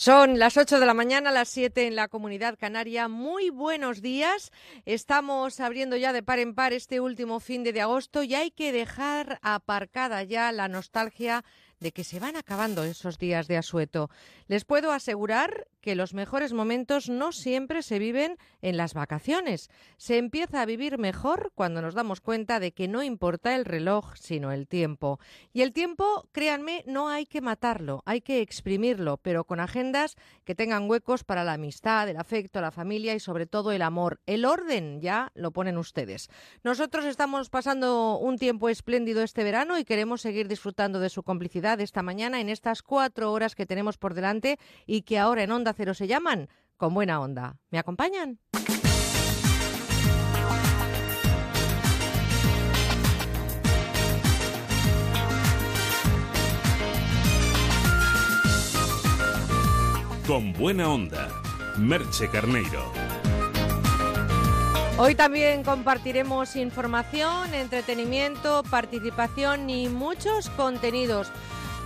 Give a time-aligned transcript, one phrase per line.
[0.00, 3.06] Son las 8 de la mañana, las 7 en la comunidad canaria.
[3.06, 4.50] Muy buenos días.
[4.86, 8.72] Estamos abriendo ya de par en par este último fin de agosto y hay que
[8.72, 11.44] dejar aparcada ya la nostalgia
[11.80, 14.10] de que se van acabando esos días de asueto.
[14.46, 19.70] Les puedo asegurar que los mejores momentos no siempre se viven en las vacaciones.
[19.96, 24.14] Se empieza a vivir mejor cuando nos damos cuenta de que no importa el reloj,
[24.16, 25.18] sino el tiempo.
[25.54, 30.54] Y el tiempo, créanme, no hay que matarlo, hay que exprimirlo, pero con agendas que
[30.54, 34.20] tengan huecos para la amistad, el afecto, la familia y sobre todo el amor.
[34.26, 36.28] El orden ya lo ponen ustedes.
[36.62, 41.69] Nosotros estamos pasando un tiempo espléndido este verano y queremos seguir disfrutando de su complicidad
[41.78, 45.72] esta mañana en estas cuatro horas que tenemos por delante y que ahora en Onda
[45.72, 47.58] Cero se llaman Con Buena Onda.
[47.70, 48.40] ¿Me acompañan?
[60.26, 61.28] Con Buena Onda,
[61.76, 62.92] Merche Carneiro.
[65.02, 71.32] Hoy también compartiremos información, entretenimiento, participación y muchos contenidos.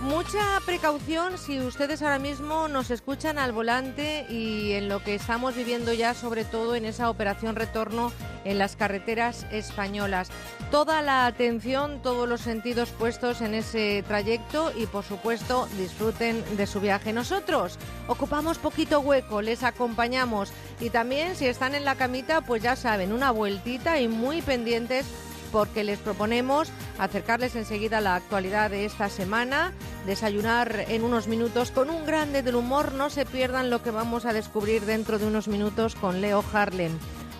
[0.01, 5.55] Mucha precaución si ustedes ahora mismo nos escuchan al volante y en lo que estamos
[5.55, 8.11] viviendo ya, sobre todo en esa operación retorno
[8.43, 10.29] en las carreteras españolas.
[10.69, 16.67] Toda la atención, todos los sentidos puestos en ese trayecto y por supuesto disfruten de
[16.67, 17.13] su viaje.
[17.13, 22.75] Nosotros ocupamos poquito hueco, les acompañamos y también si están en la camita, pues ya
[22.75, 25.05] saben, una vueltita y muy pendientes
[25.51, 29.73] porque les proponemos acercarles enseguida la actualidad de esta semana,
[30.05, 32.93] desayunar en unos minutos con un grande del humor.
[32.93, 36.97] No se pierdan lo que vamos a descubrir dentro de unos minutos con Leo Harlem.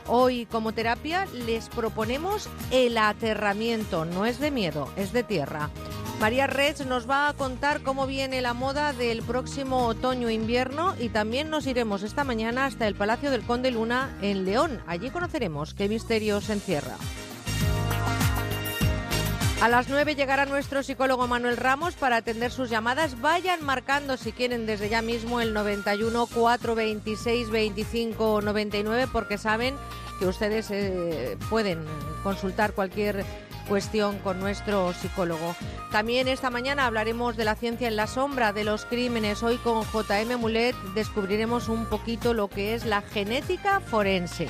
[0.08, 5.72] Hoy como terapia les proponemos el aterramiento, no es de miedo, es de tierra.
[6.20, 11.50] María Reds nos va a contar cómo viene la moda del próximo otoño-invierno y también
[11.50, 14.82] nos iremos esta mañana hasta el Palacio del Conde Luna en León.
[14.88, 16.96] Allí conoceremos qué misterios encierra.
[19.62, 23.20] A las 9 llegará nuestro psicólogo Manuel Ramos para atender sus llamadas.
[23.22, 29.76] Vayan marcando si quieren desde ya mismo el 91 426 25 99 porque saben
[30.20, 31.86] que ustedes eh, pueden
[32.22, 33.26] consultar cualquier
[33.68, 35.56] cuestión con nuestro psicólogo.
[35.92, 39.42] También esta mañana hablaremos de la ciencia en la sombra, de los crímenes.
[39.42, 44.50] Hoy con JM Mulet descubriremos un poquito lo que es la genética forense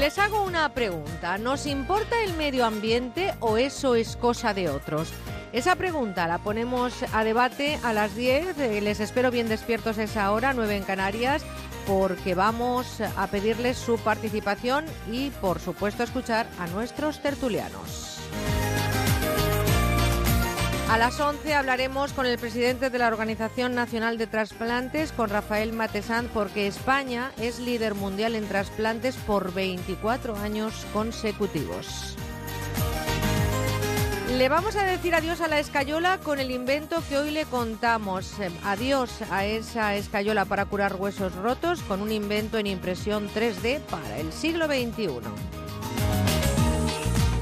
[0.00, 1.36] les hago una pregunta.
[1.36, 5.12] ¿Nos importa el medio ambiente o eso es cosa de otros?
[5.52, 8.58] Esa pregunta la ponemos a debate a las 10.
[8.58, 11.44] Eh, les espero bien despiertos esa hora, 9 en Canarias,
[11.86, 18.20] porque vamos a pedirles su participación y, por supuesto, escuchar a nuestros tertulianos.
[20.90, 25.72] A las 11 hablaremos con el presidente de la Organización Nacional de Trasplantes, con Rafael
[25.72, 32.16] Matesán, porque España es líder mundial en trasplantes por 24 años consecutivos.
[34.36, 38.34] Le vamos a decir adiós a la escayola con el invento que hoy le contamos.
[38.64, 44.18] Adiós a esa escayola para curar huesos rotos con un invento en impresión 3D para
[44.18, 45.20] el siglo XXI.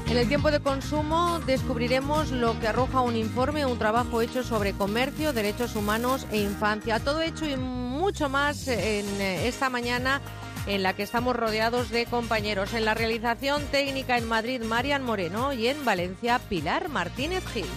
[0.09, 4.73] En el tiempo de consumo descubriremos lo que arroja un informe, un trabajo hecho sobre
[4.73, 6.99] comercio, derechos humanos e infancia.
[6.99, 10.19] Todo hecho y mucho más en esta mañana
[10.65, 12.73] en la que estamos rodeados de compañeros.
[12.73, 17.67] En la realización técnica en Madrid, Marian Moreno y en Valencia, Pilar Martínez Gil.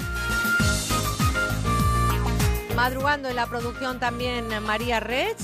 [2.75, 5.37] Madrugando en la producción también María Rech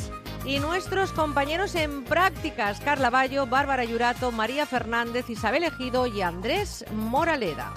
[0.48, 6.86] y nuestros compañeros en prácticas, Carla Bayo, Bárbara Yurato, María Fernández, Isabel Ejido y Andrés
[6.90, 7.74] Moraleda.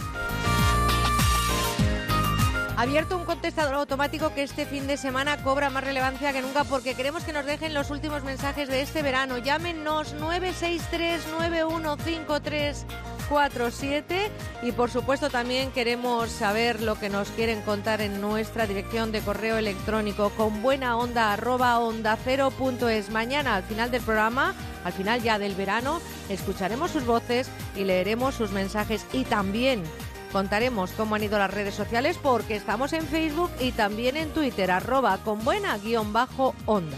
[2.78, 6.96] Abierto un contestador automático que este fin de semana cobra más relevancia que nunca porque
[6.96, 9.38] queremos que nos dejen los últimos mensajes de este verano.
[9.38, 12.86] Llámenos 963 9153
[13.30, 14.30] 47
[14.62, 19.22] y por supuesto también queremos saber lo que nos quieren contar en nuestra dirección de
[19.22, 23.09] correo electrónico con buena onda arroba onda cero punto es.
[23.09, 24.53] Mañana al final del programa,
[24.84, 29.84] al final ya del verano, escucharemos sus voces y leeremos sus mensajes y también
[30.31, 34.72] contaremos cómo han ido las redes sociales porque estamos en Facebook y también en Twitter
[34.72, 36.97] arroba con buena guion bajo onda.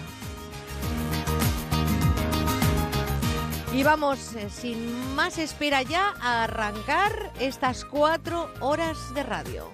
[3.73, 9.71] Y vamos, eh, sin más espera ya, a arrancar estas cuatro horas de radio.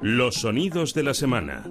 [0.00, 1.64] Los sonidos de la semana.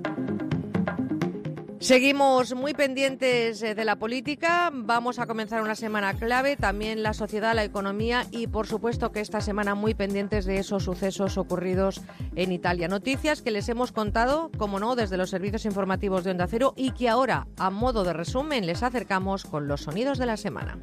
[1.80, 4.70] Seguimos muy pendientes eh, de la política.
[4.74, 9.22] Vamos a comenzar una semana clave, también la sociedad, la economía y, por supuesto, que
[9.22, 12.02] esta semana muy pendientes de esos sucesos ocurridos
[12.36, 12.90] en Italia.
[12.90, 16.92] Noticias que les hemos contado, como no, desde los servicios informativos de Onda Cero y
[16.92, 20.78] que ahora, a modo de resumen, les acercamos con los sonidos de la semana.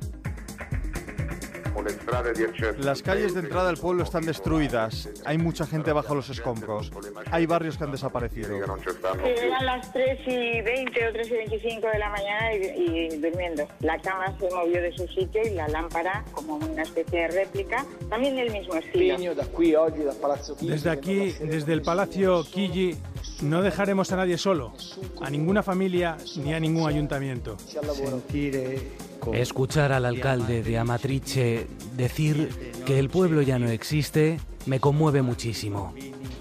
[2.78, 5.08] Las calles de entrada al pueblo están destruidas.
[5.24, 6.90] Hay mucha gente bajo los escombros.
[7.30, 8.56] Hay barrios que han desaparecido.
[8.56, 13.66] eran las 3 y 20 o 3 y 25 de la mañana y, durmiendo.
[13.80, 17.84] La cama se movió de su sitio y la lámpara, como una especie de réplica,
[18.08, 19.16] también del mismo estilo.
[20.60, 22.96] Desde aquí, desde el Palacio Chigi,
[23.42, 24.72] no dejaremos a nadie solo,
[25.20, 27.56] a ninguna familia ni a ningún ayuntamiento.
[29.32, 32.48] Escuchar al alcalde de Amatrice decir
[32.86, 35.94] que el pueblo ya no existe me conmueve muchísimo.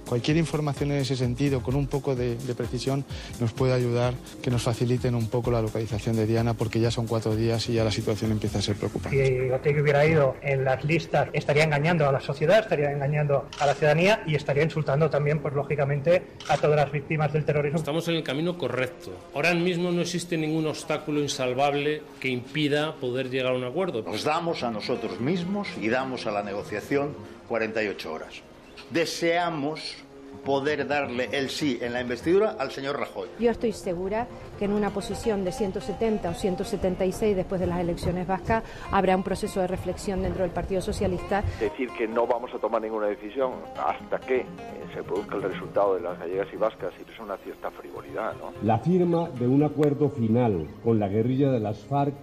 [0.08, 3.04] Cualquier información en ese sentido, con un poco de, precisión,
[3.40, 7.08] nos puede ayudar, que nos faciliten un poco la localización de Diana, porque ya son
[7.08, 9.26] cuatro días y ya la situación empieza a ser preocupante.
[9.26, 13.66] Si Otegi hubiera ido en las listas, estaría engañando a la sociedad, estaría engañando a
[13.66, 17.80] la ciudadanía y estaría insultando también, pues lógicamente, a todas las víctimas del terrorismo.
[17.80, 19.12] Estamos en el camino correcto.
[19.34, 24.04] Ahora mismo no existe ningún obstáculo insalvable que impida poder llegar a un acuerdo.
[24.04, 27.16] Nos damos a nosotros mismos y damos a la negociación
[27.48, 28.44] 48 horas
[28.90, 30.06] deseamos
[30.44, 33.28] poder darle el sí en la investidura al señor Rajoy.
[33.40, 34.28] Yo estoy segura
[34.60, 39.24] que en una posición de 170 o 176 después de las elecciones vascas habrá un
[39.24, 41.44] proceso de reflexión dentro del Partido Socialista.
[41.60, 44.46] Decir que no vamos a tomar ninguna decisión hasta que eh,
[44.94, 48.34] se produzca el resultado de las gallegas y vascas y es una cierta frivolidad.
[48.36, 48.54] ¿no?
[48.62, 52.14] La firma de un acuerdo final con la guerrilla de las FARC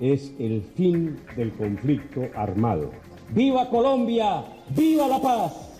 [0.00, 2.90] es el fin del conflicto armado.
[3.30, 4.44] ¡Viva Colombia!
[4.68, 5.71] ¡Viva la paz!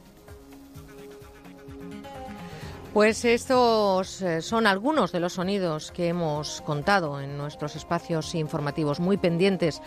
[2.92, 9.00] Pues estos eh, son algunos de los sonidos que hemos contado en nuestros espacios informativos,
[9.00, 9.80] muy pendientes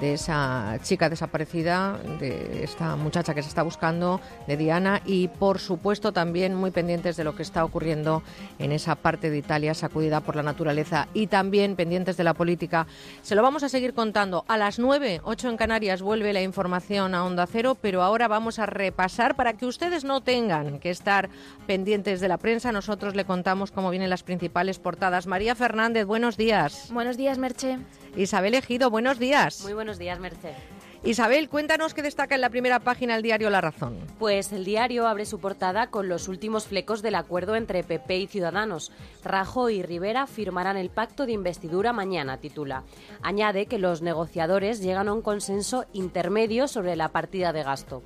[0.00, 5.58] de esa chica desaparecida, de esta muchacha que se está buscando, de Diana, y por
[5.58, 8.22] supuesto también muy pendientes de lo que está ocurriendo
[8.58, 12.86] en esa parte de Italia sacudida por la naturaleza y también pendientes de la política.
[13.20, 14.46] Se lo vamos a seguir contando.
[14.48, 18.58] A las 9, 8 en Canarias vuelve la información a Onda Cero, pero ahora vamos
[18.58, 21.28] a repasar para que ustedes no tengan que estar
[21.66, 25.26] pendientes de la prensa, nosotros le contamos cómo vienen las principales portadas.
[25.26, 26.92] María Fernández, buenos días.
[26.92, 27.80] Buenos días, Merche.
[28.14, 29.62] Isabel Ejido, buenos días.
[29.64, 30.54] Muy buenos días, Merche.
[31.02, 33.98] Isabel, cuéntanos qué destaca en la primera página el diario La Razón.
[34.20, 38.26] Pues el diario abre su portada con los últimos flecos del acuerdo entre PP y
[38.28, 38.92] Ciudadanos.
[39.24, 42.84] Rajoy y Rivera firmarán el pacto de investidura mañana, titula.
[43.22, 48.04] Añade que los negociadores llegan a un consenso intermedio sobre la partida de gasto.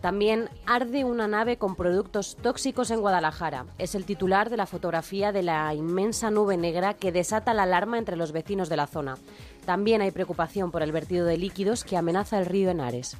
[0.00, 3.66] También arde una nave con productos tóxicos en Guadalajara.
[3.76, 7.98] Es el titular de la fotografía de la inmensa nube negra que desata la alarma
[7.98, 9.18] entre los vecinos de la zona.
[9.66, 13.18] También hay preocupación por el vertido de líquidos que amenaza el río Henares.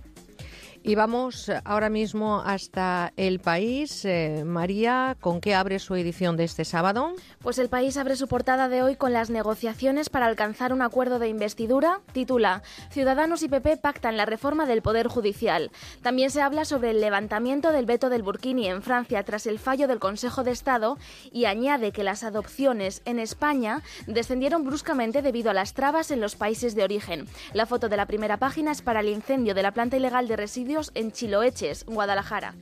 [0.82, 4.03] Y vamos ahora mismo hasta el país.
[4.06, 7.12] Eh, María, ¿con qué abre su edición de este sábado?
[7.43, 11.19] Pues el país abre su portada de hoy con las negociaciones para alcanzar un acuerdo
[11.19, 12.00] de investidura.
[12.15, 15.71] Titula Ciudadanos y PP pactan la reforma del Poder Judicial.
[16.00, 19.87] También se habla sobre el levantamiento del veto del Burkini en Francia tras el fallo
[19.87, 20.97] del Consejo de Estado
[21.31, 26.37] y añade que las adopciones en España descendieron bruscamente debido a las trabas en los
[26.37, 27.29] países de origen.
[27.53, 30.37] La foto de la primera página es para el incendio de la planta ilegal de
[30.37, 32.55] residuos en Chiloeches, Guadalajara.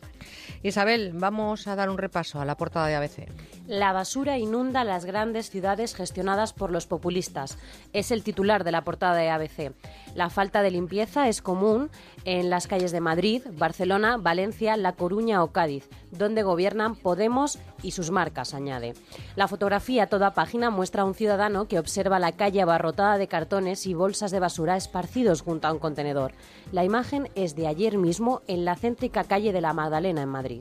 [0.62, 3.28] Isabel, vamos a dar un repaso a la portada de ABC.
[3.66, 7.58] La basura inunda las grandes ciudades gestionadas por los populistas.
[7.92, 9.72] Es el titular de la portada de ABC.
[10.14, 11.90] La falta de limpieza es común
[12.28, 17.92] en las calles de Madrid, Barcelona, Valencia, La Coruña o Cádiz, donde gobiernan Podemos y
[17.92, 18.92] sus marcas, añade.
[19.34, 23.86] La fotografía toda página muestra a un ciudadano que observa la calle abarrotada de cartones
[23.86, 26.32] y bolsas de basura esparcidos junto a un contenedor.
[26.70, 30.60] La imagen es de ayer mismo en la céntrica calle de la Magdalena en Madrid.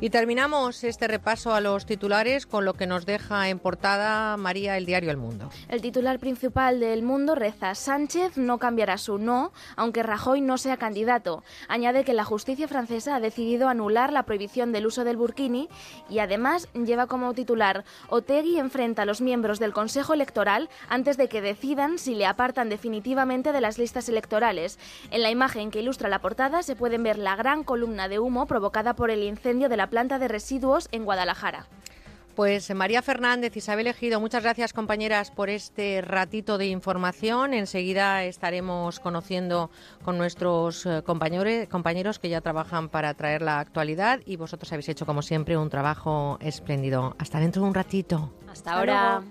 [0.00, 4.76] Y terminamos este repaso a los titulares con lo que nos deja en portada María
[4.76, 5.50] el diario El Mundo.
[5.68, 10.76] El titular principal del Mundo reza Sánchez no cambiará su no, aunque Rajoy no sea
[10.76, 11.42] candidato.
[11.66, 15.68] Añade que la justicia francesa ha decidido anular la prohibición del uso del burkini
[16.08, 21.26] y además lleva como titular Otegui enfrenta a los miembros del Consejo Electoral antes de
[21.26, 24.78] que decidan si le apartan definitivamente de las listas electorales.
[25.10, 28.46] En la imagen que ilustra la portada se pueden ver la gran columna de humo
[28.46, 31.66] provocada por el incendio de la planta de residuos en Guadalajara.
[32.38, 37.52] Pues eh, María Fernández, Isabel Ejido, muchas gracias compañeras por este ratito de información.
[37.52, 39.72] Enseguida estaremos conociendo
[40.04, 44.88] con nuestros eh, compañeros, compañeros que ya trabajan para traer la actualidad y vosotros habéis
[44.88, 47.16] hecho como siempre un trabajo espléndido.
[47.18, 48.32] Hasta dentro de un ratito.
[48.48, 49.22] Hasta, ahora.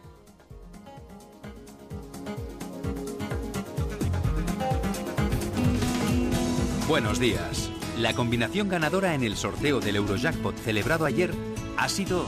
[6.90, 7.72] Buenos días.
[8.00, 11.32] La combinación ganadora en el sorteo del Eurojackpot celebrado ayer
[11.78, 12.28] ha sido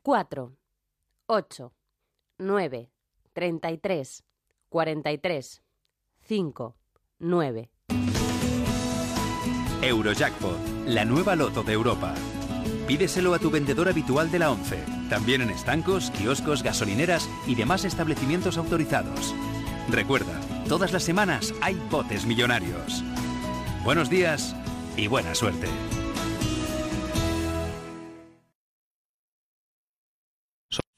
[0.00, 0.56] 4,
[1.26, 1.72] 8,
[2.38, 2.90] 9,
[3.34, 4.24] 33,
[4.70, 5.62] 43,
[6.22, 6.76] 5,
[7.18, 7.70] 9.
[9.82, 12.14] Eurojackpot, la nueva loto de Europa.
[12.86, 14.78] Pídeselo a tu vendedor habitual de la 11,
[15.10, 19.34] también en estancos, kioscos, gasolineras y demás establecimientos autorizados.
[19.90, 23.02] Recuerda, todas las semanas hay botes millonarios.
[23.84, 24.54] Buenos días
[24.96, 25.68] y buena suerte.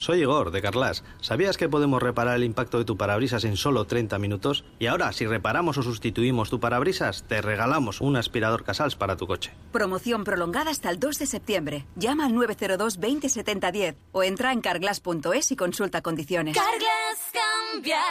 [0.05, 1.03] Soy Igor, de Carlas.
[1.23, 4.63] ¿Sabías que podemos reparar el impacto de tu parabrisas en solo 30 minutos?
[4.79, 9.27] Y ahora, si reparamos o sustituimos tu parabrisas, te regalamos un aspirador Casals para tu
[9.27, 9.55] coche.
[9.73, 11.87] Promoción prolongada hasta el 2 de septiembre.
[11.97, 16.55] Llama al 902 20 70 10 o entra en carglass.es y consulta condiciones.
[16.55, 18.03] Carglass cambia,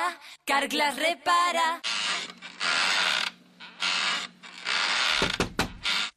[0.46, 1.80] Carglass repara.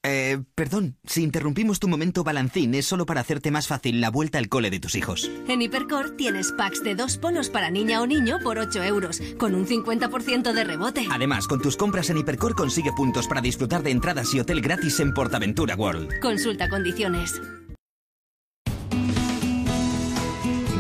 [0.09, 4.39] Eh, perdón, si interrumpimos tu momento balancín es solo para hacerte más fácil la vuelta
[4.39, 5.29] al cole de tus hijos.
[5.49, 9.57] En Hipercor tienes packs de dos polos para niña o niño por 8 euros, con
[9.57, 11.09] un 50% de rebote.
[11.11, 15.01] Además, con tus compras en Hipercor consigue puntos para disfrutar de entradas y hotel gratis
[15.01, 16.21] en Portaventura World.
[16.21, 17.43] Consulta condiciones.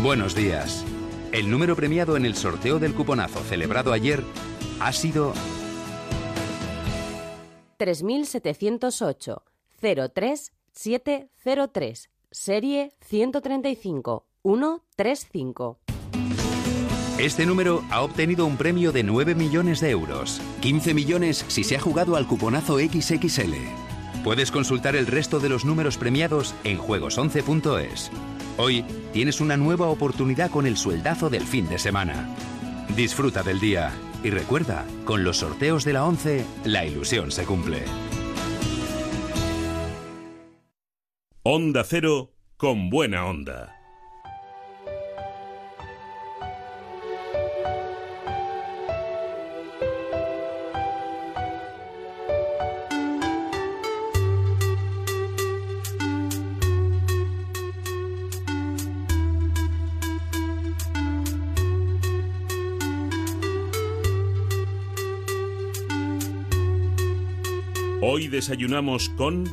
[0.05, 0.85] Buenos días.
[1.33, 4.23] El número premiado en el sorteo del cuponazo celebrado ayer
[4.79, 5.35] ha sido
[7.77, 9.43] 3708
[9.81, 15.79] 03703 serie 135 135.
[17.19, 20.41] Este número ha obtenido un premio de 9 millones de euros.
[20.61, 23.55] 15 millones si se ha jugado al cuponazo XXL.
[24.23, 28.11] Puedes consultar el resto de los números premiados en juegos11.es.
[28.59, 32.29] Hoy tienes una nueva oportunidad con el sueldazo del fin de semana.
[32.95, 33.93] Disfruta del día
[34.23, 37.85] y recuerda, con los sorteos de la 11, la ilusión se cumple.
[41.43, 43.76] Onda Cero con buena onda.
[68.17, 69.45] Hoy desayunamos con...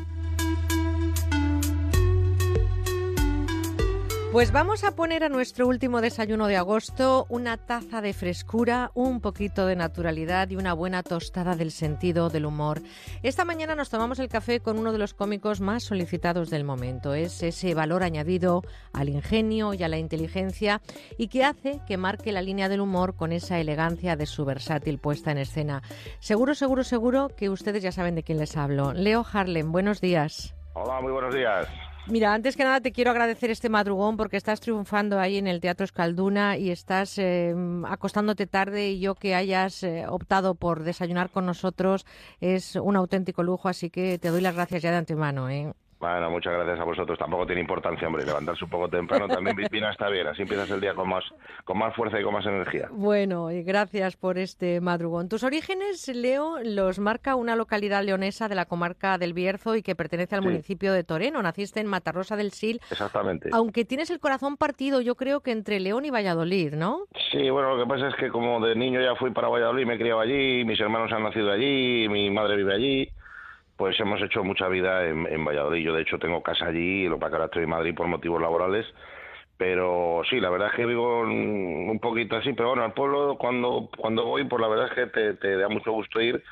[4.33, 9.21] Pues vamos a poner a nuestro último desayuno de agosto una taza de frescura, un
[9.21, 12.81] poquito de naturalidad y una buena tostada del sentido del humor.
[13.21, 17.13] Esta mañana nos tomamos el café con uno de los cómicos más solicitados del momento.
[17.13, 20.81] Es ese valor añadido al ingenio y a la inteligencia
[21.15, 24.97] y que hace que marque la línea del humor con esa elegancia de su versátil
[24.97, 25.83] puesta en escena.
[26.17, 28.93] Seguro, seguro, seguro que ustedes ya saben de quién les hablo.
[28.93, 30.55] Leo Harlem, buenos días.
[30.73, 31.67] Hola, muy buenos días.
[32.05, 35.61] Mira, antes que nada te quiero agradecer este madrugón porque estás triunfando ahí en el
[35.61, 37.55] Teatro Escalduna y estás eh,
[37.87, 42.05] acostándote tarde y yo que hayas eh, optado por desayunar con nosotros
[42.41, 45.49] es un auténtico lujo, así que te doy las gracias ya de antemano.
[45.49, 45.71] ¿eh?
[46.03, 47.17] Bueno, muchas gracias a vosotros.
[47.17, 48.25] Tampoco tiene importancia, hombre.
[48.25, 50.27] Levantarse un poco temprano también viene está bien.
[50.27, 51.23] Así empiezas el día con más,
[51.63, 52.89] con más fuerza y con más energía.
[52.91, 55.29] Bueno, y gracias por este madrugón.
[55.29, 59.95] Tus orígenes, Leo, los marca una localidad leonesa de la comarca del Bierzo y que
[59.95, 60.47] pertenece al Sí.
[60.49, 61.41] municipio de Toreno.
[61.41, 62.81] Naciste en Matarrosa del Sil.
[62.91, 63.49] Exactamente.
[63.53, 67.05] Aunque tienes el corazón partido, yo creo que entre León y Valladolid, ¿no?
[67.31, 69.93] Sí, bueno, lo que pasa es que como de niño ya fui para Valladolid, me
[69.93, 73.09] he criado allí, mis hermanos han nacido allí, mi madre vive allí,
[73.77, 75.83] pues hemos hecho mucha vida en, Valladolid.
[75.83, 78.85] Yo de hecho tengo casa allí, lo para que estoy en Madrid por motivos laborales,
[79.57, 83.37] pero sí, la verdad es que vivo un un poquito así, pero bueno, al pueblo
[83.37, 86.43] cuando, cuando voy, pues la verdad es que te, te da mucho gusto ir,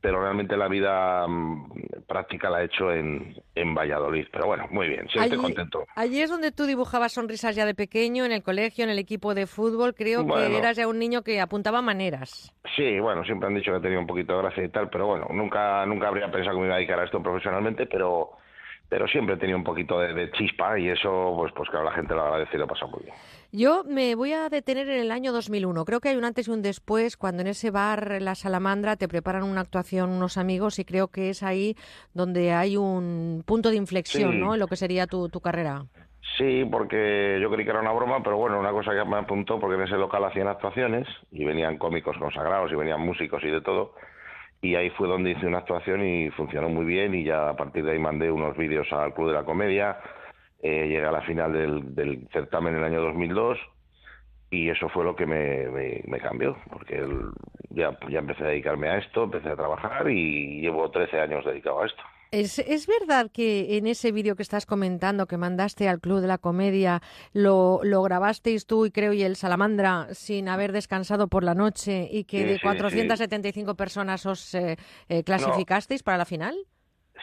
[0.00, 1.72] pero realmente la vida mm,
[2.06, 4.26] práctica la he hecho en, en Valladolid.
[4.30, 5.84] Pero bueno, muy bien, siempre Allí- contento.
[5.96, 9.34] Allí es donde tú dibujabas sonrisas ya de pequeño, en el colegio, en el equipo
[9.34, 9.94] de fútbol.
[9.94, 10.48] Creo Bueno.
[10.48, 12.52] que eras ya un niño que apuntaba maneras.
[12.76, 15.26] Sí, bueno, siempre han dicho que tenía un poquito de gracia y tal, pero bueno,
[15.32, 18.30] nunca nunca habría pensado que me iba a dedicar a esto profesionalmente, pero
[18.88, 21.92] pero siempre he tenido un poquito de, de chispa y eso, pues pues claro, la
[21.92, 23.14] gente lo agradece y lo pasa muy bien.
[23.58, 25.86] Yo me voy a detener en el año 2001.
[25.86, 29.08] Creo que hay un antes y un después cuando en ese bar La Salamandra te
[29.08, 31.74] preparan una actuación unos amigos y creo que es ahí
[32.12, 34.38] donde hay un punto de inflexión, Sí.
[34.38, 34.52] ¿no?
[34.52, 35.86] En lo que sería tu, tu carrera.
[36.36, 39.58] Sí, porque yo creí que era una broma, pero bueno, una cosa que me apuntó,
[39.58, 43.62] porque en ese local hacían actuaciones y venían cómicos consagrados y venían músicos y de
[43.62, 43.94] todo.
[44.60, 47.86] Y ahí fue donde hice una actuación y funcionó muy bien y ya a partir
[47.86, 49.96] de ahí mandé unos vídeos al Club de la Comedia.
[50.62, 53.58] Eh, llegué a la final del, del certamen en el año 2002
[54.50, 55.68] y eso fue lo que me,
[56.06, 57.04] me, cambió, porque
[57.70, 61.82] ya, ya empecé a dedicarme a esto, empecé a trabajar y llevo 13 años dedicado
[61.82, 62.02] a esto.
[62.32, 66.26] ¿Es, ¿Es, verdad que en ese vídeo que estás comentando, que mandaste al Club de
[66.26, 67.00] la Comedia,
[67.32, 72.08] lo, lo grabasteis tú y creo y el Salamandra sin haber descansado por la noche
[72.10, 74.76] y que de 475 personas os eh,
[75.08, 76.56] eh, clasificasteis para la final?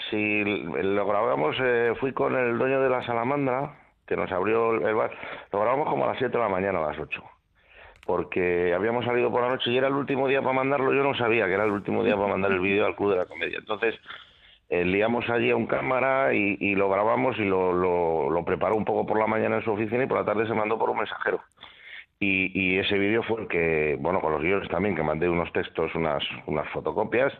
[0.09, 4.95] Sí, lo grabamos, eh, fui con el dueño de la Salamandra, que nos abrió el
[4.95, 5.11] bar,
[5.51, 7.23] lo grabamos como a las 7 de la mañana, a las 8
[8.05, 11.15] porque habíamos salido por la noche y era el último día para mandarlo, yo no
[11.15, 13.57] sabía que era el último día para mandar el vídeo al Club de la Comedia.
[13.59, 13.95] Entonces,
[14.69, 19.05] eh, liamos allí a un cámara y, lo grabamos y lo, lo, preparó un poco
[19.05, 21.41] por la mañana en su oficina y por la tarde se mandó por un mensajero.
[22.19, 25.93] Y, ese vídeo fue el que, bueno, con los guiones también, que mandé unos textos,
[25.93, 27.33] unas, unas fotocopias,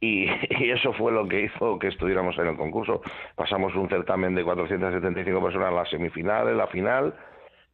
[0.00, 3.02] y, y, eso fue lo que hizo que estuviéramos en el concurso.
[3.34, 7.14] Pasamos un certamen de 475 personas a la semifinal, en la final,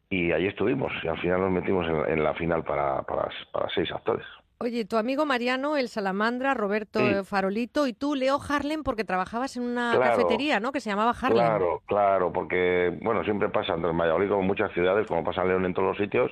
[0.09, 0.91] y allí estuvimos.
[1.03, 3.29] Y al final nos metimos en, la final para, para
[3.73, 4.25] seis actores.
[4.57, 9.63] Oye, tu amigo Mariano, el Salamandra, Roberto Farolito y tú, Leo Harlem, porque trabajabas en
[9.63, 10.71] una cafetería, ¿no?
[10.71, 11.45] Que se llamaba Harlem.
[11.45, 15.49] Claro, claro, porque, bueno, siempre pasa en Valladolid como en muchas ciudades, como pasa en
[15.49, 16.31] León en todos los sitios,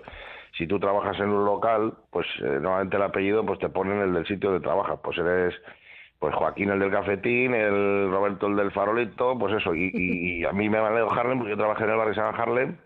[0.57, 4.13] si tú trabajas en un local, pues eh, normalmente el apellido pues te ponen el
[4.13, 5.53] del sitio donde trabajas, pues eres
[6.23, 10.53] pues Joaquín el del cafetín, el Roberto el del farolito, pues eso, y, y a
[10.53, 12.77] mí me Leo Harlem porque yo trabajé en el barrio San Harlem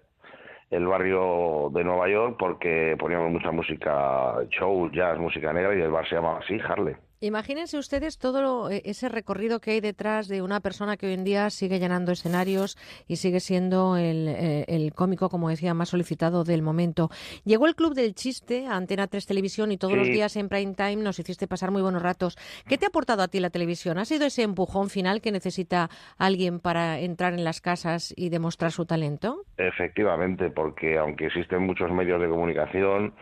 [0.71, 5.91] el barrio de Nueva York porque poníamos mucha música, show, jazz, música negra y el
[5.91, 6.95] bar se llamaba así, Harley.
[7.19, 11.23] Imagínense ustedes todo e, ese recorrido que hay detrás de una persona que hoy en
[11.23, 16.43] día sigue llenando escenarios y sigue siendo el, eh, el cómico, como decía, más solicitado
[16.43, 17.09] del momento.
[17.43, 20.75] Llegó el Club del Chiste a Antena 3 Televisión y todos los días en prime
[20.75, 22.37] time nos hiciste pasar muy buenos ratos.
[22.67, 23.97] ¿Qué te ha aportado a ti la televisión?
[23.97, 28.71] ¿Ha sido ese empujón final que necesita alguien para entrar en las casas y demostrar
[28.71, 29.43] su talento?
[29.57, 33.13] Efectivamente, porque aunque existen muchos medios de comunicación,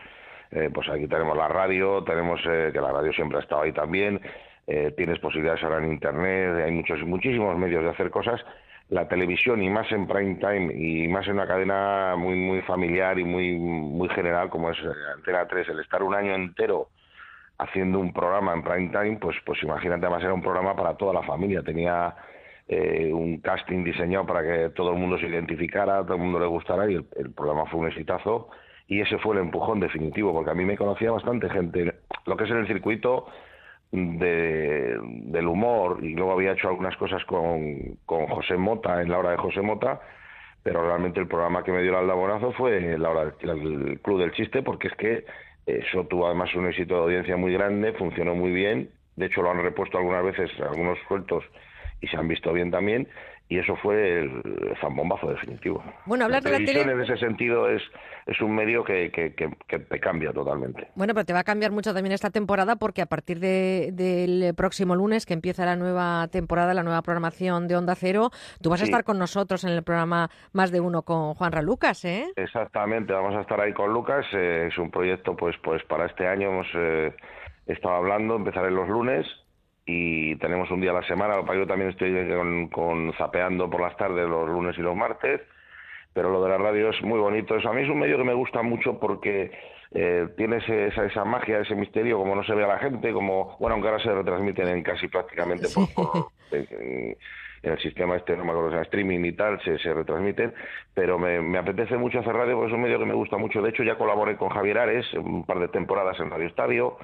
[0.50, 3.72] eh, pues aquí tenemos la radio, tenemos eh, que la radio siempre ha estado ahí
[3.72, 4.20] también,
[4.66, 8.40] eh, tienes posibilidades ahora en internet, hay muchos muchísimos medios de hacer cosas.
[8.88, 13.18] La televisión y más en prime time y más en una cadena muy muy familiar
[13.18, 14.78] y muy muy general como es
[15.16, 16.88] Antena 3, el estar un año entero
[17.58, 21.12] haciendo un programa en prime time, pues pues imagínate, además era un programa para toda
[21.12, 22.14] la familia, tenía
[22.68, 26.88] un casting diseñado para que todo el mundo se identificara, todo el mundo le gustara
[26.90, 28.50] y el programa fue un exitazo
[28.88, 31.94] y ese fue el empujón definitivo, porque a mí me conocía bastante gente,
[32.24, 33.26] lo que es en el circuito
[33.90, 39.18] de, del humor, y luego había hecho algunas cosas con, con José Mota, en la
[39.18, 40.00] hora de José Mota,
[40.62, 44.32] pero realmente el programa que me dio el aldabonazo fue la hora del Club del
[44.32, 45.24] Chiste, porque es que
[45.66, 49.50] eso tuvo además un éxito de audiencia muy grande, funcionó muy bien, de hecho lo
[49.50, 51.44] han repuesto algunas veces algunos sueltos
[52.00, 53.08] y se han visto bien también,
[53.48, 54.42] y eso fue el
[54.80, 55.82] zambombazo definitivo.
[56.04, 56.82] Bueno, hablar de la tele...
[56.82, 57.80] en ese sentido es,
[58.26, 60.88] es un medio que, que, que, te cambia totalmente.
[60.96, 64.52] Bueno, pero te va a cambiar mucho también esta temporada porque a partir de, del
[64.56, 68.30] próximo lunes que empieza la nueva temporada, la nueva programación de Onda Cero,
[68.60, 72.04] tú vas a estar con nosotros en el programa Más de Uno con Juan Lucas,
[72.04, 72.26] ¿eh?
[72.34, 74.26] Exactamente, vamos a estar ahí con Lucas.
[74.32, 77.14] Eh, es un proyecto pues, pues para este año hemos eh,
[77.66, 79.26] estado hablando, empezaré los lunes
[79.86, 81.36] y tenemos un día a la semana.
[81.54, 82.12] Yo también estoy
[82.70, 85.40] con, zapeando por las tardes los lunes y los martes,
[86.12, 87.56] pero lo de la radio es muy bonito.
[87.56, 89.52] Eso a mí es un medio que me gusta mucho porque
[89.92, 93.56] eh, tiene esa, esa, magia, ese misterio, como no se ve a la gente, como,
[93.60, 97.16] bueno, aunque ahora se retransmiten en casi prácticamente por, en,
[97.62, 100.52] el sistema este, no me acuerdo, streaming y tal, se, se retransmiten,
[100.94, 103.62] pero me, me, apetece mucho hacer radio porque es un medio que me gusta mucho.
[103.62, 106.96] De hecho, ya colaboré con Javier Ares un par de temporadas en Radio Estadio,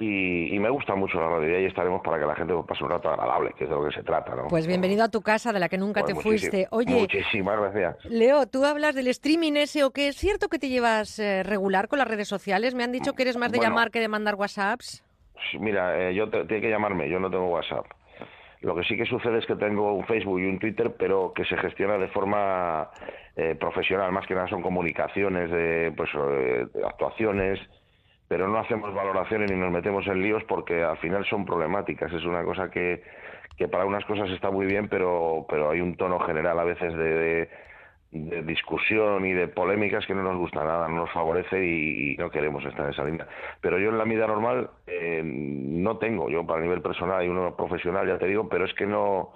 [0.00, 2.90] y, me gusta mucho la radio y ahí estaremos para que la gente pase un
[2.90, 4.46] rato agradable, que es de lo que se trata, ¿no?
[4.46, 6.68] Pues bienvenido a tu casa de la que nunca te fuiste.
[6.70, 8.04] Oye, muchísimas gracias.
[8.04, 11.88] Leo, tú hablas del streaming ese o qué es cierto que te llevas eh, regular
[11.88, 12.74] con las redes sociales.
[12.76, 15.04] Me han dicho que eres más de llamar que de mandar WhatsApps.
[15.58, 17.86] Mira, eh, yo te, tiene que llamarme, yo no tengo WhatsApp.
[18.60, 21.44] Lo que sí que sucede es que tengo un Facebook y un Twitter, pero que
[21.44, 22.90] se gestiona de forma
[23.36, 27.60] eh, profesional, más que nada son comunicaciones de, pues, de actuaciones,
[28.28, 32.12] pero no hacemos valoraciones ni nos metemos en líos porque al final son problemáticas.
[32.12, 33.02] Es una cosa que,
[33.56, 36.94] que para unas cosas está muy bien, pero, pero hay un tono general a veces
[36.94, 37.48] de,
[38.10, 42.30] de, discusión y de polémicas que no nos gusta nada, no nos favorece y, no
[42.30, 43.26] queremos estar en esa línea.
[43.62, 47.56] Pero yo en la vida normal eh, no tengo, yo para nivel personal y uno
[47.56, 49.32] profesional, ya te digo, pero es que no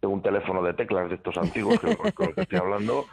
[0.00, 3.06] tengo un teléfono de teclas de estos antiguos con los que estoy hablando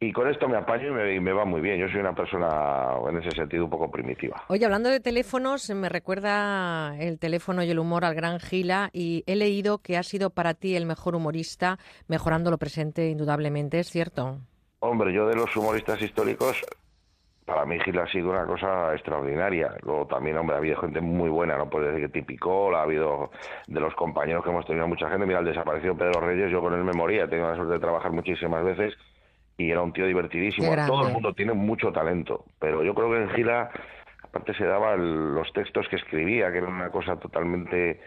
[0.00, 1.78] y con esto me apaño y me, va muy bien.
[1.78, 4.44] Yo soy una persona en ese sentido un poco primitiva.
[4.48, 9.24] Oye, hablando de teléfonos, me recuerda el teléfono y el humor al gran Gila y
[9.26, 13.88] he leído que ha sido para ti el mejor humorista, mejorando lo presente indudablemente, ¿es
[13.88, 14.38] cierto?
[14.78, 16.64] Hombre, yo de los humoristas históricos
[17.44, 19.74] para mí Gil ha sido una cosa extraordinaria.
[19.82, 23.30] Luego también, hombre, ha habido gente muy buena, no puedo decir que típico, ha habido
[23.66, 25.26] de los compañeros que hemos tenido mucha gente.
[25.26, 27.80] Mira, el desaparecido Pedro Reyes, yo con él me moría, he tenido la suerte de
[27.80, 28.94] trabajar muchísimas veces
[29.58, 30.74] y era un tío divertidísimo.
[30.86, 33.70] Todo el mundo tiene mucho talento, pero yo creo que en Gila,
[34.22, 38.00] aparte se daba los textos que escribía, que era una cosa totalmente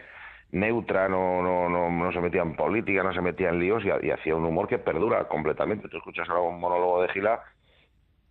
[0.54, 4.08] neutra, no, no, no, no se metía en política, no se metía en líos y,
[4.08, 5.90] y hacía un humor que perdura completamente.
[5.90, 7.42] Tú escuchas ahora un monólogo de Gila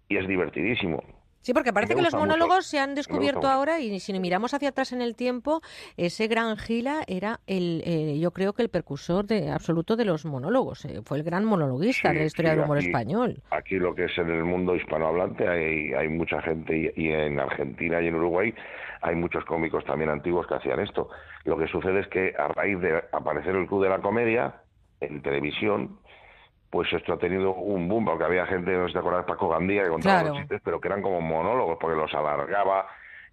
[0.09, 1.03] y es divertidísimo.
[1.43, 4.93] Sí, porque parece que los monólogos se han descubierto ahora y si miramos hacia atrás
[4.93, 5.63] en el tiempo,
[5.97, 10.27] ese gran Gila era el, eh, yo creo que el percursor de, absoluto de los
[10.27, 10.85] monólogos.
[10.85, 13.43] Eh, fue el gran monologuista de la historia del humor español.
[13.51, 18.03] Aquí lo que es en el mundo hispanohablante hay, hay mucha gente y, en Argentina
[18.03, 18.55] y en Uruguay
[19.01, 21.09] hay muchos cómicos también antiguos que hacían esto.
[21.45, 24.57] Lo que sucede es que a raíz de aparecer el Club de la Comedia
[25.01, 25.99] en televisión,
[26.71, 29.49] pues esto ha tenido un boom, porque había gente, no sé si te acuerdas, Paco
[29.49, 32.87] Gandía, que contaba los chistes, pero que eran como monólogos, porque los alargaba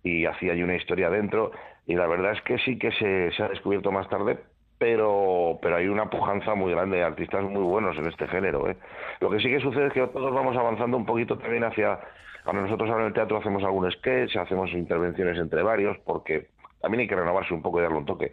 [0.04, 1.52] y hacía ahí una historia dentro.
[1.86, 4.40] Y la verdad es que sí que se, se ha descubierto más tarde,
[4.78, 8.70] pero, pero hay una pujanza muy grande de artistas muy buenos en este género.
[8.70, 8.78] ¿eh?
[9.20, 12.00] Lo que sí que sucede es que todos vamos avanzando un poquito también hacia...
[12.46, 16.48] Ahora nosotros ahora en el teatro hacemos algún sketch, hacemos intervenciones entre varios, porque
[16.82, 18.32] también hay que renovarse un poco y darle un toque.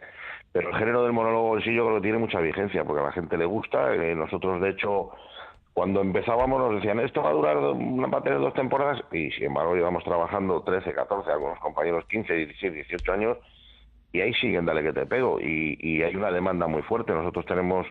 [0.54, 3.06] Pero el género del monólogo en sí yo creo que tiene mucha vigencia, porque a
[3.06, 3.92] la gente le gusta.
[3.92, 5.10] Eh, nosotros, de hecho,
[5.72, 9.46] cuando empezábamos nos decían, esto va a durar va a tener dos temporadas, y sin
[9.46, 13.38] embargo llevamos trabajando 13, 14, algunos compañeros 15, 16, 18 años,
[14.12, 15.40] y ahí siguen, dale que te pego.
[15.40, 17.12] Y, y hay una demanda muy fuerte.
[17.12, 17.84] Nosotros tenemos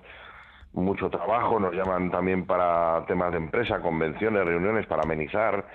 [0.71, 5.65] mucho trabajo, nos llaman también para temas de empresa, convenciones, reuniones, para amenizar.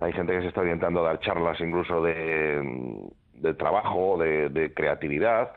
[0.00, 3.02] Hay gente que se está orientando a dar charlas incluso de,
[3.34, 5.50] de trabajo, de, de creatividad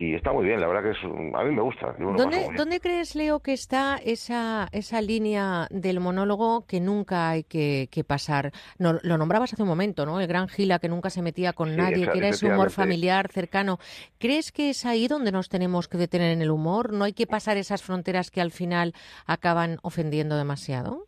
[0.00, 1.94] y está muy bien, la verdad que es, a mí me gusta.
[1.98, 7.86] ¿Dónde, ¿Dónde, crees, Leo, que está esa, esa línea del monólogo que nunca hay que,
[8.08, 8.50] pasar?
[8.78, 10.18] No, lo nombrabas hace un momento, ¿no?
[10.18, 13.76] El gran Gila que nunca se metía con nadie, que era ese humor familiar, cercano.
[14.18, 16.94] ¿Crees que es ahí donde nos tenemos que detener en el humor?
[16.94, 18.94] ¿No hay que pasar esas fronteras que al final
[19.26, 21.04] acaban ofendiendo demasiado?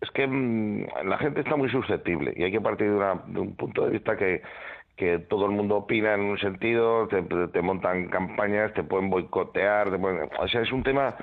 [0.00, 3.84] Es que mm, la gente está muy susceptible y hay que partir de un punto
[3.84, 4.40] de vista que
[5.00, 9.88] que todo el mundo opina en un sentido, te, montan campañas, te pueden boicotear,
[10.38, 11.16] o sea, es un tema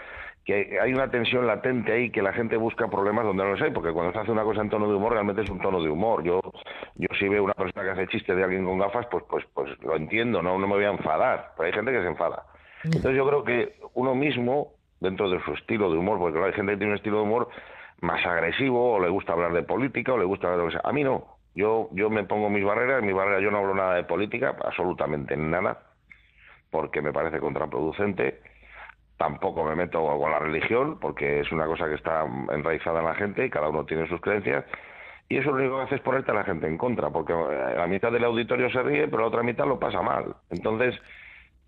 [0.44, 3.70] que hay una tensión latente ahí que la gente busca problemas donde no los hay,
[3.70, 5.90] porque cuando se hace una cosa en tono de humor realmente es un tono de
[5.92, 6.24] humor.
[6.24, 6.42] Yo
[6.96, 9.70] yo si veo una persona que hace chiste de alguien con gafas, pues pues pues
[9.84, 12.46] lo entiendo, no no me voy a enfadar, pero hay gente que se enfada.
[12.84, 16.72] Entonces yo creo que uno mismo dentro de su estilo de humor, porque hay gente
[16.72, 17.50] que tiene un estilo de humor
[18.02, 20.80] más agresivo o le gusta hablar de política o le gusta hablar de lo que
[20.80, 20.90] sea.
[20.90, 23.96] A mí no, yo, yo me pongo mis barreras, mi barrera yo no hablo nada
[23.96, 25.80] de política, absolutamente nada,
[26.70, 28.40] porque me parece contraproducente.
[29.18, 33.16] Tampoco me meto con la religión, porque es una cosa que está enraizada en la
[33.16, 34.66] gente y cada uno tiene sus creencias.
[35.30, 37.88] Y eso lo único que hace es ponerte a la gente en contra, porque la
[37.88, 40.36] mitad del auditorio se ríe, pero la otra mitad lo pasa mal.
[40.52, 40.94] Entonces,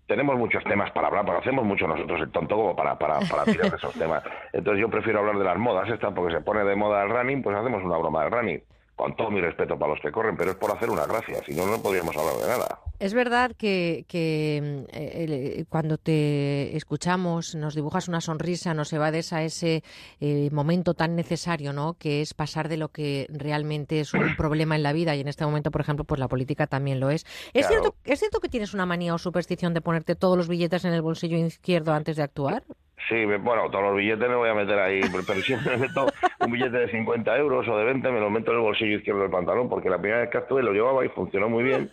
[0.06, 3.44] tenemos muchos temas para hablar, pero hacemos mucho nosotros el tonto como para, para, para
[3.44, 4.22] tirar esos temas.
[4.52, 7.42] Entonces yo prefiero hablar de las modas, esta porque se pone de moda el running,
[7.42, 8.62] pues hacemos una broma del running
[9.00, 11.54] con todo mi respeto para los que corren, pero es por hacer una gracia, si
[11.54, 12.80] no, no podríamos hablar de nada.
[12.98, 19.42] Es verdad que, que eh, cuando te escuchamos nos dibujas una sonrisa, nos evades a
[19.42, 19.82] ese
[20.20, 21.94] eh, momento tan necesario, ¿no?
[21.94, 25.28] Que es pasar de lo que realmente es un problema en la vida y en
[25.28, 27.24] este momento, por ejemplo, pues la política también lo es.
[27.54, 30.84] ¿Es, cierto, ¿Es cierto que tienes una manía o superstición de ponerte todos los billetes
[30.84, 32.64] en el bolsillo izquierdo antes de actuar?
[33.08, 36.06] Sí, bueno, todos los billetes me voy a meter ahí, pero siempre me meto
[36.38, 39.22] un billete de 50 euros o de 20, me lo meto en el bolsillo izquierdo
[39.22, 41.90] del pantalón, porque la primera vez que actué lo llevaba y funcionó muy bien.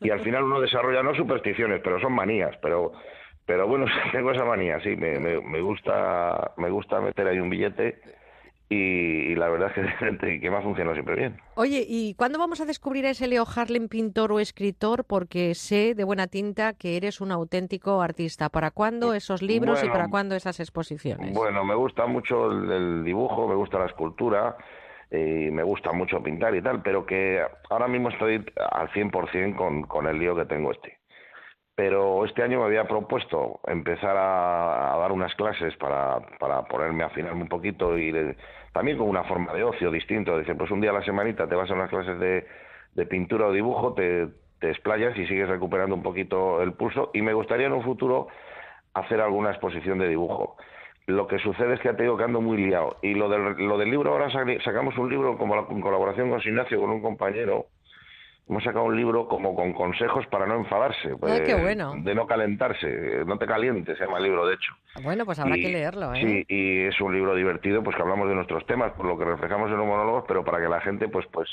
[0.00, 2.92] Y al final uno desarrolla no supersticiones, pero son manías, pero
[3.44, 7.50] pero bueno, tengo esa manía, sí, me, me, me gusta me gusta meter ahí un
[7.50, 8.00] billete
[8.72, 11.36] y, la verdad es que, que me ha funcionado siempre bien.
[11.54, 15.04] Oye, ¿y cuándo vamos a descubrir a ese Leo Harlem pintor o escritor?
[15.04, 18.48] Porque sé de buena tinta que eres un auténtico artista.
[18.48, 21.34] ¿Para cuándo esos libros y para cuándo esas exposiciones?
[21.34, 24.56] Bueno, me gusta mucho el, dibujo, me gusta la escultura,
[25.10, 29.82] y me gusta mucho pintar y tal, pero que ahora mismo estoy al 100% con,
[29.82, 31.02] con el lío que tengo este
[31.74, 37.06] pero este año me había propuesto empezar a, dar unas clases para, para ponerme a
[37.06, 38.12] afinarme un poquito y
[38.72, 40.38] también con una forma de ocio distinto.
[40.38, 43.52] Dice, pues un día a la semanita te vas a unas clases de, pintura o
[43.52, 44.28] dibujo, te,
[44.60, 47.10] explayas y sigues recuperando un poquito el pulso.
[47.14, 48.28] Y me gustaría en un futuro
[48.94, 50.56] hacer alguna exposición de dibujo.
[51.06, 52.96] Lo que sucede es que te digo que ando muy liado.
[53.02, 54.30] Y lo del, lo del libro, ahora
[54.64, 57.66] sacamos un libro como en colaboración con Ignacio, con un compañero,
[58.48, 61.10] hemos sacado un libro como con consejos para no enfadarse,
[61.44, 61.94] qué bueno.
[61.98, 64.74] de no calentarse, no te calientes, se llama el libro de hecho.
[65.02, 66.20] Bueno, pues habrá que leerlo, ¿eh?
[66.20, 69.24] Sí, y es un libro divertido, pues que hablamos de nuestros temas, por lo que
[69.24, 71.48] reflejamos en los monólogos, pero para que la gente pues pues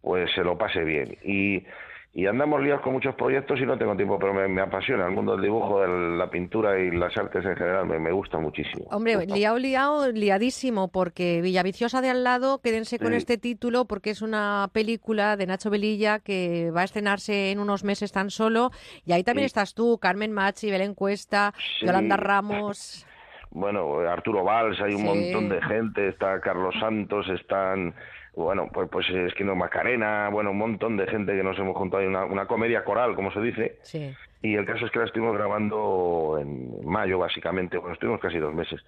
[0.00, 1.16] pues se lo pase bien.
[1.24, 1.64] Y,
[2.12, 5.32] y andamos liados con muchos proyectos y no tengo tiempo, pero me, apasiona el mundo
[5.32, 8.84] del dibujo, de la pintura y las artes en general, me, gusta muchísimo.
[8.90, 14.22] Hombre, liado, liado, liadísimo, porque Villaviciosa de al lado, quédense con este título, porque es
[14.22, 18.70] una película de Nacho Velilla que va a estrenarse en unos meses tan solo,
[19.06, 23.06] y ahí también estás tú, Carmen Machi, Belén Cuesta, Yolanda Ramos...
[23.52, 27.96] Bueno, Arturo Valls, hay un montón de gente, está Carlos Santos, están
[28.34, 31.76] bueno, pues, pues es que no Macarena, bueno, un montón de gente que nos hemos
[31.76, 33.78] juntado, una, una comedia coral, como se dice.
[33.82, 34.14] Sí.
[34.42, 38.54] Y el caso es que la estuvimos grabando en mayo, básicamente, bueno, estuvimos casi dos
[38.54, 38.80] meses.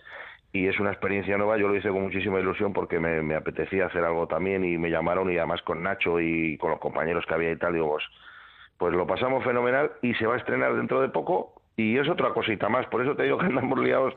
[0.53, 3.87] Y es una experiencia nueva, yo lo hice con muchísima ilusión porque me, me apetecía
[3.87, 7.35] hacer algo también y me llamaron y además con Nacho y con los compañeros que
[7.35, 8.05] había y tal, digo, pues,
[8.79, 12.31] pues lo pasamos fenomenal y se va a estrenar dentro de poco y es otra
[12.31, 14.15] cosita más, por eso te digo que andamos liados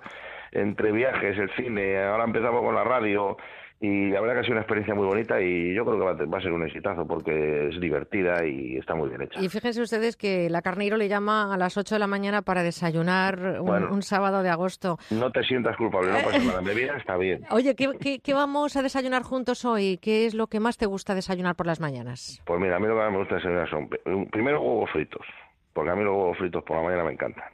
[0.52, 3.38] entre viajes, el cine, ahora empezamos con la radio,
[3.82, 6.38] y la verdad que ha sido una experiencia muy bonita y yo creo que va,
[6.38, 9.42] a ser un exitazo porque es divertida y está muy bien hecha.
[9.42, 12.64] Y fíjense ustedes que la Carneiro le llama a las 8 de la mañana para
[12.64, 14.98] desayunar un, sábado de agosto.
[15.12, 17.44] No te sientas culpable, no pasa nada, bebida está bien.
[17.52, 19.98] Oye, ¿qué, ¿qué, vamos a desayunar juntos hoy?
[20.02, 22.42] ¿Qué es lo que más te gusta desayunar por las mañanas?
[22.46, 23.90] Pues mira, a mí lo que más me gusta desayunar son
[24.32, 25.26] primero huevos fritos,
[25.74, 27.50] porque a mí los huevos fritos por la mañana me encantan.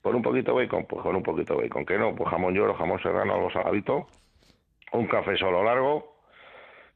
[0.00, 1.84] Con un poquito de bacon, pues con un poquito de bacon.
[1.84, 2.14] ¿Qué no?
[2.14, 4.06] Pues jamón york, jamón serrano, algo saladito
[4.92, 6.16] un café solo largo,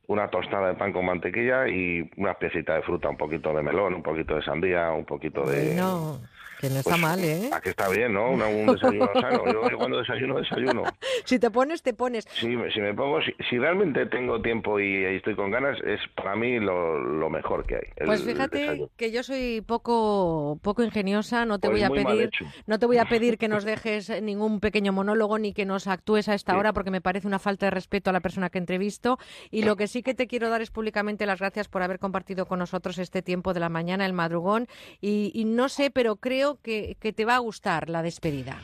[0.07, 3.95] una tostada de pan con mantequilla y una piecita de fruta, un poquito de melón,
[3.95, 5.75] un poquito de sandía, un poquito de...
[5.75, 6.21] No,
[6.61, 7.51] que no está pues, mal, ¿eh?
[7.53, 8.31] Aquí está bien, ¿no?
[8.31, 9.45] un desayuno sano.
[9.71, 10.85] Yo, cuando desayuno, desayuno.
[11.25, 12.27] Si te pones, te pones.
[12.35, 16.59] Si, si me pongo, si, realmente tengo tiempo y, estoy con ganas, es para mí
[16.61, 18.05] lo, mejor que hay.
[18.05, 22.31] pues fíjate que yo soy poco poco ingeniosa, no te pues voy a pedir
[22.67, 26.29] no te voy a pedir que nos dejes ningún pequeño monólogo ni que nos actúes
[26.29, 29.19] a esta hora porque me parece una falta de respeto a la persona que entrevisto
[29.51, 32.47] y lo que sí que te quiero dar es públicamente las gracias por haber compartido
[32.47, 34.69] con nosotros este tiempo de la mañana, el madrugón
[35.01, 38.59] y, y no sé, pero creo que, que te va a gustar la despedida.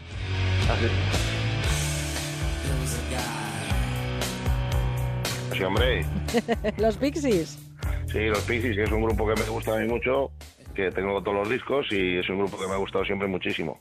[5.53, 6.05] Sí, hombre.
[6.79, 7.59] los Pixies.
[8.07, 10.31] Sí, los Pixies, que es un grupo que me gusta a mí mucho,
[10.75, 13.81] que tengo todos los discos y es un grupo que me ha gustado siempre muchísimo.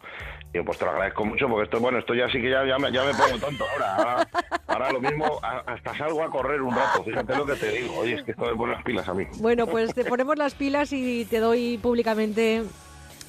[0.54, 2.80] Y pues te lo agradezco mucho porque esto, bueno, esto ya sí que ya, ya,
[2.80, 4.28] me, ya me pongo tonto ahora.
[4.68, 4.92] ahora.
[4.92, 8.00] lo mismo, hasta salgo a correr un rato, fíjate lo que te digo.
[8.00, 9.26] Oye, es que esto me pone las pilas a mí.
[9.40, 12.64] Bueno, pues te ponemos las pilas y te doy públicamente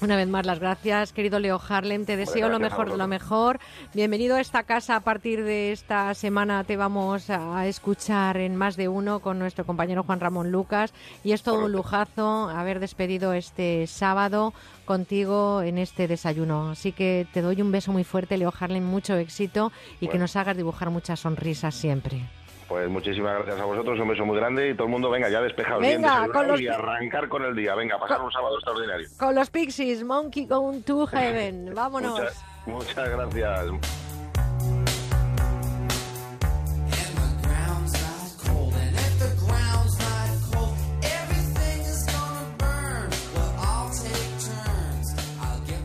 [0.03, 2.05] una vez más, las gracias, querido Leo Harlem.
[2.05, 3.59] Te deseo lo mejor de lo mejor.
[3.95, 4.97] Bienvenido a esta casa.
[4.97, 9.67] A partir de esta semana te vamos a escuchar en más de uno con nuestro
[9.67, 10.93] compañero Juan Ramón Lucas.
[11.25, 16.71] Y es todo un lujazo haber despedido este sábado contigo en este desayuno.
[16.71, 18.85] Así que te doy un beso muy fuerte, Leo Harlem.
[18.85, 22.29] Mucho éxito y que nos hagas dibujar muchas sonrisas siempre.
[22.71, 25.43] Pues muchísimas gracias a vosotros, un beso muy grande y todo el mundo, venga, ya
[25.43, 27.75] despejado venga, y arrancar con el día.
[27.75, 29.09] Venga, pasar un sábado extraordinario.
[29.19, 31.75] Con los Pixies, Monkey Gone to Heaven.
[31.75, 32.21] Vámonos.
[32.67, 33.71] Muchas, gracias.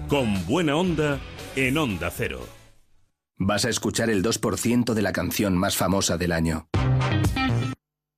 [0.07, 1.19] Con buena onda
[1.55, 2.41] en Onda Cero.
[3.37, 6.69] Vas a escuchar el 2% de la canción más famosa del año.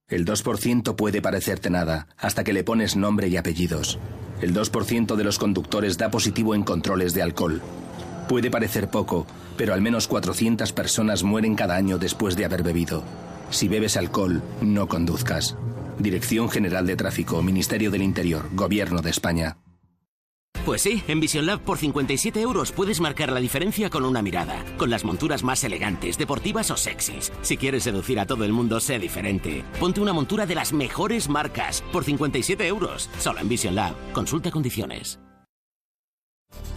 [0.08, 3.98] El 2% puede parecerte nada, hasta que le pones nombre y apellidos.
[4.42, 7.62] El 2% de los conductores da positivo en controles de alcohol.
[8.30, 9.26] Puede parecer poco,
[9.58, 13.04] pero al menos 400 personas mueren cada año después de haber bebido.
[13.50, 15.58] Si bebes alcohol, no conduzcas.
[15.98, 19.58] Dirección General de Tráfico, Ministerio del Interior, Gobierno de España.
[20.68, 24.66] Pues sí, en Vision Lab por 57 euros puedes marcar la diferencia con una mirada,
[24.76, 27.32] con las monturas más elegantes, deportivas o sexys.
[27.42, 29.64] Si quieres seducir a todo el mundo, sé diferente.
[29.80, 33.96] Ponte una montura de las mejores marcas por 57 euros, solo en Vision Lab.
[34.12, 35.22] Consulta condiciones.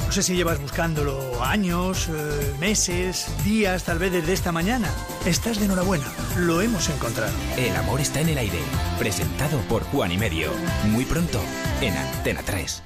[0.06, 4.88] No sé si llevas buscándolo años, eh, meses, días, tal vez desde esta mañana.
[5.26, 6.06] Estás de enhorabuena,
[6.38, 7.32] lo hemos encontrado.
[7.56, 8.60] El amor está en el aire,
[9.00, 10.52] presentado por Juan y Medio.
[10.84, 11.40] Muy pronto,
[11.80, 12.84] en Antena 3.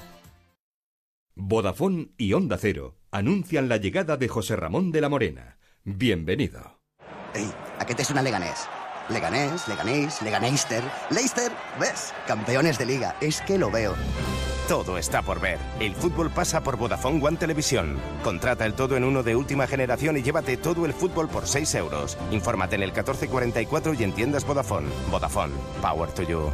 [1.36, 5.58] Vodafone y Onda Cero anuncian la llegada de José Ramón de la Morena.
[5.82, 6.80] Bienvenido.
[7.34, 8.68] Ey, ¿a qué te suena Leganés?
[9.08, 12.14] Leganés, Leganés, Leganeister, Leicester, ¿ves?
[12.26, 13.94] Campeones de liga, es que lo veo.
[14.68, 15.58] Todo está por ver.
[15.80, 17.98] El fútbol pasa por Vodafone One Televisión.
[18.22, 21.74] Contrata el todo en uno de última generación y llévate todo el fútbol por 6
[21.74, 22.16] euros.
[22.30, 24.88] Infórmate en el 1444 y entiendas Vodafone.
[25.10, 26.50] Vodafone, power to you.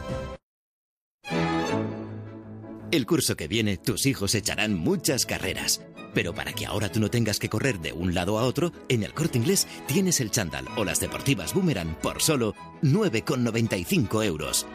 [2.90, 5.81] El curso que viene, tus hijos echarán muchas carreras.
[6.12, 9.05] Pero para que ahora tú no tengas que correr de un lado a otro, en
[9.05, 14.66] el corte inglés tienes el chándal o las deportivas boomerang por solo 9,95 euros.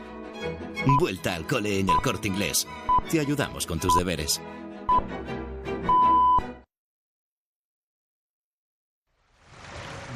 [0.97, 2.65] Vuelta al cole en el corte inglés.
[3.11, 4.41] Te ayudamos con tus deberes.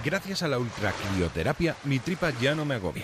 [0.06, 3.04] Gracias a la ultracrioterapia, mi tripa ya no me agobia.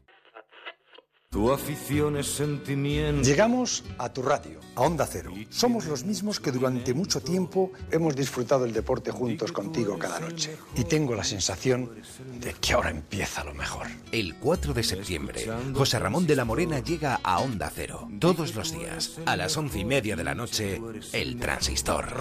[1.31, 3.21] Tu afición es sentimiento.
[3.21, 5.31] Llegamos a tu radio, a Onda Cero.
[5.49, 10.57] Somos los mismos que durante mucho tiempo hemos disfrutado el deporte juntos contigo cada noche.
[10.75, 11.89] Y tengo la sensación
[12.37, 13.87] de que ahora empieza lo mejor.
[14.11, 18.09] El 4 de septiembre, José Ramón de la Morena llega a Onda Cero.
[18.19, 20.81] Todos los días, a las once y media de la noche,
[21.13, 22.13] El Transistor.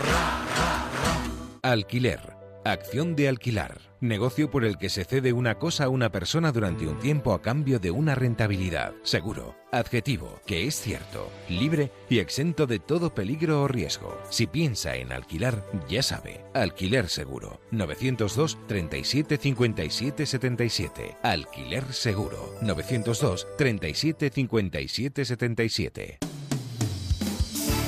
[1.63, 2.40] Alquiler.
[2.65, 3.81] Acción de alquilar.
[4.01, 7.41] Negocio por el que se cede una cosa a una persona durante un tiempo a
[7.41, 8.93] cambio de una rentabilidad.
[9.03, 9.57] Seguro.
[9.73, 14.21] Adjetivo, que es cierto, libre y exento de todo peligro o riesgo.
[14.29, 16.45] Si piensa en alquilar, ya sabe.
[16.53, 17.61] Alquiler seguro.
[17.71, 21.17] 902 37 57 77.
[21.23, 22.55] Alquiler seguro.
[22.61, 26.19] 902 37 57 77.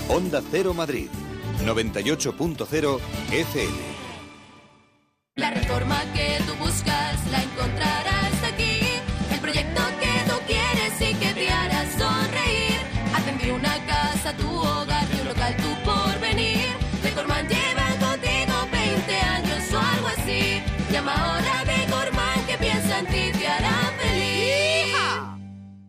[0.08, 1.08] Onda Cero Madrid.
[1.62, 2.98] 98.0
[3.30, 4.01] FM.
[5.36, 8.71] La reforma que tú buscas la encontrarás aquí.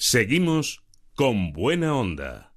[0.00, 0.80] Seguimos
[1.16, 2.52] con buena onda.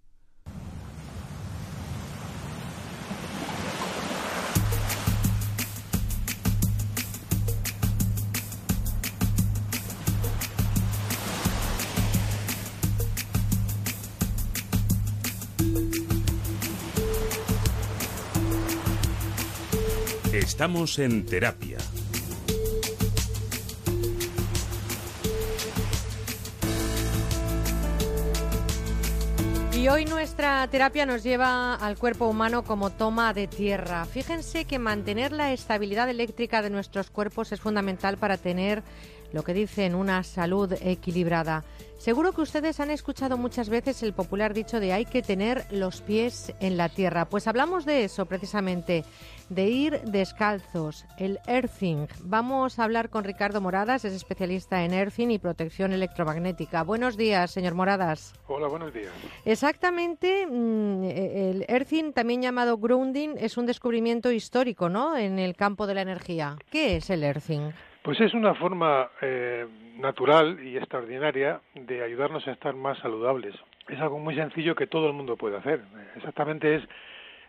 [20.31, 21.79] Estamos en terapia.
[29.81, 34.05] Y hoy nuestra terapia nos lleva al cuerpo humano como toma de tierra.
[34.05, 38.83] Fíjense que mantener la estabilidad eléctrica de nuestros cuerpos es fundamental para tener
[39.33, 41.63] lo que dicen una salud equilibrada.
[41.97, 46.01] Seguro que ustedes han escuchado muchas veces el popular dicho de hay que tener los
[46.01, 47.25] pies en la tierra.
[47.25, 49.05] Pues hablamos de eso precisamente,
[49.49, 52.07] de ir descalzos, el earthing.
[52.21, 56.81] Vamos a hablar con Ricardo Moradas, es especialista en earthing y protección electromagnética.
[56.81, 58.33] Buenos días, señor Moradas.
[58.47, 59.11] Hola, buenos días.
[59.45, 65.85] Exactamente, mm, el earthing, también llamado grounding, es un descubrimiento histórico, ¿no?, en el campo
[65.85, 66.55] de la energía.
[66.71, 67.73] ¿Qué es el earthing?
[68.03, 73.53] Pues es una forma eh, natural y extraordinaria de ayudarnos a estar más saludables.
[73.87, 75.81] Es algo muy sencillo que todo el mundo puede hacer.
[76.15, 76.83] Exactamente es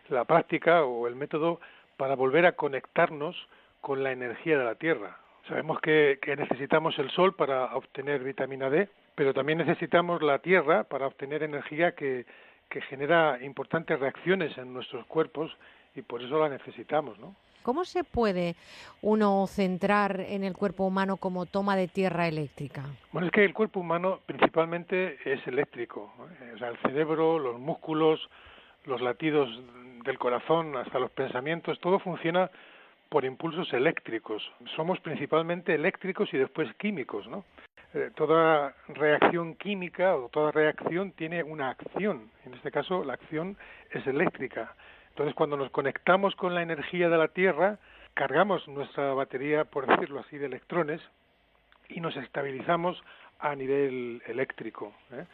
[0.09, 1.59] la práctica o el método
[1.97, 3.35] para volver a conectarnos
[3.81, 5.17] con la energía de la Tierra.
[5.47, 10.83] Sabemos que, que necesitamos el Sol para obtener vitamina D, pero también necesitamos la Tierra
[10.83, 12.25] para obtener energía que,
[12.69, 15.55] que genera importantes reacciones en nuestros cuerpos
[15.95, 17.35] y por eso la necesitamos, ¿no?
[17.63, 18.55] ¿Cómo se puede
[19.01, 22.83] uno centrar en el cuerpo humano como toma de tierra eléctrica?
[23.11, 26.13] Bueno, es que el cuerpo humano principalmente es eléctrico.
[26.53, 28.19] O sea, el cerebro, los músculos,
[28.85, 29.49] los latidos
[30.03, 32.51] del corazón hasta los pensamientos, todo funciona
[33.09, 34.43] por impulsos eléctricos.
[34.75, 37.45] Somos principalmente eléctricos y después químicos, ¿no?
[37.93, 42.31] Eh, toda reacción química o toda reacción tiene una acción.
[42.43, 43.55] En este caso, la acción
[43.91, 44.75] es eléctrica.
[45.13, 47.77] Entonces, cuando nos conectamos con la energía de la Tierra,
[48.15, 51.01] cargamos nuestra batería, por decirlo así, de electrones
[51.87, 52.99] y nos estabilizamos
[53.37, 54.91] a nivel eléctrico.
[55.11, 55.25] ¿eh?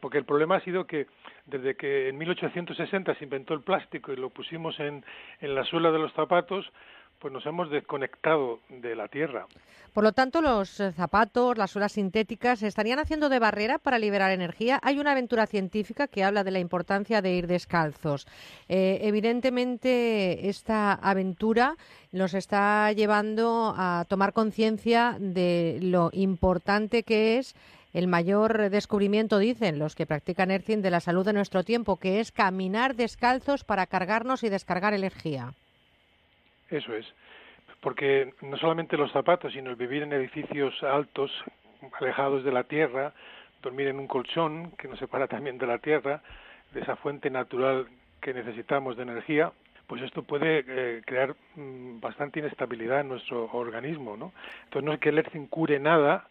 [0.00, 1.06] Porque el problema ha sido que
[1.46, 5.04] desde que en 1860 se inventó el plástico y lo pusimos en,
[5.40, 6.72] en la suela de los zapatos,
[7.20, 9.46] pues nos hemos desconectado de la tierra.
[9.92, 14.30] Por lo tanto, los eh, zapatos, las suelas sintéticas, estarían haciendo de barrera para liberar
[14.30, 14.78] energía.
[14.82, 18.26] Hay una aventura científica que habla de la importancia de ir descalzos.
[18.68, 21.76] Eh, evidentemente, esta aventura
[22.12, 27.54] nos está llevando a tomar conciencia de lo importante que es
[27.92, 32.20] el mayor descubrimiento, dicen los que practican Earthing, de la salud de nuestro tiempo, que
[32.20, 35.52] es caminar descalzos para cargarnos y descargar energía.
[36.70, 37.06] Eso es,
[37.80, 41.30] porque no solamente los zapatos, sino el vivir en edificios altos,
[42.00, 43.12] alejados de la tierra,
[43.62, 46.22] dormir en un colchón que nos separa también de la tierra,
[46.72, 47.86] de esa fuente natural
[48.20, 49.52] que necesitamos de energía,
[49.86, 54.32] pues esto puede eh, crear mm, bastante inestabilidad en nuestro organismo, ¿no?
[54.64, 56.28] Entonces no es que el Earthing cure nada,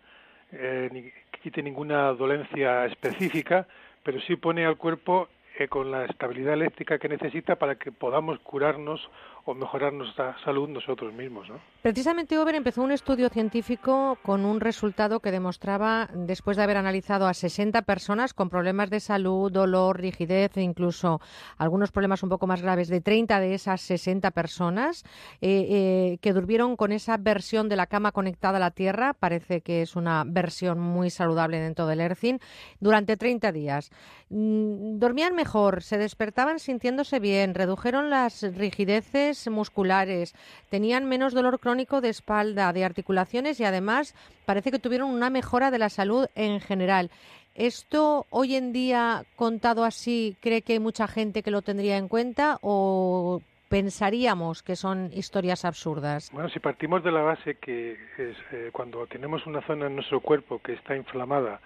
[0.54, 1.12] eh, ni
[1.42, 3.68] quite ninguna dolencia específica,
[4.04, 5.28] pero sí pone al cuerpo
[5.58, 9.10] eh, con la estabilidad eléctrica que necesita para que podamos curarnos
[9.58, 11.48] mejorar nuestra salud nosotros mismos.
[11.82, 17.28] Precisamente Over empezó un estudio científico con un resultado que demostraba, después de haber analizado
[17.28, 21.22] a 60 personas con problemas de salud, dolor, rigidez e incluso
[21.58, 25.04] algunos problemas un poco más graves, de 30 de esas 60 personas
[25.42, 29.62] eh, eh, que durmieron con esa versión de la cama conectada a la Tierra, parece
[29.62, 32.40] que es una versión muy saludable dentro del ERCIN,
[32.80, 33.90] durante 30 días.
[34.30, 40.36] Mm, dormían mejor, se despertaban sintiéndose bien, redujeron las rigideces musculares,
[40.70, 44.16] tenían menos dolor crónico de espalda, de articulaciones y además
[44.46, 47.12] parece que tuvieron una mejora de la salud en general.
[47.56, 52.08] ¿Esto hoy en día, contado así, cree que hay mucha gente que lo tendría en
[52.08, 56.32] cuenta o pensaríamos que son historias absurdas?
[56.34, 60.20] Bueno, si partimos de la base que es, eh, cuando tenemos una zona en nuestro
[60.22, 61.62] cuerpo que está inflamada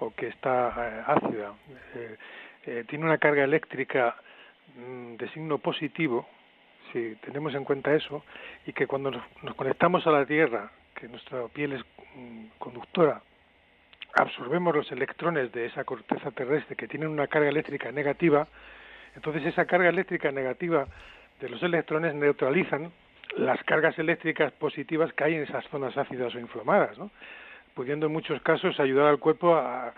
[0.00, 1.52] o que está eh, ácida,
[2.66, 4.16] eh, tiene una carga eléctrica
[4.76, 6.26] mm, de signo positivo,
[6.94, 8.24] si tenemos en cuenta eso,
[8.66, 11.82] y que cuando nos, conectamos a la Tierra, que nuestra piel es
[12.14, 13.20] mm, conductora,
[14.14, 18.46] absorbemos los electrones de esa corteza terrestre que tienen una carga eléctrica negativa,
[19.16, 20.86] entonces esa carga eléctrica negativa
[21.40, 22.92] de los electrones neutralizan
[23.36, 27.10] las cargas eléctricas positivas que hay en esas zonas ácidas o inflamadas, ¿no?
[27.74, 29.92] pudiendo en muchos casos ayudar al cuerpo a,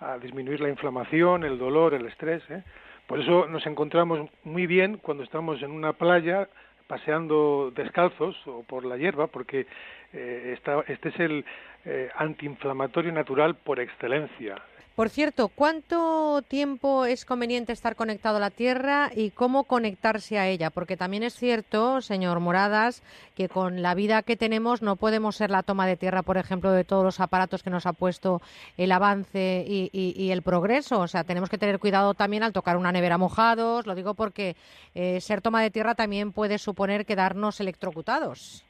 [0.00, 2.42] a disminuir la inflamación, el dolor, el estrés.
[2.48, 2.62] ¿eh?
[3.08, 6.46] Por eso nos encontramos muy bien cuando estamos en una playa
[6.86, 9.66] paseando descalzos o por la hierba, porque
[10.12, 11.44] eh, este es el
[11.86, 14.56] eh, antiinflamatorio natural por excelencia.
[14.98, 20.48] Por cierto, ¿cuánto tiempo es conveniente estar conectado a la Tierra y cómo conectarse a
[20.48, 20.70] ella?
[20.70, 23.04] Porque también es cierto, señor Moradas,
[23.36, 26.72] que con la vida que tenemos no podemos ser la toma de tierra, por ejemplo,
[26.72, 28.42] de todos los aparatos que nos ha puesto
[28.76, 30.98] el avance y, el progreso.
[30.98, 33.86] O sea, tenemos que tener cuidado también al tocar una nevera mojados.
[33.86, 34.56] Lo digo porque
[34.96, 38.66] eh, ser toma de tierra también puede suponer quedarnos electrocutados.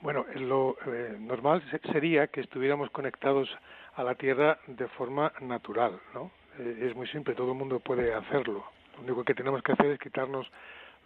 [0.00, 3.48] Bueno, lo eh, normal sería que estuviéramos conectados
[3.96, 6.30] a la tierra de forma natural, ¿no?
[6.58, 8.64] Eh, es muy simple, todo el mundo puede hacerlo.
[8.96, 10.46] Lo único que tenemos que hacer es quitarnos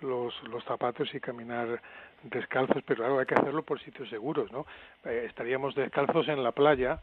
[0.00, 1.80] los, los zapatos y caminar
[2.24, 4.66] descalzos, pero claro, hay que hacerlo por sitios seguros, ¿no?
[5.04, 7.00] Eh, estaríamos descalzos en la playa,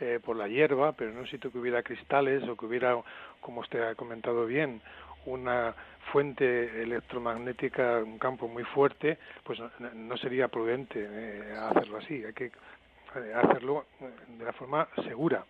[0.00, 2.96] eh, por la hierba, pero en un sitio que hubiera cristales o que hubiera,
[3.40, 4.80] como usted ha comentado bien,
[5.26, 5.74] una
[6.12, 9.58] fuente electromagnética, un campo muy fuerte, pues
[9.94, 12.24] no, sería prudente hacerlo así.
[12.24, 12.50] Hay que
[13.34, 13.86] hacerlo
[14.26, 15.44] de la forma segura.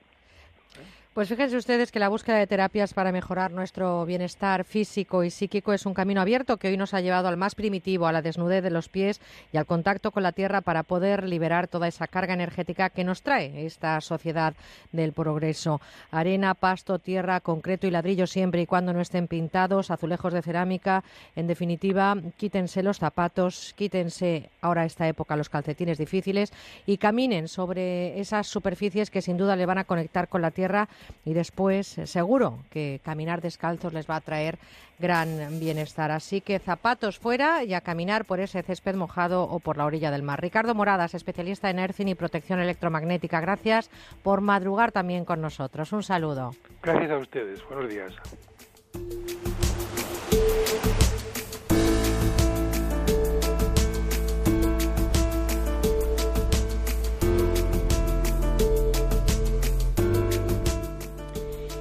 [1.19, 5.73] Pues fíjense ustedes que la búsqueda de terapias para mejorar nuestro bienestar físico y psíquico
[5.73, 8.63] es un camino abierto que hoy nos ha llevado al más primitivo, a la desnudez
[8.63, 9.21] de los pies
[9.53, 13.23] y al contacto con la tierra para poder liberar toda esa carga energética que nos
[13.23, 14.55] trae esta sociedad
[14.93, 15.81] del progreso.
[16.13, 21.03] Arena, pasto, tierra, concreto y ladrillo siempre y cuando no estén pintados, azulejos de cerámica.
[21.35, 26.53] En definitiva, quítense los zapatos, quítense ahora esta época los calcetines difíciles
[26.87, 30.89] y caminen sobre esas superficies que sin duda le van a conectar con la tierra
[31.25, 34.59] y después eh, seguro que caminar descalzos les va a traer
[34.99, 36.11] gran bienestar.
[36.11, 40.11] Así que zapatos fuera y a caminar por ese césped mojado o por la orilla
[40.11, 40.41] del mar.
[40.41, 43.41] Ricardo Moradas, especialista en ERCIN y protección electromagnética.
[43.41, 43.91] Gracias
[44.23, 45.93] por madrugar también con nosotros.
[45.93, 46.53] Un saludo.
[46.83, 47.65] Gracias a ustedes.
[47.69, 48.13] Buenos días.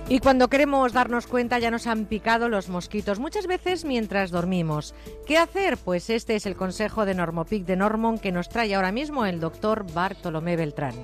[0.10, 4.96] Y cuando queremos darnos cuenta ya nos han picado los mosquitos, muchas veces mientras dormimos.
[5.26, 5.78] ¿Qué hacer?
[5.78, 9.42] Pues este es el consejo de Normopic de Normon que nos trae ahora mismo el
[9.42, 10.96] doctor Bartolomé Beltrán.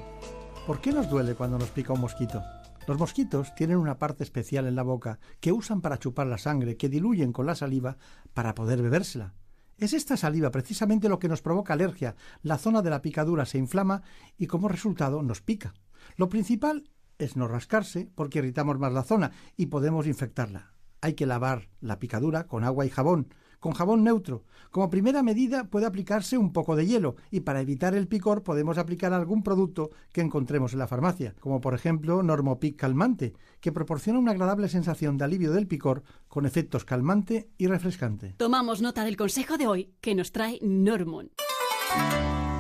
[0.66, 2.42] ¿Por qué nos duele cuando nos pica un mosquito?
[2.88, 6.78] Los mosquitos tienen una parte especial en la boca que usan para chupar la sangre,
[6.78, 7.98] que diluyen con la saliva
[8.34, 9.34] para poder bebérsela.
[9.78, 12.16] Es esta saliva precisamente lo que nos provoca alergia.
[12.42, 14.02] La zona de la picadura se inflama
[14.38, 15.74] y como resultado nos pica.
[16.16, 16.90] Lo principal
[17.24, 20.74] es no rascarse porque irritamos más la zona y podemos infectarla.
[21.02, 23.28] Hay que lavar la picadura con agua y jabón,
[23.60, 24.44] con jabón neutro.
[24.72, 28.78] Como primera medida puede aplicarse un poco de hielo y para evitar el picor podemos
[28.78, 34.20] aplicar algún producto que encontremos en la farmacia, como por ejemplo Normopic calmante, que proporciona
[34.20, 38.36] una agradable sensación de alivio del picor con efectos calmante y refrescante.
[38.38, 41.32] Tomamos nota del consejo de hoy que nos trae Normon.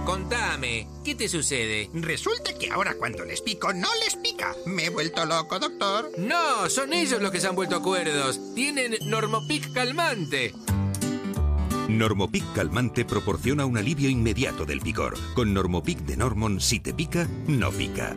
[0.06, 1.90] Contame, ¿qué te sucede?
[1.94, 4.54] Resulta que ahora cuando les pico no les pica.
[4.66, 6.12] Me he vuelto loco, doctor.
[6.18, 8.40] No, son ellos los que se han vuelto acuerdos.
[8.54, 10.54] Tienen Normopic calmante.
[11.88, 15.18] Normopic calmante proporciona un alivio inmediato del picor.
[15.36, 18.16] Con Normopic de Normon, si te pica, no pica.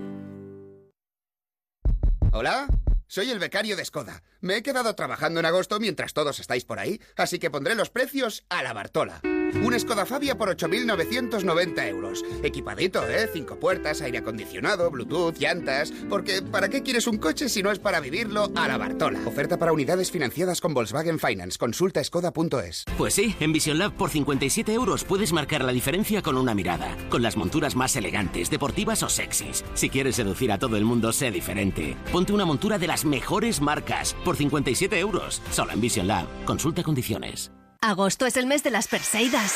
[2.32, 2.66] ¿Hola?
[3.08, 4.24] Soy el becario de Skoda.
[4.40, 7.88] Me he quedado trabajando en agosto mientras todos estáis por ahí, así que pondré los
[7.88, 9.20] precios a la Bartola.
[9.22, 12.24] Un Skoda Fabia por 8.990 euros.
[12.42, 13.30] Equipadito, ¿eh?
[13.32, 15.92] Cinco puertas, aire acondicionado, Bluetooth, llantas...
[16.08, 19.20] Porque ¿para qué quieres un coche si no es para vivirlo a la Bartola?
[19.24, 21.58] Oferta para unidades financiadas con Volkswagen Finance.
[21.58, 22.84] Consulta skoda.es.
[22.98, 26.96] Pues sí, en Vision Lab por 57 euros puedes marcar la diferencia con una mirada.
[27.08, 29.64] Con las monturas más elegantes, deportivas o sexys.
[29.74, 31.96] Si quieres seducir a todo el mundo, sé diferente.
[32.10, 35.42] Ponte una montura de las mejores marcas por 57 euros.
[35.50, 36.26] Solo en Vision Lab.
[36.46, 37.52] Consulta condiciones.
[37.82, 39.54] Agosto es el mes de las Perseidas.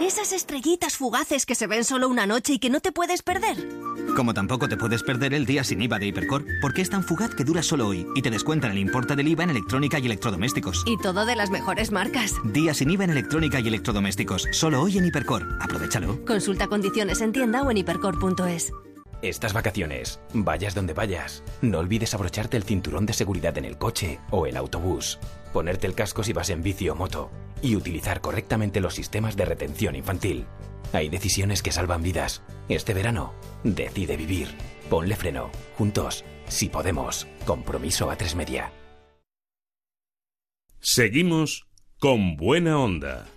[0.00, 3.68] Esas estrellitas fugaces que se ven solo una noche y que no te puedes perder.
[4.16, 7.34] Como tampoco te puedes perder el día sin IVA de Hipercor, porque es tan fugaz
[7.34, 10.84] que dura solo hoy y te descuentan el importe del IVA en electrónica y electrodomésticos.
[10.86, 12.36] Y todo de las mejores marcas.
[12.44, 15.46] Día sin IVA en electrónica y electrodomésticos, solo hoy en Hipercor.
[15.60, 16.24] Aprovechalo.
[16.24, 18.72] Consulta condiciones en tienda o en hipercor.es.
[19.22, 24.18] Estas vacaciones, vayas donde vayas, no olvides abrocharte el cinturón de seguridad en el coche
[24.32, 25.20] o el autobús,
[25.52, 27.30] ponerte el casco si vas en bici o moto
[27.62, 30.46] y utilizar correctamente los sistemas de retención infantil.
[30.92, 32.42] Hay decisiones que salvan vidas.
[32.68, 34.48] Este verano, decide vivir.
[34.90, 35.50] Ponle freno.
[35.78, 37.28] Juntos, si podemos.
[37.46, 38.72] Compromiso a tres media.
[40.80, 41.68] Seguimos
[42.00, 43.28] con buena onda.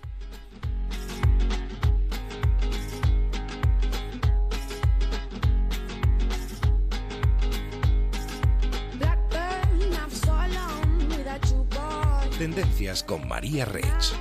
[12.46, 14.14] Tendencias con María Reich.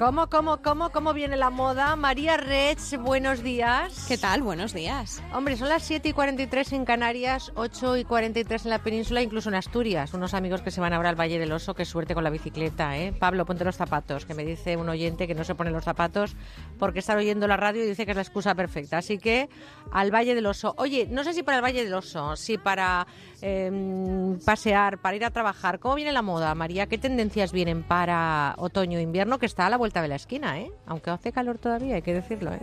[0.00, 1.94] ¿Cómo, cómo, cómo, cómo viene la moda?
[1.94, 4.06] María Rech, buenos días.
[4.08, 4.40] ¿Qué tal?
[4.40, 5.22] Buenos días.
[5.34, 9.50] Hombre, son las 7 y 43 en Canarias, 8 y 43 en la península, incluso
[9.50, 10.14] en Asturias.
[10.14, 12.96] Unos amigos que se van ahora al Valle del Oso, qué suerte con la bicicleta,
[12.96, 13.12] ¿eh?
[13.12, 16.34] Pablo, ponte los zapatos, que me dice un oyente que no se pone los zapatos
[16.78, 18.96] porque está oyendo la radio y dice que es la excusa perfecta.
[18.96, 19.50] Así que
[19.92, 20.74] al Valle del Oso.
[20.78, 23.06] Oye, no sé si para el Valle del Oso, si para
[23.42, 25.78] eh, pasear, para ir a trabajar.
[25.78, 26.86] ¿Cómo viene la moda, María?
[26.86, 30.70] ¿Qué tendencias vienen para otoño-invierno que está a la vuelta de la esquina, ¿eh?
[30.86, 32.60] Aunque hace calor todavía, hay que decirlo, ¿eh?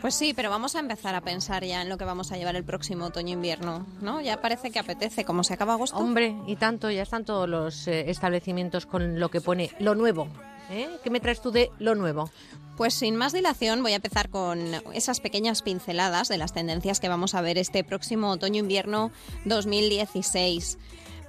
[0.00, 2.56] Pues sí, pero vamos a empezar a pensar ya en lo que vamos a llevar
[2.56, 4.20] el próximo otoño-invierno, ¿no?
[4.20, 5.96] Ya parece que apetece, como se acaba agosto.
[5.96, 10.28] Hombre, y tanto, ya están todos los eh, establecimientos con lo que pone lo nuevo.
[10.70, 10.90] ¿eh?
[11.02, 12.30] ¿Qué me traes tú de lo nuevo?
[12.76, 14.58] Pues sin más dilación voy a empezar con
[14.92, 19.12] esas pequeñas pinceladas de las tendencias que vamos a ver este próximo otoño-invierno
[19.44, 20.78] 2016.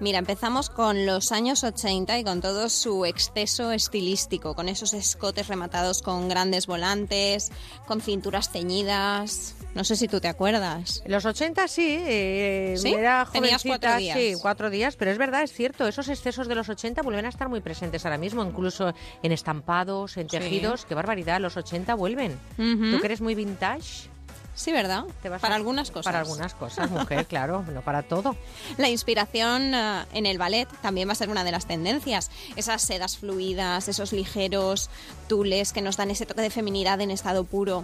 [0.01, 5.47] Mira, empezamos con los años 80 y con todo su exceso estilístico, con esos escotes
[5.47, 7.49] rematados con grandes volantes,
[7.87, 9.55] con cinturas ceñidas.
[9.73, 11.01] No sé si tú te acuerdas.
[11.05, 12.93] Los 80 sí, eh, ¿Sí?
[12.93, 14.17] era Tenías jovencita, cuatro días.
[14.17, 17.29] sí, cuatro días, pero es verdad, es cierto, esos excesos de los 80 vuelven a
[17.29, 18.93] estar muy presentes ahora mismo, incluso
[19.23, 20.37] en estampados, en Sí.
[20.39, 22.37] tejidos, qué barbaridad, los 80 vuelven.
[22.57, 22.91] Ujú.
[22.91, 24.09] ¿Tú que eres muy vintage?
[24.55, 25.03] Sí, ¿verdad?
[25.41, 26.05] para algunas cosas.
[26.05, 28.35] Para algunas cosas, mujer, claro, no para todo.
[28.77, 32.31] La inspiración eh, en el ballet también va a ser una de las tendencias.
[32.55, 34.89] Esas sedas fluidas, esos ligeros
[35.27, 37.83] tules que nos dan ese toque de feminidad en estado puro.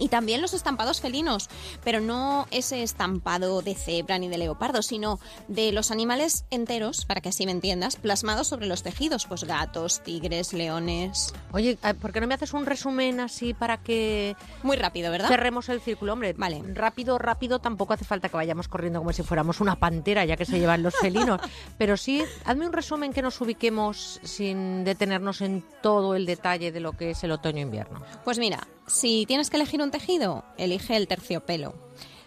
[0.00, 1.48] Y también los estampados felinos,
[1.84, 7.20] pero no ese estampado de cebra ni de leopardo, sino de los animales enteros, para
[7.20, 11.32] que así me entiendas, plasmados sobre los tejidos, pues gatos, tigres, leones.
[11.52, 14.36] Oye, eh, ¿por qué no me haces un resumen así para que...
[14.62, 15.28] Muy rápido, ¿verdad?
[15.28, 16.32] Cerremos el círculo, hombre.
[16.32, 16.62] Vale.
[16.74, 20.44] Rápido, rápido, tampoco hace falta que vayamos corriendo como si fuéramos una pantera, ya que
[20.44, 21.40] se llevan los felinos.
[21.78, 26.80] Pero sí, hazme un resumen que nos ubiquemos sin detenernos en todo el detalle de
[26.80, 28.02] lo que es el otoño-invierno.
[28.24, 31.74] Pues mira, si tienes que elegir un tejido, elige el terciopelo.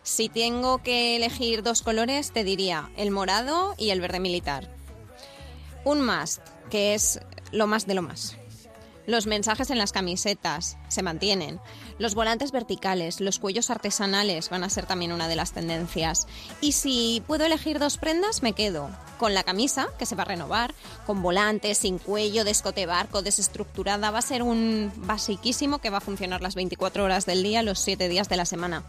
[0.01, 4.73] Si tengo que elegir dos colores, te diría el morado y el verde militar.
[5.85, 7.19] Un must, que es
[7.51, 8.37] lo más de lo más.
[9.05, 11.59] Los mensajes en las camisetas se mantienen.
[11.99, 16.27] Los volantes verticales, los cuellos artesanales van a ser también una de las tendencias.
[16.61, 18.89] Y si puedo elegir dos prendas, me quedo
[19.19, 20.73] con la camisa, que se va a renovar,
[21.05, 24.11] con volantes, sin cuello, de escote barco, desestructurada.
[24.11, 27.79] Va a ser un basiquísimo que va a funcionar las 24 horas del día, los
[27.79, 28.83] 7 días de la semana.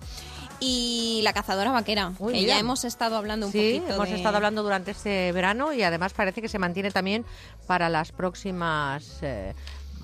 [0.61, 2.55] Y la cazadora vaquera, Uy, que mira.
[2.55, 3.95] ya hemos estado hablando un Sí, poquito.
[3.97, 7.25] hemos de- estado hablando durante este verano y además parece que se mantiene también
[7.67, 9.53] para las próximas eh,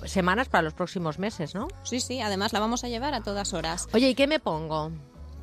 [0.04, 1.68] semanas, para los próximos meses, ¿no?
[1.82, 3.88] Sí, sí, además la vamos a llevar a todas horas.
[3.92, 4.90] Oye, ¿y qué me pongo?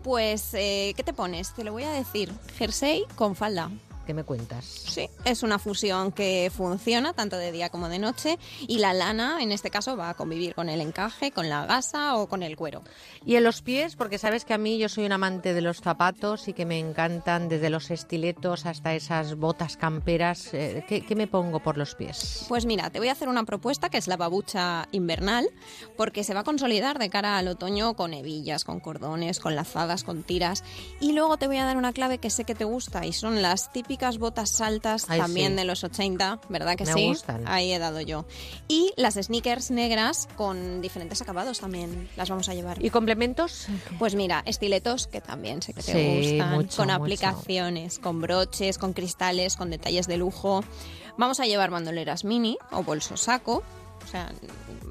[0.04, 1.54] Pues, eh, ¿qué te pones?
[1.54, 2.32] Te lo voy a decir.
[2.58, 3.70] Jersey con falda.
[4.08, 4.64] ¿Qué me cuentas?
[4.64, 9.44] Sí, es una fusión que funciona tanto de día como de noche y la lana,
[9.44, 12.56] en este caso, va a convivir con el encaje, con la gasa o con el
[12.56, 12.84] cuero.
[13.26, 15.82] Y en los pies, porque sabes que a mí yo soy un amante de los
[15.82, 20.54] zapatos y que me encantan desde los estiletos hasta esas botas camperas.
[20.54, 22.46] eh, ¿qué, qué me pongo por los pies?
[22.48, 25.50] Pues mira, te voy a hacer una propuesta que es la babucha invernal,
[25.98, 30.06] porque se va a consolidar de cara al otoño con hebillas, con cordones, con lazadas,
[30.06, 30.64] con tiras.
[31.02, 33.42] Y luego te voy a dar una clave que sé que te gusta y son
[33.42, 35.56] las típicas botas altas Ay, también sí.
[35.58, 37.08] de los 80, ¿verdad que Me sí?
[37.08, 37.44] gustan.
[37.48, 38.26] Ahí he dado yo.
[38.68, 42.84] Y las sneakers negras con diferentes acabados también las vamos a llevar.
[42.84, 43.68] ¿Y complementos?
[44.00, 47.02] Pues mira, estiletos que también sé que te Sí, gustan, mucho, con mucho.
[47.04, 50.64] aplicaciones, con broches, con cristales, con detalles de lujo.
[51.18, 53.64] Vamos a llevar bandoleras mini o bolso saco.
[54.08, 54.32] O sea,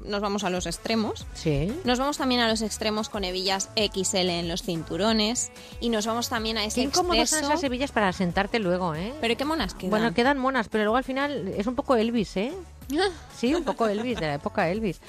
[0.05, 1.25] nos vamos a los extremos.
[1.33, 1.73] Sí.
[1.85, 5.51] Nos vamos también a los extremos con hebillas XL en los cinturones.
[5.79, 9.13] Y nos vamos también a ese Qué incómodas son esas hebillas para sentarte luego, ¿eh?
[9.19, 9.89] Pero qué monas quedan.
[9.89, 12.53] Bueno, quedan monas, pero luego al final es un poco Elvis, ¿eh?
[13.37, 15.01] Sí, un poco Elvis, de la época Elvis.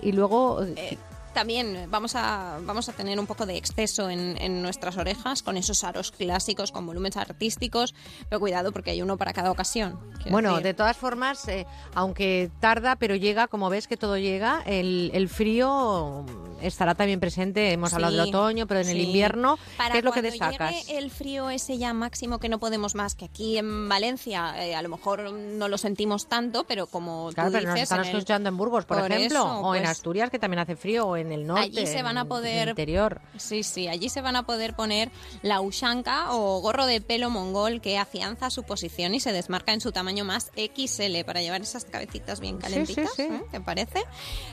[0.00, 0.62] Y luego...
[0.64, 0.96] Eh,
[1.32, 5.56] también vamos a, vamos a tener un poco de exceso en, en nuestras orejas con
[5.56, 7.94] esos aros clásicos, con volúmenes artísticos.
[8.28, 9.98] Pero cuidado porque hay uno para cada ocasión.
[10.30, 10.64] Bueno, decir.
[10.64, 15.28] de todas formas, eh, aunque tarda, pero llega, como ves que todo llega, el, el
[15.28, 16.24] frío
[16.60, 17.72] estará también presente.
[17.72, 20.86] Hemos hablado del otoño, pero en el invierno, Para ¿qué es lo que destacas?
[20.86, 24.74] llegue el frío ese ya máximo que no podemos más, que aquí en Valencia eh,
[24.74, 28.06] a lo mejor no lo sentimos tanto, pero como Claro, tú pero nos están en
[28.06, 30.76] el- escuchando en Burgos, por, Por ejemplo, eso, o en pues, Asturias, que también hace
[30.76, 31.62] frío, o en el norte.
[31.62, 33.20] Allí se van a en poder- el interior.
[33.38, 35.10] Sí, sí, allí se van a poder poner
[35.42, 39.80] la ushanka o gorro de pelo mongol que afianza su posición y se desmarca en
[39.80, 43.34] su tamaño más XL para llevar esas cabecitas bien Sí, calentitas, sí, sí.
[43.34, 43.42] ¿eh?
[43.50, 44.02] ¿te parece?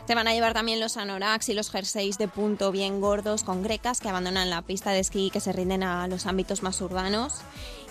[0.07, 3.63] Se van a llevar también los anoraks y los jerseys de punto bien gordos con
[3.63, 6.79] grecas que abandonan la pista de esquí y que se rinden a los ámbitos más
[6.81, 7.33] urbanos.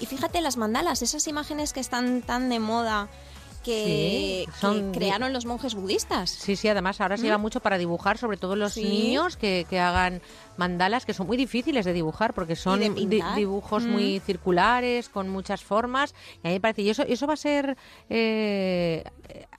[0.01, 3.09] Y fíjate las mandalas, esas imágenes que están tan de moda
[3.67, 6.31] que, Sí, son que crearon los monjes budistas.
[6.31, 8.85] Sí, sí, además ahora se lleva mucho para dibujar, sobre todo los Sí.
[8.85, 10.23] niños que, que hagan
[10.57, 13.91] mandalas que son muy difíciles de dibujar porque son di- dibujos Mm.
[13.91, 16.15] muy circulares, con muchas formas.
[16.43, 17.77] Y a mí me parece, ¿y eso, eso va a ser
[18.09, 19.05] eh,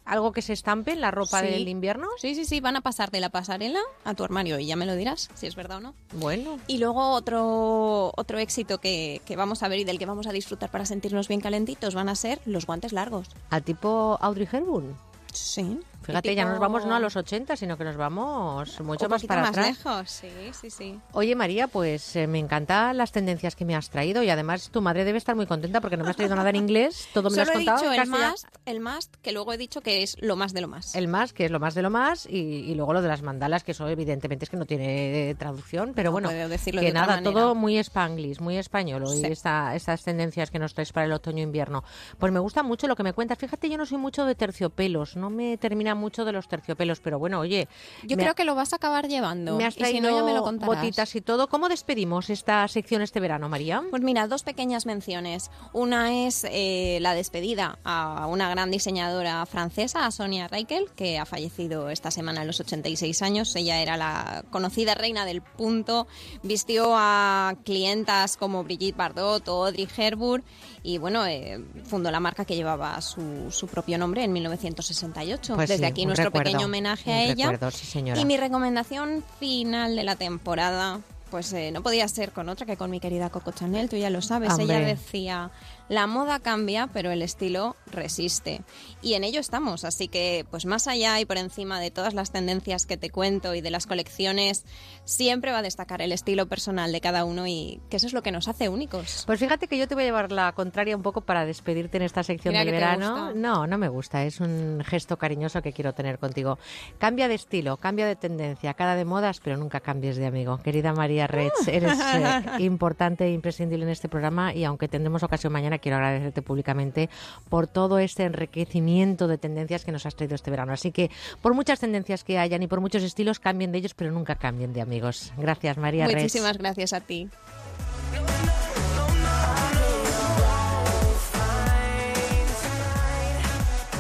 [0.08, 1.48] algo que se estampe en la ropa Sí.
[1.48, 2.08] del invierno?
[2.20, 4.86] Sí, sí, sí, van a pasar de la pasarela a tu armario y ya me
[4.86, 5.94] lo dirás si es verdad o no.
[6.14, 6.58] Bueno.
[6.68, 10.32] Y luego otro, otro éxito que, que vamos a ver y del que vamos a
[10.32, 13.28] disfrutar para sentirnos bien calentitos van a ser los guantes largos.
[13.50, 14.96] A tipo Audrey Hepburn.
[15.34, 15.80] Sí.
[16.08, 19.24] Fíjate, ya nos vamos no a los 80, sino que nos vamos mucho un más
[19.26, 19.68] para más atrás.
[19.68, 21.00] lejos, sí, sí, sí.
[21.14, 24.82] Oye María, pues eh, me encantan las tendencias que me has traído y además tu
[24.82, 27.36] madre debe estar muy contenta porque no me has traído nada en inglés, todo me
[27.38, 30.16] lo has he contado dicho el must, el must, que luego he dicho que es
[30.22, 30.96] lo más de lo más.
[30.96, 33.22] El más, que es lo más de lo más, y, y luego lo de las
[33.22, 36.94] mandalas, que eso evidentemente es que no tiene traducción, pero No bueno, decirlo que de
[36.94, 39.26] nada, todo muy spanglish, muy español, Sí.
[39.26, 41.84] esta- estas tendencias que nos traes para el otoño-invierno.
[42.18, 43.38] Pues me gusta mucho lo que me cuentas.
[43.38, 47.20] Fíjate, yo no soy mucho de terciopelos, no me termina mucho de los terciopelos, pero
[47.20, 47.68] bueno, oye.
[48.04, 49.58] Yo creo ha- que lo vas a acabar llevando.
[49.58, 50.76] Me has y traído si no, ya me lo contarás.
[50.78, 51.48] botitas y todo.
[51.48, 53.84] ¿Cómo despedimos esta sección este verano, María?
[53.90, 55.52] Pues mira, dos pequeñas menciones.
[55.74, 61.26] Una es eh, la despedida a una gran diseñadora francesa, a Sonia Reichel, que ha
[61.26, 63.56] fallecido esta semana a los 86 años.
[63.56, 66.08] Ella era la conocida reina del punto.
[66.44, 70.44] Vistió a clientas como Brigitte Bardot o Audrey Hepburn
[70.88, 75.56] y bueno, eh, fundó la marca que llevaba su, su propio nombre en 1968.
[75.56, 77.52] Pues Desde aquí nuestro recuerdo, pequeño homenaje a ella.
[77.52, 78.18] recuerdo, sí, señora.
[78.22, 82.78] Y mi recomendación final de la temporada, pues eh, no podía ser con otra que
[82.78, 84.52] con mi querida Coco Chanel, tú ya lo sabes.
[84.52, 84.78] Hombre.
[84.78, 85.52] Ella decía,
[85.90, 88.62] la moda cambia, pero el estilo resiste.
[89.02, 92.32] Y en ello estamos, así que pues más allá y por encima de todas las
[92.32, 94.64] tendencias que te cuento y de las colecciones,
[95.08, 98.22] siempre va a destacar el estilo personal de cada uno y que eso es lo
[98.22, 99.24] que nos hace únicos.
[99.26, 102.04] Pues fíjate que yo te voy a llevar la contraria un poco para despedirte en
[102.04, 103.34] esta sección Mira del verano.
[103.34, 106.60] No, no me gusta, es un gesto cariñoso que quiero tener contigo.
[106.98, 110.58] Cambia de estilo, cambia de tendencia, cada de modas, pero nunca cambies de amigo.
[110.58, 115.54] Querida María Retz, eres eh, importante e imprescindible en este programa y aunque tendremos ocasión
[115.54, 117.10] mañana, quiero agradecerte públicamente
[117.50, 120.74] por todo este enriquecimiento de tendencias que nos has traído este verano.
[120.74, 121.10] Así que
[121.42, 124.74] por muchas tendencias que hayan y por muchos estilos, cambien de ellos, pero nunca cambien
[124.74, 125.34] de amigos.
[125.38, 126.08] Gracias, María.
[126.08, 127.30] Muchísimas gracias a ti.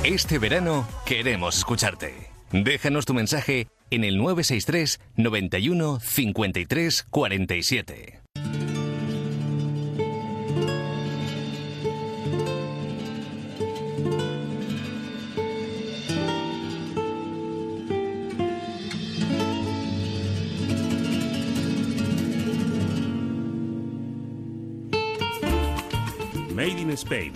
[0.03, 2.13] Este verano queremos escucharte.
[2.51, 8.26] Déjanos tu mensaje en el 963 91 53 47.
[26.57, 27.33] Made in Spain.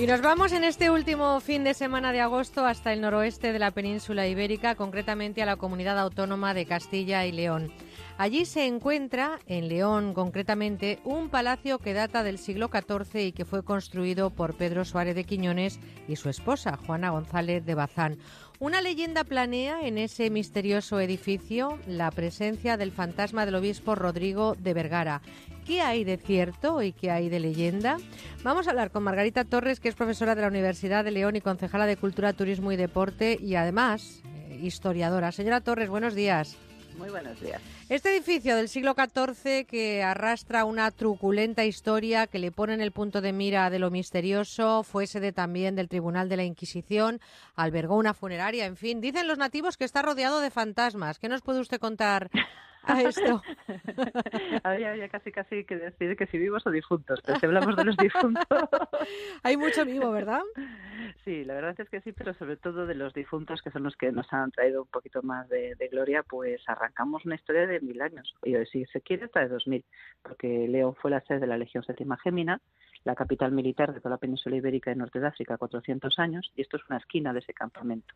[0.00, 3.58] Y nos vamos en este último fin de semana de agosto hasta el noroeste de
[3.58, 7.70] la península ibérica, concretamente a la comunidad autónoma de Castilla y León.
[8.16, 13.44] Allí se encuentra, en León concretamente, un palacio que data del siglo XIV y que
[13.44, 18.18] fue construido por Pedro Suárez de Quiñones y su esposa, Juana González de Bazán.
[18.64, 24.72] Una leyenda planea en ese misterioso edificio la presencia del fantasma del obispo Rodrigo de
[24.72, 25.20] Vergara.
[25.66, 27.98] ¿Qué hay de cierto y qué hay de leyenda?
[28.42, 31.42] Vamos a hablar con Margarita Torres, que es profesora de la Universidad de León y
[31.42, 35.30] concejala de Cultura, Turismo y Deporte y además eh, historiadora.
[35.30, 36.56] Señora Torres, buenos días.
[36.96, 37.60] Muy buenos días.
[37.88, 42.92] Este edificio del siglo XIV que arrastra una truculenta historia que le pone en el
[42.92, 47.20] punto de mira de lo misterioso, fue sede también del Tribunal de la Inquisición,
[47.56, 51.18] albergó una funeraria, en fin, dicen los nativos que está rodeado de fantasmas.
[51.18, 52.30] ¿Qué nos puede usted contar
[52.86, 53.42] a esto?
[54.62, 57.84] habría, habría casi casi que decir que si vivos o difuntos, pero si hablamos de
[57.84, 58.44] los difuntos.
[59.42, 60.42] Hay mucho vivo, ¿verdad?
[61.24, 63.96] Sí, la verdad es que sí, pero sobre todo de los difuntos, que son los
[63.96, 67.80] que nos han traído un poquito más de, de gloria, pues arrancamos una historia de
[67.80, 69.84] mil años, y si se quiere hasta de dos mil,
[70.22, 72.60] porque León fue la sede de la Legión Séptima Gémina,
[73.04, 76.62] la capital militar de toda la península ibérica y norte de África, 400 años, y
[76.62, 78.14] esto es una esquina de ese campamento.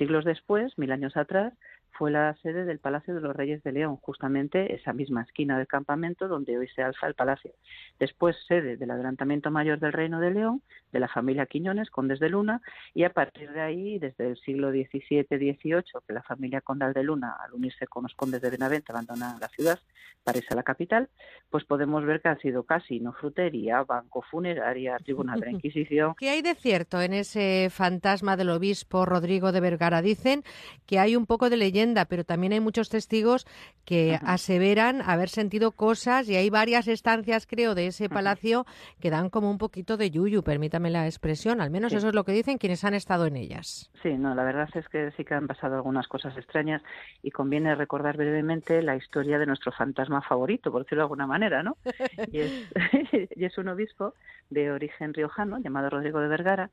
[0.00, 1.52] Siglos después, mil años atrás,
[1.90, 5.66] fue la sede del Palacio de los Reyes de León, justamente esa misma esquina del
[5.66, 7.52] campamento donde hoy se alza el palacio.
[7.98, 12.30] Después, sede del Adelantamiento Mayor del Reino de León, de la familia Quiñones, condes de
[12.30, 12.62] Luna,
[12.94, 17.36] y a partir de ahí, desde el siglo XVII-XVIII, que la familia condal de Luna,
[17.38, 19.78] al unirse con los condes de Benavente, abandona la ciudad
[20.24, 21.08] para irse a la capital,
[21.50, 26.14] pues podemos ver que ha sido casino, frutería, banco, funeraria, tribunal de la Inquisición.
[26.16, 29.89] ¿Qué hay de cierto en ese fantasma del obispo Rodrigo de Vergara?
[30.00, 30.44] Dicen
[30.86, 33.46] que hay un poco de leyenda, pero también hay muchos testigos
[33.84, 38.64] que aseveran haber sentido cosas y hay varias estancias, creo, de ese palacio
[39.00, 41.98] que dan como un poquito de yuyu, permítame la expresión, al menos Sí.
[41.98, 43.90] eso es lo que dicen quienes han estado en ellas.
[44.02, 46.82] Sí, no, la verdad es que sí que han pasado algunas cosas extrañas
[47.22, 51.62] y conviene recordar brevemente la historia de nuestro fantasma favorito, por decirlo de alguna manera,
[51.62, 51.76] ¿no?
[52.32, 52.52] Y es,
[53.36, 54.14] y es un obispo
[54.50, 56.70] de origen riojano llamado Rodrigo de Vergara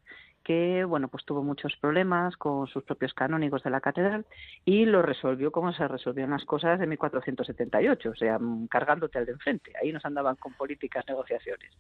[0.48, 4.26] que bueno pues tuvo muchos problemas con sus propios canónigos de la catedral
[4.64, 9.26] y lo resolvió como se resolvían las cosas de 1478, o sea, mm, cargándote al
[9.26, 9.74] de enfrente.
[9.82, 11.74] Ahí nos andaban con políticas, negociaciones.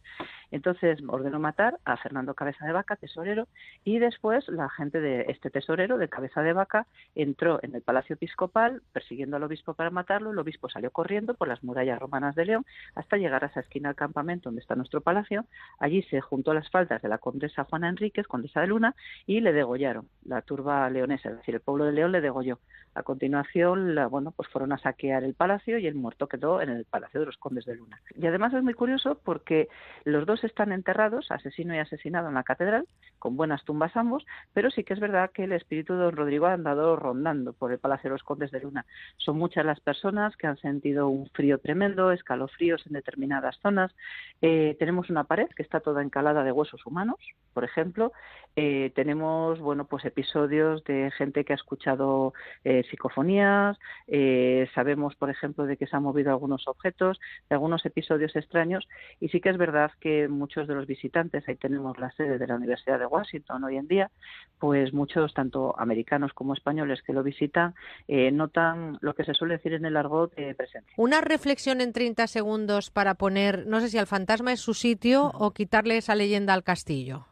[0.51, 3.47] Entonces ordenó matar a Fernando Cabeza de Vaca, tesorero,
[3.85, 8.15] y después la gente de este tesorero, de Cabeza de Vaca, entró en el Palacio
[8.15, 10.31] Episcopal persiguiendo al obispo para matarlo.
[10.31, 12.65] El obispo salió corriendo por las murallas romanas de León
[12.95, 15.45] hasta llegar a esa esquina del campamento donde está nuestro palacio.
[15.79, 18.95] Allí se juntó a las faldas de la condesa Juana Enríquez, condesa de Luna,
[19.25, 20.07] y le degollaron.
[20.25, 22.59] La turba leonesa, es decir, el pueblo de León le degolló.
[22.97, 26.85] A continuación, bueno, pues fueron a saquear el palacio y el muerto quedó en el
[26.85, 28.01] palacio de los condes de Luna.
[28.15, 29.67] Y además es muy curioso porque
[30.03, 32.87] los dos están enterrados, asesino y asesinado, en la catedral,
[33.19, 36.47] con buenas tumbas ambos, pero sí que es verdad que el espíritu de don Rodrigo
[36.47, 38.85] ha andado rondando por el palacio de los condes de Luna.
[39.17, 43.93] Son muchas las personas que han sentido un frío tremendo, escalofríos en determinadas zonas.
[44.41, 47.17] Eh, tenemos una pared que está toda encalada de huesos humanos,
[47.53, 48.11] por ejemplo.
[48.59, 52.33] Eh, tenemos bueno pues episodios de gente que ha escuchado
[52.63, 53.77] eh, psicofonías
[54.07, 58.87] eh, sabemos por ejemplo de que se han movido algunos objetos de algunos episodios extraños
[59.19, 62.47] y sí que es verdad que muchos de los visitantes ahí tenemos la sede de
[62.47, 64.09] la Universidad de Washington hoy en día
[64.57, 67.75] pues muchos tanto americanos como españoles que lo visitan
[68.07, 70.95] notan lo que se suele decir en el argot de presencia.
[70.97, 75.29] Una reflexión en 30 segundos para poner no sé si al fantasma es su sitio
[75.35, 77.27] o quitarle esa leyenda al castillo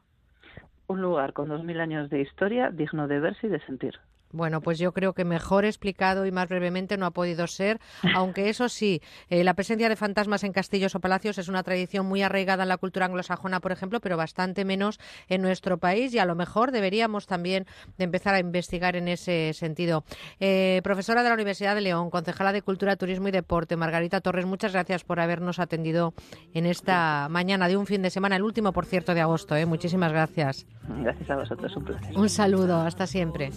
[0.87, 3.99] un lugar con dos mil años de historia digno de verse y de sentir.
[4.35, 7.79] Bueno, pues yo creo que mejor explicado y más brevemente no ha podido ser,
[8.13, 12.05] aunque eso sí, eh, la presencia de fantasmas en castillos o palacios es una tradición
[12.05, 16.19] muy arraigada en la cultura anglosajona, por ejemplo, pero bastante menos en nuestro país y
[16.19, 17.65] a lo mejor deberíamos también
[17.97, 20.03] de empezar a investigar en ese sentido.
[20.41, 24.45] Eh, profesora de la Universidad de León, concejala de Cultura, Turismo y Deporte, Margarita Torres,
[24.45, 26.13] muchas gracias por habernos atendido
[26.53, 29.55] en esta mañana de un fin de semana, el último, por cierto, de agosto.
[29.55, 29.65] ¿eh?
[29.65, 30.67] Muchísimas gracias.
[30.89, 32.17] Gracias a vosotros, un placer.
[32.17, 33.51] Un saludo, hasta siempre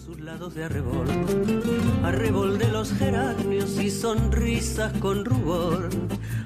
[0.68, 1.08] arrebol,
[2.04, 5.88] arrebol de los geranios y sonrisas con rubor,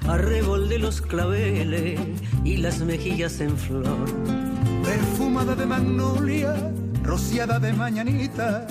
[0.07, 1.99] arrebol de los claveles
[2.45, 4.07] y las mejillas en flor.
[4.85, 6.55] Perfumada de magnolia,
[7.03, 8.67] rociada de mañanita,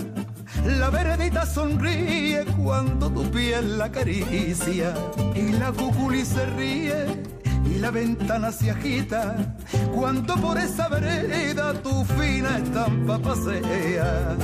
[0.65, 4.93] la veredita sonríe cuando tu piel la acaricia
[5.35, 7.23] y la cuculi se ríe
[7.65, 9.53] y la ventana se agita
[9.93, 14.37] cuando por esa vereda tu fina estampa pasea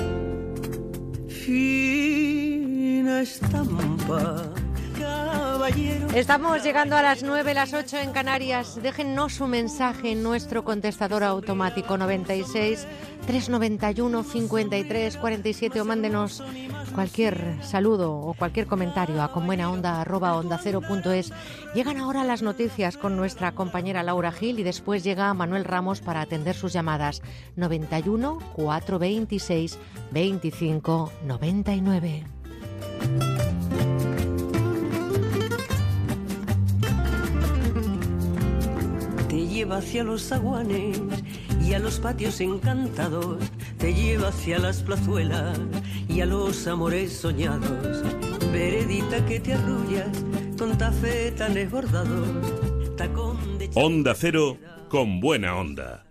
[1.48, 4.67] fina estampa.
[6.18, 8.80] Estamos llegando a las 9, las 8 en Canarias.
[8.82, 12.88] Déjennos su mensaje en nuestro contestador automático 96
[13.28, 16.44] 391 53 47 o mándenos
[16.96, 20.04] cualquier saludo o cualquier comentario a conbuenaonda.
[21.76, 26.22] Llegan ahora las noticias con nuestra compañera Laura Gil y después llega Manuel Ramos para
[26.22, 27.22] atender sus llamadas
[27.56, 29.78] 91 426
[30.12, 32.24] 25 99.
[39.38, 41.00] Te lleva hacia los aguanes
[41.64, 43.38] y a los patios encantados,
[43.78, 45.60] te lleva hacia las plazuelas
[46.10, 48.04] y a los amores soñados.
[48.52, 50.08] Veredita que te arrullas
[50.58, 53.70] con tafetanes bordados, tacón de...
[53.76, 54.58] Onda Cero
[54.90, 56.08] con buena onda.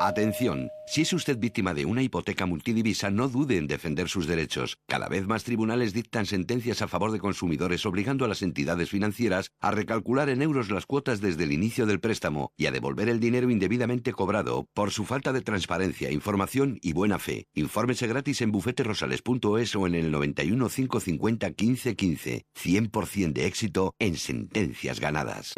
[0.00, 4.76] Atención, si es usted víctima de una hipoteca multidivisa, no dude en defender sus derechos.
[4.88, 9.52] Cada vez más tribunales dictan sentencias a favor de consumidores obligando a las entidades financieras
[9.60, 13.20] a recalcular en euros las cuotas desde el inicio del préstamo y a devolver el
[13.20, 17.46] dinero indebidamente cobrado por su falta de transparencia, información y buena fe.
[17.54, 22.46] Infórmese gratis en bufeterosales.es o en el 91 550 1515.
[22.60, 25.54] 100% de éxito en sentencias ganadas.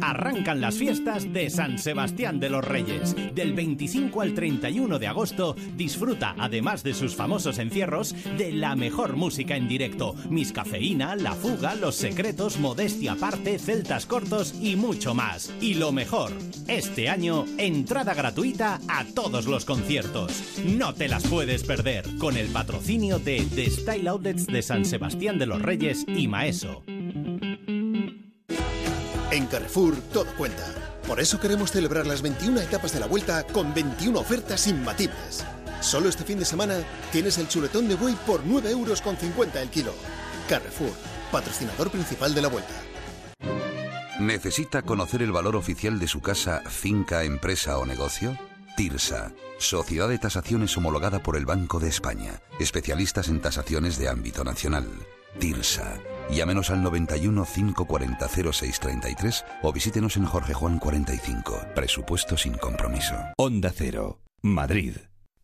[0.00, 3.14] Arrancan las fiestas de San Sebastián de los Reyes.
[3.32, 9.16] Del 25 al 31 de agosto, disfruta, además de sus famosos encierros, de la mejor
[9.16, 10.14] música en directo.
[10.30, 15.52] Miss Cafeína, La Fuga, Los Secretos, Modestia Aparte, Celtas Cortos y mucho más.
[15.60, 16.32] Y lo mejor,
[16.68, 20.32] este año, entrada gratuita a todos los conciertos.
[20.64, 25.38] No te las puedes perder, con el patrocinio de The Style Outlets de San Sebastián
[25.38, 26.82] de los Reyes y Maeso.
[29.30, 30.93] En Carrefour todo cuenta.
[31.06, 35.44] Por eso queremos celebrar las 21 etapas de la vuelta con 21 ofertas imbatibles.
[35.80, 36.78] Solo este fin de semana
[37.12, 39.92] tienes el chuletón de buey por 9 euros con 50 el kilo.
[40.48, 40.92] Carrefour,
[41.30, 42.72] patrocinador principal de la vuelta.
[44.18, 48.38] ¿Necesita conocer el valor oficial de su casa, finca, empresa o negocio?
[48.76, 54.42] TIRSA, Sociedad de Tasaciones homologada por el Banco de España, especialistas en tasaciones de ámbito
[54.42, 54.88] nacional.
[55.38, 55.98] TIRSA.
[56.30, 61.60] Llámenos al 91 540 0633 o visítenos en Jorge Juan 45.
[61.74, 63.14] Presupuesto sin compromiso.
[63.36, 64.96] Onda Cero, Madrid.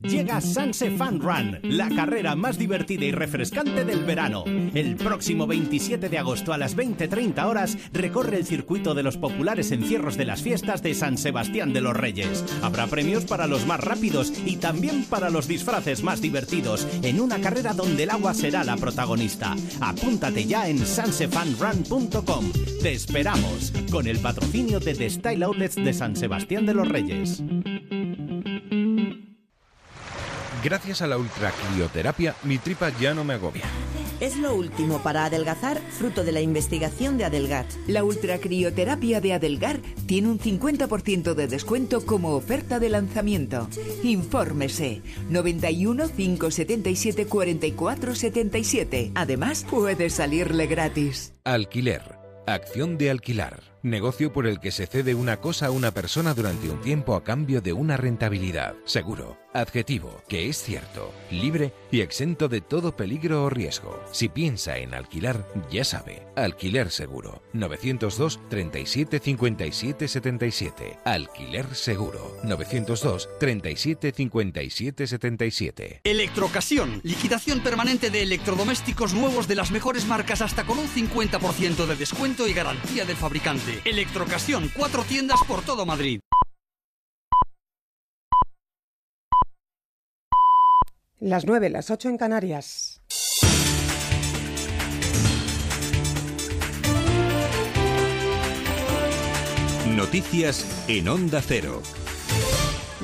[0.03, 4.45] Llega Sanse Fun Run, la carrera más divertida y refrescante del verano.
[4.47, 9.71] El próximo 27 de agosto a las 20.30 horas recorre el circuito de los populares
[9.73, 12.45] encierros de las fiestas de San Sebastián de los Reyes.
[12.63, 17.39] Habrá premios para los más rápidos y también para los disfraces más divertidos en una
[17.39, 19.55] carrera donde el agua será la protagonista.
[19.81, 22.53] Apúntate ya en sansefunrun.com.
[22.83, 27.43] Te esperamos con el patrocinio de The Style Outlets de San Sebastián de los Reyes.
[30.63, 33.65] Gracias a la ultracrioterapia, mi tripa ya no me agobia.
[34.21, 37.65] Es lo último para adelgazar, fruto de la investigación de Adelgar.
[37.87, 43.69] La ultracrioterapia de Adelgar tiene un 50% de descuento como oferta de lanzamiento.
[44.03, 45.01] Infórmese
[45.31, 49.13] 91 577 44 77.
[49.15, 51.33] Además, puede salirle gratis.
[51.45, 52.03] Alquiler.
[52.47, 53.70] Acción de alquilar.
[53.83, 57.25] Negocio por el que se cede una cosa a una persona durante un tiempo a
[57.25, 58.75] cambio de una rentabilidad.
[58.85, 64.03] Seguro, adjetivo, que es cierto, libre y exento de todo peligro o riesgo.
[64.13, 67.43] Si piensa en alquilar, ya sabe, alquiler seguro.
[67.53, 70.99] 902 37 57 77.
[71.05, 72.37] Alquiler seguro.
[72.45, 76.01] 902 37 57 77.
[76.05, 81.97] Electrocasión, liquidación permanente de electrodomésticos nuevos de las mejores marcas hasta con un 50% de
[81.97, 83.70] descuento y garantía del fabricante.
[83.85, 86.21] Electrocasión, cuatro tiendas por todo Madrid.
[91.19, 93.03] Las 9, las 8 en Canarias.
[99.87, 101.83] Noticias en Onda Cero.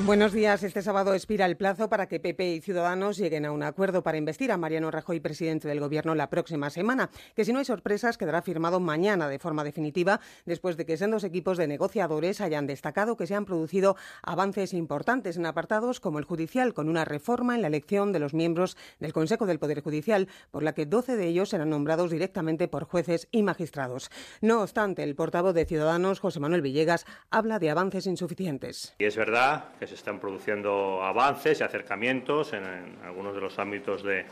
[0.05, 0.61] Buenos días.
[0.61, 4.19] Este sábado expira el plazo para que PP y Ciudadanos lleguen a un acuerdo para
[4.19, 8.15] investir a Mariano Rajoy, presidente del Gobierno, la próxima semana, que si no hay sorpresas
[8.15, 13.17] quedará firmado mañana de forma definitiva, después de que sendos equipos de negociadores hayan destacado
[13.17, 17.63] que se han producido avances importantes en apartados como el judicial, con una reforma en
[17.63, 21.25] la elección de los miembros del Consejo del Poder Judicial, por la que 12 de
[21.25, 24.11] ellos serán nombrados directamente por jueces y magistrados.
[24.41, 28.93] No obstante, el portavoz de Ciudadanos, José Manuel Villegas, habla de avances insuficientes.
[28.99, 32.63] Y es verdad se están produciendo avances y acercamientos en,
[33.03, 34.25] algunos de los ámbitos de,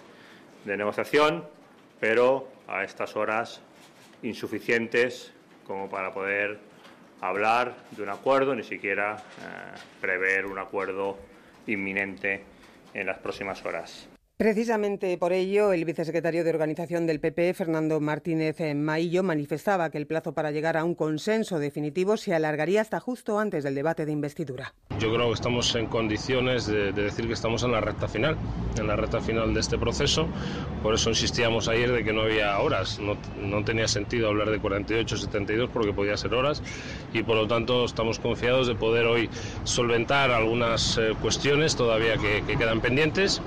[0.66, 1.46] de, negociación,
[2.00, 3.62] pero a estas horas
[4.22, 5.34] insuficientes
[5.66, 6.60] como para poder
[7.22, 11.18] hablar de un acuerdo, ni siquiera eh, prever un acuerdo
[11.68, 12.44] inminente
[12.94, 14.08] en las próximas horas.
[14.38, 20.08] Precisamente por ello, el vicesecretario de Organización del PP, Fernando Martínez Maillo, manifestaba que el
[20.08, 24.12] plazo para llegar a un consenso definitivo se alargaría hasta justo antes del debate de
[24.12, 24.74] investidura.
[25.00, 28.36] Yo creo que estamos en condiciones de, de decir que estamos en la recta final,
[28.78, 30.28] en la recta final de este proceso.
[30.84, 33.00] Por eso insistíamos ayer de que no había horas.
[33.00, 36.62] No, no tenía sentido hablar de 48, 72 porque podía ser horas
[37.14, 39.30] y por lo tanto estamos confiados de poder hoy
[39.64, 43.42] solventar algunas eh, cuestiones todavía que, que quedan pendientes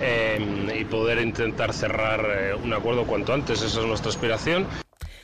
[0.00, 3.62] eh, y poder intentar cerrar eh, un acuerdo cuanto antes.
[3.62, 4.66] Esa es nuestra aspiración.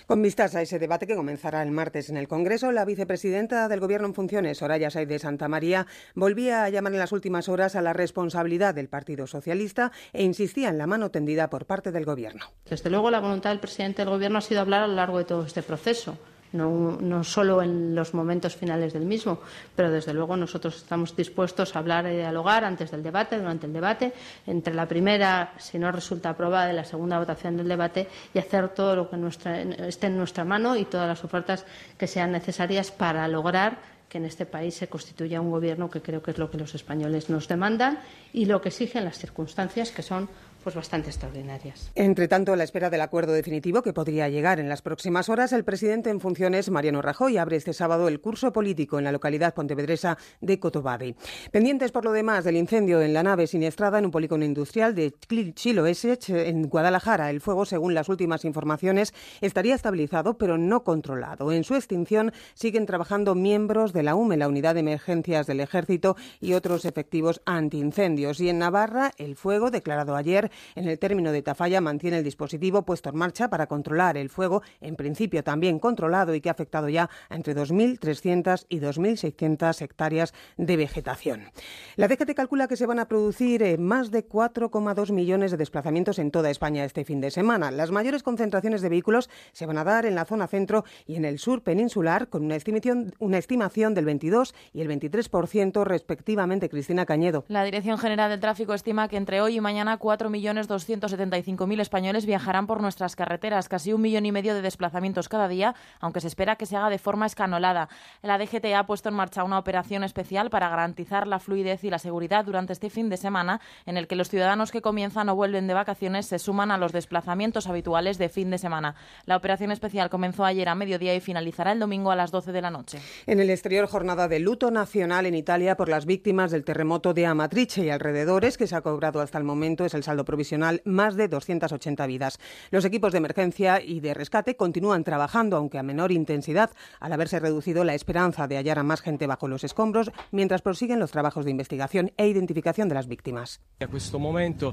[0.07, 3.81] Con vistas a ese debate que comenzará el martes en el Congreso, la vicepresidenta del
[3.81, 7.77] Gobierno en funciones, Soraya Sáez de Santa María, volvía a llamar en las últimas horas
[7.77, 12.05] a la responsabilidad del Partido Socialista e insistía en la mano tendida por parte del
[12.05, 12.47] Gobierno.
[12.68, 15.25] Desde luego, la voluntad del presidente del Gobierno ha sido hablar a lo largo de
[15.25, 16.18] todo este proceso
[16.53, 19.40] no, no, solo en los momentos finales del mismo,
[19.74, 23.72] pero desde luego nosotros estamos dispuestos a hablar y dialogar antes del debate, durante el
[23.72, 24.12] debate,
[24.46, 28.68] entre la primera, si no resulta aprobada, y la segunda votación del debate y hacer
[28.70, 31.64] todo lo que nuestra, esté en nuestra mano y todas las ofertas
[31.96, 33.78] que sean necesarias para lograr
[34.12, 36.74] que en este país se constituya un gobierno que creo que es lo que los
[36.74, 37.98] españoles nos demandan
[38.34, 40.28] y lo que exigen las circunstancias que son
[40.63, 41.91] pues bastante extraordinarias.
[41.95, 45.53] Entre tanto, a la espera del acuerdo definitivo que podría llegar en las próximas horas,
[45.53, 49.55] el presidente en funciones, Mariano Rajoy, abre este sábado el curso político en la localidad
[49.55, 51.17] pontevedresa de Cotobade.
[51.51, 55.13] Pendientes por lo demás del incendio en la nave siniestrada en un polígono industrial de
[55.55, 61.53] Chiloesech, en Guadalajara, el fuego, según las últimas informaciones, estaría estabilizado pero no controlado.
[61.53, 66.17] En su extinción siguen trabajando miembros de la UME, la Unidad de Emergencias del Ejército
[66.41, 68.41] y otros efectivos antiincendios.
[68.41, 72.82] Y en Navarra, el fuego, declarado ayer, en el término de Tafalla mantiene el dispositivo
[72.82, 76.88] puesto en marcha para controlar el fuego, en principio también controlado y que ha afectado
[76.88, 81.50] ya a entre 2.300 y 2.600 hectáreas de vegetación.
[81.96, 86.18] La DGT calcula que se van a producir eh, más de 4,2 millones de desplazamientos
[86.18, 87.70] en toda España este fin de semana.
[87.70, 91.24] Las mayores concentraciones de vehículos se van a dar en la zona centro y en
[91.24, 96.68] el sur peninsular, con una estimación, una estimación del 22 y el 23% respectivamente.
[96.68, 97.44] Cristina Cañedo.
[97.48, 102.26] La Dirección General del Tráfico estima que entre hoy y mañana 4 millones 275.000 españoles
[102.26, 106.28] viajarán por nuestras carreteras, casi un millón y medio de desplazamientos cada día, aunque se
[106.28, 107.88] espera que se haga de forma escanolada.
[108.22, 111.99] La DGT ha puesto en marcha una operación especial para garantizar la fluidez y la
[111.99, 115.66] seguridad durante este fin de semana, en el que los ciudadanos que comienzan o vuelven
[115.66, 118.95] de vacaciones se suman a los desplazamientos habituales de fin de semana.
[119.26, 122.62] La operación especial comenzó ayer a mediodía y finalizará el domingo a las 12 de
[122.62, 122.99] la noche.
[123.26, 127.26] En el exterior, jornada de luto nacional en Italia por las víctimas del terremoto de
[127.26, 131.14] Amatrice y alrededores, que se ha cobrado hasta el momento es el saldo provisional más
[131.14, 132.39] de 280 vidas.
[132.70, 136.70] Los equipos de emergencia y de rescate continúan trabajando, aunque a menor intensidad,
[137.01, 141.01] al haberse reducido la esperanza de hallar a más gente bajo los escombros, mientras prosiguen
[141.01, 143.61] los trabajos de investigación e identificación de las víctimas.
[143.78, 144.72] En este momento,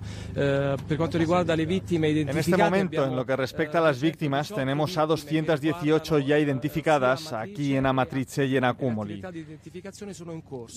[3.05, 8.45] en lo que respecta a las víctimas, tenemos a 218 ya identificadas aquí en Amatrice
[8.45, 9.22] y en Accumoli.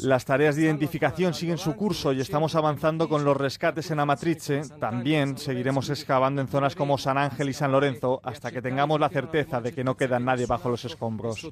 [0.02, 4.62] Las tareas de identificación siguen su curso y estamos avanzando con los rescates en Amatrice
[4.80, 9.08] también seguiremos excavando en zonas como San Ángel y San Lorenzo hasta que tengamos la
[9.08, 11.46] certeza de que no queda nadie bajo los escombros.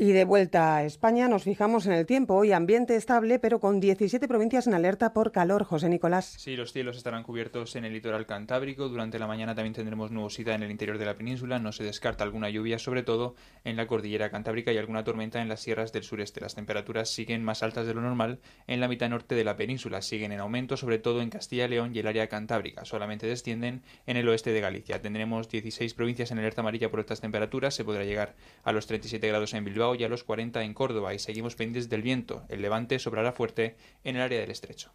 [0.00, 2.34] Y de vuelta a España nos fijamos en el tiempo.
[2.34, 5.64] Hoy ambiente estable, pero con 17 provincias en alerta por calor.
[5.64, 6.36] José Nicolás.
[6.38, 8.88] Sí, los cielos estarán cubiertos en el litoral cantábrico.
[8.88, 11.58] Durante la mañana también tendremos nubosidad en el interior de la península.
[11.58, 15.48] No se descarta alguna lluvia, sobre todo en la cordillera cantábrica y alguna tormenta en
[15.48, 16.40] las sierras del sureste.
[16.40, 20.00] Las temperaturas siguen más altas de lo normal en la mitad norte de la península.
[20.00, 22.84] Siguen en aumento, sobre todo en Castilla y León y el área cantábrica.
[22.84, 25.00] Solamente descienden en el oeste de Galicia.
[25.00, 27.74] Tendremos 16 provincias en alerta amarilla por estas temperaturas.
[27.74, 31.14] Se podrá llegar a los 37 grados en Bilbao y a los 40 en Córdoba
[31.14, 32.44] y seguimos pendientes del viento.
[32.48, 34.90] El levante sobrará fuerte en el área del estrecho.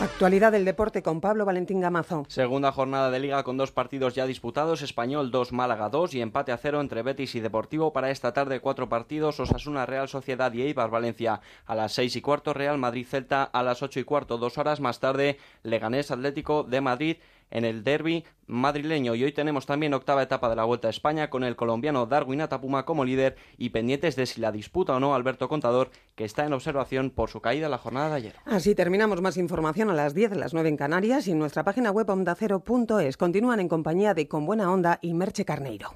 [0.00, 2.24] Actualidad del deporte con Pablo Valentín Gamazo.
[2.28, 6.52] Segunda jornada de liga con dos partidos ya disputados, Español 2, Málaga 2 y empate
[6.52, 10.62] a cero entre Betis y Deportivo para esta tarde cuatro partidos, Osasuna Real Sociedad y
[10.62, 14.38] Eibar Valencia a las seis y cuarto, Real Madrid Celta a las ocho y cuarto,
[14.38, 17.16] dos horas más tarde Leganés Atlético de Madrid
[17.50, 19.14] en el derby madrileño.
[19.14, 22.40] Y hoy tenemos también octava etapa de la Vuelta a España con el colombiano Darwin
[22.40, 26.44] Atapuma como líder y pendientes de si la disputa o no Alberto Contador, que está
[26.44, 28.34] en observación por su caída la jornada de ayer.
[28.44, 31.90] Así terminamos más información a las 10, las 9 en Canarias y en nuestra página
[31.90, 33.16] web ondacero.es.
[33.16, 35.94] Continúan en compañía de Con Buena Onda y Merche Carneiro.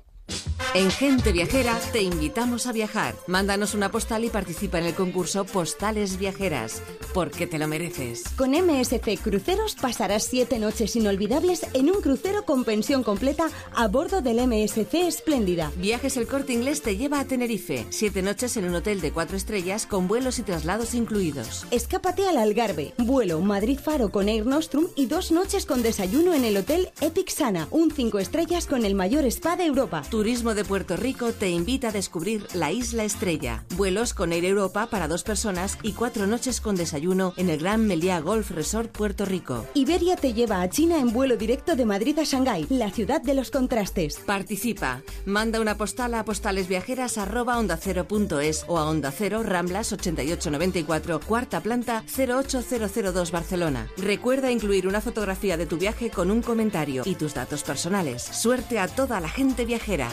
[0.75, 3.15] En Gente Viajera te invitamos a viajar.
[3.29, 8.25] Mándanos una postal y participa en el concurso Postales Viajeras, porque te lo mereces.
[8.37, 14.21] Con MSC Cruceros pasarás siete noches inolvidables en un crucero con pensión completa a bordo
[14.21, 15.71] del MSC Espléndida.
[15.77, 17.87] Viajes El Corte Inglés te lleva a Tenerife.
[17.91, 21.69] Siete noches en un hotel de cuatro estrellas con vuelos y traslados incluidos.
[21.71, 22.95] Escápate al Algarve.
[22.99, 27.69] Vuelo Madrid-Faro con Air Nostrum y dos noches con desayuno en el hotel Epic Sana,
[27.71, 30.03] un cinco estrellas con el mayor spa de Europa.
[30.11, 33.65] Turismo de Puerto Rico te invita a descubrir la Isla Estrella.
[33.77, 37.87] Vuelos con Air Europa para dos personas y cuatro noches con desayuno en el Gran
[37.87, 39.65] Meliá Golf Resort Puerto Rico.
[39.75, 43.35] Iberia te lleva a China en vuelo directo de Madrid a Shanghái, la ciudad de
[43.35, 44.19] los contrastes.
[44.27, 45.03] Participa.
[45.27, 53.89] Manda una postal a postalesviajeras@ondacero.es o a Onda Cero Ramblas 8894, cuarta planta 08002 Barcelona.
[53.97, 58.23] Recuerda incluir una fotografía de tu viaje con un comentario y tus datos personales.
[58.23, 60.09] Suerte a toda la gente viajera.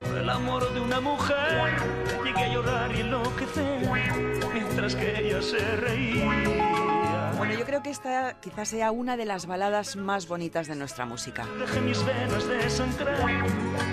[0.00, 1.76] Por el amor de una mujer
[2.24, 3.90] llegué a llorar y enloquecer
[4.52, 7.32] mientras que ella se reía.
[7.36, 11.06] Bueno, yo creo que esta quizás sea una de las baladas más bonitas de nuestra
[11.06, 11.46] música.
[11.58, 12.44] Dejé mis venas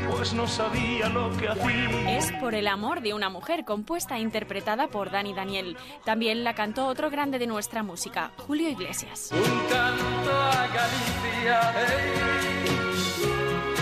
[0.09, 2.17] pues no sabía lo que hacía.
[2.17, 5.77] Es Por el amor de una mujer, compuesta e interpretada por Dani Daniel.
[6.03, 9.29] También la cantó otro grande de nuestra música, Julio Iglesias.
[9.31, 11.73] Un canto a Galicia,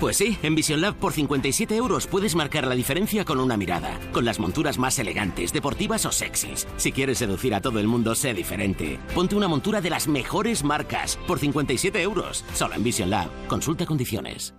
[0.00, 4.00] Pues sí, en Vision Lab por 57 euros puedes marcar la diferencia con una mirada,
[4.12, 6.66] con las monturas más elegantes, deportivas o sexys.
[6.78, 8.98] Si quieres seducir a todo el mundo, sé diferente.
[9.14, 13.28] Ponte una montura de las mejores marcas por 57 euros, solo en Vision Lab.
[13.46, 14.54] Consulta condiciones.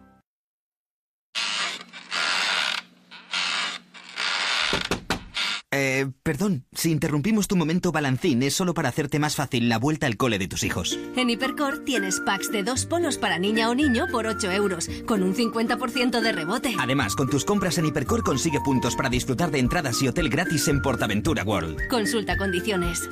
[5.74, 10.06] Eh, perdón, si interrumpimos tu momento balancín es solo para hacerte más fácil la vuelta
[10.06, 11.00] al cole de tus hijos.
[11.16, 15.24] En Hipercor tienes packs de dos polos para niña o niño por 8 euros, con
[15.24, 16.76] un 50% de rebote.
[16.78, 20.68] Además, con tus compras en Hipercor consigue puntos para disfrutar de entradas y hotel gratis
[20.68, 21.88] en Portaventura World.
[21.88, 23.10] Consulta condiciones.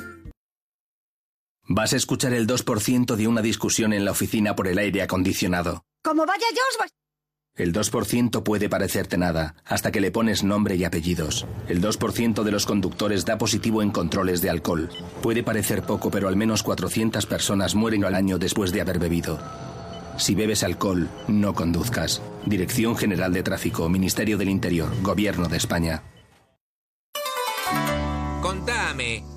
[1.66, 5.86] Vas a escuchar el 2% de una discusión en la oficina por el aire acondicionado.
[6.04, 6.92] Como vaya yo, os vais-
[7.60, 11.46] El 2% puede parecerte nada, hasta que le pones nombre y apellidos.
[11.68, 14.90] El 2% de los conductores da positivo en controles de alcohol.
[15.22, 19.40] Puede parecer poco, pero al menos 400 personas mueren al año después de haber bebido.
[20.18, 22.22] Si bebes alcohol, no conduzcas.
[22.46, 26.02] Dirección General de Tráfico, Ministerio del Interior, Gobierno de España.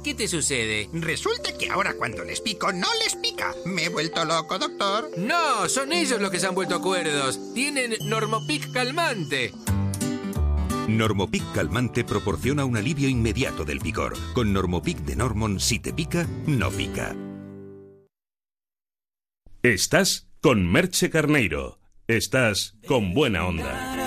[0.03, 0.89] ¿Qué te sucede?
[0.93, 3.55] Resulta que ahora cuando les pico no les pica.
[3.65, 5.11] Me he vuelto loco, doctor.
[5.17, 7.39] No, son ellos los que se han vuelto cuerdos.
[7.55, 9.53] Tienen Normopic calmante.
[10.89, 14.17] Normopic calmante proporciona un alivio inmediato del picor.
[14.35, 17.15] Con Normopic de Normon, si te pica, no pica.
[19.63, 21.79] Estás con Merche Carneiro.
[22.09, 24.02] Estás con buena onda.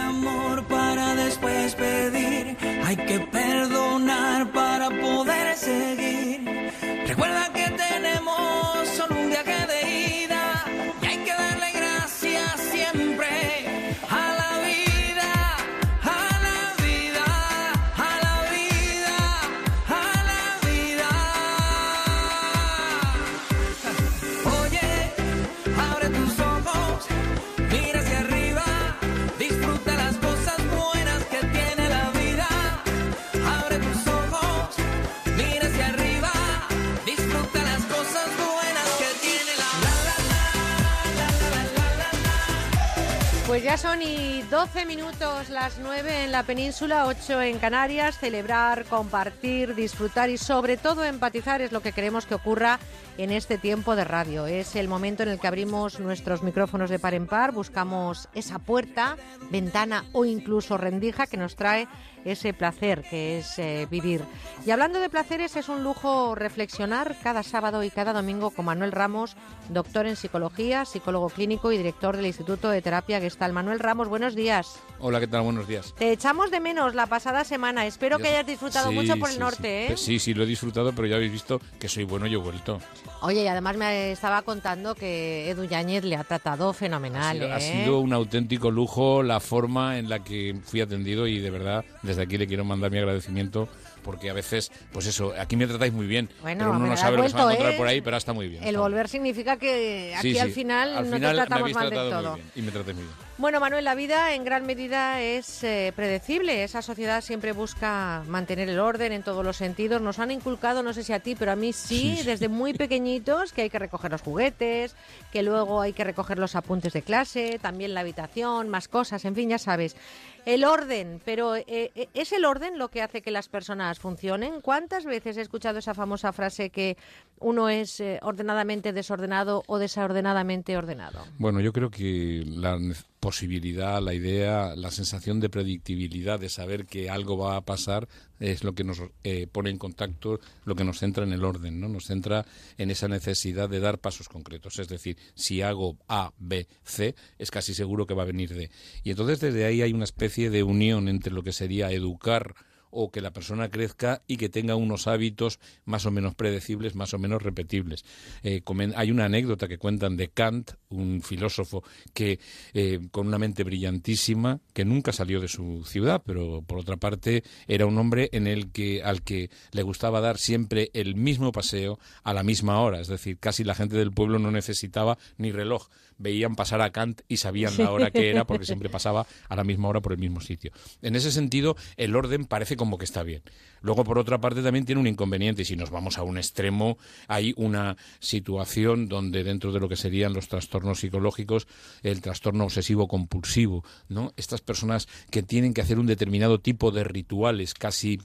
[43.55, 48.19] Pues ya son y 12 minutos las 9 en la península, 8 en Canarias.
[48.19, 52.79] Celebrar, compartir, disfrutar y sobre todo empatizar es lo que queremos que ocurra
[53.17, 54.45] en este tiempo de radio.
[54.45, 58.59] Es el momento en el que abrimos nuestros micrófonos de par en par, buscamos esa
[58.59, 59.15] puerta,
[59.49, 61.87] ventana o incluso rendija que nos trae
[62.25, 64.21] ese placer que es eh, vivir.
[64.65, 68.91] Y hablando de placeres, es un lujo reflexionar cada sábado y cada domingo con Manuel
[68.91, 69.35] Ramos,
[69.69, 73.53] doctor en psicología, psicólogo clínico y director del Instituto de Terapia Gestal.
[73.53, 74.79] Manuel Ramos, buenos días.
[74.99, 75.41] Hola, ¿qué tal?
[75.43, 75.93] Buenos días.
[75.97, 77.85] Te echamos de menos la pasada semana.
[77.85, 79.67] Espero que hayas disfrutado Sí, mucho por el sí, norte, sí.
[79.67, 79.85] ¿eh?
[79.87, 82.37] Pues sí, sí, lo he disfrutado, pero ya habéis visto que soy bueno y he
[82.37, 82.79] vuelto.
[83.21, 87.83] Oye, y además me estaba contando que Edu Yáñez le ha tratado fenomenal, Ha ¿eh?
[87.83, 92.14] sido un auténtico lujo la forma en la que fui atendido y de verdad desde
[92.23, 93.67] aquí le quiero mandar mi agradecimiento
[94.03, 97.17] porque a veces, pues eso, aquí me tratáis muy bien, Bueno, pero uno no sabe
[97.17, 97.77] lo que se va a encontrar ¿eh?
[97.77, 98.63] por ahí, pero está muy bien.
[98.63, 101.75] El volver significa que aquí Sí, al final Al no final te tratamos me habéis
[101.75, 102.31] mal del tratado todo.
[102.33, 103.15] muy bien y me tratáis muy bien.
[103.37, 106.63] Bueno, Manuel, la vida en gran medida es eh, predecible.
[106.63, 110.01] Esa sociedad siempre busca mantener el orden en todos los sentidos.
[110.01, 113.51] Nos han inculcado, no sé si a ti, pero a mí sí, desde muy pequeñitos,
[113.51, 114.95] que hay que recoger los juguetes,
[115.33, 119.35] que luego hay que recoger los apuntes de clase, también la habitación, más cosas, en
[119.35, 119.97] fin, ya sabes.
[120.45, 124.61] El orden, pero eh, eh, ¿es el orden lo que hace que las personas funcionen?
[124.61, 126.97] ¿Cuántas veces he escuchado esa famosa frase que
[127.39, 131.25] uno es eh, ordenadamente desordenado o desordenadamente ordenado?
[131.39, 132.77] Bueno, yo creo que la
[133.25, 138.07] posibilidad, la idea, la sensación de predictibilidad, de saber que algo va a pasar,
[138.39, 141.81] es lo que nos eh, pone en contacto, lo que nos centra en el orden,
[141.81, 141.89] ¿no?
[141.89, 142.45] Nos centra
[142.77, 144.77] en esa necesidad de dar pasos concretos.
[144.77, 148.69] Es decir, si hago A, B, C, es casi seguro que va a venir D.
[149.03, 152.53] Y entonces desde ahí hay una especie de unión entre lo que sería educar
[152.95, 157.13] o que la persona crezca y que tenga unos hábitos más o menos predecibles, más
[157.13, 158.05] o menos repetibles.
[158.41, 158.61] Eh,
[158.95, 162.39] hay una anécdota que cuentan de Kant, un filósofo que
[162.73, 167.43] eh, con una mente brillantísima, que nunca salió de su ciudad, pero por otra parte
[167.67, 171.99] era un hombre en el que al que le gustaba dar siempre el mismo paseo
[172.23, 175.89] a la misma hora, es decir, casi la gente del pueblo no necesitaba ni reloj,
[176.17, 179.63] veían pasar a Kant y sabían la hora que era porque siempre pasaba a la
[179.63, 180.71] misma hora por el mismo sitio.
[181.01, 183.43] En ese sentido, el orden parece como que está bien.
[183.81, 186.97] Luego, por otra parte, también tiene un inconveniente, y si nos vamos a un extremo,
[187.27, 191.67] hay una situación donde dentro de lo que serían los trastornos psicológicos,
[192.01, 194.33] el trastorno obsesivo compulsivo, ¿no?
[194.37, 198.19] Estas personas que tienen que hacer un determinado tipo de rituales casi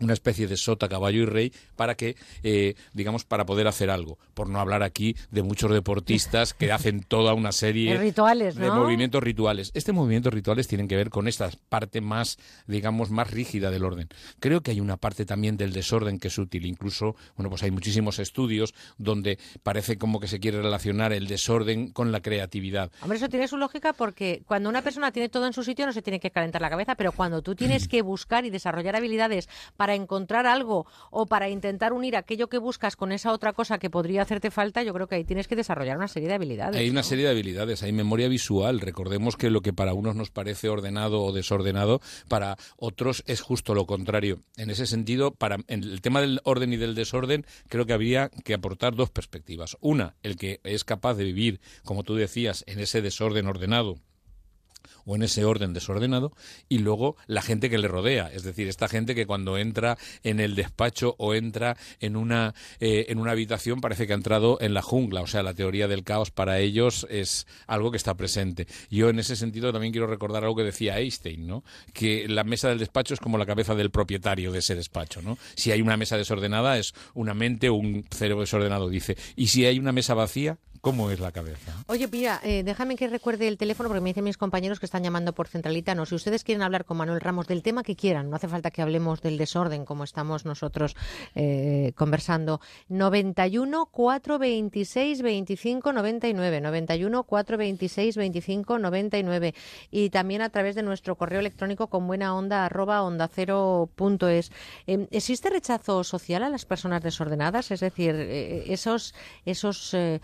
[0.00, 4.18] una especie de sota, caballo y rey para que, eh, digamos, para poder hacer algo.
[4.34, 8.66] Por no hablar aquí de muchos deportistas que hacen toda una serie De rituales, de
[8.66, 8.76] ¿no?
[8.76, 9.70] movimientos rituales.
[9.74, 14.08] Este movimientos rituales tienen que ver con esta parte más, digamos, más rígida del orden.
[14.40, 16.66] Creo que hay una parte también del desorden que es útil.
[16.66, 21.90] Incluso, bueno, pues hay muchísimos estudios donde parece como que se quiere relacionar el desorden
[21.92, 22.90] con la creatividad.
[23.00, 25.92] Hombre, eso tiene su lógica porque cuando una persona tiene todo en su sitio no
[25.92, 29.48] se tiene que calentar la cabeza, pero cuando tú tienes que buscar y desarrollar habilidades
[29.76, 33.90] para encontrar algo o para intentar unir aquello que buscas con esa otra cosa que
[33.90, 36.80] podría hacerte falta, yo creo que ahí tienes que desarrollar una serie de habilidades.
[36.80, 38.80] Hay una serie de habilidades, hay memoria visual.
[38.80, 43.74] Recordemos que lo que para unos nos parece ordenado o desordenado, para otros es justo
[43.74, 44.40] lo contrario.
[44.56, 48.30] En ese sentido, para en el tema del orden y del desorden, creo que habría
[48.44, 49.76] que aportar dos perspectivas.
[49.80, 53.98] Una, el que es capaz de vivir, como tú decías, en ese desorden ordenado
[55.04, 56.32] o en ese orden desordenado
[56.68, 60.40] y luego la gente que le rodea, es decir, esta gente que cuando entra en
[60.40, 64.74] el despacho o entra en una eh, en una habitación parece que ha entrado en
[64.74, 68.66] la jungla, o sea, la teoría del caos para ellos es algo que está presente.
[68.90, 71.64] Yo en ese sentido también quiero recordar algo que decía Einstein, ¿no?
[71.92, 75.38] Que la mesa del despacho es como la cabeza del propietario de ese despacho, ¿no?
[75.54, 79.16] Si hay una mesa desordenada es una mente o un cerebro desordenado, dice.
[79.36, 81.72] Y si hay una mesa vacía, ¿cómo es la cabeza?
[81.86, 85.02] Oye, mira, eh, déjame que recuerde el teléfono porque me dicen mis compañeros que están
[85.02, 85.94] llamando por centralita.
[85.94, 88.70] No, si ustedes quieren hablar con Manuel Ramos del tema que quieran, no hace falta
[88.70, 90.94] que hablemos del desorden como estamos nosotros
[91.34, 92.60] eh, conversando.
[92.88, 96.60] 91 426 25 99.
[96.60, 99.54] 91 426 25 99.
[99.90, 104.28] Y también a través de nuestro correo electrónico con buena onda arroba onda cero punto
[104.28, 104.52] es.
[104.86, 107.70] Eh, ¿Existe rechazo social a las personas desordenadas?
[107.70, 109.14] Es decir, eh, esos,
[109.46, 110.20] esos eh,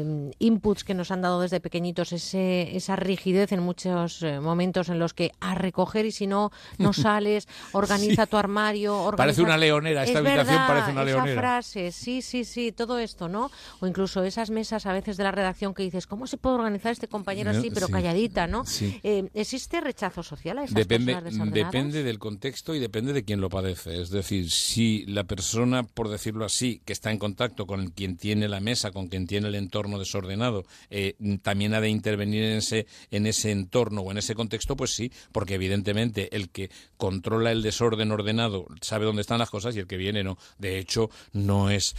[0.00, 4.88] eh, inputs que nos han dado desde pequeñitos, ese, esa rigidez en muchos eh, momentos
[4.88, 8.94] en los que a recoger y si no, no sales, organiza tu armario.
[8.96, 9.16] Organiza...
[9.16, 11.40] Parece una leonera, esta Es habitación verdad, parece una esa leonera.
[11.40, 13.50] frase, sí, sí, sí, todo esto, ¿no?
[13.80, 16.92] O incluso esas mesas a veces de la redacción que dices, ¿cómo se puede organizar
[16.92, 17.92] este compañero así, pero Sí.
[17.92, 18.64] calladita, ¿no?
[18.64, 18.98] Sí.
[19.02, 23.40] Eh, ¿Existe rechazo social a esas Depende, personas depende del contexto y depende de quién
[23.40, 24.00] lo padece.
[24.00, 28.48] Es decir, si la persona, por decirlo así, que está en contacto con quien tiene
[28.48, 32.86] la mesa, con quien tiene el entorno desordenado, eh, también ha de intervenir en ese,
[33.10, 37.62] en ese entorno o en ese contexto, pues sí, porque evidentemente el que controla el
[37.62, 40.38] desorden ordenado sabe dónde están las cosas y el que viene no.
[40.58, 41.94] De hecho, no es,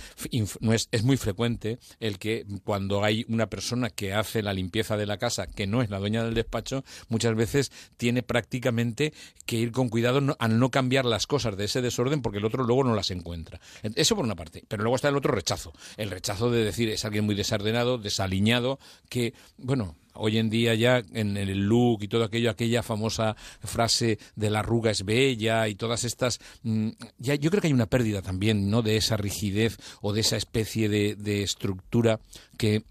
[0.59, 4.97] no es, es muy frecuente el que cuando hay una persona que hace la limpieza
[4.97, 9.13] de la casa, que no es la dueña del despacho, muchas veces tiene prácticamente
[9.45, 12.45] que ir con cuidado no- a no cambiar las cosas de ese desorden porque el
[12.45, 13.59] otro luego no las encuentra.
[13.83, 14.63] Eso por una parte.
[14.67, 15.73] Pero luego está el otro rechazo.
[15.97, 17.35] El rechazo de decir es alguien muy
[17.65, 18.79] desordenado, desaliñado,
[19.09, 24.17] que, bueno, Hoy en día ya en el look y todo aquello, aquella famosa frase
[24.37, 27.87] de la arruga es bella y todas estas, mm, ya yo creo que hay una
[27.87, 28.81] pérdida también, ¿no?
[28.81, 32.21] De esa rigidez o de esa especie de, estructura
[32.57, 32.83] que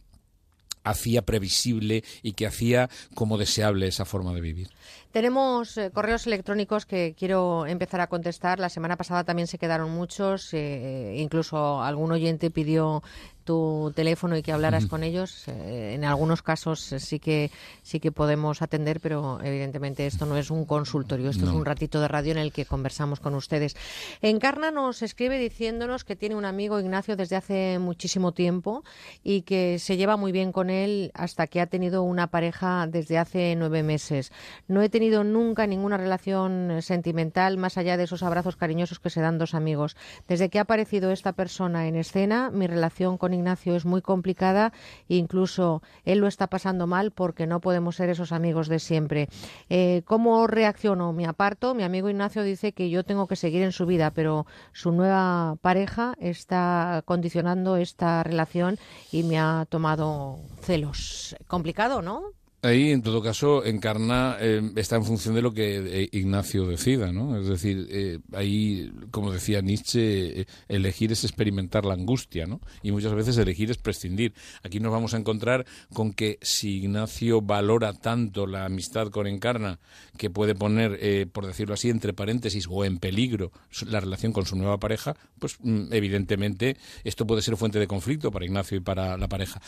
[0.85, 4.69] hacía previsible y que hacía como deseable esa forma de vivir.
[5.11, 8.59] Tenemos eh, correos electrónicos que quiero empezar a contestar.
[8.59, 10.53] La semana pasada también se quedaron muchos.
[10.53, 13.03] eh, incluso algún oyente pidió
[13.45, 15.47] tu teléfono y que hablaras con ellos.
[15.49, 17.51] Eh, en algunos casos eh, sí que
[17.83, 21.31] sí que podemos atender, pero evidentemente esto no es un consultorio.
[21.31, 21.57] Esto es No.
[21.59, 23.77] un ratito de radio en el que conversamos con ustedes.
[24.23, 28.83] Encarna nos escribe diciéndonos que tiene un amigo Ignacio desde hace muchísimo tiempo
[29.23, 33.19] y que se lleva muy bien con él hasta que ha tenido una pareja desde
[33.19, 34.33] hace nueve meses.
[34.69, 39.11] No he tenido nunca ninguna relación eh, sentimental más allá de esos abrazos cariñosos que
[39.11, 39.97] se dan dos amigos.
[40.29, 44.73] Desde que ha aparecido esta persona en escena, mi relación con Ignacio es muy complicada
[45.09, 49.29] incluso él lo está pasando mal porque no podemos ser esos amigos de siempre.
[49.69, 51.13] Eh, ¿Cómo reacciono?
[51.13, 51.75] Me aparto.
[51.75, 55.57] Mi amigo Ignacio dice que yo tengo que seguir en su vida, pero su nueva
[55.61, 58.79] pareja está condicionando esta relación
[59.13, 61.37] y me ha tomado celos.
[61.47, 62.33] Complicado, ¿no?
[62.65, 67.13] Ahí, en todo caso, encarna, eh, está en función de lo que eh, Ignacio decida,
[67.13, 67.39] ¿no?
[67.39, 72.63] Es decir, eh, ahí, como decía Nietzsche, elegir es experimentar la angustia, ¿no?
[72.83, 74.33] Y muchas veces elegir es prescindir.
[74.63, 79.79] Aquí nos vamos a encontrar con que si Ignacio valora tanto la amistad con Encarna,
[80.17, 83.53] que puede poner, por decirlo así, entre paréntesis o en peligro
[83.87, 88.31] la relación con su nueva pareja, pues mm, evidentemente esto puede ser fuente de conflicto
[88.31, 89.61] para Ignacio y para la pareja.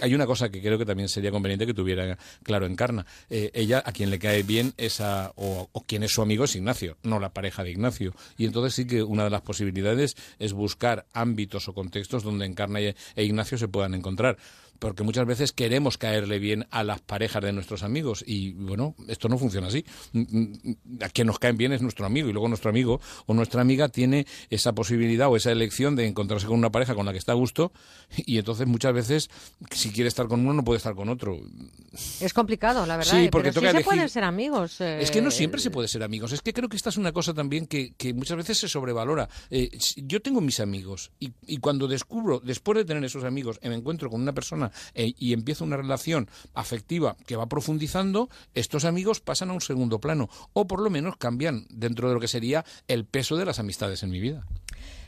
[0.00, 3.06] Hay una cosa que creo que también sería conveniente que tuviera claro, encarna.
[3.30, 6.54] Eh, ella, a quien le cae bien, esa, o, o quien es su amigo es
[6.54, 8.14] Ignacio, no la pareja de Ignacio.
[8.36, 12.80] Y entonces sí que una de las posibilidades es buscar ámbitos o contextos donde Encarna
[12.80, 14.36] e e Ignacio se puedan encontrar
[14.84, 19.30] porque muchas veces queremos caerle bien a las parejas de nuestros amigos y bueno, esto
[19.30, 19.82] no funciona así.
[21.00, 23.88] A quien nos caen bien es nuestro amigo y luego nuestro amigo o nuestra amiga
[23.88, 27.32] tiene esa posibilidad o esa elección de encontrarse con una pareja con la que está
[27.32, 27.72] a gusto
[28.26, 29.30] y entonces muchas veces
[29.70, 31.40] si quiere estar con uno no puede estar con otro.
[32.20, 33.12] Es complicado, la verdad.
[33.12, 33.28] Sí, ¿eh?
[33.32, 33.86] porque pero toca sí se elegir.
[33.86, 34.80] pueden ser amigos.
[34.82, 36.32] eh, Es que no siempre se puede ser amigos.
[36.32, 39.30] Es que creo que esta es una cosa también que, que muchas veces se sobrevalora.
[39.48, 43.74] Eh, yo tengo mis amigos y, y cuando descubro, después de tener esos amigos, me
[43.74, 49.20] encuentro con una persona eh, y empieza una relación afectiva que va profundizando, estos amigos
[49.20, 52.64] pasan a un segundo plano o por lo menos cambian dentro de lo que sería
[52.88, 54.46] el peso de las amistades en mi vida.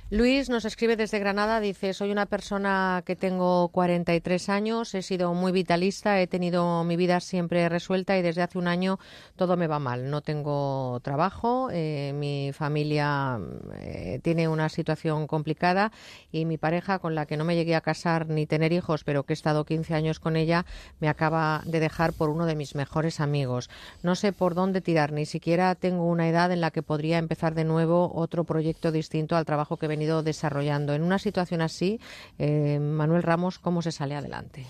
[0.09, 5.35] Luis nos escribe desde Granada, dice, soy una persona que tengo 43 años, he sido
[5.35, 9.01] muy vitalista, he tenido mi vida siempre resuelta y desde hace un año
[9.35, 10.09] todo me va mal.
[10.09, 13.41] No tengo trabajo, eh, mi familia
[13.81, 15.91] eh, tiene una situación complicada
[16.31, 19.25] y mi pareja, con la que no me llegué a casar ni tener hijos, pero
[19.25, 20.67] que he estado 15 años con ella,
[21.01, 23.71] me acaba de dejar por uno de mis mejores amigos.
[24.05, 27.57] No sé por dónde tirar, ni siquiera tengo una edad en la que podría empezar
[27.57, 30.95] de nuevo otro proyecto distinto al trabajo que he venido desarrollando.
[30.95, 32.01] En una situación así,
[32.39, 34.67] eh, Manuel Ramos, ¿cómo se sale adelante?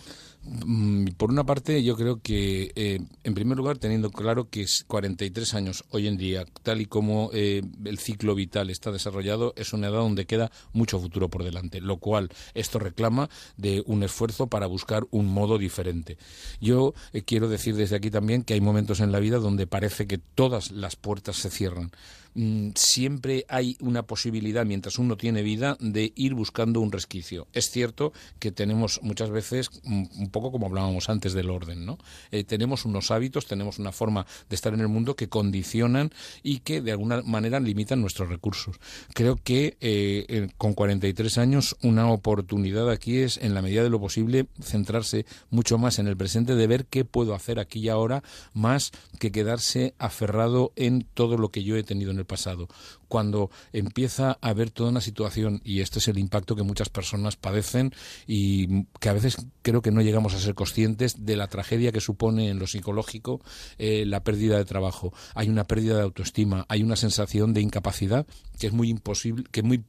[0.46, 4.84] Mm, Por una parte, yo creo que, eh, en primer lugar, teniendo claro que es
[4.86, 9.72] 43 años hoy en día, tal y como eh, el ciclo vital está desarrollado, es
[9.72, 14.46] una edad donde queda mucho futuro por delante, lo cual esto reclama de un esfuerzo
[14.46, 16.16] para buscar un modo diferente.
[16.60, 20.06] Yo eh, quiero decir desde aquí también que hay momentos en la vida donde parece
[20.06, 21.90] que todas las puertas se cierran.
[22.36, 27.48] Mm, Siempre hay una posibilidad, mientras uno tiene vida, de ir buscando un resquicio.
[27.54, 31.98] Es cierto que tenemos muchas veces, mm, un poco como hablábamos antes del orden, ¿no?
[32.30, 36.10] Eh, tenemos unos hábitos, tenemos una forma de estar en el mundo que condicionan
[36.42, 38.76] y que de alguna manera limitan nuestros recursos.
[39.14, 43.98] Creo que eh, con 43 años una oportunidad aquí es, en la medida de lo
[43.98, 48.22] posible, centrarse mucho más en el presente, de ver qué puedo hacer aquí y ahora,
[48.52, 52.68] más que quedarse aferrado en todo lo que yo he tenido en el pasado.
[53.08, 57.36] Cuando empieza a haber toda una situación, y este es el impacto que muchas personas
[57.36, 57.92] padecen
[58.26, 62.00] y que a veces creo que no llegamos a ser conscientes de la tragedia que
[62.00, 63.40] supone en lo psicológico
[63.78, 65.12] eh, la pérdida de trabajo.
[65.34, 68.26] Hay una pérdida de autoestima, hay una sensación de incapacidad
[68.58, 69.84] que es muy imposible, que es muy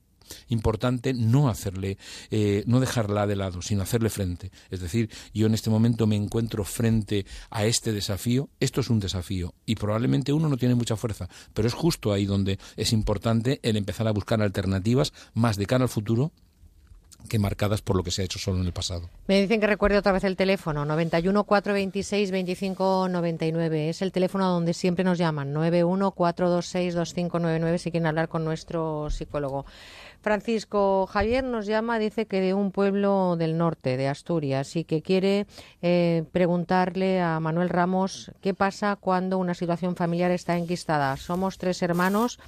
[0.49, 1.97] importante no hacerle,
[2.31, 4.51] eh, no dejarla de lado, sino hacerle frente.
[4.69, 8.49] Es decir, yo en este momento me encuentro frente a este desafío.
[8.59, 12.25] Esto es un desafío y probablemente uno no tiene mucha fuerza, pero es justo ahí
[12.25, 16.31] donde es importante el empezar a buscar alternativas más de cara al futuro
[17.29, 19.09] que marcadas por lo que se ha hecho solo en el pasado.
[19.27, 23.89] Me dicen que recuerde otra vez el teléfono, 91 426 25 99.
[23.89, 29.09] Es el teléfono donde siempre nos llaman, 91 426 2599 si quieren hablar con nuestro
[29.09, 29.65] psicólogo.
[30.21, 35.01] Francisco Javier nos llama, dice que de un pueblo del norte, de Asturias, y que
[35.01, 35.45] quiere
[35.81, 41.15] eh, preguntarle a Manuel Ramos qué pasa cuando una situación familiar está enquistada.
[41.17, 42.39] Somos tres hermanos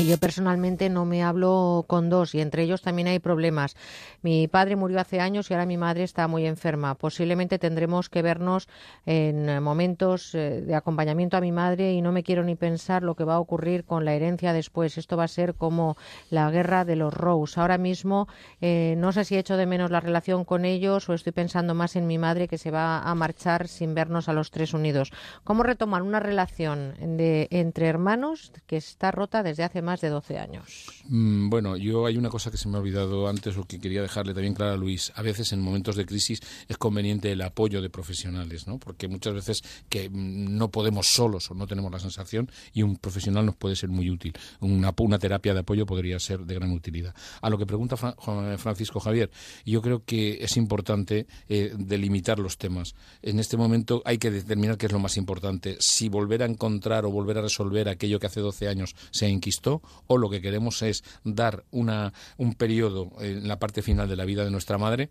[0.00, 3.76] y yo personalmente no me hablo con dos y entre ellos también hay problemas.
[4.22, 6.94] Mi padre murió hace años y ahora mi madre está muy enferma.
[6.94, 8.66] Posiblemente tendremos que vernos
[9.04, 13.14] en momentos eh, de acompañamiento a mi madre y no me quiero ni pensar lo
[13.14, 14.96] que va a ocurrir con la herencia después.
[14.96, 15.98] Esto va a ser como
[16.30, 17.60] la guerra de los Rose.
[17.60, 18.26] Ahora mismo
[18.62, 21.94] eh, no sé si echo de menos la relación con ellos o estoy pensando más
[21.94, 25.12] en mi madre que se va a marchar sin vernos a los tres unidos.
[25.44, 30.38] ¿Cómo retomar una relación de, entre hermanos que está rota desde hace más de 12
[30.38, 30.86] años?
[31.08, 34.02] Mm, Bueno, yo hay una cosa que se me ha olvidado antes o que quería
[34.02, 35.10] dejarle también clara a Luis.
[35.16, 38.78] A veces en momentos de crisis es conveniente el apoyo de profesionales, ¿no?
[38.78, 42.96] Porque muchas veces que mm, no podemos solos o no tenemos la sensación y un
[42.96, 44.34] profesional nos puede ser muy útil.
[44.60, 47.14] Una, una terapia de apoyo podría ser de gran utilidad.
[47.40, 49.30] A lo que pregunta Juan- Francisco Javier,
[49.64, 52.94] yo creo que es importante eh, delimitar los temas.
[53.22, 55.76] En este momento hay que determinar qué es lo más importante.
[55.80, 59.69] Si volver a encontrar o volver a resolver aquello que hace 12 años se enquistó
[60.06, 64.24] o lo que queremos es dar una, un periodo en la parte final de la
[64.24, 65.10] vida de nuestra madre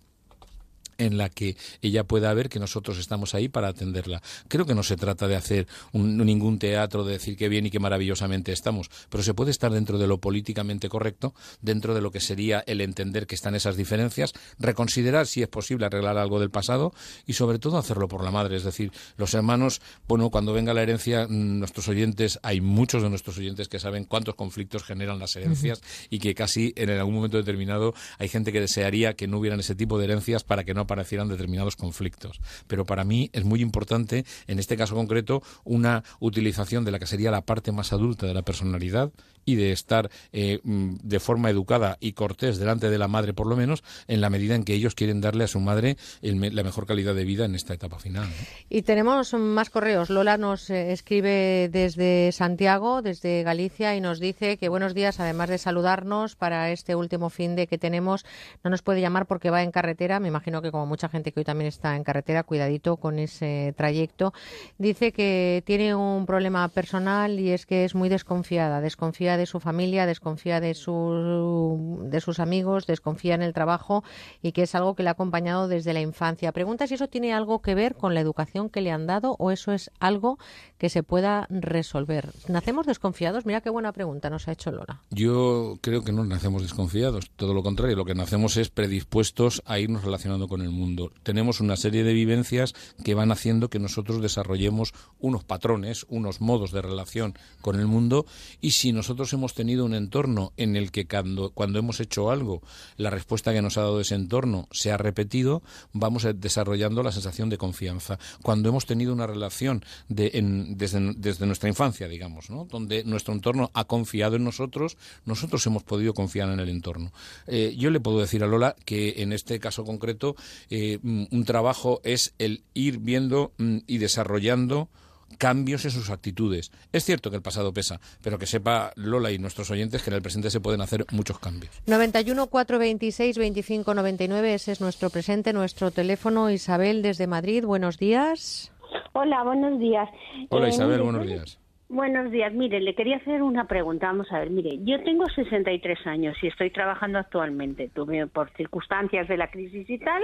[0.99, 4.21] en la que ella pueda ver que nosotros estamos ahí para atenderla.
[4.47, 7.71] Creo que no se trata de hacer un- ningún teatro, de decir qué bien y
[7.71, 12.11] qué maravillosamente estamos, pero se puede estar dentro de lo políticamente correcto, dentro de lo
[12.11, 16.51] que sería el entender que están esas diferencias, reconsiderar si es posible arreglar algo del
[16.51, 16.93] pasado
[17.25, 18.57] y sobre todo hacerlo por la madre.
[18.57, 23.09] Es decir, los hermanos, bueno, cuando venga la herencia, mm, nuestros oyentes, hay muchos de
[23.09, 27.37] nuestros oyentes que saben cuántos conflictos generan las herencias y que casi en algún momento
[27.37, 30.81] determinado hay gente que desearía que no hubieran ese tipo de herencias para que no
[30.89, 32.41] aparecieran determinados conflictos.
[32.67, 37.05] Pero para mí es muy importante, en este caso concreto, una utilización de la que
[37.05, 39.11] sería la parte más adulta de la personalidad
[39.45, 43.55] y de estar eh, de forma educada y cortés delante de la madre, por lo
[43.55, 47.15] menos, en la medida en que ellos quieren darle a su madre la mejor calidad
[47.15, 48.27] de vida en esta etapa final.
[48.69, 50.09] Y tenemos más correos.
[50.09, 55.49] Lola nos eh, escribe desde Santiago, desde Galicia, y nos dice que buenos días, además
[55.49, 58.25] de saludarnos para este último fin de que tenemos,
[58.63, 60.19] no nos puede llamar porque va en carretera.
[60.19, 64.33] Me imagino que mucha gente que hoy también está en carretera, cuidadito con ese trayecto.
[64.77, 69.59] Dice que tiene un problema personal y es que es muy desconfiada, desconfía de su
[69.59, 74.03] familia, desconfía de, su, de sus amigos, desconfía en el trabajo
[74.41, 76.51] y que es algo que le ha acompañado desde la infancia.
[76.51, 79.51] Pregunta si eso tiene algo que ver con la educación que le han dado o
[79.51, 80.37] eso es algo
[80.79, 82.31] que se pueda resolver.
[82.47, 83.45] ¿Nacemos desconfiados?
[83.45, 85.01] Mira qué buena pregunta nos ha hecho Lola.
[85.11, 89.77] Yo creo que no nacemos desconfiados, todo lo contrario, lo que nacemos es predispuestos a
[89.77, 91.11] irnos relacionando con el mundo.
[91.23, 92.73] Tenemos una serie de vivencias
[93.03, 98.25] que van haciendo que nosotros desarrollemos unos patrones, unos modos de relación con el mundo
[98.61, 102.61] y si nosotros hemos tenido un entorno en el que cuando, cuando hemos hecho algo,
[102.95, 105.61] la respuesta que nos ha dado ese entorno se ha repetido,
[105.91, 108.17] vamos desarrollando la sensación de confianza.
[108.41, 110.31] Cuando hemos tenido una relación de,
[110.69, 112.65] desde, nuestra infancia, digamos, ¿no?
[112.65, 117.11] donde nuestro entorno ha confiado en nosotros, nosotros hemos podido confiar en el entorno.
[117.47, 120.35] Eh, yo le puedo decir a Lola que en este caso concreto
[120.69, 124.89] eh, un trabajo es el ir viendo mm, y desarrollando
[125.37, 126.71] cambios en sus actitudes.
[126.91, 130.15] Es cierto que el pasado pesa, pero que sepa Lola y nuestros oyentes que en
[130.15, 131.73] el presente se pueden hacer muchos cambios.
[131.85, 136.49] 91 426 25 99, ese es nuestro presente, nuestro teléfono.
[136.49, 138.71] Isabel desde Madrid, buenos días.
[139.13, 140.09] Hola, buenos días.
[140.49, 141.59] Hola eh, Isabel, buenos días.
[141.89, 142.53] Buenos días.
[142.53, 144.05] Mire, le quería hacer una pregunta.
[144.05, 147.89] Vamos a ver, mire, yo tengo 63 años y estoy trabajando actualmente.
[147.89, 150.21] Tuve, por circunstancias de la crisis y tal,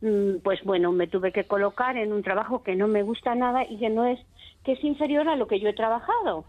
[0.00, 3.62] mm, pues bueno, me tuve que colocar en un trabajo que no me gusta nada
[3.68, 4.18] y que no es,
[4.64, 6.44] que es inferior a lo que yo he trabajado.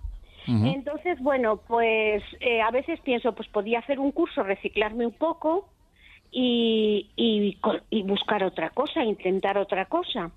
[0.45, 5.69] Entonces, bueno, pues eh, a veces pienso, pues podía hacer un curso, reciclarme un poco
[6.31, 7.57] y, y,
[7.89, 10.31] y buscar otra cosa, intentar otra cosa.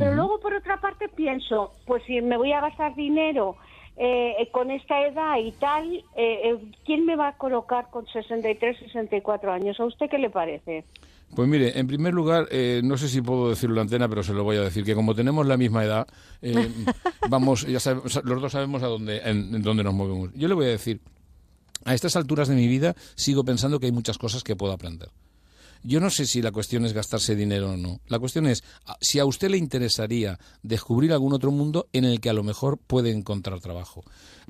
[0.00, 3.56] Pero luego, por otra parte, pienso, pues si me voy a gastar dinero
[3.98, 8.78] eh, con esta edad y tal, eh, eh, ¿quién me va a colocar con 63,
[8.78, 9.78] 64 años?
[9.78, 10.86] ¿A usted qué le parece?
[11.36, 12.48] Pues mire, en primer lugar,
[12.82, 14.94] no sé si puedo decirlo en la antena, pero se lo voy a decir, que
[14.94, 16.06] como tenemos la misma edad,
[17.28, 20.32] vamos, ya sabemos, los dos sabemos a dónde, en dónde nos movemos.
[20.34, 21.02] Yo le voy a decir,
[21.84, 25.10] a estas alturas de mi vida sigo pensando que hay muchas cosas que puedo aprender.
[25.82, 28.00] Yo no sé si la cuestión es gastarse dinero o no.
[28.08, 28.62] La cuestión es
[29.00, 32.78] si a usted le interesaría descubrir algún otro mundo en el que a lo mejor
[32.78, 34.02] puede encontrar trabajo.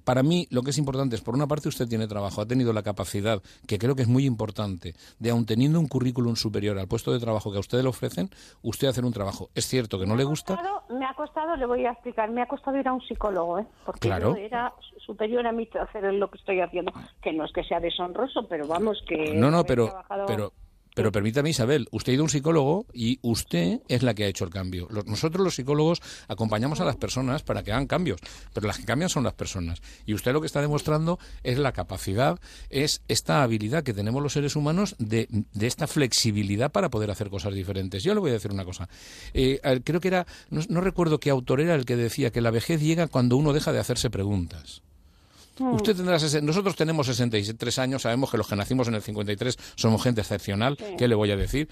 [0.05, 2.73] Para mí lo que es importante es, por una parte, usted tiene trabajo, ha tenido
[2.73, 6.89] la capacidad, que creo que es muy importante, de aun teniendo un currículum superior al
[6.89, 8.31] puesto de trabajo que a usted le ofrecen,
[8.63, 9.51] usted hacer un trabajo.
[9.55, 10.61] Es cierto que no le gusta.
[10.89, 13.67] me ha costado, le voy a explicar, me ha costado ir a un psicólogo, ¿eh?
[13.85, 14.35] porque claro.
[14.37, 14.73] era
[15.07, 16.93] superior a mí hacer lo que estoy haciendo,
[17.23, 19.35] que no es que sea deshonroso, pero vamos que...
[19.35, 19.93] No, no, pero,
[20.27, 20.53] pero
[21.01, 24.27] pero permítame, Isabel, usted ha ido a un psicólogo y usted es la que ha
[24.27, 24.87] hecho el cambio.
[25.07, 28.21] nosotros los psicólogos acompañamos a las personas para que hagan cambios,
[28.53, 29.81] pero las que cambian son las personas.
[30.05, 34.35] Y usted lo que está demostrando es la capacidad, es esta habilidad que tenemos los
[34.35, 35.27] seres humanos de,
[35.59, 38.03] esta flexibilidad para poder hacer cosas diferentes.
[38.03, 38.87] Yo le voy a decir una cosa.
[39.33, 42.79] Eh, creo que era, no recuerdo qué autor era el que decía que la vejez
[42.83, 44.83] llega cuando uno deja de hacerse preguntas.
[45.61, 45.75] Mm.
[45.75, 50.03] Usted tendrá nosotros tenemos 63 años, sabemos que los que nacimos en el 53 somos
[50.03, 51.69] gente excepcional, ¿qué le voy a decir?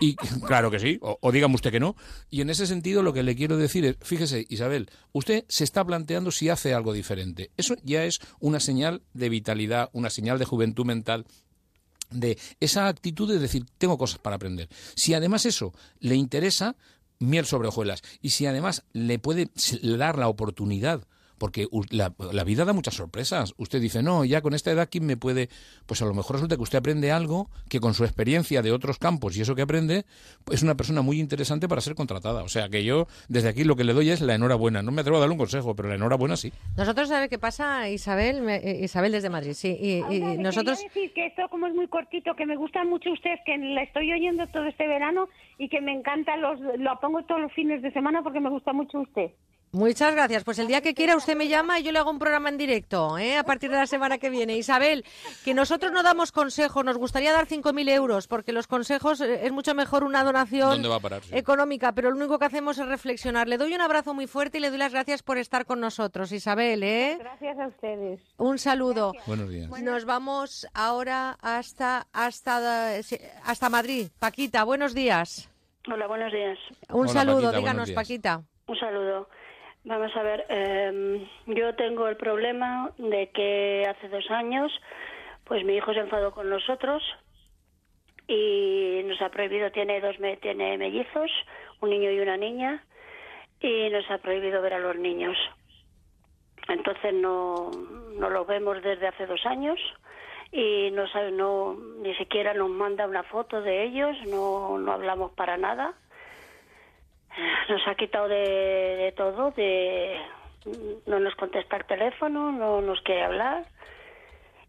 [0.00, 1.96] Y claro que sí, o, o, dígame usted que no.
[2.28, 5.82] Y en ese sentido lo que le quiero decir es, fíjese Isabel, usted se está
[5.82, 7.50] planteando si hace algo diferente.
[7.56, 11.24] Eso ya es una señal de vitalidad, una señal de juventud mental
[12.10, 14.68] de esa actitud de decir, tengo cosas para aprender.
[14.94, 16.76] Si además eso le interesa,
[17.18, 18.02] miel sobre hojuelas.
[18.20, 19.48] Y si además le puede
[19.82, 21.06] dar la oportunidad
[21.42, 23.52] porque la, vida da muchas sorpresas.
[23.56, 25.48] Usted dice, no, ya con esta edad, ¿quién me puede...?
[25.86, 29.00] Pues a lo mejor resulta que usted aprende algo que con su experiencia de otros
[29.00, 30.04] campos y eso que aprende,
[30.52, 32.44] es una persona muy interesante para ser contratada.
[32.44, 34.82] O sea, que yo desde aquí lo que le doy es la enhorabuena.
[34.82, 36.52] No me atrevo a darle un consejo, pero la enhorabuena sí.
[36.76, 38.48] Nosotros, ¿sabe qué pasa, Isabel?
[38.48, 39.76] Eh, Isabel desde Madrid, sí.
[40.08, 40.80] Y, nosotros...
[40.80, 44.12] decir que esto como es muy cortito, que me gusta mucho usted, que la estoy
[44.12, 45.28] oyendo todo este verano
[45.58, 48.72] y que me encanta, los, lo pongo todos los fines de semana porque me gusta
[48.72, 49.32] mucho usted.
[49.74, 50.44] Muchas gracias.
[50.44, 52.58] Pues el día que quiera usted me llama y yo le hago un programa en
[52.58, 53.38] directo ¿eh?
[53.38, 54.54] a partir de la semana que viene.
[54.54, 55.02] Isabel,
[55.46, 59.50] que nosotros no damos consejos, nos gustaría dar 5.000 euros porque los consejos eh, es
[59.50, 60.82] mucho mejor una donación
[61.30, 63.48] económica, pero lo único que hacemos es reflexionar.
[63.48, 66.32] Le doy un abrazo muy fuerte y le doy las gracias por estar con nosotros,
[66.32, 66.82] Isabel.
[66.82, 67.16] ¿eh?
[67.18, 68.20] Gracias a ustedes.
[68.36, 69.14] Un saludo.
[69.26, 69.70] Buenos días.
[69.82, 72.98] Nos vamos ahora hasta, hasta,
[73.42, 74.08] hasta Madrid.
[74.18, 75.48] Paquita, buenos días.
[75.90, 76.58] Hola, buenos días.
[76.90, 77.90] Un Hola, saludo, Paquita, díganos.
[77.92, 78.42] Paquita.
[78.66, 79.28] Un saludo.
[79.84, 84.72] Vamos a ver, eh, yo tengo el problema de que hace dos años,
[85.44, 87.02] pues mi hijo se enfadó con nosotros
[88.28, 91.30] y nos ha prohibido, tiene dos, tiene mellizos,
[91.80, 92.84] un niño y una niña,
[93.60, 95.36] y nos ha prohibido ver a los niños.
[96.68, 97.70] Entonces no,
[98.14, 99.80] no los vemos desde hace dos años
[100.52, 105.56] y no no ni siquiera nos manda una foto de ellos, no, no hablamos para
[105.56, 105.94] nada.
[107.68, 110.20] Nos ha quitado de, de todo, de
[111.06, 113.64] no nos contesta el teléfono, no nos quiere hablar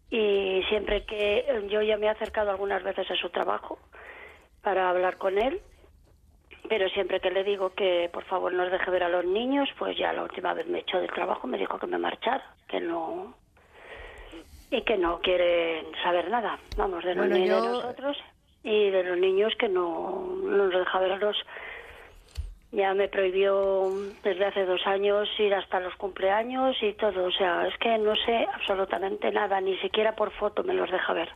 [0.09, 3.79] y siempre que yo ya me he acercado algunas veces a su trabajo
[4.61, 5.61] para hablar con él,
[6.69, 9.97] pero siempre que le digo que por favor nos deje ver a los niños, pues
[9.97, 13.35] ya la última vez me echó del trabajo, me dijo que me marchara, que no
[14.71, 18.17] y que no quieren saber nada, vamos, de, los ni de yo- nosotros
[18.63, 21.37] y de los niños que no, no nos deja verlos.
[22.73, 23.91] Ya me prohibió
[24.23, 27.25] desde hace dos años ir hasta los cumpleaños y todo.
[27.25, 31.13] O sea, es que no sé absolutamente nada, ni siquiera por foto me los deja
[31.13, 31.29] ver.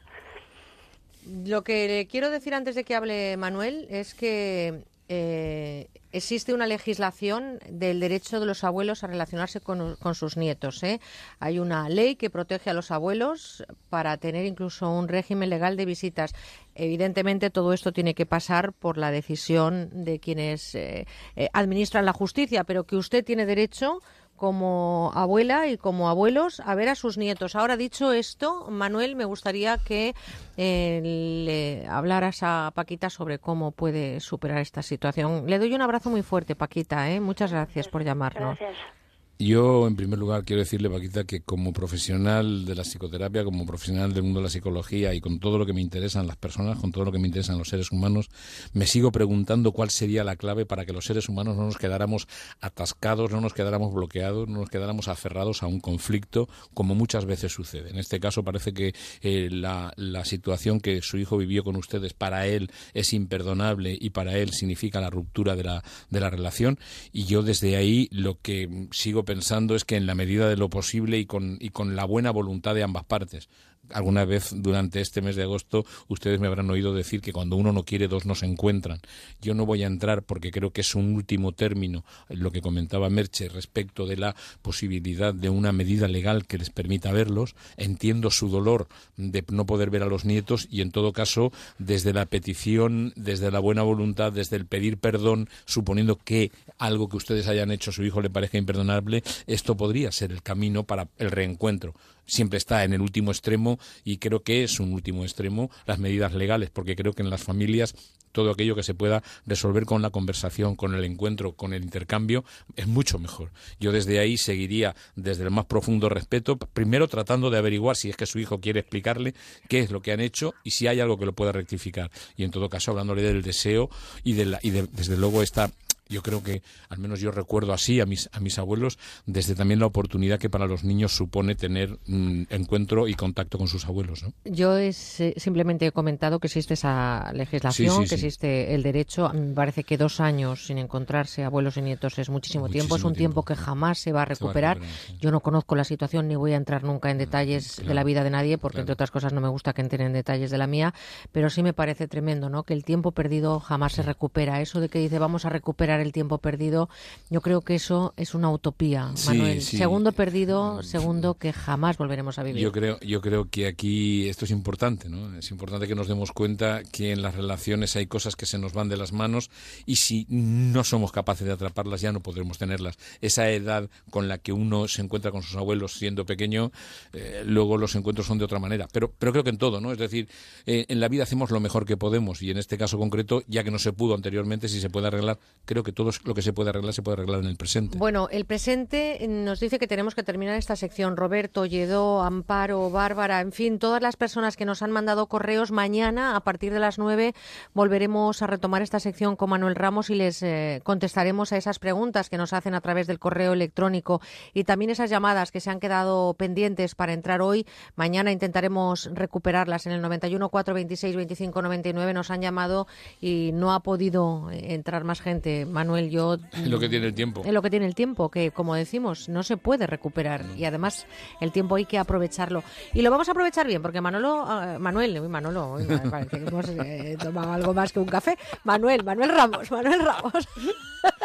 [1.45, 6.67] Lo que le quiero decir antes de que hable Manuel es que eh, existe una
[6.67, 10.83] legislación del derecho de los abuelos a relacionarse con, sus nietos.
[10.83, 10.99] ¿eh?
[11.39, 15.85] Hay una ley que protege a los abuelos para tener incluso un régimen legal de
[15.85, 16.33] visitas.
[16.75, 22.13] Evidentemente, todo esto tiene que pasar por la decisión de quienes eh, eh, administran la
[22.13, 23.99] justicia, pero que usted tiene derecho
[24.37, 27.55] como abuela y como abuelos a ver a sus nietos.
[27.55, 30.15] Ahora dicho esto, Manuel, me gustaría que
[30.55, 35.43] eh, le hablaras a Paquita sobre cómo puede superar esta situación.
[35.47, 37.09] Le doy un abrazo muy fuerte, Paquita.
[37.09, 37.19] ¿eh?
[37.19, 38.57] Muchas gracias por llamarnos.
[38.57, 38.96] Gracias.
[39.39, 44.11] Yo, en primer lugar, quiero decirle, Paquita, que como profesional de la psicoterapia, como profesional
[44.11, 46.91] del mundo de la psicología y con todo lo que me interesan las personas, con
[46.91, 48.29] todo lo que me interesan los seres humanos,
[48.73, 52.27] me sigo preguntando cuál sería la clave para que los seres humanos no nos quedáramos
[52.61, 57.51] atascados, no nos quedáramos bloqueados, no nos quedáramos aferrados a un conflicto, como muchas veces
[57.51, 57.91] sucede.
[57.91, 62.13] En este caso parece que eh, la, la situación que su hijo vivió con ustedes
[62.13, 66.79] para él es imperdonable y para él significa la ruptura de la, de la relación.
[67.11, 70.69] Y yo desde ahí lo que sigo pensando es que en la medida de lo
[70.69, 73.49] posible y con, y con la buena voluntad de ambas partes,
[73.91, 77.71] alguna vez durante este mes de agosto ustedes me habrán oído decir que cuando uno
[77.71, 78.99] no quiere dos no se encuentran.
[79.41, 83.09] Yo no voy a entrar porque creo que es un último término lo que comentaba
[83.09, 87.55] Merche respecto de la posibilidad de una medida legal que les permita verlos.
[87.77, 92.13] Entiendo su dolor de no poder ver a los nietos y en todo caso desde
[92.13, 97.47] la petición, desde la buena voluntad, desde el pedir perdón, suponiendo que algo que ustedes
[97.47, 101.31] hayan hecho a su hijo le parezca imperdonable, esto podría ser el camino para el
[101.31, 101.93] reencuentro
[102.27, 106.33] siempre está en el último extremo y creo que es un último extremo las medidas
[106.33, 107.95] legales, porque creo que en las familias
[108.37, 112.45] todo aquello que se pueda resolver con la conversación, con el encuentro, con el intercambio,
[112.75, 113.51] es mucho mejor.
[113.79, 118.15] Yo desde ahí seguiría desde el más profundo respeto, primero tratando de averiguar si es
[118.15, 119.33] que su hijo quiere explicarle
[119.67, 122.11] qué es lo que han hecho y si hay algo que lo pueda rectificar.
[122.35, 123.89] Y en todo caso, hablándole del deseo
[124.23, 125.71] y, de la, y de, desde luego esta
[126.09, 129.79] yo creo que al menos yo recuerdo así a mis a mis abuelos desde también
[129.79, 134.23] la oportunidad que para los niños supone tener mm, encuentro y contacto con sus abuelos
[134.23, 134.33] ¿no?
[134.45, 138.83] Yo es, eh, simplemente he comentado que existe esa legislación, Sí, sí, que existe el
[138.83, 139.31] derecho.
[139.33, 142.95] Me parece que dos años sin encontrarse abuelos y nietos es muchísimo, tiempo.
[142.95, 144.79] Es un tiempo, que jamás se va a recuperar.
[145.19, 148.23] Yo no conozco la situación ni voy a entrar nunca en detalles de la vida
[148.23, 150.67] de nadie, porque entre otras cosas no me gusta que entren en detalles de la
[150.67, 150.93] mía.
[151.31, 152.63] Pero sí me parece tremendo, ¿no?
[152.63, 154.61] Que el tiempo perdido jamás se recupera.
[154.61, 156.89] Eso de que dice vamos a recuperar el tiempo perdido,
[157.29, 159.61] yo creo que eso es una utopía, Sí, Manuel.
[159.61, 159.77] sí.
[159.77, 162.61] Segundo perdido, segundo que jamás volveremos a vivir.
[162.61, 165.37] Yo creo, yo creo que aquí esto es importante, ¿no?
[165.37, 168.73] Es importante que nos demos cuenta que en las relaciones hay cosas que se nos
[168.73, 169.49] van de las manos
[169.85, 172.97] y si no somos capaces de atraparlas ya no podremos tenerlas.
[173.21, 176.71] Esa edad con la que uno se encuentra con sus abuelos siendo pequeño,
[177.13, 178.87] eh, luego los encuentros son de otra manera.
[178.91, 179.91] Pero, pero creo que en todo, ¿no?
[179.91, 180.27] Es decir,
[180.65, 183.63] eh, en la vida hacemos lo mejor que podemos y en este caso concreto, ya
[183.63, 186.53] que no se pudo anteriormente, si se puede arreglar, creo que todo lo que se
[186.53, 187.97] puede arreglar se puede arreglar en el presente.
[187.97, 191.17] Bueno, el presente nos dice que tenemos que terminar esta sección.
[191.17, 196.35] Roberto, Lledó, Amparo, Bárbara, en fin, todas las personas que nos han mandado correos, mañana
[196.35, 197.33] a partir de las nueve
[197.73, 202.29] volveremos a retomar esta sección con Manuel Ramos y les eh, contestaremos a esas preguntas
[202.29, 204.21] que nos hacen a través del correo electrónico
[204.53, 207.65] y también esas llamadas que se han quedado pendientes para entrar hoy.
[207.95, 212.13] Mañana intentaremos recuperarlas en el 91 426 25 99.
[212.13, 212.87] Nos han llamado
[213.19, 215.65] y no ha podido eh, entrar más gente.
[215.77, 216.37] Manuel, yo...
[216.53, 217.43] Es lo que tiene el tiempo.
[217.45, 221.05] Es lo que tiene el tiempo, que como decimos, no se puede recuperar y además
[221.39, 222.63] el tiempo hay que aprovecharlo.
[222.95, 226.47] Y lo vamos a aprovechar bien, porque Manolo, ah, Manuel, uy, Manolo, uy, parece que
[226.47, 228.39] hemos eh, tomado algo más que un café.
[228.63, 230.47] Manuel, Manuel Ramos, Manuel Ramos.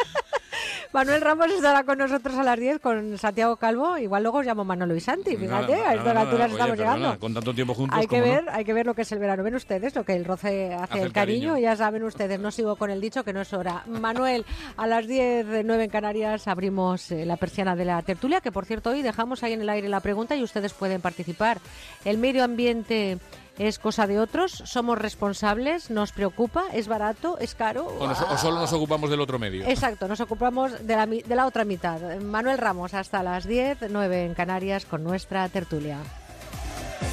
[0.93, 3.97] Manuel Ramos estará con nosotros a las 10 con Santiago Calvo.
[3.97, 5.36] Igual luego os llamo Manolo y Santi.
[5.39, 7.19] Fíjate, Nada, a estas alturas estamos llegando.
[7.19, 9.43] con tanto tiempo juntos, Hay que ver, hay que ver lo que es el verano.
[9.43, 11.48] Ven ustedes lo que el roce hace, Hace el el cariño.
[11.52, 11.59] cariño.
[11.66, 13.85] Ya saben ustedes, no sigo con el dicho que no es hora.
[13.86, 14.44] Manuel,
[14.77, 18.52] a las 10, de 9 en Canarias, abrimos eh, la persiana de la tertulia, que
[18.52, 21.59] por cierto hoy dejamos ahí en el aire la pregunta y ustedes pueden participar.
[22.05, 23.19] El medio ambiente
[23.68, 27.86] es cosa de otros, somos responsables, nos preocupa, es barato, es caro.
[27.86, 29.66] O, nos- o solo nos ocupamos del otro medio.
[29.66, 32.01] Exacto, nos ocupamos de la, mi- de la otra mitad.
[32.20, 35.98] Manuel Ramos, hasta las 10, 9 en Canarias, con nuestra tertulia.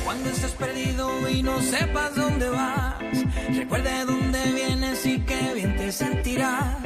[0.05, 2.95] Cuando estés perdido y no sepas dónde vas,
[3.55, 6.77] recuerda de dónde vienes y qué bien te sentirás.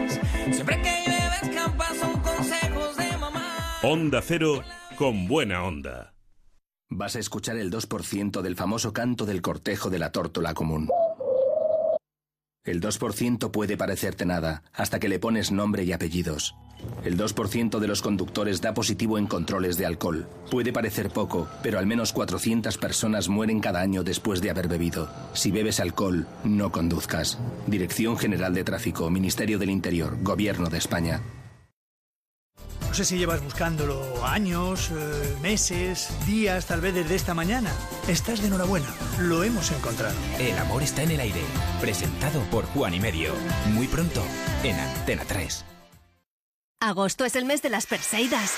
[0.52, 3.80] Siempre que llueve escampa son consejos de mamá.
[3.84, 4.62] Onda Cero
[4.98, 6.13] con buena onda.
[6.96, 10.90] Vas a escuchar el 2% del famoso canto del cortejo de la tórtola común.
[12.64, 16.56] El 2% puede parecerte nada, hasta que le pones nombre y apellidos.
[17.04, 20.28] El 2% de los conductores da positivo en controles de alcohol.
[20.52, 25.10] Puede parecer poco, pero al menos 400 personas mueren cada año después de haber bebido.
[25.34, 27.40] Si bebes alcohol, no conduzcas.
[27.66, 31.22] Dirección General de Tráfico, Ministerio del Interior, Gobierno de España.
[32.88, 37.72] No sé si llevas buscándolo años, eh, meses, días, tal vez desde esta mañana.
[38.08, 38.88] Estás de enhorabuena.
[39.20, 40.16] Lo hemos encontrado.
[40.38, 41.42] El amor está en el aire.
[41.82, 43.34] Presentado por Juan y Medio.
[43.70, 44.24] Muy pronto,
[44.64, 45.66] en Antena 3.
[46.82, 48.52] Agosto es el mes de las Perseidas.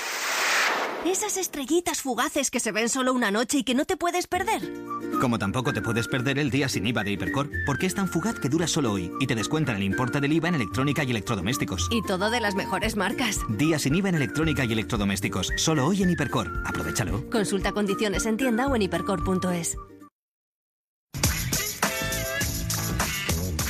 [1.06, 4.73] Esas estrellitas fugaces que se ven solo una noche y que no te puedes perder.
[5.22, 8.40] Como tampoco te puedes perder el día sin IVA de Hipercor, porque es tan fugaz
[8.40, 11.90] que dura solo hoy y te descuentan el importe del IVA en electrónica y electrodomésticos.
[11.91, 13.40] Y todo de las mejores marcas.
[13.49, 16.52] Día sin IVA en electrónica y electrodomésticos, solo hoy en Hipercor.
[16.65, 17.30] Aprovechalo.
[17.30, 19.77] Consulta condiciones en tienda o en hipercor.es.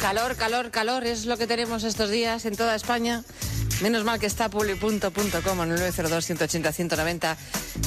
[0.05, 3.23] Calor, calor, calor es lo que tenemos estos días en toda España.
[3.81, 7.35] Menos mal que está publi.com en el 902-180-190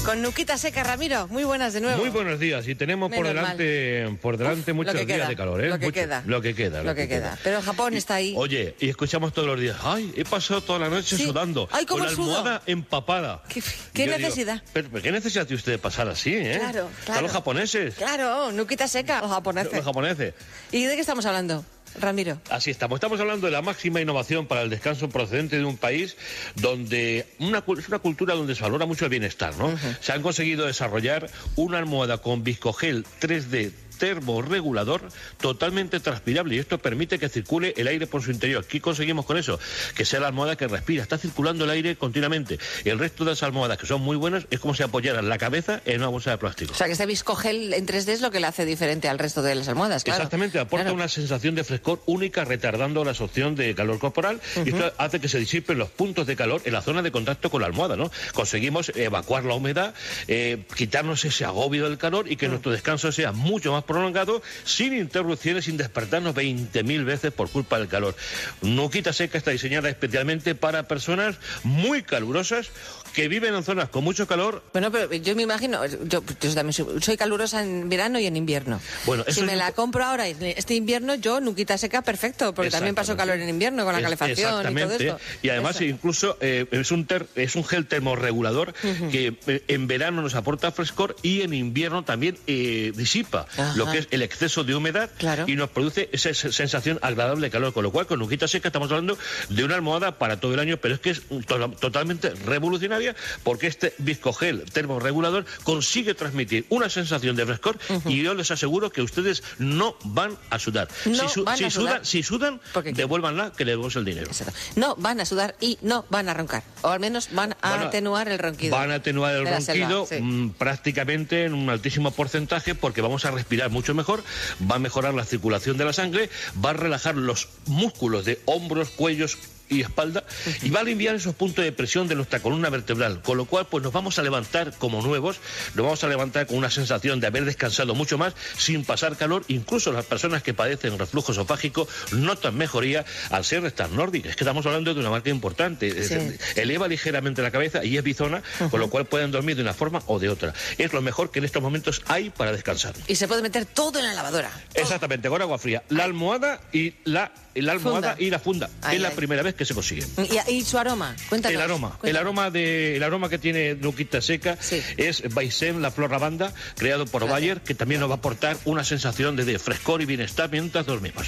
[0.05, 0.83] con Nuquita Seca.
[0.83, 1.99] Ramiro, muy buenas de nuevo.
[1.99, 5.37] Muy buenos días y tenemos por Menos delante, por delante muchos que días queda, de
[5.37, 5.69] calor, ¿eh?
[5.69, 6.23] lo que Mucho- queda.
[6.27, 6.83] Lo que queda.
[6.83, 7.39] Lo que queda.
[7.45, 8.35] Pero Japón está ahí.
[8.37, 11.25] Oye, y escuchamos todos los días, ay, he pasado toda la noche Sí.
[11.25, 13.43] sudando, Ay, cómo con la almohada empapada.
[13.49, 13.63] ¿Qué, Y
[13.95, 14.63] qué yo digo, necesidad?
[14.73, 16.57] pero, pero ¿qué necesidad tiene usted de pasar así, eh?
[16.59, 17.23] Claro, claro.
[17.23, 17.95] los japoneses.
[17.95, 19.73] Claro, Nuquita Seca, los japoneses.
[19.73, 20.35] Los japoneses.
[20.73, 21.65] ¿Y de qué estamos hablando,
[22.01, 22.41] Ramiro?
[22.51, 22.97] Así estamos.
[22.97, 26.17] Estamos hablando de la máxima innovación para el descanso procedente de un país
[26.57, 29.77] donde una, es una cultura donde se valora mucho el bienestar, ¿no?
[30.01, 35.09] Se han conseguido desarrollar una almohada con viscogel 3D termorregulador
[35.41, 38.65] totalmente transpirable y esto permite que circule el aire por su interior.
[38.65, 39.59] ¿Qué conseguimos con eso?
[39.95, 42.59] Que sea la almohada que respira, está circulando el aire continuamente.
[42.85, 45.81] El resto de las almohadas que son muy buenas es como si apoyaran la cabeza
[45.85, 46.73] en una bolsa de plástico.
[46.73, 49.43] O sea, que este viscogel en 3D es lo que le hace diferente al resto
[49.43, 50.19] de las almohadas, claro.
[50.19, 54.93] Exactamente, aporta una sensación de frescor única retardando la absorción de calor corporal y esto
[54.99, 57.67] hace que se disipen los puntos de calor en la zona de contacto con la
[57.67, 58.11] almohada, ¿no?
[58.33, 59.95] Conseguimos evacuar la humedad,
[60.27, 64.97] eh, quitarnos ese agobio del calor y que nuestro descanso sea mucho más prolongado, sin
[64.97, 68.15] interrupciones, sin despertarnos 20.000 veces por culpa del calor.
[68.63, 72.71] Nuquita Seca está diseñada especialmente para personas muy calurosas
[73.13, 76.73] que viven en zonas con mucho calor Bueno, pero yo me imagino, yo, yo también
[76.73, 78.81] soy, soy calurosa en verano y en invierno.
[79.07, 82.95] Bueno, eso si me la compro ahora, este invierno, yo nuquita seca perfecto, porque también
[82.95, 85.19] paso calor en invierno con la calefacción y todo esto.
[85.43, 85.85] Y además Eso.
[85.85, 88.73] incluso eh, es, un ter- es un gel termorregulador
[89.11, 93.75] que eh, en verano nos aporta frescor y en invierno también eh, disipa Ajá.
[93.77, 95.11] lo que es el exceso de humedad
[95.47, 97.73] y nos produce esa se- sensación agradable de calor.
[97.73, 99.17] Con lo cual, con Nuquita Seca estamos hablando
[99.49, 102.98] de una almohada para todo el año, pero es que es to- totalmente revolucionaria
[103.43, 109.03] porque este viscogel termorregulador consigue transmitir una sensación de frescor y yo les aseguro que
[109.03, 110.89] ustedes no van a sudar.
[111.07, 111.93] No si, van si a sudar.
[111.93, 112.61] sudan, si sudan,
[112.95, 114.31] devuélvanla que le demos el dinero.
[114.77, 116.63] No van a sudar y no van a roncar.
[116.83, 118.77] O al menos van a Van a- atenuar el ronquido.
[118.77, 120.17] Van a atenuar el selva, ronquido sí.
[120.21, 124.23] mm, prácticamente en un altísimo porcentaje porque vamos a respirar mucho mejor,
[124.71, 126.31] va a mejorar la circulación de la sangre,
[126.65, 129.37] va a relajar los músculos de hombros, cuellos
[129.69, 130.25] y espalda
[130.63, 133.67] y va a aliviar esos puntos de presión de nuestra columna vertebral, con lo cual
[133.67, 135.41] pues nos vamos a levantar como nuevos,
[135.75, 139.45] nos vamos a levantar con una sensación de haber descansado mucho más sin pasar calor,
[139.49, 144.45] incluso las personas que padecen reflujo esofágico notan mejoría al ser estas nórdicas, es que
[144.45, 146.15] estamos hablando de una marca importante, Sí.
[146.15, 149.75] Eh, eleva ligeramente la cabeza y es bizona, con lo cual pueden dormir de una
[149.75, 150.55] forma o de otra.
[150.79, 152.95] Es lo mejor que en estos momentos hay para descansar.
[153.07, 154.51] Y se puede meter todo en la lavadora.
[154.75, 155.83] Exactamente, con agua fría.
[155.89, 157.33] La almohada y la
[157.63, 158.17] la almohada Funda.
[158.25, 158.71] y la funda.
[158.83, 160.05] Ay, es la primera vez que se consigue.
[160.49, 161.15] ¿Y, y su aroma?
[161.29, 161.55] Cuéntanos.
[161.55, 164.59] El aroma, el aroma de, el aroma que tiene Nuquita Seca
[164.97, 168.85] es Baisen, la flor lavanda, creado por Bayer, que también nos va a aportar una
[168.85, 171.27] sensación de, de frescor y bienestar mientras dormimos.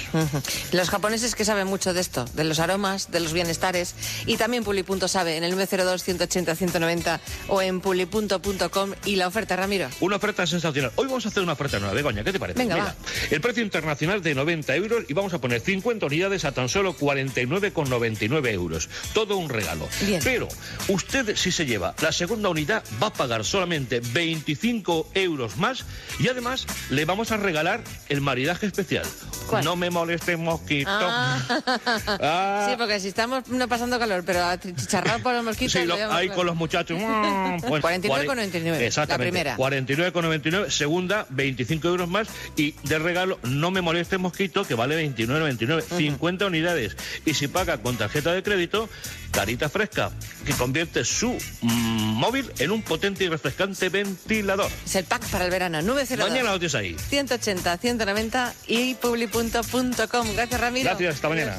[0.71, 3.95] Los japoneses que saben mucho de esto, de los aromas, de los bienestares,
[4.25, 9.55] y también Pulipunto sabe, en el 902 180 190 o en pulipunto.com y la oferta,
[9.55, 9.89] Ramiro.
[9.99, 10.91] Una oferta sensacional.
[10.95, 12.59] Hoy vamos a hacer una oferta nueva, Begoña, ¿qué te parece?
[12.59, 12.95] Venga, Mira,
[13.29, 16.95] el precio internacional de 90 euros y vamos a poner 50 unidades a tan solo
[16.95, 18.89] 49,99 euros.
[19.13, 19.87] Todo un regalo.
[20.23, 20.47] Pero
[20.87, 25.85] usted si se lleva la segunda unidad va a pagar solamente 25 euros más
[26.19, 29.05] y además le vamos a regalar el maridaje especial.
[29.63, 30.89] No me moleste mosquito.
[30.91, 31.39] Ah.
[32.23, 32.67] Ah.
[32.69, 35.73] Sí, porque si estamos no pasando calor, pero chicharrar por los mosquitos.
[35.73, 36.99] Sí, lo ahí con los muchachos.
[37.01, 39.43] mm, pues, 49,99, Exactamente.
[39.43, 39.57] la primera.
[39.57, 40.69] 49,99.
[40.69, 42.27] Segunda, 25 euros más.
[42.55, 46.10] Y de regalo, no me moleste mosquito, que vale 29,99.
[46.11, 46.97] 50 unidades.
[47.25, 48.89] Y si paga con tarjeta de crédito,
[49.31, 50.11] carita fresca,
[50.45, 51.67] que convierte su mm,
[52.15, 54.69] móvil en un potente y refrescante ventilador.
[54.85, 55.81] Es el pack para el verano.
[55.81, 56.95] 902 Mañana lo tienes ahí.
[56.97, 60.27] 180 190 y publi.com.
[60.35, 60.89] Gracias, Ramiro.
[60.89, 61.57] Gracias, hasta mañana.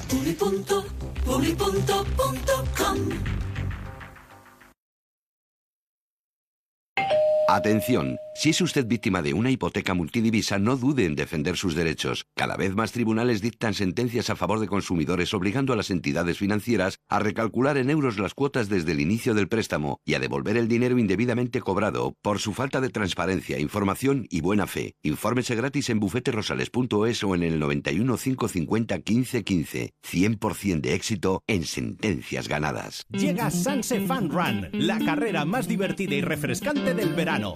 [7.49, 12.27] Atención, si es usted víctima de una hipoteca multidivisa, no dude en defender sus derechos.
[12.35, 16.99] Cada vez más tribunales dictan sentencias a favor de consumidores obligando a las entidades financieras
[17.09, 20.69] a recalcular en euros las cuotas desde el inicio del préstamo y a devolver el
[20.69, 24.95] dinero indebidamente cobrado por su falta de transparencia, información y buena fe.
[25.03, 29.93] Infórmese gratis en bufeterosales.es o en el 91 550 15 15.
[30.03, 33.07] 100% de éxito en sentencias ganadas.
[33.11, 37.55] Llega Sanse Fun Run, la carrera más divertida y refrescante del verano.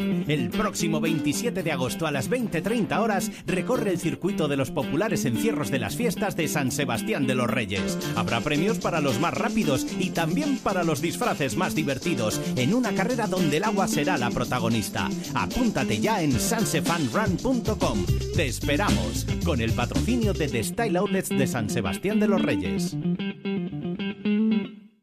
[0.67, 5.71] Próximo 27 de agosto a las 20.30 horas recorre el circuito de los populares encierros
[5.71, 7.97] de las fiestas de San Sebastián de los Reyes.
[8.17, 12.93] Habrá premios para los más rápidos y también para los disfraces más divertidos en una
[12.97, 15.09] carrera donde el agua será la protagonista.
[15.35, 18.05] Apúntate ya en sansefunrun.com.
[18.35, 22.97] Te esperamos con el patrocinio de The Style Outlets de San Sebastián de los Reyes.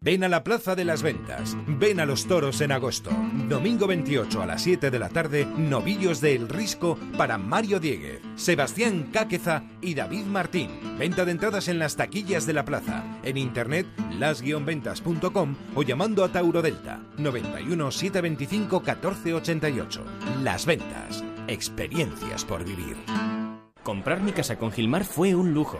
[0.04, 1.56] Ven a la Plaza de las Ventas.
[1.66, 3.10] Ven a los toros en agosto.
[3.48, 8.20] Domingo 28 a las 7 de la tarde, novillos de El Risco para Mario Dieguez,
[8.36, 10.98] Sebastián Cáqueza y David Martín.
[11.00, 13.88] Venta de entradas en las taquillas de la plaza, en internet
[14.20, 20.06] las-ventas.com o llamando a Tauro Delta 91 725 1488.
[20.44, 21.24] Las Ventas.
[21.48, 22.98] Experiencias por vivir.
[23.84, 25.80] Comprar mi casa con Gilmar fue un lujo.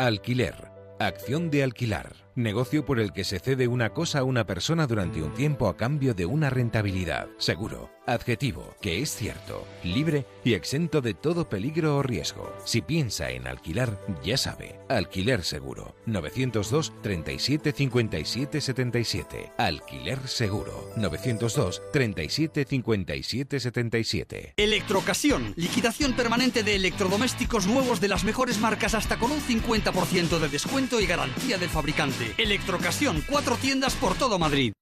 [0.00, 0.54] Alquiler.
[0.98, 2.14] Acción de alquilar.
[2.40, 5.76] Negocio por el que se cede una cosa a una persona durante un tiempo a
[5.76, 7.28] cambio de una rentabilidad.
[7.36, 7.90] Seguro.
[8.06, 8.74] Adjetivo.
[8.80, 9.64] Que es cierto.
[9.84, 12.52] Libre y exento de todo peligro o riesgo.
[12.64, 14.80] Si piensa en alquilar, ya sabe.
[14.88, 15.94] Alquiler seguro.
[16.06, 19.52] 902 37 57 77.
[19.58, 20.90] Alquiler seguro.
[20.96, 24.54] 902 37 57 77.
[24.56, 25.52] Electrocasión.
[25.56, 31.00] Liquidación permanente de electrodomésticos nuevos de las mejores marcas hasta con un 50% de descuento
[31.00, 32.29] y garantía del fabricante.
[32.38, 33.22] Electrocasión.
[33.28, 34.72] Cuatro tiendas por todo Madrid.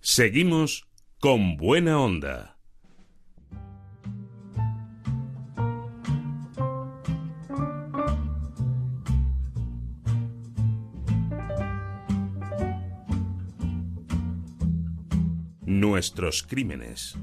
[0.00, 0.86] Seguimos
[1.18, 2.58] con buena onda.
[15.62, 17.16] Nuestros crímenes.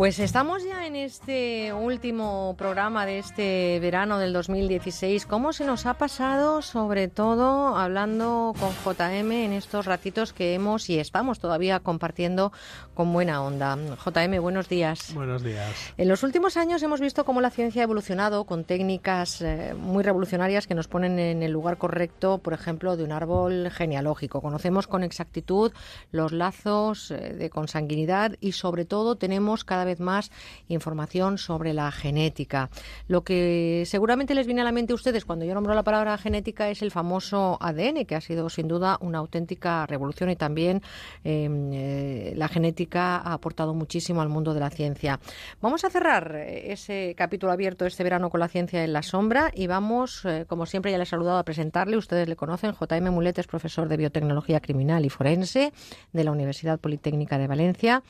[0.00, 5.84] Pues estamos ya en este último programa de este verano del 2016, ¿cómo se nos
[5.84, 11.80] ha pasado, sobre todo hablando con JM en estos ratitos que hemos y estamos todavía
[11.80, 12.50] compartiendo
[12.94, 13.76] con buena onda?
[13.76, 15.12] JM, buenos días.
[15.12, 15.92] Buenos días.
[15.98, 20.02] En los últimos años hemos visto cómo la ciencia ha evolucionado con técnicas eh, muy
[20.02, 24.40] revolucionarias que nos ponen en el lugar correcto, por ejemplo, de un árbol genealógico.
[24.40, 25.72] Conocemos con exactitud
[26.10, 30.30] los lazos eh, de consanguinidad y, sobre todo, tenemos cada vez más
[30.68, 32.70] información sobre la genética.
[33.08, 36.16] Lo que seguramente les viene a la mente a ustedes cuando yo nombro la palabra
[36.18, 40.82] genética es el famoso ADN, que ha sido sin duda una auténtica revolución y también
[41.24, 45.18] em, eh, la genética ha aportado muchísimo al mundo de la ciencia.
[45.60, 49.50] Vamos a cerrar eh, ese capítulo abierto este verano con la ciencia en la sombra
[49.54, 53.10] y vamos, eh, como siempre ya les he saludado a presentarle, ustedes le conocen, JM
[53.10, 55.72] Mulet es profesor de biotecnología criminal y forense
[56.12, 58.02] de la Universidad Politécnica de Valencia.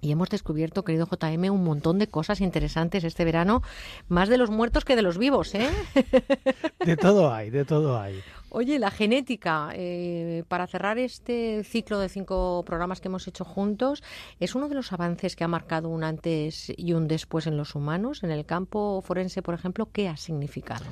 [0.00, 3.62] Y hemos descubierto, querido JM, un montón de cosas interesantes este verano,
[4.08, 5.68] más de los muertos que de los vivos, ¿eh?
[6.84, 8.20] De todo hay, de todo hay.
[8.48, 14.02] Oye, la genética, eh, para cerrar este ciclo de cinco programas que hemos hecho juntos,
[14.40, 17.76] es uno de los avances que ha marcado un antes y un después en los
[17.76, 18.24] humanos.
[18.24, 20.84] En el campo forense, por ejemplo, ¿qué ha significado?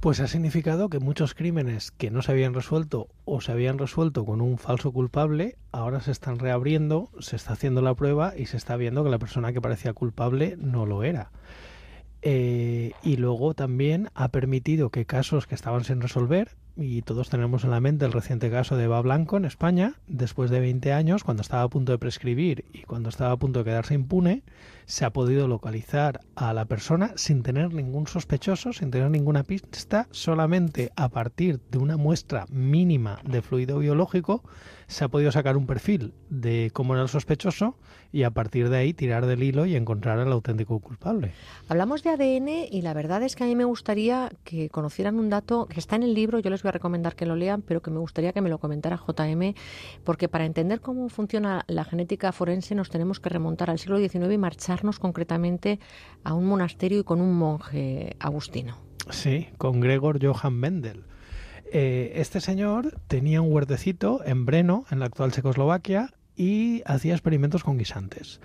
[0.00, 4.24] Pues ha significado que muchos crímenes que no se habían resuelto o se habían resuelto
[4.24, 8.56] con un falso culpable, ahora se están reabriendo, se está haciendo la prueba y se
[8.56, 11.32] está viendo que la persona que parecía culpable no lo era.
[12.22, 17.64] Eh, y luego también ha permitido que casos que estaban sin resolver, y todos tenemos
[17.64, 21.24] en la mente el reciente caso de Eva Blanco en España, después de 20 años,
[21.24, 24.42] cuando estaba a punto de prescribir y cuando estaba a punto de quedarse impune,
[24.86, 30.08] se ha podido localizar a la persona sin tener ningún sospechoso, sin tener ninguna pista,
[30.10, 34.42] solamente a partir de una muestra mínima de fluido biológico
[34.90, 37.76] se ha podido sacar un perfil de cómo era el sospechoso
[38.12, 41.32] y a partir de ahí tirar del hilo y encontrar al auténtico culpable.
[41.68, 45.30] Hablamos de ADN y la verdad es que a mí me gustaría que conocieran un
[45.30, 47.90] dato que está en el libro, yo voy a recomendar que lo lean, pero que
[47.90, 49.54] me gustaría que me lo comentara JM,
[50.04, 54.32] porque para entender cómo funciona la genética forense nos tenemos que remontar al siglo XIX
[54.32, 55.80] y marcharnos concretamente
[56.24, 58.76] a un monasterio y con un monje agustino.
[59.10, 61.04] Sí, con Gregor Johann Mendel.
[61.72, 67.62] Eh, este señor tenía un huertecito en Breno, en la actual Checoslovaquia, y hacía experimentos
[67.64, 68.40] con guisantes.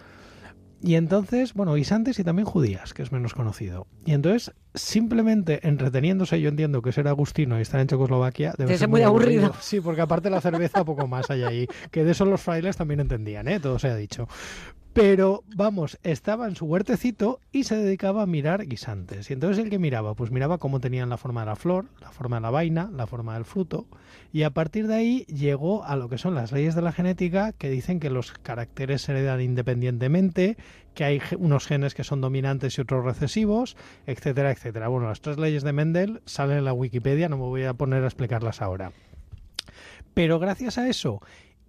[0.82, 3.88] Y entonces, bueno, guisantes y también judías, que es menos conocido.
[4.06, 8.90] Y entonces, simplemente entreteniéndose, yo entiendo que ser agustino y estar en Checoslovaquia debe ser,
[8.90, 9.54] muy aburrido.
[9.62, 11.68] Sí, porque aparte la cerveza poco más hay ahí.
[11.92, 13.60] Que de eso los frailes también entendían, ¿eh?
[13.60, 14.28] Todo se ha dicho.
[14.96, 19.30] Pero vamos, estaba en su huertecito y se dedicaba a mirar guisantes.
[19.30, 22.12] Y entonces el que miraba, pues miraba cómo tenían la forma de la flor, la
[22.12, 23.88] forma de la vaina, la forma del fruto.
[24.32, 27.52] Y a partir de ahí llegó a lo que son las leyes de la genética
[27.52, 30.56] que dicen que los caracteres se heredan independientemente,
[30.94, 33.76] que hay unos genes que son dominantes y otros recesivos,
[34.08, 34.88] etcétera, etcétera.
[34.88, 38.02] Bueno, las tres leyes de Mendel salen en la Wikipedia, no me voy a poner
[38.06, 38.94] a explicarlas ahora.
[40.14, 41.22] Pero gracias a eso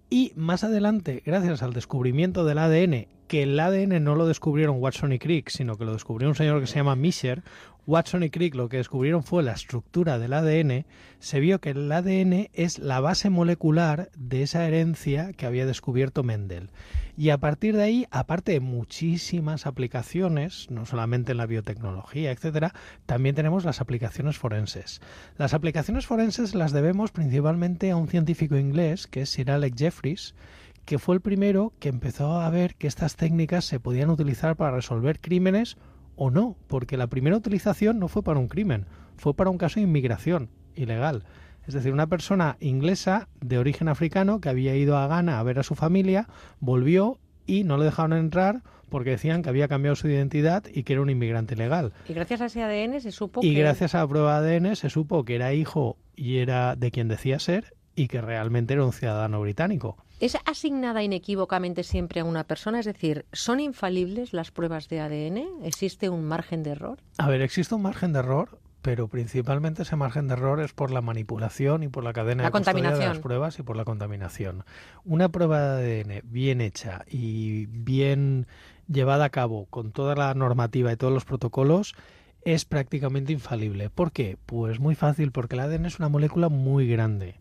[0.09, 5.11] y más adelante, gracias al descubrimiento del ADN, que el ADN no lo descubrieron Watson
[5.11, 7.43] y Crick, sino que lo descubrió un señor que se llama Mischer,
[7.87, 10.85] Watson y Crick lo que descubrieron fue la estructura del ADN,
[11.19, 16.21] se vio que el ADN es la base molecular de esa herencia que había descubierto
[16.21, 16.69] Mendel.
[17.15, 22.73] Y a partir de ahí, aparte de muchísimas aplicaciones, no solamente en la biotecnología, etcétera,
[23.05, 24.99] también tenemos las aplicaciones forenses.
[25.37, 30.35] Las aplicaciones forenses las debemos principalmente a un científico inglés que es Sir Alex Jeffries,
[30.83, 34.75] que fue el primero que empezó a ver que estas técnicas se podían utilizar para
[34.75, 35.77] resolver crímenes
[36.17, 38.85] o no, porque la primera utilización no fue para un crimen,
[39.15, 41.23] fue para un caso de inmigración ilegal.
[41.65, 45.59] Es decir, una persona inglesa de origen africano que había ido a Ghana a ver
[45.59, 46.27] a su familia,
[46.59, 50.93] volvió y no le dejaron entrar porque decían que había cambiado su identidad y que
[50.93, 51.93] era un inmigrante ilegal.
[52.07, 53.59] Y gracias a ese ADN se supo y que...
[53.59, 57.07] gracias a la prueba de ADN se supo que era hijo y era de quien
[57.07, 59.97] decía ser y que realmente era un ciudadano británico.
[60.19, 62.79] ¿Es asignada inequívocamente siempre a una persona?
[62.79, 65.65] Es decir, ¿son infalibles las pruebas de ADN?
[65.65, 66.99] ¿Existe un margen de error?
[67.17, 70.91] A ver, existe un margen de error, pero principalmente ese margen de error es por
[70.91, 73.13] la manipulación y por la cadena La de custodia de contaminación.
[73.15, 74.63] las pruebas y por la contaminación.
[75.03, 78.45] Una prueba de ADN bien hecha y bien
[78.87, 81.95] llevada a cabo con toda la normativa y todos los protocolos
[82.43, 83.89] es prácticamente infalible.
[83.89, 84.37] ¿Por qué?
[84.45, 87.39] Pues muy fácil, porque el ADN es una molécula muy grande.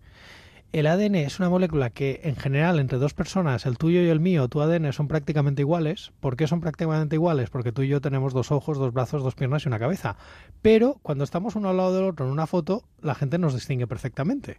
[0.72, 4.20] El ADN es una molécula que en general entre dos personas, el tuyo y el
[4.20, 6.12] mío, tu ADN son prácticamente iguales.
[6.20, 7.50] ¿Por qué son prácticamente iguales?
[7.50, 10.16] Porque tú y yo tenemos dos ojos, dos brazos, dos piernas y una cabeza.
[10.60, 13.86] Pero cuando estamos uno al lado del otro en una foto, la gente nos distingue
[13.86, 14.58] perfectamente.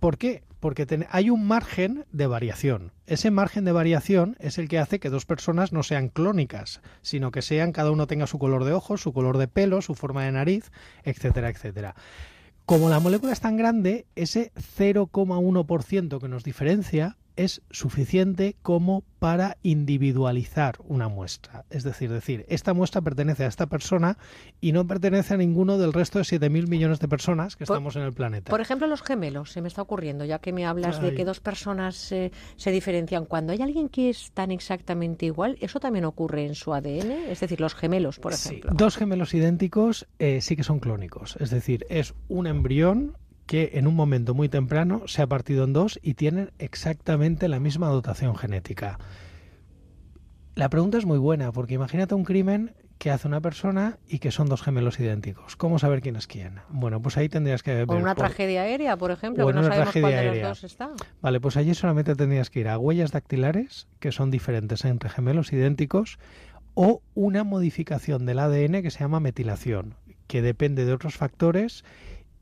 [0.00, 0.44] ¿Por qué?
[0.60, 2.92] Porque hay un margen de variación.
[3.06, 7.32] Ese margen de variación es el que hace que dos personas no sean clónicas, sino
[7.32, 10.24] que sean, cada uno tenga su color de ojos, su color de pelo, su forma
[10.24, 10.70] de nariz,
[11.02, 11.96] etcétera, etcétera.
[12.68, 19.56] Como la molécula es tan grande, ese 0,1% que nos diferencia es suficiente como para
[19.62, 21.64] individualizar una muestra.
[21.70, 24.18] Es decir, decir, esta muestra pertenece a esta persona
[24.60, 27.96] y no pertenece a ninguno del resto de 7.000 millones de personas que Por- estamos
[27.96, 28.50] en el planeta.
[28.50, 31.40] Por ejemplo, los gemelos, se me está ocurriendo, ya que me hablas de que dos
[31.40, 33.24] personas eh, se diferencian.
[33.24, 37.12] Cuando hay alguien que es tan exactamente igual, ¿eso también ocurre en su ADN?
[37.28, 38.72] Es decir, los gemelos, por ejemplo.
[38.74, 41.36] Dos gemelos idénticos eh, sí que son clónicos.
[41.40, 43.16] Es decir, es un embrión
[43.48, 47.58] que en un momento muy temprano se ha partido en dos y tienen exactamente la
[47.58, 48.98] misma dotación genética.
[50.54, 54.32] La pregunta es muy buena, porque imagínate un crimen que hace una persona y que
[54.32, 55.54] son dos gemelos idénticos.
[55.56, 56.56] ¿Cómo saber quién es quién?
[56.68, 57.86] Bueno, pues ahí tendrías que ver.
[57.88, 60.48] O una por- tragedia aérea, por ejemplo, O que no sabemos cuál tragedia de aérea.
[60.48, 60.90] los dos está.
[61.22, 65.52] Vale, pues allí solamente tendrías que ir a huellas dactilares, que son diferentes entre gemelos
[65.52, 66.18] idénticos,
[66.74, 69.94] o una modificación del ADN que se llama metilación,
[70.26, 71.84] que depende de otros factores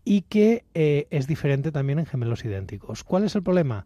[0.08, 3.02] y que eh, es diferente también en gemelos idénticos.
[3.02, 3.84] ¿Cuál es el problema?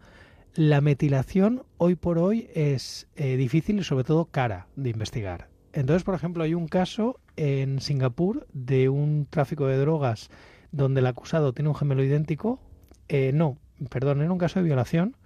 [0.55, 5.49] La metilación hoy por hoy es eh, difícil y sobre todo cara de investigar.
[5.73, 10.29] Entonces, por ejemplo, hay un caso en Singapur de un tráfico de drogas
[10.73, 12.61] donde el acusado tiene un gemelo idéntico.
[13.09, 13.57] Eh, no,
[13.89, 15.17] perdón, era un caso de violación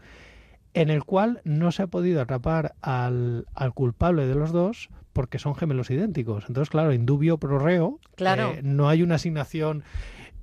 [0.74, 5.38] en el cual no se ha podido atrapar al, al culpable de los dos porque
[5.38, 6.44] son gemelos idénticos.
[6.48, 8.50] Entonces, claro, indubio pro reo, Claro.
[8.50, 9.82] eh, no hay una asignación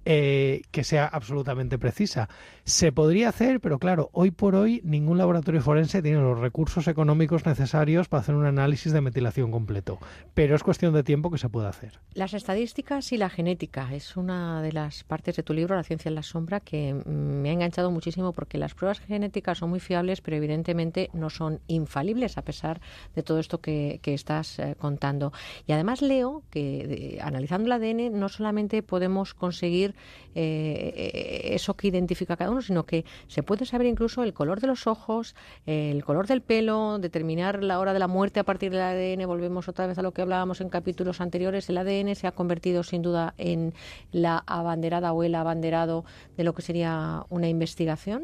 [0.03, 2.27] eh, que sea absolutamente precisa.
[2.63, 7.45] Se podría hacer, pero claro, hoy por hoy ningún laboratorio forense tiene los recursos económicos
[7.45, 9.99] necesarios para hacer un análisis de metilación completo.
[10.33, 11.99] Pero es cuestión de tiempo que se pueda hacer.
[12.13, 16.09] Las estadísticas y la genética es una de las partes de tu libro, La ciencia
[16.09, 19.79] en la sombra, que mm, me ha enganchado muchísimo porque las pruebas genéticas son muy
[19.79, 22.81] fiables, pero evidentemente no son infalibles a pesar
[23.15, 25.31] de todo esto que, que estás eh, contando.
[25.67, 29.90] Y además leo que analizando el ADN no solamente podemos conseguir
[30.35, 34.59] eh, eso que identifica a cada uno, sino que se puede saber incluso el color
[34.61, 35.35] de los ojos,
[35.65, 39.27] el color del pelo, determinar la hora de la muerte a partir del ADN.
[39.27, 41.69] Volvemos otra vez a lo que hablábamos en capítulos anteriores.
[41.69, 43.73] El ADN se ha convertido sin duda en
[44.11, 46.05] la abanderada o el abanderado
[46.37, 48.23] de lo que sería una investigación.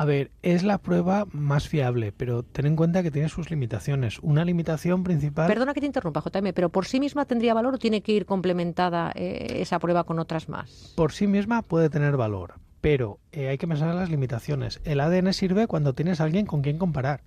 [0.00, 4.18] A ver, es la prueba más fiable, pero ten en cuenta que tiene sus limitaciones.
[4.20, 5.46] Una limitación principal.
[5.46, 8.24] Perdona que te interrumpa, JM, pero por sí misma tendría valor o tiene que ir
[8.24, 10.94] complementada eh, esa prueba con otras más.
[10.96, 14.80] por sí misma puede tener valor, pero eh, hay que pensar en las limitaciones.
[14.84, 17.20] El ADN sirve cuando tienes a alguien con quien comparar.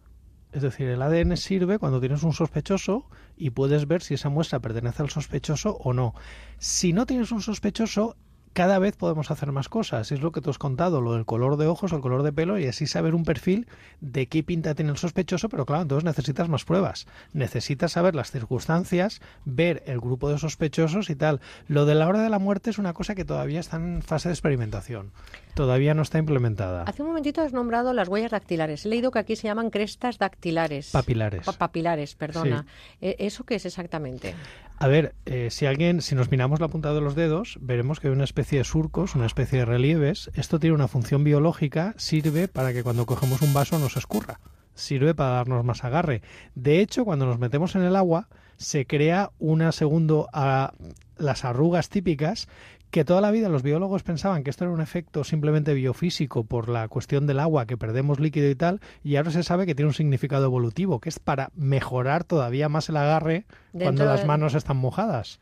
[0.52, 3.06] Es decir, el ADN sirve cuando tienes un sospechoso
[3.38, 6.16] y puedes ver si esa muestra pertenece al sospechoso o no.
[6.58, 8.16] Si no tienes un sospechoso,
[8.54, 10.12] cada vez podemos hacer más cosas.
[10.12, 12.32] Es lo que tú has contado, lo del color de ojos o el color de
[12.32, 13.68] pelo y así saber un perfil
[14.02, 17.08] de qué pinta tiene el sospechoso, pero claro, entonces necesitas más pruebas.
[17.34, 21.42] Necesitas saber las circunstancias, ver el grupo de sospechosos y tal.
[21.68, 24.30] Lo de la hora de la muerte es una cosa que todavía está en fase
[24.30, 25.12] de experimentación.
[25.56, 26.84] Todavía no está implementada.
[26.84, 28.86] Hace un momentito has nombrado las huellas dactilares.
[28.86, 30.92] He leído que aquí se llaman crestas dactilares.
[30.92, 31.46] Papilares.
[31.46, 32.66] Pa- papilares, perdona.
[33.02, 34.34] Eh, ¿Eso qué es exactamente?
[34.84, 38.08] A ver, eh, si alguien, si nos miramos la punta de los dedos, veremos que
[38.10, 40.30] hay una especie de surcos, una especie de relieves.
[40.34, 44.42] Esto tiene una función biológica, sirve para que cuando cogemos un vaso nos escurra.
[44.76, 46.22] Sirve para darnos más agarre.
[46.56, 48.28] De hecho, cuando nos metemos en el agua,
[48.58, 50.74] se crea una segundo a
[51.16, 52.50] las arrugas típicas
[52.94, 56.70] que toda la vida los biólogos pensaban que esto era un efecto simplemente biofísico por
[56.70, 59.88] la cuestión del agua, que perdemos líquido y tal, y ahora se sabe que tiene
[59.88, 64.78] un significado evolutivo, que es para mejorar todavía más el agarre cuando las manos están
[64.78, 65.40] mojadas.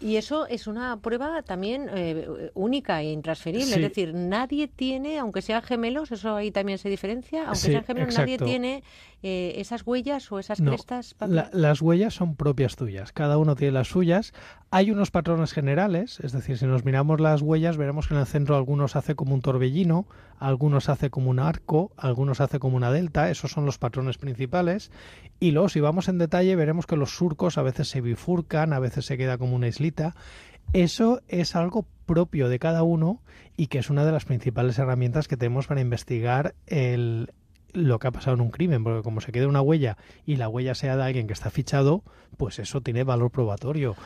[0.00, 3.66] Y eso es una prueba también eh, única e intransferible.
[3.66, 3.74] Sí.
[3.74, 7.84] Es decir, nadie tiene, aunque sean gemelos, eso ahí también se diferencia, aunque Sí, sean
[7.84, 8.82] gemelos, nadie tiene
[9.22, 11.14] eh, esas huellas o esas No, crestas.
[11.20, 14.32] la- las huellas son propias tuyas, cada uno tiene las suyas.
[14.70, 18.26] Hay unos patrones generales, es decir, si nos miramos las huellas, veremos que en el
[18.26, 20.06] centro algunos hace como un torbellino,
[20.38, 24.90] algunos hace como un arco, algunos hace como una delta, esos son los patrones principales.
[25.40, 28.78] Y luego, si vamos en detalle, veremos que los surcos a veces se bifurcan, a
[28.80, 30.14] veces se queda como una islita.
[30.72, 33.22] Eso es algo propio de cada uno
[33.56, 37.32] y que es una de las principales herramientas que tenemos para investigar el,
[37.74, 40.48] lo que ha pasado en un crimen, porque como se queda una huella y la
[40.48, 42.02] huella sea de alguien que está fichado,
[42.36, 43.96] pues eso tiene valor probatorio.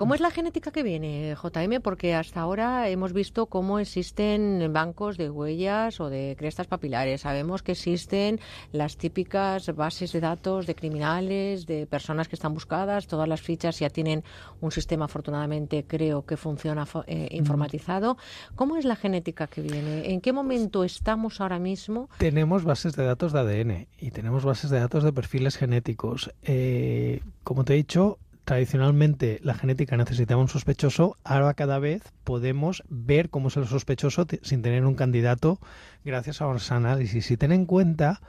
[0.00, 1.82] ¿Cómo es la genética que viene, JM?
[1.82, 7.20] Porque hasta ahora hemos visto cómo existen bancos de huellas o de crestas papilares.
[7.20, 8.40] Sabemos que existen
[8.72, 13.08] las típicas bases de datos de criminales, de personas que están buscadas.
[13.08, 14.24] Todas las fichas ya tienen
[14.62, 18.16] un sistema, afortunadamente, creo que funciona eh, informatizado.
[18.56, 20.10] ¿Cómo es la genética que viene?
[20.14, 22.08] ¿En qué momento estamos ahora mismo?
[22.16, 26.32] Tenemos bases de datos de ADN y tenemos bases de datos de perfiles genéticos.
[26.42, 28.18] Eh, como te he dicho,
[28.50, 34.26] tradicionalmente la genética necesitaba un sospechoso, ahora cada vez podemos ver cómo es el sospechoso
[34.42, 35.60] sin tener un candidato
[36.04, 37.30] gracias a los análisis.
[37.30, 38.20] Y ten en cuenta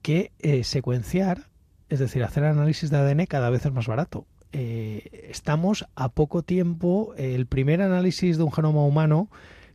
[0.00, 1.48] que eh, secuenciar,
[1.88, 4.26] es decir, hacer análisis de ADN cada vez es más barato.
[4.52, 9.28] Eh, estamos a poco tiempo, el primer análisis de un genoma humano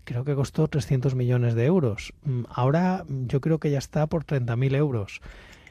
[0.06, 2.14] creo que costó 300 millones de euros.
[2.24, 5.20] Mm, ahora yo creo que ya está por 30.000 euros.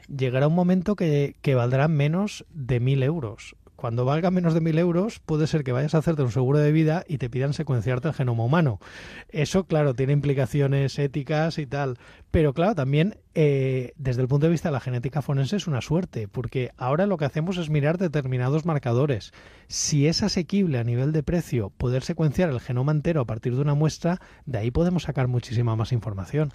[0.07, 4.79] Llegará un momento que, que valdrá menos de 1.000 euros cuando valga menos de mil
[4.79, 8.07] euros, puede ser que vayas a hacerte un seguro de vida y te pidan secuenciarte
[8.07, 8.79] el genoma humano.
[9.27, 11.97] Eso, claro, tiene implicaciones éticas y tal.
[12.31, 15.81] Pero claro, también eh, desde el punto de vista de la genética forense es una
[15.81, 19.33] suerte, porque ahora lo que hacemos es mirar determinados marcadores.
[19.67, 23.63] Si es asequible a nivel de precio poder secuenciar el genoma entero a partir de
[23.63, 26.53] una muestra, de ahí podemos sacar muchísima más información.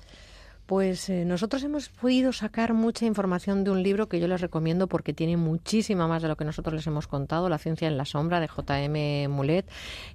[0.68, 4.86] Pues eh, nosotros hemos podido sacar mucha información de un libro que yo les recomiendo
[4.86, 8.04] porque tiene muchísima más de lo que nosotros les hemos contado, La ciencia en la
[8.04, 9.28] sombra de J.M.
[9.28, 9.66] Mulet.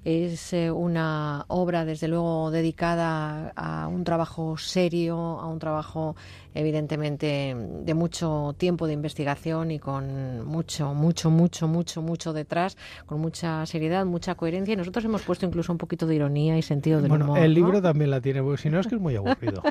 [0.05, 6.15] Es eh, una obra, desde luego, dedicada a un trabajo serio, a un trabajo
[6.53, 13.19] evidentemente de mucho tiempo de investigación y con mucho, mucho, mucho, mucho, mucho detrás, con
[13.19, 14.73] mucha seriedad, mucha coherencia.
[14.73, 17.39] Y nosotros hemos puesto incluso un poquito de ironía y sentido del bueno, humor.
[17.39, 19.61] El libro también la tiene, porque si no es que es muy aburrido.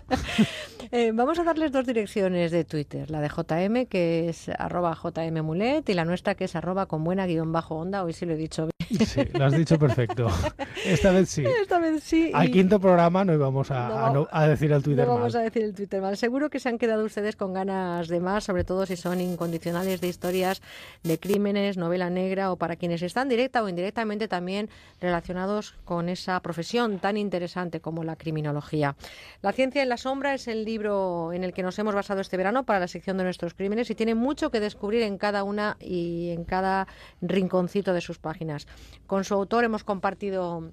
[0.92, 5.88] eh, vamos a darles dos direcciones de Twitter, la de JM, que es arroba jmmulet,
[5.88, 8.04] y la nuestra, que es arroba con buena guion bajo onda.
[8.04, 9.06] Hoy sí lo he dicho bien.
[9.06, 10.28] Sí, lo has dicho perfecto.
[10.84, 11.44] Esta vez sí.
[11.62, 12.30] Esta vez sí.
[12.34, 15.34] Al quinto programa no íbamos a, no, a, no, a decir el Twitter no vamos
[15.34, 15.42] mal.
[15.42, 16.16] a decir el Twitter mal.
[16.16, 20.00] Seguro que se han quedado ustedes con ganas de más, sobre todo si son incondicionales
[20.00, 20.62] de historias
[21.02, 24.70] de crímenes, novela negra o para quienes están directa o indirectamente también
[25.00, 28.96] relacionados con esa profesión tan interesante como la criminología.
[29.42, 32.38] La ciencia en la sombra es el libro en el que nos hemos basado este
[32.38, 35.76] verano para la sección de nuestros crímenes y tiene mucho que descubrir en cada una
[35.78, 36.88] y en cada
[37.20, 38.66] rinconcito de sus páginas.
[39.06, 40.70] Con su autor hemos compartido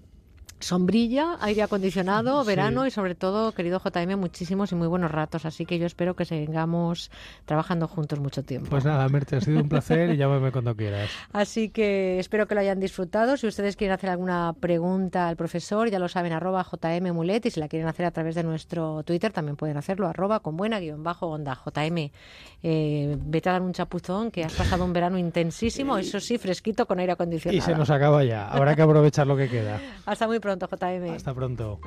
[0.59, 5.45] sombrilla, aire acondicionado, verano y sobre todo, querido JM, muchísimos y muy buenos ratos.
[5.45, 7.11] Así que yo espero que sigamos
[7.45, 8.69] trabajando juntos mucho tiempo.
[8.69, 11.09] Pues nada, Merche, ha sido un placer y llámame cuando quieras.
[11.33, 13.37] Así que espero que lo hayan disfrutado.
[13.37, 17.51] Si ustedes quieren hacer alguna pregunta al profesor, ya lo saben, arroba JM Mulet y
[17.51, 20.79] si la quieren hacer a través de nuestro Twitter también pueden hacerlo, arroba con buena
[20.79, 22.11] guion bajo onda JM.
[22.61, 26.85] Eh, vete a dar un chapuzón que has pasado un verano intensísimo, eso sí, fresquito
[26.85, 27.57] con aire acondicionado.
[27.57, 29.79] Y se nos acaba ya, habrá que aprovechar lo que queda.
[30.05, 31.09] Hasta muy pronto, JM.
[31.15, 31.79] Hasta pronto.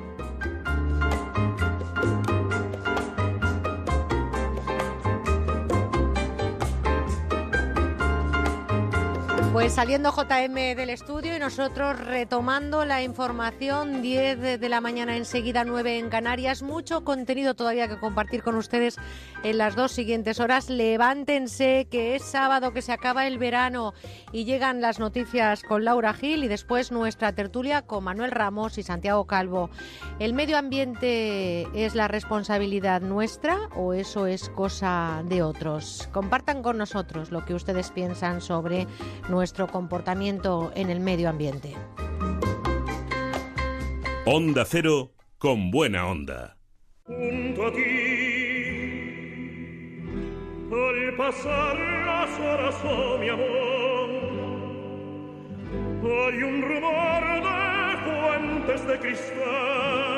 [9.53, 15.63] Pues saliendo JM del estudio y nosotros retomando la información, 10 de la mañana enseguida,
[15.63, 16.63] 9 en Canarias.
[16.63, 18.97] Mucho contenido todavía que compartir con ustedes
[19.43, 20.71] en las dos siguientes horas.
[20.71, 23.93] Levántense, que es sábado, que se acaba el verano
[24.31, 28.83] y llegan las noticias con Laura Gil y después nuestra tertulia con Manuel Ramos y
[28.83, 29.69] Santiago Calvo.
[30.17, 36.09] ¿El medio ambiente es la responsabilidad nuestra o eso es cosa de otros?
[36.11, 38.87] Compartan con nosotros lo que ustedes piensan sobre
[39.29, 41.75] nuestro nuestro comportamiento en el medio ambiente.
[44.25, 46.55] Onda Cero con buena onda.
[47.05, 47.83] Junto a ti,
[50.71, 54.09] al pasar las horas, oh mi amor,
[56.09, 60.12] hay un rumor de fuentes de cristal.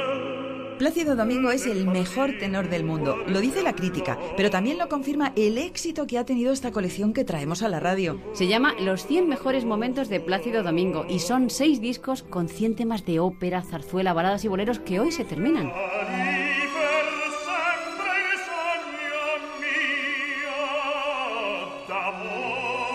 [0.77, 4.89] Plácido Domingo es el mejor tenor del mundo, lo dice la crítica, pero también lo
[4.89, 8.19] confirma el éxito que ha tenido esta colección que traemos a la radio.
[8.34, 12.76] Se llama Los 100 mejores momentos de Plácido Domingo y son seis discos con 100
[12.76, 15.72] temas de ópera, zarzuela, baladas y boleros que hoy se terminan.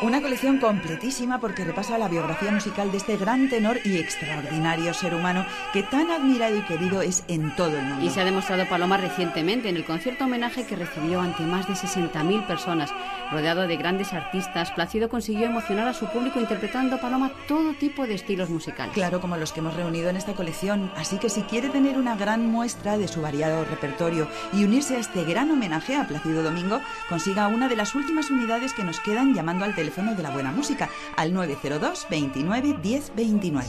[0.03, 5.15] Una colección completísima porque repasa la biografía musical de este gran tenor y extraordinario ser
[5.15, 5.45] humano
[5.75, 8.07] que tan admirado y querido es en todo el mundo.
[8.07, 11.75] Y se ha demostrado Paloma recientemente en el concierto homenaje que recibió ante más de
[11.75, 12.91] 60.000 personas.
[13.31, 18.15] Rodeado de grandes artistas, Plácido consiguió emocionar a su público interpretando Paloma todo tipo de
[18.15, 18.95] estilos musicales.
[18.95, 20.91] Claro, como los que hemos reunido en esta colección.
[20.97, 25.01] Así que si quiere tener una gran muestra de su variado repertorio y unirse a
[25.01, 29.35] este gran homenaje a Plácido Domingo, consiga una de las últimas unidades que nos quedan
[29.35, 33.67] llamando al teléfono teléfono de la buena música, al 902 29 10 29.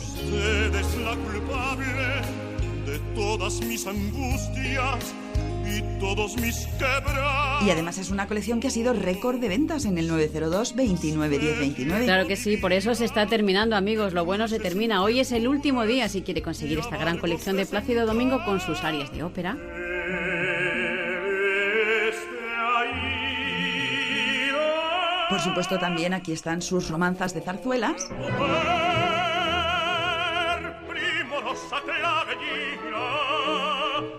[2.92, 5.14] De todas mis angustias
[5.66, 7.66] y todos mis quebrantos.
[7.66, 11.40] Y además es una colección que ha sido récord de ventas en el 902 29
[11.40, 12.04] 10 29.
[12.04, 14.12] Claro que sí, por eso se está terminando, amigos.
[14.12, 15.04] Lo bueno se termina.
[15.04, 18.60] Hoy es el último día si quiere conseguir esta gran colección de Plácido Domingo con
[18.60, 19.56] sus áreas de ópera.
[25.30, 28.10] Por supuesto, también aquí están sus romanzas de zarzuelas.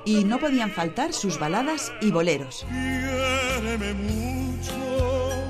[0.05, 2.67] Y no podían faltar sus baladas y boleros.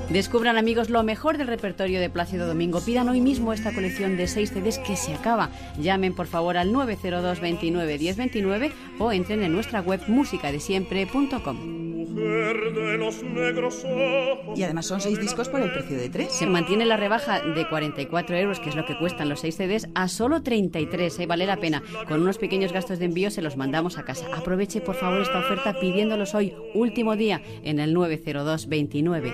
[0.09, 2.81] Descubran, amigos, lo mejor del repertorio de Plácido Domingo.
[2.81, 5.49] Pidan hoy mismo esta colección de 6 CDs que se acaba.
[5.79, 11.83] Llamen, por favor, al 902 29 1029 o entren en nuestra web musicadesiempre.com.
[12.13, 14.59] Mujer de los negros ojos.
[14.59, 16.31] Y además son seis discos por el precio de tres.
[16.31, 19.87] Se mantiene la rebaja de 44 euros, que es lo que cuestan los 6 CDs,
[19.95, 21.19] a solo 33.
[21.19, 21.25] ¿eh?
[21.25, 21.81] Vale la pena.
[22.07, 24.27] Con unos pequeños gastos de envío se los mandamos a casa.
[24.35, 29.33] Aproveche, por favor, esta oferta pidiéndolos hoy, último día, en el 902 29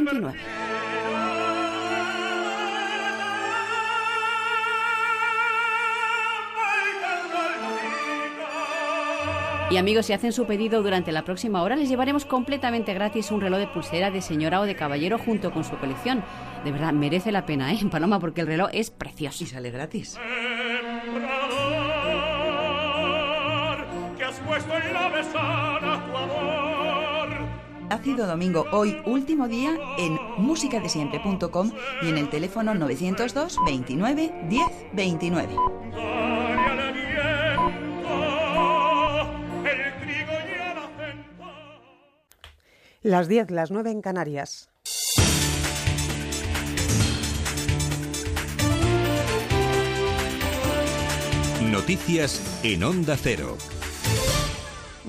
[0.00, 0.38] 1029.
[9.70, 13.42] Y amigos, si hacen su pedido durante la próxima hora, les llevaremos completamente gratis un
[13.42, 16.24] reloj de pulsera de señora o de caballero junto con su colección.
[16.64, 18.18] De verdad, merece la pena, ¿eh, Paloma?
[18.18, 19.44] Porque el reloj es precioso.
[19.44, 20.18] Y sale gratis.
[27.90, 34.62] Ácido Domingo, hoy último día en musicadesiempre.com y en el teléfono 902 29 10
[34.92, 35.54] 29.
[35.90, 37.28] Dale al viento
[39.64, 41.44] el trigo y el acento.
[43.02, 44.70] Las 10, las 9 en Canarias.
[51.62, 53.56] Noticias en Onda Cero.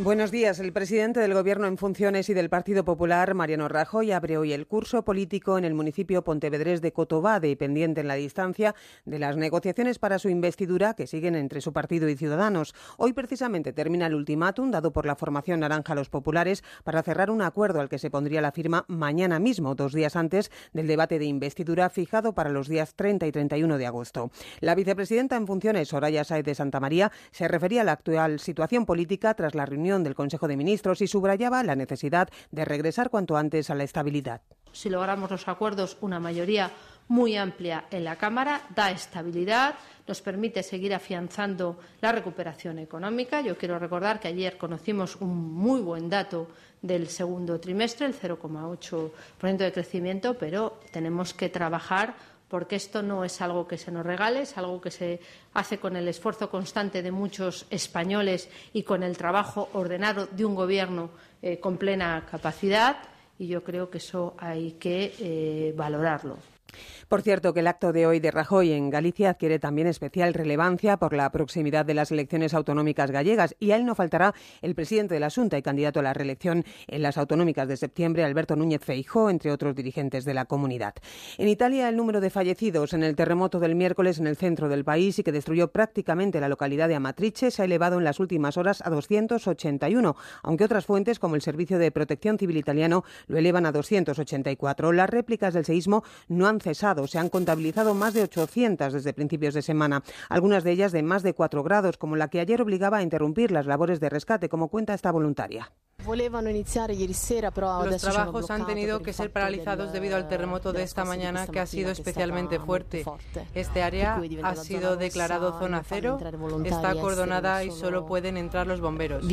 [0.02, 0.62] Buenos días.
[0.62, 4.66] El presidente del Gobierno en funciones y del Partido Popular, Mariano Rajoy, abre hoy el
[4.66, 10.00] curso político en el municipio pontevedrés de Cotobade, pendiente en la distancia de las negociaciones
[10.00, 12.76] para su investidura que siguen entre su partido y Ciudadanos.
[12.96, 17.30] Hoy precisamente termina el ultimátum dado por la formación naranja a los populares para cerrar
[17.30, 21.20] un acuerdo al que se pondría la firma mañana mismo, dos días antes del debate
[21.20, 24.32] de investidura fijado para los días 30 y 31 de agosto.
[24.62, 28.86] La vicepresidenta en funciones, Soraya Sáez de Santa María, se refería a la actual situación
[28.86, 33.38] política tras la reunión del Consejo de Ministros y subrayaba la necesidad de regresar cuanto
[33.38, 34.42] antes a la estabilidad.
[34.72, 36.72] Si logramos los acuerdos, una mayoría
[37.08, 39.74] muy amplia en la Cámara da estabilidad,
[40.08, 43.42] nos permite seguir afianzando la recuperación económica.
[43.42, 46.48] Yo quiero recordar que ayer conocimos un muy buen dato
[46.82, 52.16] del segundo trimestre, el 0,8% de crecimiento, pero tenemos que trabajar
[52.50, 55.20] porque esto no es algo que se nos regale, es algo que se
[55.54, 60.56] hace con el esfuerzo constante de muchos españoles y con el trabajo ordenado de un
[60.56, 61.12] Gobierno
[61.42, 62.98] eh, con plena capacidad,
[63.38, 66.59] y yo creo que eso hay que eh, valorarlo.
[67.08, 70.98] Por cierto, que el acto de hoy de Rajoy en Galicia adquiere también especial relevancia
[70.98, 75.14] por la proximidad de las elecciones autonómicas gallegas y a él no faltará el presidente
[75.14, 78.82] de la Junta y candidato a la reelección en las autonómicas de septiembre, Alberto Núñez
[78.84, 80.94] Feijó, entre otros dirigentes de la comunidad.
[81.38, 84.84] En Italia, el número de fallecidos en el terremoto del miércoles en el centro del
[84.84, 88.58] país y que destruyó prácticamente la localidad de Amatrice se ha elevado en las últimas
[88.58, 93.66] horas a 281, aunque otras fuentes, como el Servicio de Protección Civil italiano, lo elevan
[93.66, 94.92] a 284.
[94.92, 97.08] Las réplicas del seísmo no han cesado.
[97.08, 101.24] Se han contabilizado más de 800 desde principios de semana, algunas de ellas de más
[101.24, 104.70] de 4 grados, como la que ayer obligaba a interrumpir las labores de rescate, como
[104.70, 105.72] cuenta esta voluntaria.
[106.06, 111.66] Los trabajos han tenido que ser paralizados debido al terremoto de esta mañana que ha
[111.66, 113.06] sido especialmente fuerte.
[113.54, 116.18] Este área ha sido declarado zona cero,
[116.64, 119.26] está acordonada y solo pueden entrar los bomberos.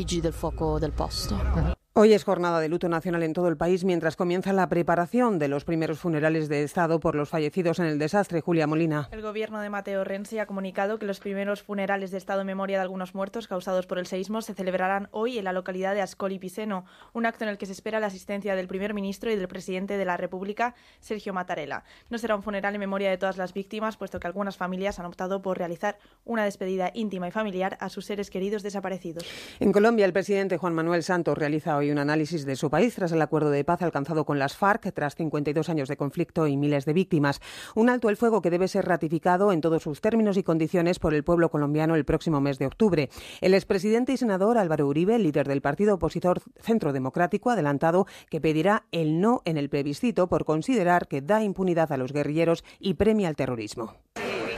[1.98, 5.48] Hoy es jornada de luto nacional en todo el país mientras comienza la preparación de
[5.48, 8.42] los primeros funerales de Estado por los fallecidos en el desastre.
[8.42, 9.08] Julia Molina.
[9.12, 12.76] El gobierno de Mateo Renzi ha comunicado que los primeros funerales de Estado en memoria
[12.76, 16.38] de algunos muertos causados por el seísmo se celebrarán hoy en la localidad de Ascoli
[16.38, 19.48] Piceno, un acto en el que se espera la asistencia del primer ministro y del
[19.48, 21.82] presidente de la República, Sergio Mattarella.
[22.10, 25.06] No será un funeral en memoria de todas las víctimas, puesto que algunas familias han
[25.06, 25.96] optado por realizar
[26.26, 29.24] una despedida íntima y familiar a sus seres queridos desaparecidos.
[29.60, 32.94] En Colombia, el presidente Juan Manuel Santos realiza hoy hoy un análisis de su país
[32.96, 36.56] tras el acuerdo de paz alcanzado con las FARC tras 52 años de conflicto y
[36.56, 37.40] miles de víctimas.
[37.76, 41.14] Un alto el fuego que debe ser ratificado en todos sus términos y condiciones por
[41.14, 43.08] el pueblo colombiano el próximo mes de octubre.
[43.40, 48.40] El expresidente y senador Álvaro Uribe, líder del partido opositor Centro Democrático, ha adelantado que
[48.40, 52.94] pedirá el no en el plebiscito por considerar que da impunidad a los guerrilleros y
[52.94, 53.94] premia el terrorismo.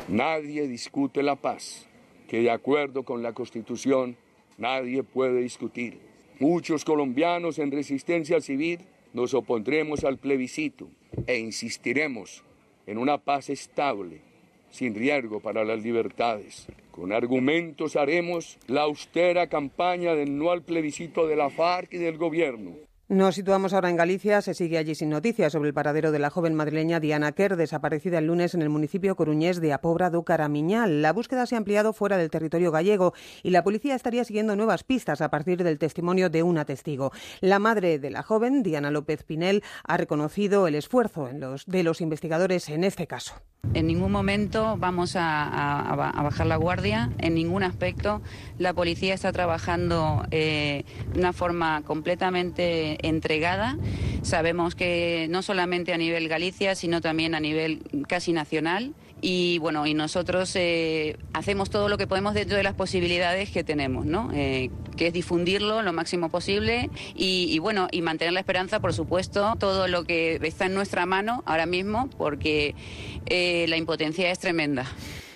[0.09, 1.87] Nadie discute la paz,
[2.27, 4.17] que de acuerdo con la Constitución
[4.57, 6.08] nadie puede discutir.
[6.41, 8.79] Muchos colombianos en resistencia civil
[9.13, 10.89] nos opondremos al plebiscito
[11.27, 12.45] e insistiremos
[12.87, 14.21] en una paz estable,
[14.71, 16.69] sin riesgo para las libertades.
[16.93, 22.19] Con argumentos haremos la austera campaña del no al plebiscito de la FARC y del
[22.19, 22.77] gobierno.
[23.11, 24.43] Nos situamos ahora en Galicia.
[24.43, 28.19] Se sigue allí sin noticias sobre el paradero de la joven madrileña Diana Kerr, desaparecida
[28.19, 31.01] el lunes en el municipio coruñés de Apobra do Caramiñal.
[31.01, 34.85] La búsqueda se ha ampliado fuera del territorio gallego y la policía estaría siguiendo nuevas
[34.85, 37.11] pistas a partir del testimonio de una testigo.
[37.41, 41.31] La madre de la joven, Diana López Pinel, ha reconocido el esfuerzo
[41.67, 43.41] de los investigadores en este caso.
[43.75, 48.23] En ningún momento vamos a, bajar la guardia, en ningún aspecto.
[48.57, 53.77] La policía está trabajando eh, de una forma completamente entregada.
[54.23, 58.95] Sabemos que no solamente a nivel Galicia, sino también a nivel casi nacional.
[59.21, 63.65] Y bueno y nosotros eh, hacemos todo lo que podemos dentro de las posibilidades que
[63.65, 68.79] tenemos no eh, que es difundirlo lo máximo posible y, bueno y mantener la esperanza
[68.79, 72.77] por supuesto todo lo que está en nuestra mano ahora mismo porque
[73.27, 74.87] eh, la impotencia es tremenda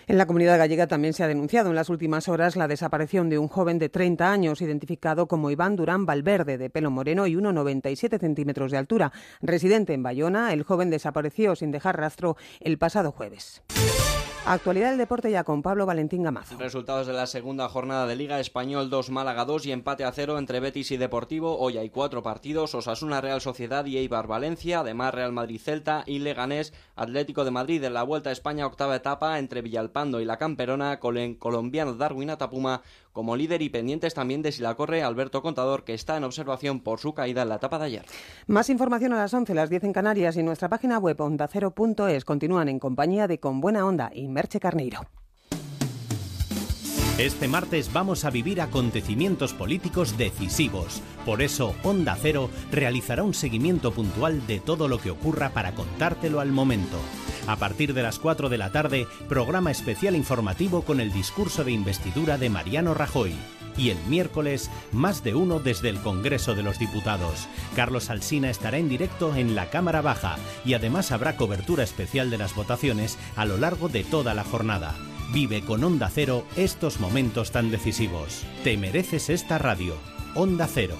[0.07, 3.39] en la comunidad gallega también se ha denunciado en las últimas horas la desaparición de
[3.39, 8.19] un joven de 30 años identificado como Iván Durán Valverde, de pelo moreno y 1,97
[8.19, 9.13] centímetros de altura.
[9.41, 13.63] Residente en Bayona, el joven desapareció sin dejar rastro el pasado jueves.
[14.45, 16.59] Actualidad del deporte ya con Pablo Valentín Gamazo.
[16.59, 20.37] Resultados de la segunda jornada de Liga Español 2 Málaga 2 y empate a cero
[20.37, 21.61] entre Betis y Deportivo.
[21.61, 26.19] Hoy hay cuatro partidos, Osasuna Real Sociedad y Eibar Valencia, además Real Madrid Celta y
[26.19, 30.39] Leganés Atlético de Madrid en la Vuelta a España octava etapa entre Villalpando y la
[30.39, 32.83] Camperona colombiano Darwin Atapuma
[33.13, 36.81] como líder y pendientes también de si la corre Alberto Contador que está en observación
[36.81, 38.05] por su caída en la etapa de ayer.
[38.47, 42.69] Más información a las 11, las 10 en Canarias y nuestra página web ondacero.es continúan
[42.69, 45.01] en compañía de Con Buena Onda y Merche Carneiro.
[47.23, 51.01] Este martes vamos a vivir acontecimientos políticos decisivos.
[51.25, 56.41] Por eso, Onda Cero realizará un seguimiento puntual de todo lo que ocurra para contártelo
[56.41, 56.99] al momento.
[57.47, 61.71] A partir de las 4 de la tarde, programa especial informativo con el discurso de
[61.71, 63.37] investidura de Mariano Rajoy.
[63.77, 67.47] Y el miércoles, más de uno desde el Congreso de los Diputados.
[67.77, 72.39] Carlos Alsina estará en directo en la Cámara Baja y además habrá cobertura especial de
[72.39, 74.97] las votaciones a lo largo de toda la jornada.
[75.33, 78.45] Vive con Onda Cero estos momentos tan decisivos.
[78.65, 79.97] Te mereces esta radio.
[80.35, 80.97] Onda Cero,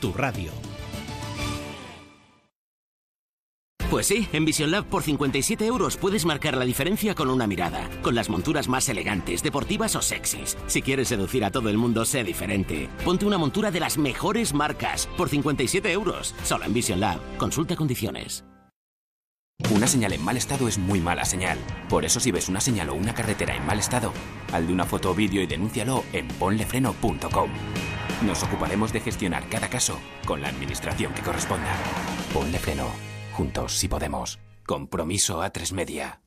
[0.00, 0.50] tu radio.
[3.88, 7.88] Pues sí, en Vision Lab por 57 euros puedes marcar la diferencia con una mirada,
[8.02, 10.58] con las monturas más elegantes, deportivas o sexys.
[10.66, 12.88] Si quieres seducir a todo el mundo, sé diferente.
[13.04, 17.20] Ponte una montura de las mejores marcas por 57 euros, solo en Vision Lab.
[17.38, 18.44] Consulta condiciones.
[19.76, 21.58] Una señal en mal estado es muy mala señal.
[21.88, 24.12] Por eso si ves una señal o una carretera en mal estado,
[24.52, 27.50] al de una foto o vídeo y denúncialo en ponlefreno.com.
[28.24, 31.74] Nos ocuparemos de gestionar cada caso con la administración que corresponda.
[32.32, 32.86] Ponle freno.
[33.32, 34.38] Juntos si podemos.
[34.64, 36.22] Compromiso a tres media.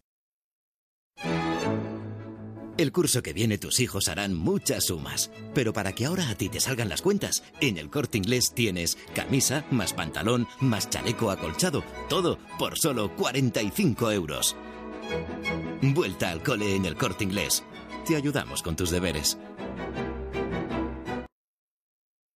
[2.80, 6.48] El curso que viene tus hijos harán muchas sumas, pero para que ahora a ti
[6.48, 11.84] te salgan las cuentas, en el corte inglés tienes camisa, más pantalón, más chaleco acolchado,
[12.08, 14.56] todo por solo 45 euros.
[15.82, 17.66] Vuelta al cole en el corte inglés.
[18.08, 19.38] Te ayudamos con tus deberes.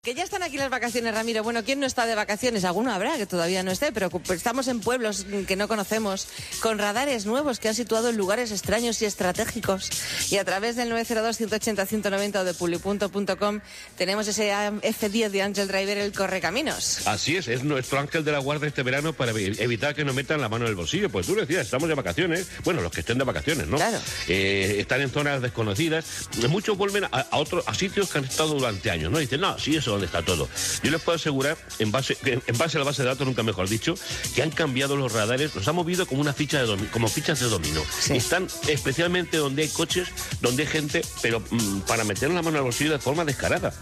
[0.03, 1.43] Que ya están aquí las vacaciones, Ramiro.
[1.43, 2.65] Bueno, ¿quién no está de vacaciones?
[2.65, 6.27] Alguno habrá que todavía no esté, pero estamos en pueblos que no conocemos,
[6.59, 9.89] con radares nuevos que han situado en lugares extraños y estratégicos.
[10.29, 13.61] Y a través del 902-180-190 o de publi.com
[13.97, 17.07] tenemos ese F10 de Angel Driver, el correcaminos.
[17.07, 20.41] Así es, es nuestro ángel de la guardia este verano para evitar que nos metan
[20.41, 21.09] la mano en el bolsillo.
[21.09, 22.49] Pues tú decías, estamos de vacaciones.
[22.65, 23.77] Bueno, los que estén de vacaciones, ¿no?
[23.77, 23.99] Claro.
[24.27, 26.27] Eh, están en zonas desconocidas.
[26.49, 29.19] Muchos vuelven a, otros a sitios que han estado durante años, ¿no?
[29.19, 30.49] Dicen, no, sí, eso dónde está todo.
[30.83, 33.69] Yo les puedo asegurar, en base, en base a la base de datos, nunca mejor
[33.69, 33.95] dicho,
[34.35, 37.47] que han cambiado los radares, los han movido como una ficha de como fichas de
[37.47, 37.81] dominó.
[38.09, 40.09] Están especialmente donde hay coches,
[40.41, 43.73] donde hay gente, pero mm, para meter la mano al bolsillo de forma descarada.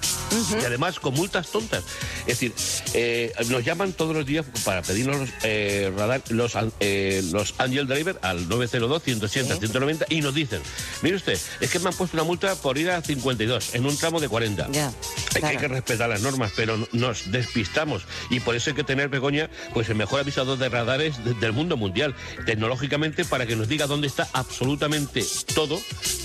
[0.61, 1.83] Y además con multas tontas.
[2.21, 2.53] Es decir,
[2.93, 7.88] eh, nos llaman todos los días para pedirnos los eh, radar, los, eh, los Angel
[7.88, 10.61] Driver al 902 180 190 y nos dicen,
[11.01, 13.97] mire usted, es que me han puesto una multa por ir a 52 en un
[13.97, 14.69] tramo de 40.
[14.71, 14.93] Ya,
[15.41, 18.03] hay que respetar da las normas, pero nos despistamos.
[18.30, 21.78] Y por eso hay que tener, Begoña, pues el mejor avisador de radares del mundo
[21.78, 22.15] mundial,
[22.45, 25.23] tecnológicamente, para que nos diga dónde está absolutamente
[25.53, 25.80] todo,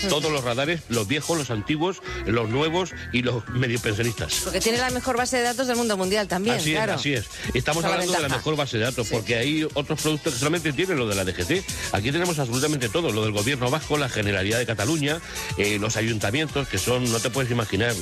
[0.09, 4.41] todos los radares, los viejos, los antiguos, los nuevos y los medio pensionistas.
[4.45, 6.95] Porque tiene la mejor base de datos del mundo mundial también, así claro.
[6.95, 7.27] es, así es.
[7.53, 10.97] Estamos hablando de la mejor base de datos, porque hay otros productos que solamente tienen
[10.97, 11.93] lo de la DGT.
[11.93, 15.21] Aquí tenemos absolutamente todo, lo del gobierno vasco, la Generalidad de Cataluña,
[15.59, 17.93] eh, los ayuntamientos, que son, no te puedes imaginar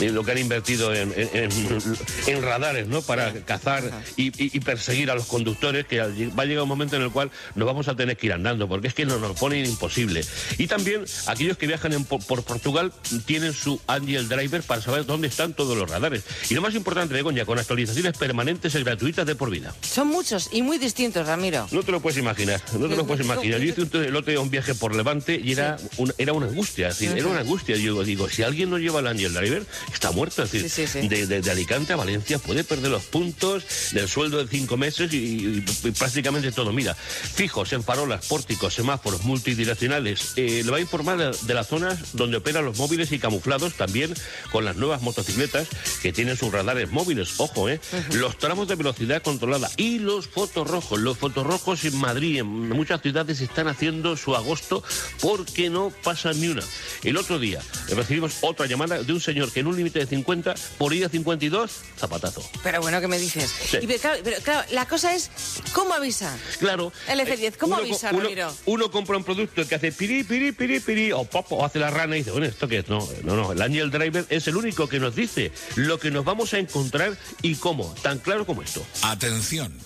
[0.00, 3.02] eh, lo que han invertido en, en, radares, ¿no?
[3.02, 3.82] Para cazar
[4.16, 7.66] y, perseguir a los conductores, que va a llegar un momento en el cual nos
[7.66, 10.24] vamos a tener que ir andando, porque es que nos, nos ponen imposible.
[10.58, 12.92] Y también aquellos que viajan por, Portugal
[13.26, 16.24] tienen su Angel Driver para saber dónde están todos los radares.
[16.48, 19.74] Y lo más importante, Begoña, con actualizaciones permanentes y gratuitas de por vida.
[19.82, 21.66] Son muchos y muy distintos, Ramiro.
[21.70, 23.60] No te lo puedes imaginar, no te lo puedes imaginar.
[23.60, 25.78] Yo hice un, el otro día un viaje por Levante y era,
[26.18, 27.76] era una angustia, era una angustia.
[27.76, 30.42] Yo digo, si alguien no lleva el Angel Driver, está muerto.
[30.42, 35.12] Es decir, de, Alicante a Valencia puede perder los puntos del sueldo de cinco meses
[35.12, 35.60] y,
[35.98, 36.72] prácticamente todo.
[36.72, 40.32] Mira, fijos en farolas, pórticos, semáforos multidireccionales.
[40.36, 44.14] Eh, le va a informar de, las zonas donde operan los móviles y camuflados, también
[44.52, 45.68] con las nuevas motocicletas
[46.02, 47.34] que tienen sus radares móviles.
[47.38, 47.80] Ojo, ¿eh?
[48.14, 51.00] Los tramos de velocidad controlada y los fotorrojos.
[51.00, 54.82] Los fotorrojos en Madrid, en muchas ciudades, están haciendo su agosto
[55.20, 56.62] porque no pasa ni una.
[57.02, 60.54] El otro día recibimos otra llamada de un señor que en un límite de 50
[60.80, 62.42] por ida 52, zapatazo.
[62.62, 63.52] Pero bueno, ¿qué me dices?
[63.70, 65.30] pero, claro, la cosa es,
[65.74, 66.34] ¿cómo avisa?
[66.58, 66.90] Claro.
[67.06, 68.50] El F10, ¿cómo avisa, uno, Ramiro?
[68.64, 71.90] Uno compra un producto que hace piri, piri, piri, piri, o pop, o hace la
[71.90, 72.88] rana y dice, bueno, ¿esto qué es?
[72.88, 73.52] No, no, no.
[73.52, 77.14] El Angel Driver es el único que nos dice lo que nos vamos a encontrar
[77.42, 77.94] y cómo.
[78.00, 78.82] Tan claro como esto.
[79.02, 79.76] Atención.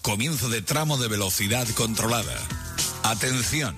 [0.00, 2.40] Comienzo de tramo de velocidad controlada.
[3.02, 3.76] Atención.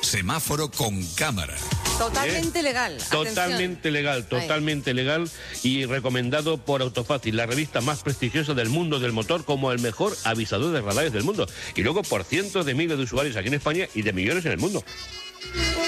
[0.00, 1.54] Semáforo con cámara.
[1.98, 2.98] Totalmente legal.
[3.10, 5.28] Totalmente legal, totalmente legal
[5.62, 10.16] y recomendado por Autofácil, la revista más prestigiosa del mundo del motor como el mejor
[10.24, 11.46] avisador de radares del mundo.
[11.74, 14.52] Y luego por cientos de miles de usuarios aquí en España y de millones en
[14.52, 14.84] el mundo.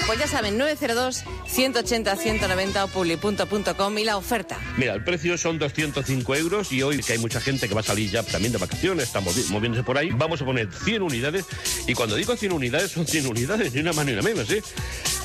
[0.07, 4.57] Pues ya saben, 902 180 190 o publi.com y la oferta.
[4.77, 7.83] Mira, el precio son 205 euros y hoy que hay mucha gente que va a
[7.83, 11.45] salir ya también de vacaciones, estamos moviéndose por ahí, vamos a poner 100 unidades
[11.87, 14.63] y cuando digo 100 unidades son 100 unidades, ni una más ni una menos, ¿eh?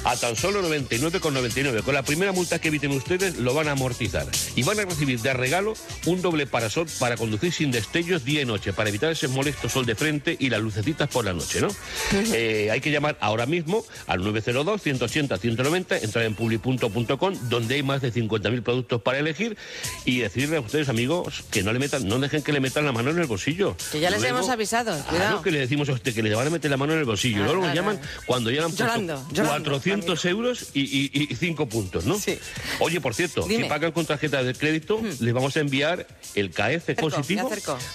[0.04, 1.82] A tan solo 99,99.
[1.82, 5.20] Con la primera multa que eviten ustedes lo van a amortizar y van a recibir
[5.20, 5.74] de regalo
[6.04, 9.84] un doble parasol para conducir sin destellos día y noche, para evitar ese molesto sol
[9.84, 11.68] de frente y las lucecitas por la noche, ¿no?
[12.12, 17.82] Eh, hay que llamar ahora mismo al 902 180 190, entrar en publi.com donde hay
[17.82, 19.56] más de 50.000 productos para elegir
[20.04, 22.92] y decirle a ustedes, amigos, que no le metan, no dejen que le metan la
[22.92, 23.76] mano en el bolsillo.
[23.92, 25.42] Que ya les hemos avisado, cuidado.
[25.42, 27.42] que le decimos a usted que le van a meter la mano en el bolsillo.
[27.42, 32.18] Ah, Luego lo llaman cuando ya han puesto 400 euros y, 5 puntos, ¿no?
[32.18, 32.38] Sí.
[32.80, 35.08] Oye, por cierto, si pagan con tarjeta de crédito, hmm.
[35.20, 37.50] les vamos a enviar el KF positivo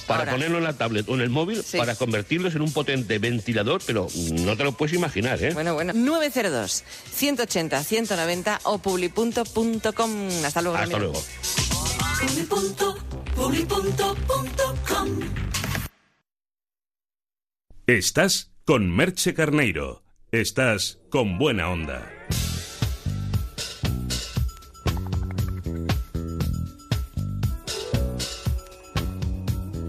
[0.07, 3.81] para ponerlo en la tablet o en el móvil para convertirlos en un potente ventilador,
[3.85, 5.53] pero no te lo puedes imaginar, ¿eh?
[5.53, 5.93] Bueno, bueno.
[6.11, 6.83] 902
[7.13, 10.45] 180 190 o publi.com.
[10.45, 10.77] Hasta luego.
[10.77, 11.21] Hasta luego.
[17.87, 20.03] Estás con Merche Carneiro.
[20.31, 22.09] Estás con buena onda.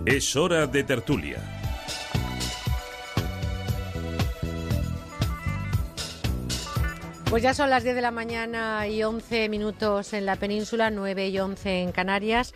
[0.05, 1.52] Es hora de tertulia.
[7.33, 11.29] Pues ya son las 10 de la mañana y 11 minutos en la península, 9
[11.29, 12.53] y 11 en Canarias.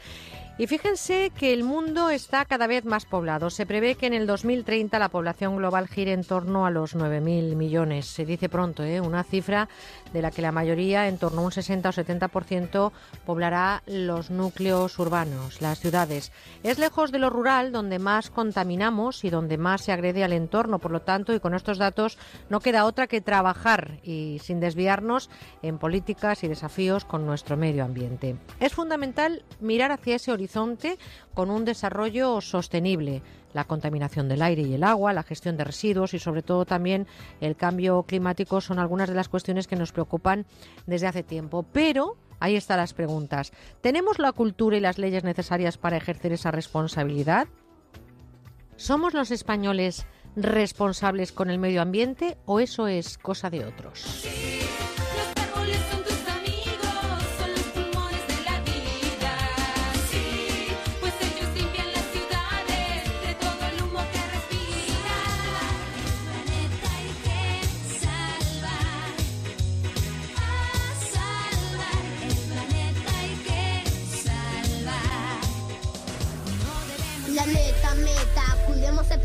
[0.59, 3.49] Y fíjense que el mundo está cada vez más poblado.
[3.49, 7.57] Se prevé que en el 2030 la población global gire en torno a los 9.000
[7.57, 8.05] millones.
[8.05, 9.01] Se dice pronto, ¿eh?
[9.01, 9.71] una cifra
[10.17, 12.91] de la que la mayoría, en torno a un 60 o 70%,
[13.27, 16.33] poblará los núcleos urbanos, las ciudades.
[16.63, 20.79] Es lejos de lo rural donde más contaminamos y donde más se agrede al entorno.
[20.79, 22.17] Por lo tanto, y con estos datos,
[22.49, 25.29] no queda otra que trabajar y sin desviarnos
[25.61, 28.37] en políticas y desafíos con nuestro medio ambiente.
[28.59, 30.97] Es fundamental mirar hacia ese horizonte
[31.35, 33.21] con un desarrollo sostenible.
[33.53, 37.07] La contaminación del aire y el agua, la gestión de residuos y sobre todo también
[37.41, 40.47] el cambio climático son algunas de las cuestiones que nos preocupan
[40.87, 41.65] desde hace tiempo.
[41.73, 43.53] Pero ahí están las preguntas.
[43.81, 47.49] ¿Tenemos la cultura y las leyes necesarias para ejercer esa responsabilidad?
[48.77, 50.07] ¿Somos los españoles
[50.37, 54.27] responsables con el medio ambiente o eso es cosa de otros?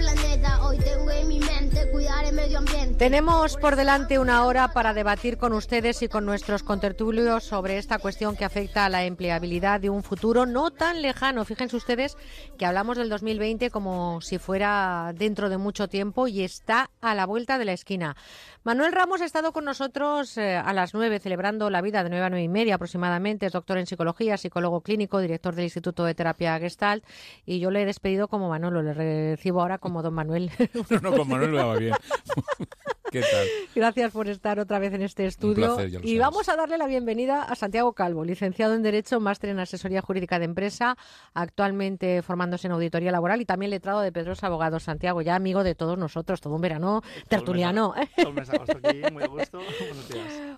[0.02, 0.31] El
[0.64, 2.96] Hoy tengo en mi mente cuidar el medio ambiente.
[2.98, 8.00] Tenemos por delante una hora para debatir con ustedes y con nuestros contertulios sobre esta
[8.00, 11.46] cuestión que afecta a la empleabilidad de un futuro no tan lejano.
[11.46, 12.18] Fíjense ustedes
[12.58, 17.26] que hablamos del 2020 como si fuera dentro de mucho tiempo y está a la
[17.26, 18.16] vuelta de la esquina.
[18.64, 22.26] Manuel Ramos ha estado con nosotros eh, a las nueve celebrando la vida de nueve
[22.26, 23.48] a nueve y media aproximadamente.
[23.48, 27.04] Es doctor en psicología, psicólogo clínico, director del Instituto de Terapia Gestalt.
[27.46, 30.31] Y yo le he despedido como Manolo, le recibo ahora como don Manuel.
[30.90, 31.94] no, no, con Manuel va bien.
[33.12, 33.46] ¿Qué tal?
[33.76, 35.78] Gracias por estar otra vez en este estudio.
[36.02, 40.02] y vamos a darle la bienvenida a Santiago Calvo, licenciado en Derecho, máster en Asesoría
[40.02, 40.96] Jurídica de Empresa,
[41.34, 44.84] actualmente formándose en Auditoría Laboral y también letrado de Pedros Abogados.
[44.84, 47.94] Santiago, ya amigo de todos nosotros, todo un verano tertuliano.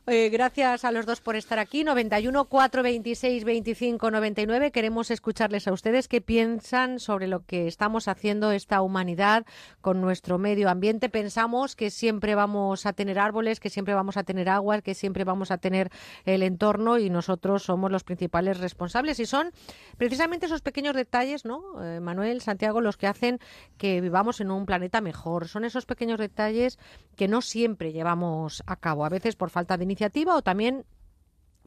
[0.06, 1.84] Eh, gracias a los dos por estar aquí.
[1.84, 4.72] 91 426 25 99.
[4.72, 9.46] Queremos escucharles a ustedes qué piensan sobre lo que estamos haciendo esta humanidad
[9.80, 11.08] con nuestro medio ambiente.
[11.08, 15.24] Pensamos que siempre vamos a tener árboles, que siempre vamos a tener agua, que siempre
[15.24, 15.90] vamos a tener
[16.26, 19.20] el entorno y nosotros somos los principales responsables.
[19.22, 19.52] Y son
[19.98, 23.40] precisamente esos pequeños detalles, ¿no, eh, Manuel, Santiago, los que hacen
[23.78, 25.48] que vivamos en un planeta mejor.
[25.48, 26.78] Son esos pequeños detalles
[27.16, 30.86] que no siempre llevamos a cabo, a veces por falta de iniciativa o también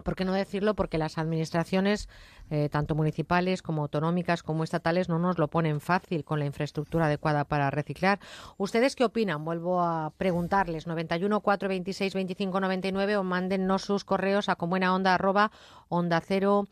[0.02, 0.74] ¿Por qué no decirlo?
[0.74, 2.08] Porque las administraciones,
[2.50, 7.06] eh, tanto municipales como autonómicas como estatales, no nos lo ponen fácil con la infraestructura
[7.06, 8.20] adecuada para reciclar.
[8.58, 9.44] ¿Ustedes qué opinan?
[9.44, 10.86] Vuelvo a preguntarles.
[10.86, 15.50] 91 426 25 99 o mándennos sus correos a onda arroba
[15.88, 16.66] onda cero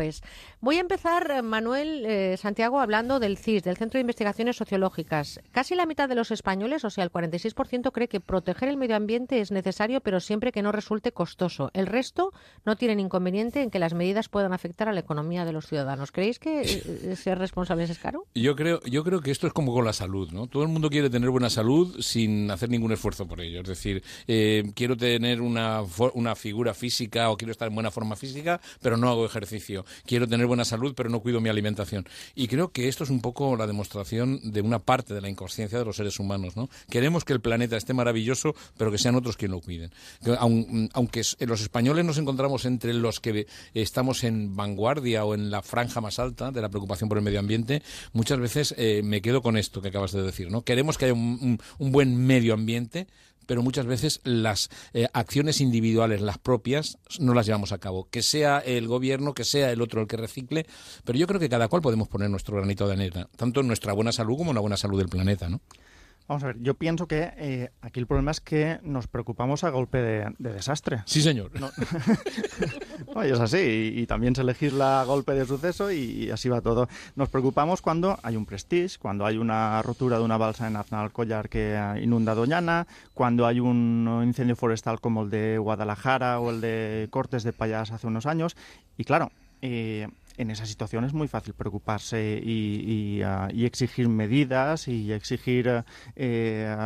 [0.00, 0.22] es.
[0.60, 5.40] Voy a empezar, eh, Manuel eh, Santiago, hablando del CIS, del Centro de Investigaciones Sociológicas.
[5.52, 8.96] Casi la mitad de los españoles, o sea, el 46%, cree que proteger el medio
[8.96, 11.70] ambiente es necesario, pero siempre que no resulte costoso.
[11.74, 12.32] El resto
[12.64, 16.10] no tienen inconveniente en que las medidas puedan afectar a la economía de los ciudadanos.
[16.10, 18.26] ¿Creéis que eh, ser responsables es caro?
[18.34, 20.48] Yo creo, yo creo que esto es como con la salud, ¿no?
[20.48, 23.60] Todo el mundo quiere tener buena salud sin hacer ningún esfuerzo por ello.
[23.60, 24.02] Es decir,
[24.74, 25.82] quiero tener una,
[26.14, 29.51] una figura física o quiero estar en buena forma física, pero no hago ejercicio
[30.06, 32.06] quiero tener buena salud, pero no cuido mi alimentación.
[32.34, 35.78] Y creo que esto es un poco la demostración de una parte de la inconsciencia
[35.78, 36.56] de los seres humanos.
[36.56, 36.68] ¿no?
[36.88, 39.92] Queremos que el planeta esté maravilloso, pero que sean otros quienes lo cuiden.
[40.92, 46.00] Aunque los españoles nos encontramos entre los que estamos en vanguardia o en la franja
[46.00, 49.56] más alta de la preocupación por el medio ambiente, muchas veces eh, me quedo con
[49.56, 50.50] esto que acabas de decir.
[50.50, 50.62] ¿no?
[50.62, 53.06] Queremos que haya un buen medio ambiente,
[53.52, 58.08] pero muchas veces las eh, acciones individuales, las propias, no las llevamos a cabo.
[58.08, 60.64] Que sea el gobierno, que sea el otro el que recicle,
[61.04, 63.92] pero yo creo que cada cual podemos poner nuestro granito de arena, tanto en nuestra
[63.92, 65.60] buena salud como en la buena salud del planeta, ¿no?
[66.32, 69.68] Vamos a ver, yo pienso que eh, aquí el problema es que nos preocupamos a
[69.68, 71.02] golpe de, desastre.
[71.04, 71.50] Sí, señor.
[71.60, 71.70] No,
[73.22, 76.88] es así, y, también se legisla a golpe de suceso y, así va todo.
[77.16, 81.50] Nos preocupamos cuando hay un prestige, cuando hay una rotura de una balsa en Collar
[81.50, 87.08] que inunda Doñana, cuando hay un incendio forestal como el de Guadalajara o el de
[87.10, 88.56] Cortes de Payas hace unos años.
[88.96, 95.12] Y claro, eh, en esa situación es muy fácil preocuparse y, ah, exigir medidas y
[95.12, 95.84] exigir
[96.16, 96.76] eh,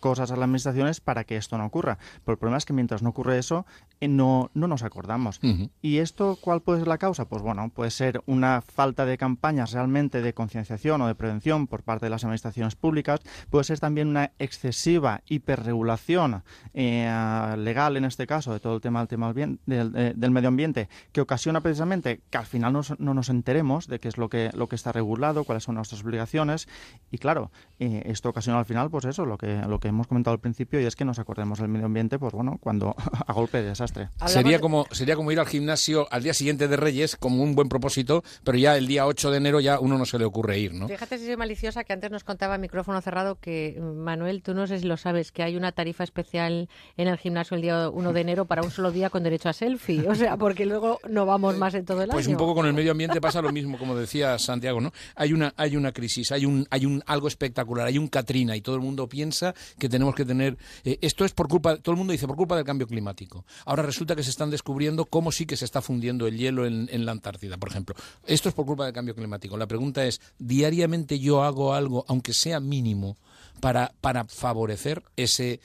[0.00, 1.98] cosas a las administraciones para que esto no ocurra.
[2.24, 3.66] Pero el problema es que mientras no ocurre eso,
[4.00, 5.40] eh, no, no nos acordamos.
[5.80, 7.26] ¿Y esto cuál puede ser la causa?
[7.26, 11.82] Pues bueno, puede ser una falta de campañas realmente de concienciación o de prevención por
[11.82, 13.20] parte de las administraciones públicas,
[13.50, 16.42] puede ser también una excesiva hiperregulación
[16.74, 20.88] eh, legal, en este caso, de todo el tema, del, tema del, del medio ambiente,
[21.12, 24.50] que ocasiona precisamente que al final nos no nos enteremos de qué es lo que,
[24.54, 26.68] lo que está regulado, cuáles son nuestras obligaciones.
[27.10, 30.32] Y claro, eh, esto ocasiona al final, pues eso, lo que, lo que hemos comentado
[30.32, 32.94] al principio, y es que nos acordemos del medio ambiente, pues bueno, cuando
[33.26, 34.08] a golpe de desastre.
[34.26, 37.68] Sería como, sería como ir al gimnasio al día siguiente de Reyes, como un buen
[37.68, 40.74] propósito, pero ya el día 8 de enero ya uno no se le ocurre ir,
[40.74, 40.88] ¿no?
[40.88, 44.78] Fíjate si soy maliciosa, que antes nos contaba micrófono cerrado que, Manuel, tú no sé
[44.78, 48.20] si lo sabes, que hay una tarifa especial en el gimnasio el día 1 de
[48.20, 50.08] enero para un solo día con derecho a selfie.
[50.08, 52.16] O sea, porque luego no vamos más en todo el año.
[52.16, 54.92] Pues un poco con el medio ambiente pasa lo mismo, como decía Santiago, ¿no?
[55.14, 58.60] Hay una, hay una crisis, hay un, hay un algo espectacular, hay un Katrina y
[58.60, 60.58] todo el mundo piensa que tenemos que tener.
[60.84, 63.44] Eh, esto es por culpa, todo el mundo dice por culpa del cambio climático.
[63.64, 66.88] Ahora resulta que se están descubriendo cómo sí que se está fundiendo el hielo en,
[66.90, 67.94] en la Antártida, por ejemplo.
[68.26, 69.56] Esto es por culpa del cambio climático.
[69.56, 73.16] La pregunta es, ¿diariamente yo hago algo, aunque sea mínimo,
[73.60, 75.60] para, para favorecer ese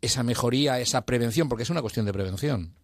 [0.00, 2.77] esa mejoría, esa prevención, porque es una cuestión de prevención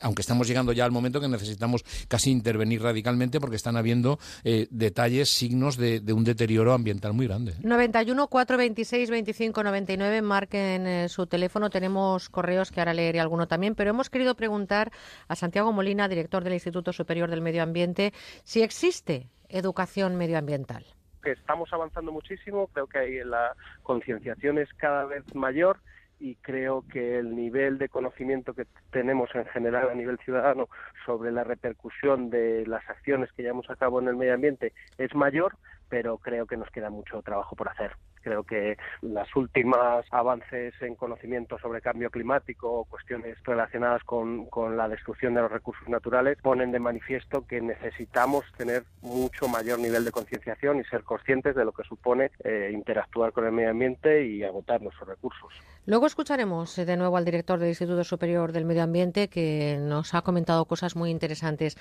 [0.00, 4.66] aunque estamos llegando ya al momento que necesitamos casi intervenir radicalmente porque están habiendo eh,
[4.70, 7.54] detalles, signos de, un deterioro ambiental muy grande.
[7.62, 11.70] 91 426 25 99, marquen eh, su teléfono.
[11.70, 14.92] Tenemos correos que ahora leeré alguno también, pero hemos querido preguntar
[15.28, 18.12] a Santiago Molina, director del Instituto Superior del Medio Ambiente,
[18.44, 20.84] si existe educación medioambiental?
[21.22, 25.80] Que estamos avanzando muchísimo, creo que hay la concienciación es cada vez mayor
[26.18, 30.68] y creo que el nivel de conocimiento que tenemos en general a nivel ciudadano
[31.04, 35.14] sobre la repercusión de las acciones que llevamos a cabo en el medio ambiente es
[35.14, 35.56] mayor,
[35.88, 37.92] pero creo que nos queda mucho trabajo por hacer.
[38.26, 44.76] Creo que las últimas avances en conocimiento sobre cambio climático o cuestiones relacionadas con, con,
[44.76, 50.04] la destrucción de los recursos naturales ponen de manifiesto que necesitamos tener mucho mayor nivel
[50.04, 54.26] de concienciación y ser conscientes de lo que supone eh, interactuar con el medio ambiente
[54.26, 55.52] y agotar nuestros recursos.
[55.84, 60.14] Luego escucharemos eh, de nuevo al director del Instituto Superior del Medio Ambiente que nos
[60.14, 61.78] ha comentado cosas muy interesantes.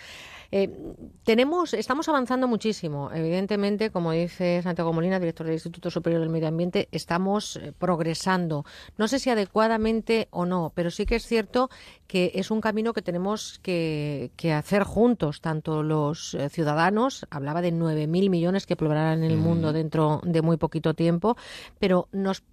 [0.51, 0.69] Eh,
[1.23, 3.09] tenemos, estamos avanzando muchísimo.
[3.11, 8.65] Evidentemente, como dice Santiago Molina, director del Instituto Superior del Medio Ambiente, estamos eh, progresando.
[8.97, 11.69] No sé si adecuadamente o no, pero sí que es cierto
[12.07, 17.73] que es un camino que tenemos que, que hacer juntos, tanto los ciudadanos, hablaba de
[17.73, 21.35] 9.000 millones que probarán en el mundo dentro de muy poquito tiempo,
[21.79, 22.43] pero nos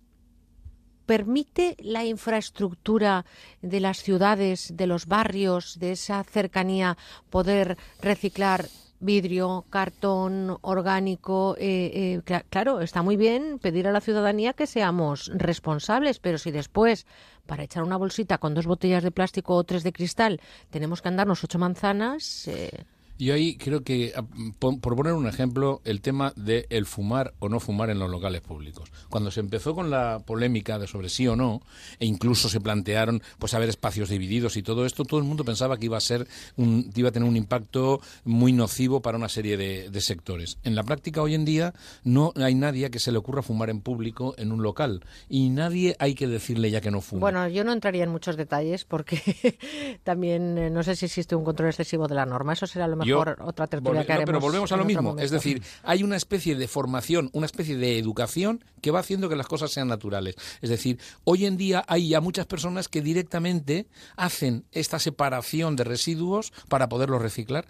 [1.06, 3.26] ¿Permite la infraestructura
[3.60, 6.96] de las ciudades, de los barrios, de esa cercanía,
[7.28, 8.66] poder reciclar
[9.02, 11.56] vidrio, cartón, orgánico.
[11.58, 16.50] Eh, eh, claro, está muy bien pedir a la ciudadanía que seamos responsables, pero si
[16.50, 17.06] después,
[17.46, 20.40] para echar una bolsita con dos botellas de plástico o tres de cristal,
[20.70, 22.48] tenemos que andarnos ocho manzanas.
[22.48, 22.84] Eh,
[23.22, 24.24] yo ahí creo que, ah,
[24.58, 28.40] por poner un ejemplo, el tema de el fumar o no fumar en los locales
[28.40, 28.90] públicos.
[29.08, 31.60] Cuando se empezó con la polémica de sobre sí o no,
[32.00, 35.76] e incluso se plantearon pues haber espacios divididos y todo esto, todo el mundo pensaba
[35.76, 36.26] que iba a ser
[36.56, 40.58] un, iba a tener un impacto muy nocivo para una serie de, sectores.
[40.64, 43.80] En la práctica hoy en día no hay nadie que se le ocurra fumar en
[43.80, 47.20] público en un local y nadie hay que decirle ya que no fuma.
[47.20, 49.20] Bueno, yo no entraría en muchos detalles porque
[50.02, 52.54] también eh, no sé si existe un control excesivo de la norma.
[52.54, 54.26] Eso será lo mejor otra tertulia que haremos.
[54.26, 55.16] pero volvemos a lo mismo.
[55.18, 59.36] Es decir, hay una especie de formación, una especie de educación que va haciendo que
[59.36, 60.36] las cosas sean naturales.
[60.60, 65.84] Es decir, hoy en día hay ya muchas personas que directamente hacen esta separación de
[65.84, 67.66] residuos para poderlos reciclar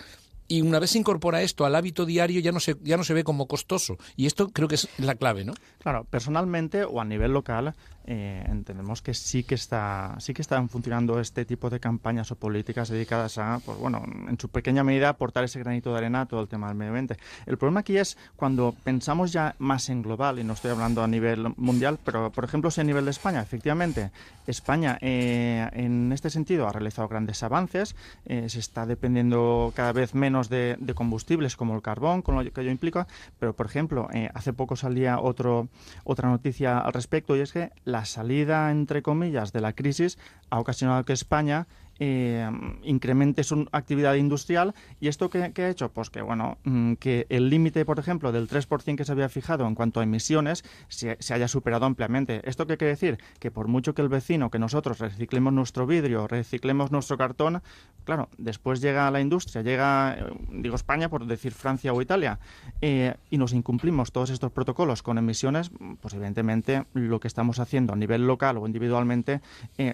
[0.53, 3.15] y una vez se incorpora esto al hábito diario ya no se ya no se
[3.15, 3.97] ve como costoso.
[4.17, 7.75] Y esto creo que es la clave no claro personalmente o a nivel local
[8.05, 12.37] eh, entendemos que sí que está sí que están funcionando este tipo de campañas o
[12.37, 16.27] políticas dedicadas a pues bueno en su pequeña medida aportar ese granito de arena a
[16.27, 17.17] todo el tema del medio ambiente.
[17.47, 21.09] El problema aquí es cuando pensamos ya más en global y no estoy hablando a
[21.09, 24.11] nivel mundial pero por ejemplo si a nivel de España efectivamente
[24.47, 30.15] España eh, en este sentido ha realizado grandes avances eh, se está dependiendo cada vez
[30.15, 33.07] menos de, combustibles como el carbón con lo que ello implica
[33.39, 35.69] pero por ejemplo hace poco salía otro
[36.05, 40.19] otra noticia al respecto y es que la salida, entre comillas, de la crisis
[40.51, 41.67] ha ocasionado que España
[42.05, 42.51] eh,
[42.83, 44.75] incremente su actividad industrial.
[44.99, 45.93] ¿Y esto qué, ha hecho?
[45.93, 49.69] Pues que, bueno, mm, que el límite, por ejemplo, del 3% que se había fijado
[49.69, 52.41] en cuanto a emisiones se, haya superado ampliamente.
[52.43, 53.19] ¿Esto qué quiere decir?
[53.39, 57.63] Que por mucho que el vecino, que nosotros reciclemos nuestro vidrio, reciclemos nuestro cartón,
[58.03, 62.41] claro, después llega la industria, llega, eh, digo España, por decir Francia o Italia,
[62.81, 67.93] eh, y nos incumplimos todos estos protocolos con emisiones, pues evidentemente lo que estamos haciendo
[67.93, 69.41] a nivel local o individualmente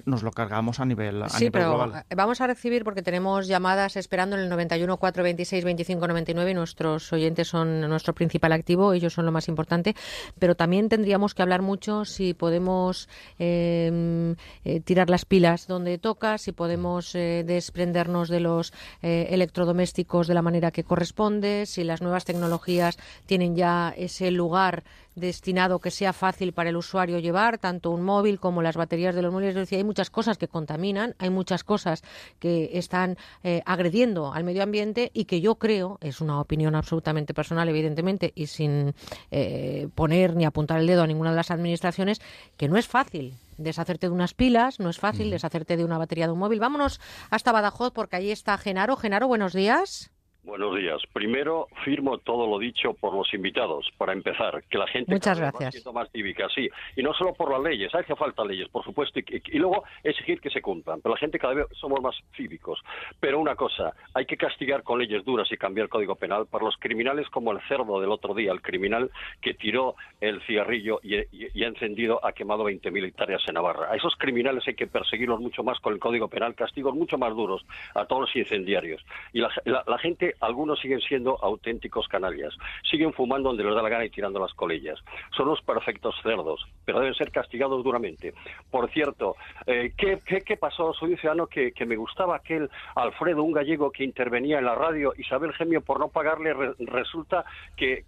[0.07, 1.98] nos lo cargamos a nivel, a nivel global.
[2.15, 7.13] Vamos a recibir, porque tenemos llamadas esperando en el 91 426 25 99 y nuestros
[7.13, 9.95] oyentes son nuestro principal activo, ellos son lo más importante,
[10.39, 16.39] pero también tendríamos que hablar mucho si podemos em, eh, tirar las pilas donde toca,
[16.39, 22.03] si podemos eh, desprendernos de los eh, electrodomésticos de la manera que corresponde, si las
[22.03, 24.85] nuevas tecnologías tienen ya ese lugar
[25.19, 29.23] destinado que sea fácil para el usuario llevar, tanto un móvil como las baterías de
[29.23, 29.57] los móviles.
[29.57, 32.03] Es decir, hay muchas cosas que contaminan, hay muchas cosas
[32.39, 37.35] que están eh, agrediendo al medio ambiente y que yo creo, es una opinión absolutamente
[37.35, 38.95] personal, evidentemente, y sin
[39.31, 42.21] eh, poner ni apuntar el dedo a ninguna de las administraciones,
[42.57, 46.27] que no es fácil deshacerte de unas pilas, no es fácil deshacerte de una batería
[46.27, 46.61] de un móvil.
[46.61, 48.97] Vámonos hasta Badajoz porque ahí está Genaro.
[48.97, 50.11] Genaro, buenos días.
[50.49, 51.03] Buenos días.
[51.13, 55.85] Primero, firmo todo lo dicho por los invitados, para empezar, que la gente Muchas gracias.
[55.93, 56.71] más cívica, sí.
[56.97, 60.49] Y no solo por las leyes, hace falta leyes, por supuesto, y, luego exigir que
[60.49, 61.03] se cumplan.
[61.03, 62.81] Pero la gente cada vez somos más cívicos.
[63.21, 66.65] Pero una cosa, hay que castigar con leyes duras y cambiar el Código Penal para
[66.65, 69.11] los criminales como el cerdo del otro día, el criminal
[69.43, 73.93] que tiró el cigarrillo y, ha encendido, ha quemado 20.000 hectáreas en Navarra.
[73.93, 77.37] A esos criminales hay que perseguirlos mucho más con el Código Penal, castigos mucho más
[77.37, 79.05] duros a todos los incendiarios.
[79.35, 82.55] Y la gente algunos siguen siendo auténticos canallas.
[82.91, 84.99] Siguen fumando donde les da la gana y tirando las colillas.
[85.37, 88.35] Son unos perfectos cerdos, pero deben ser castigados duramente.
[88.71, 89.37] Por cierto,
[89.67, 90.93] eh, ¿qué, qué, pasó?
[90.95, 95.15] Soy un ciudadano que, me gustaba aquel Alfredo, un gallego que intervenía en la radio,
[95.17, 97.45] Isabel Gemio, por no pagarle, resulta
[97.77, 98.05] que,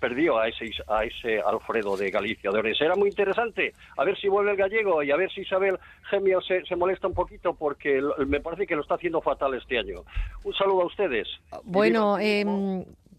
[0.00, 2.74] perdió a ese, a ese Alfredo de Galicia, de.
[2.80, 3.74] Era muy interesante.
[3.96, 7.06] A ver si vuelve el gallego y a ver si Isabel Gemio se, se molesta
[7.06, 10.02] un poquito porque me parece que lo está haciendo fatal este año.
[10.44, 11.28] Un saludo a ustedes.
[11.64, 12.44] Bueno, eh,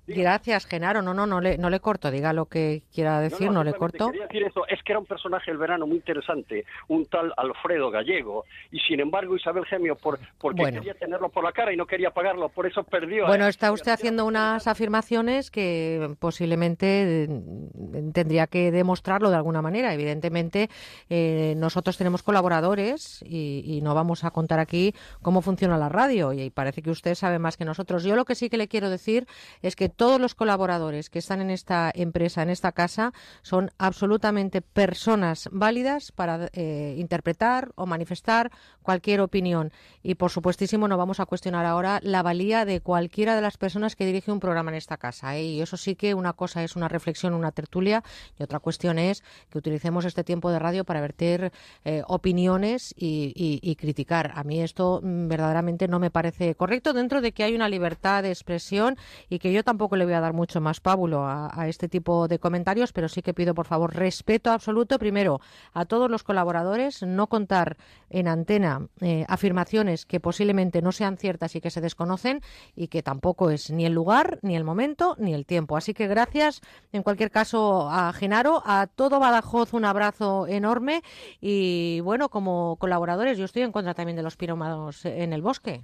[0.08, 1.02] Gracias, Genaro.
[1.02, 2.12] No, no, no le, no le corto.
[2.12, 4.12] Diga lo que quiera decir, no, le corto.
[4.12, 4.68] Quería decir eso.
[4.68, 9.00] Es que era un personaje del verano muy interesante, un tal Alfredo Gallego, y sin
[9.00, 12.68] embargo Isabel Gemio, por, porque quería tenerlo por la cara y no quería pagarlo, por
[12.68, 13.26] eso perdió.
[13.26, 19.94] Bueno, está usted haciendo unas afirmaciones que posiblemente mm, tendría que demostrarlo de alguna manera.
[19.94, 20.70] Evidentemente,
[21.10, 26.34] eh, nosotros tenemos colaboradores y, y, no vamos a contar aquí cómo funciona la radio,
[26.34, 28.04] y parece que usted sabe más que nosotros.
[28.04, 29.28] Yo lo que sí que le quiero decir
[29.62, 34.62] es que todos los colaboradores que están en esta empresa, en esta casa, son absolutamente
[34.62, 38.52] personas válidas para eh, interpretar o manifestar
[38.82, 39.72] cualquier opinión.
[40.04, 43.96] Y, por supuestísimo, no vamos a cuestionar ahora la valía de cualquiera de las personas
[43.96, 45.36] que dirige un programa en esta casa.
[45.36, 45.44] ¿eh?
[45.44, 48.04] Y eso sí que una cosa es una reflexión, una tertulia,
[48.38, 51.52] y otra cuestión es que utilicemos este tiempo de radio para verter
[51.84, 54.32] eh, opiniones y, y criticar.
[54.36, 58.24] A mí esto mm, verdaderamente no me parece correcto dentro de que hay una libertad
[58.24, 58.98] de expresión
[59.30, 62.40] y que yo tampoco le voy a dar mucho más pábulo a, este tipo de
[62.40, 65.42] comentarios, pero sí que pido, por favor, respeto absoluto, primero,
[65.74, 67.78] a todos los colaboradores, no contar
[68.10, 72.42] en antena eh, afirmaciones que posiblemente no sean ciertas y que se desconocen
[72.76, 75.78] y que tampoco es ni el lugar, ni el momento, ni el tiempo.
[75.78, 81.04] Así que gracias, en cualquier caso, a Genaro, a todo Badajoz, un abrazo enorme
[81.40, 85.84] y, bueno, como colaboradores, yo estoy en contra también de los piromados en el bosque.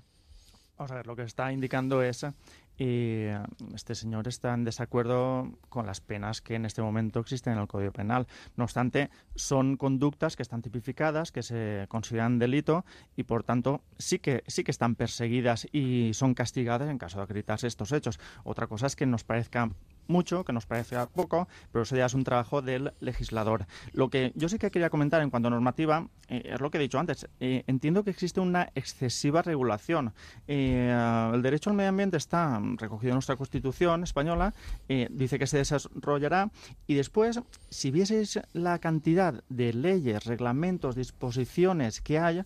[0.82, 2.26] Vamos a ver, lo que está indicando es
[2.78, 3.26] y
[3.76, 7.68] este señor está en desacuerdo con las penas que en este momento existen en el
[7.68, 8.28] Código Penal.
[8.56, 12.86] No obstante, son conductas que están tipificadas, que se consideran delito
[13.16, 17.24] y, por tanto, sí que, sí que están perseguidas y son castigadas en caso de
[17.24, 18.20] acreditarse estos hechos.
[18.44, 19.70] Otra cosa es que nos parezca
[20.08, 23.66] mucho, que nos parece poco, pero eso ya es un trabajo del legislador.
[23.94, 26.78] Lo que yo sí que quería comentar en cuanto a normativa eh, es lo que
[26.78, 27.28] he dicho antes.
[27.40, 30.14] Eh, entiendo que existe una excesiva regulación.
[30.48, 30.94] Eh,
[31.34, 34.54] el derecho al medio ambiente está recogido en nuestra Constitución española,
[35.10, 36.52] dice que se desarrollará
[36.88, 42.46] y después, si vieseis la cantidad de leyes, reglamentos, disposiciones que haya,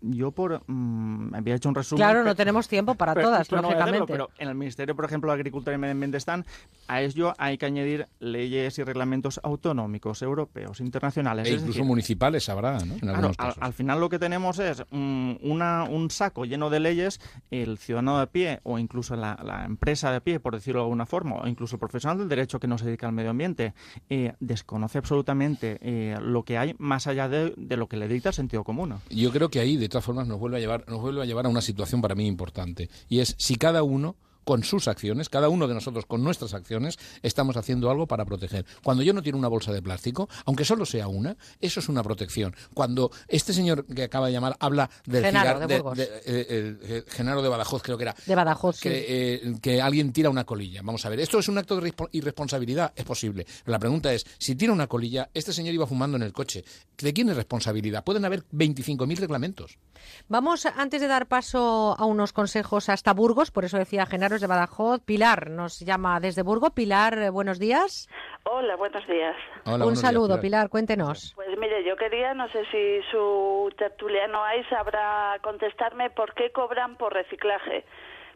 [0.00, 1.98] yo por mm, había hecho un resumen.
[1.98, 4.06] Claro, no tenemos tiempo para todas, lógicamente.
[4.06, 6.44] pero en el Ministerio, por ejemplo, de Agricultura y Medio Ambiente están
[6.88, 11.48] a ello hay que añadir leyes y reglamentos autonómicos, europeos, internacionales.
[11.48, 13.32] E incluso municipales habrá, ¿no?
[13.38, 18.26] al, final lo que tenemos es una, un saco lleno de leyes, el ciudadano de
[18.26, 19.25] pie o incluso la,
[19.64, 22.66] empresa de pie, por decirlo de alguna forma, o incluso el profesional del derecho que
[22.66, 23.74] no se dedica al medio ambiente,
[24.08, 28.30] eh, desconoce absolutamente eh, lo que hay más allá de, de, lo que le dicta
[28.30, 28.94] el sentido común.
[29.10, 31.46] Yo creo que ahí, de todas formas, nos vuelve a llevar, nos vuelve a llevar
[31.46, 35.48] a una situación para mí importante, y es si cada uno con sus acciones, cada
[35.48, 38.64] uno de nosotros con nuestras acciones, estamos haciendo algo para proteger.
[38.84, 42.00] Cuando yo no tiene una bolsa de plástico, aunque solo sea una, eso es una
[42.04, 42.54] protección.
[42.72, 45.82] Cuando este señor que acaba de llamar habla del Genaro de,
[46.26, 48.14] eh, Genaro de Badajoz, creo que era.
[48.24, 50.80] De Badajoz, que, eh, que alguien tira una colilla.
[50.84, 52.92] Vamos a ver, ¿esto es un acto de irresponsabilidad?
[52.94, 53.44] Es posible.
[53.64, 56.64] La pregunta es, si tira una colilla, este señor iba fumando en el coche.
[56.98, 58.04] ¿De quién es responsabilidad?
[58.04, 59.76] Pueden haber 25.000 reglamentos.
[60.28, 64.46] Vamos, antes de dar paso a unos consejos hasta Burgos, por eso decía Genaro de
[64.46, 65.00] Badajoz.
[65.04, 66.70] Pilar nos llama desde Burgos.
[66.70, 68.08] Pilar, eh, buenos días.
[68.44, 69.36] Hola, buenos días.
[69.64, 70.68] Un saludo, Pilar.
[70.68, 71.32] cuéntenos.
[71.34, 76.96] Pues mire, yo quería, no sé si su tertuliano ahí sabrá contestarme por qué cobran
[76.96, 77.84] por reciclaje.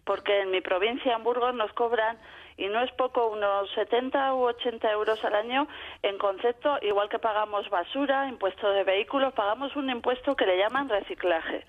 [0.05, 2.19] Porque en mi provincia, en Burgos, nos cobran
[2.57, 5.69] y no es poco, unos 70 u 80 euros al año
[6.03, 10.89] en concepto, igual que pagamos basura, impuesto de vehículos, pagamos un impuesto que le llaman
[10.89, 11.65] reciclaje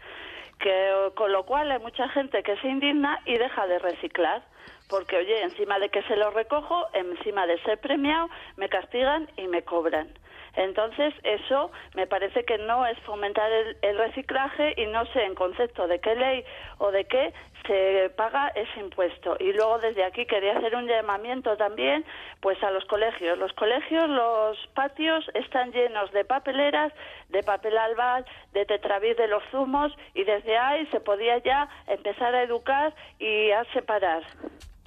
[0.62, 4.44] que con lo cual hay mucha gente que se indigna y deja de reciclar
[4.90, 9.48] porque oye encima de que se lo recojo encima de ser premiado me castigan y
[9.48, 10.08] me cobran
[10.56, 15.88] entonces eso me parece que no es fomentar el, reciclaje y no sé en concepto
[15.88, 16.44] de qué ley
[16.80, 17.34] o de qué
[17.68, 19.38] se paga ese impuesto.
[19.40, 22.04] Y luego desde aquí quería hacer un llamamiento también
[22.40, 23.38] pues a los colegios.
[23.38, 26.92] Los colegios, los patios están llenos de papeleras,
[27.30, 32.34] de papel albal, de tetravis de los zumos y desde ahí se podía ya empezar
[32.34, 34.24] a educar y a separar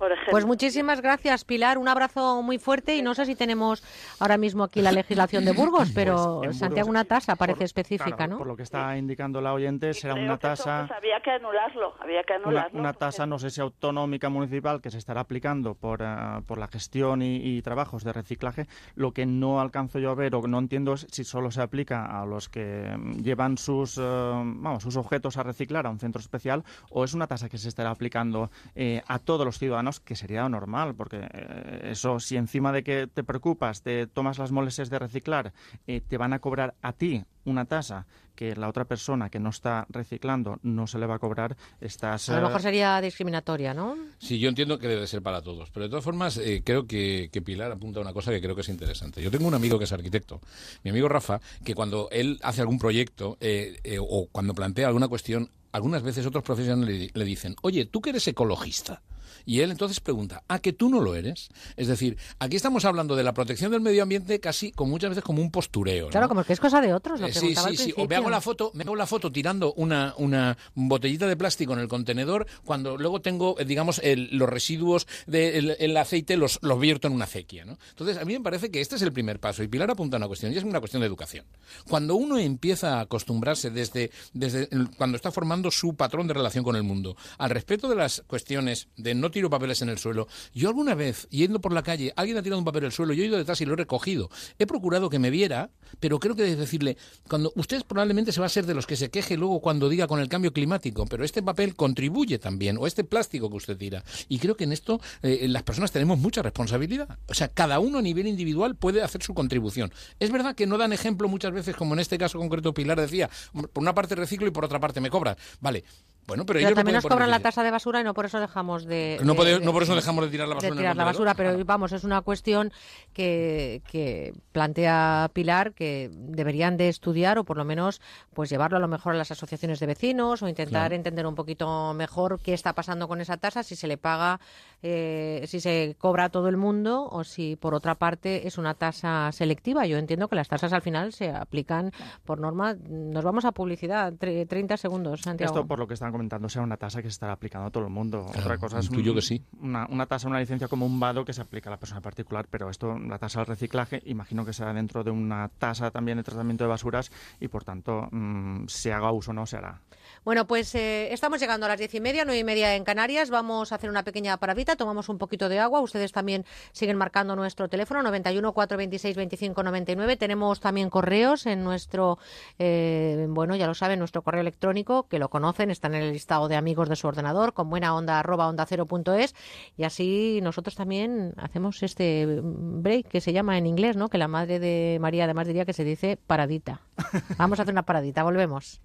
[0.05, 0.33] por ejemplo.
[0.33, 1.78] Pues muchísimas gracias, Pilar.
[1.78, 3.83] Un abrazo muy fuerte y no sé si tenemos
[4.20, 8.15] ahora mismo aquí la legislación de Burgos, pero Pues Santiago, Burgos, una tasa parece específica,
[8.15, 8.39] Claro, ¿no?
[8.39, 10.84] Por lo que está indicando la oyente, será una tasa...
[10.86, 12.78] pues, había que anularlo, había que anularlo.
[12.78, 16.68] una tasa, no sé si autonómica municipal, que se estará aplicando por, eh, por la
[16.68, 18.66] gestión y, y trabajos de reciclaje.
[18.97, 22.20] Lo que no alcanzo yo a ver o no entiendo es si solo se aplica
[22.20, 26.20] a los que mm, llevan sus, eh, vamos, sus objetos a reciclar a un centro
[26.20, 30.16] especial o es una tasa que se estará aplicando eh, a todos los ciudadanos, que
[30.16, 34.90] sería normal, porque eh, eso, si encima de que te preocupas, te tomas las molestias
[34.90, 35.52] de reciclar,
[35.86, 39.50] eh, te van a cobrar a ti una tasa que la otra persona que no
[39.50, 42.28] está reciclando no se le va a cobrar, estás...
[42.28, 43.97] A lo eh, mejor sería discriminatoria, ¿no?
[44.18, 47.31] Sí, yo entiendo que debe ser para todos, pero de todas formas eh, creo que,
[47.32, 49.23] que Pilar apunta a una cosa que creo que es interesante.
[49.23, 50.40] Yo tengo un amigo que es arquitecto,
[50.82, 55.08] mi amigo Rafa, que cuando él hace algún proyecto eh, eh, o cuando plantea alguna
[55.08, 59.02] cuestión, algunas veces otros profesionales le, le dicen, oye, tú que eres ecologista.
[59.47, 61.48] Y él entonces pregunta, ¿a que tú no lo eres?
[61.76, 65.24] Es decir, aquí estamos hablando de la protección del medio ambiente casi con muchas veces
[65.24, 66.06] como un postureo.
[66.06, 66.10] ¿no?
[66.10, 67.94] Claro, como que es cosa de otros, lo Eh, sí, sí, al sí.
[67.97, 71.73] O me hago la foto, me hago la foto tirando una, una botellita de plástico
[71.73, 76.58] en el contenedor cuando luego tengo, eh, digamos, el- los residuos del el aceite los,
[76.62, 77.78] los vierto en una acequia, ¿no?
[77.90, 79.62] Entonces, a mí me parece que este es el primer paso.
[79.62, 81.44] Y Pilar apunta a una cuestión, y es una cuestión de educación.
[81.89, 86.76] Cuando uno empieza a acostumbrarse desde, desde cuando está formando su patrón de relación con
[86.76, 90.69] el mundo al respeto de las cuestiones de no tiro papeles en el suelo, yo
[90.69, 93.27] alguna vez, yendo por la calle, alguien ha tirado un papel al suelo, yo he
[93.27, 94.31] ido detrás y lo he recogido.
[94.59, 96.97] He procurado que me viera, pero creo que decirle,
[97.29, 100.07] cuando usted probablemente se va a ser de los que se queje luego cuando diga
[100.07, 104.05] con el cambio climático, pero este papel contribuye también, o este plástico que usted tira.
[104.29, 107.19] Y creo que en esto eh, las personas tenemos mucha responsabilidad.
[107.27, 109.93] O sea, cada uno a nivel individual puede hacer su contribución.
[110.21, 113.29] Es verdad que no dan ejemplo muchas veces, como en este caso concreto Pilar decía,
[113.53, 115.37] por una parte reciclo y por otra parte me cobran.
[115.61, 115.85] Vale.
[116.27, 118.25] Bueno, pero, Pero ellos lo también nos cobran la tasa de basura y no por
[118.25, 119.19] eso dejamos de...
[119.23, 120.97] No de- puede- de- no por eso dejamos de tirar la basura en el tirar
[120.97, 121.27] la contenedor.
[121.35, 122.73] basura, pero vamos, es una cuestión
[123.12, 128.01] que, que plantea Pilar que deberían de estudiar o por lo menos
[128.33, 130.94] pues llevarlo a lo mejor a las asociaciones de vecinos o intentar Claro.
[130.94, 134.41] entender un poquito mejor qué está pasando con esa tasa, si se le paga,
[134.83, 138.75] eh, si se cobra a todo el mundo o si por otra parte es una
[138.75, 139.86] tasa selectiva.
[139.86, 141.93] Yo entiendo que las tasas al final se aplican
[142.25, 142.75] por norma.
[142.89, 145.53] Nos vamos a publicidad, tre- 30 segundos, Santiago.
[145.55, 147.84] Esto, por lo que están comentando, será una tasa que se estará aplicando a todo
[147.84, 148.25] el mundo.
[148.33, 149.43] Claro, Otra cosa es un- que sí.
[149.60, 152.47] una, una tasa, una licencia como un vado que se aplica a la persona particular,
[152.51, 156.25] pero esto, la tasa al reciclaje, imagino que será dentro de una tasa también de
[156.25, 157.10] tratamiento de basuras
[157.41, 159.81] y, por tanto, mm, se haga uso o no, se hará.
[160.25, 163.28] Bueno, pues eh, estamos llegando a las diez y media, nueve y media en Canarias.
[163.28, 165.83] Vamos a hacer una pequeña paradita, tomamos un poquito de agua.
[165.83, 170.17] Ustedes también siguen marcando nuestro teléfono, 91 426 25 99.
[170.17, 172.19] Tenemos también correos en nuestro,
[172.59, 176.49] eh, bueno, ya lo saben, nuestro correo electrónico, que lo conocen, está en el listado
[176.49, 179.35] de amigos de su ordenador, con buena onda arroba onda cero punto es.
[179.77, 184.09] Y así nosotros también hacemos este break que se llama en inglés, ¿no?
[184.09, 186.81] Que la madre de María además diría que se dice paradita.
[187.36, 188.81] Vamos a hacer una paradita, volvemos.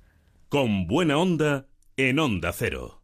[0.52, 3.03] Con buena onda en Onda Cero.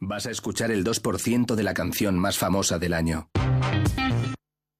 [0.00, 3.30] Vas a escuchar el 2% de la canción más famosa del año.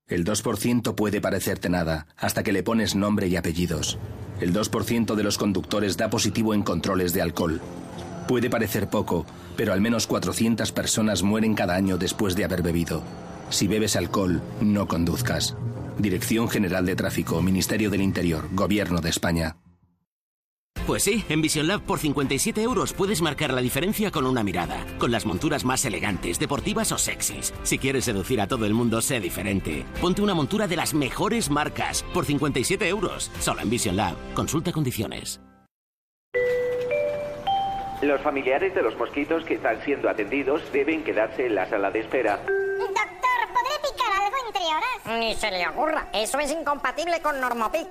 [0.07, 3.99] El 2% puede parecerte nada, hasta que le pones nombre y apellidos.
[4.43, 7.63] El 2% de los conductores da positivo en controles de alcohol.
[8.29, 9.25] Puede parecer poco,
[9.57, 13.03] pero al menos 400 personas mueren cada año después de haber bebido.
[13.49, 15.57] Si bebes alcohol, no conduzcas.
[15.99, 19.57] Dirección General de Tráfico, Ministerio del Interior, Gobierno de España.
[20.87, 24.85] Pues sí, en Vision Lab por 57 euros puedes marcar la diferencia con una mirada,
[24.99, 27.55] con las monturas más elegantes, deportivas o sexys.
[27.63, 29.87] Si quieres seducir a todo el mundo, sé diferente.
[30.03, 34.15] Ponte una montura de las mejores marcas por 57 euros, solo en Vision Lab.
[34.35, 35.41] Consulta condiciones.
[38.03, 42.01] Los familiares de los mosquitos que están siendo atendidos deben quedarse en la sala de
[42.01, 42.37] espera.
[42.37, 43.01] Doctor,
[43.55, 45.19] ¿podré picar algo entre horas?
[45.19, 47.89] Ni se le ocurra, eso es incompatible con Normopic.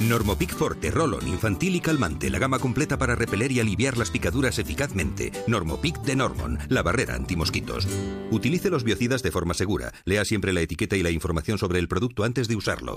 [0.00, 2.30] Normopic Forte, Rolon, infantil y calmante.
[2.30, 5.32] La gama completa para repeler y aliviar las picaduras eficazmente.
[5.48, 7.88] Normopic de Normon, la barrera antimosquitos.
[8.30, 9.92] Utilice los biocidas de forma segura.
[10.04, 12.96] Lea siempre la etiqueta y la información sobre el producto antes de usarlo.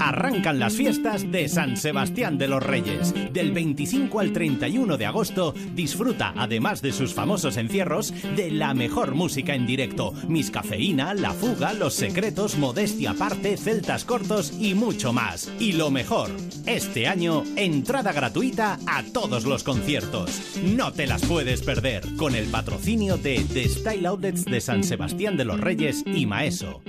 [0.00, 3.12] Arrancan las fiestas de San Sebastián de los Reyes.
[3.32, 9.14] Del 25 al 31 de agosto, disfruta, además de sus famosos encierros, de la mejor
[9.14, 10.12] música en directo.
[10.28, 15.50] Miss Cafeína, La Fuga, Los Secretos, Modestia Aparte, Celtas Cortos y mucho más.
[15.58, 16.30] Y lo mejor,
[16.66, 20.56] este año, entrada gratuita a todos los conciertos.
[20.62, 25.36] No te las puedes perder, con el patrocinio de The Style Outlets de San Sebastián
[25.36, 26.80] de los Reyes y Maeso.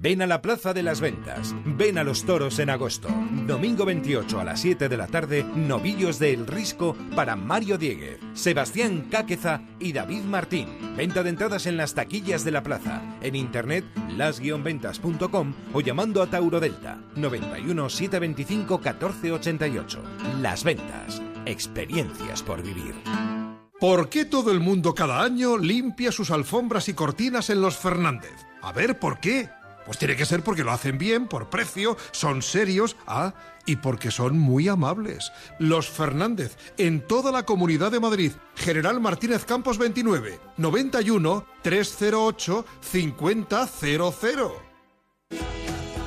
[0.00, 1.56] Ven a la Plaza de las Ventas.
[1.64, 3.08] Ven a los toros en agosto.
[3.48, 8.20] Domingo 28 a las 7 de la tarde, novillos de El Risco para Mario Dieguez,
[8.32, 10.68] Sebastián Cáqueza y David Martín.
[10.96, 13.02] Venta de entradas en las taquillas de la plaza.
[13.22, 13.84] En internet,
[14.16, 20.02] las-ventas.com o llamando a Tauro Delta 91 725 1488.
[20.40, 21.20] Las Ventas.
[21.44, 22.94] Experiencias por vivir.
[23.80, 28.46] ¿Por qué todo el mundo cada año limpia sus alfombras y cortinas en los Fernández?
[28.62, 29.48] A ver, ¿por qué?
[29.88, 33.32] Pues tiene que ser porque lo hacen bien, por precio, son serios, ah,
[33.64, 35.32] y porque son muy amables.
[35.58, 38.32] Los Fernández, en toda la comunidad de Madrid.
[38.54, 43.46] General Martínez Campos 29, 91 308 5000.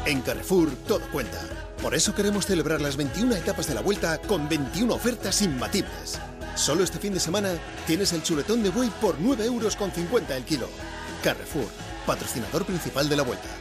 [0.05, 1.39] En Carrefour todo cuenta.
[1.81, 6.19] Por eso queremos celebrar las 21 etapas de la vuelta con 21 ofertas imbatibles.
[6.53, 7.53] Solo este fin de semana
[7.87, 10.67] tienes el chuletón de buey por 9 euros con 50 el kilo.
[11.23, 11.67] Carrefour,
[12.05, 13.60] patrocinador principal de la vuelta.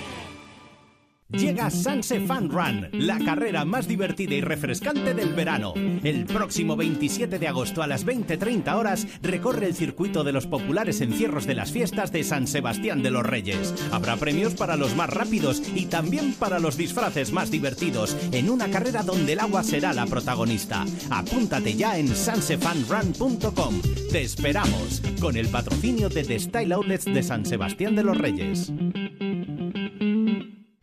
[1.31, 5.73] Llega Sanse Fun Run, la carrera más divertida y refrescante del verano.
[5.75, 10.99] El próximo 27 de agosto a las 20.30 horas recorre el circuito de los populares
[10.99, 13.73] encierros de las fiestas de San Sebastián de los Reyes.
[13.91, 18.69] Habrá premios para los más rápidos y también para los disfraces más divertidos en una
[18.69, 20.85] carrera donde el agua será la protagonista.
[21.09, 23.81] Apúntate ya en sansefunrun.com.
[24.11, 28.71] Te esperamos con el patrocinio de The Style Outlets de San Sebastián de los Reyes.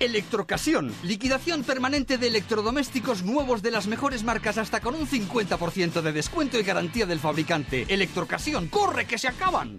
[0.09, 6.13] Electrocasión, liquidación permanente de electrodomésticos nuevos de las mejores marcas hasta con un 50% de
[6.13, 7.85] descuento y garantía del fabricante.
[7.91, 9.79] Electrocasión, corre que se acaban.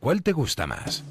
[0.00, 1.04] ¿Cuál te gusta más?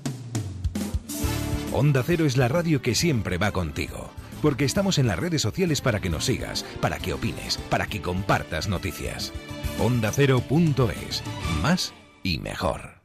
[1.74, 4.10] Onda Cero es la radio que siempre va contigo.
[4.42, 8.02] Porque estamos en las redes sociales para que nos sigas, para que opines, para que
[8.02, 9.34] compartas noticias.
[9.80, 11.24] OndaCero.es.
[11.62, 11.94] Más
[12.24, 13.02] y mejor.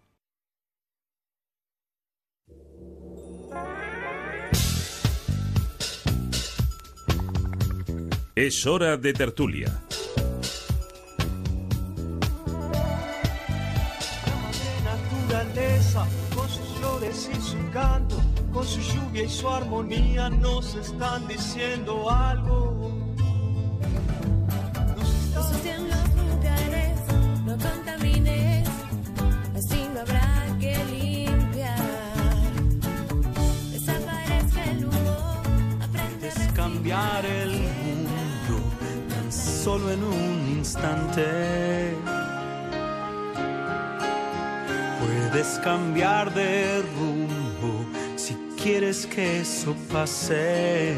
[8.35, 9.83] Es hora de tertulia.
[15.53, 18.17] Naturaleza, con sus flores y su canto,
[18.53, 22.91] con su lluvia y su armonía, nos están diciendo algo.
[25.37, 27.01] Ensucian los lugares,
[27.45, 28.69] no contamines,
[29.55, 31.79] así no habrá que limpiar.
[33.73, 35.43] Desaparezca el humo,
[35.83, 38.61] aprende a cambiar el mundo
[39.09, 42.02] tan solo en un instante.
[45.33, 47.87] Puedes cambiar de rumbo
[48.17, 50.95] si quieres que eso pase.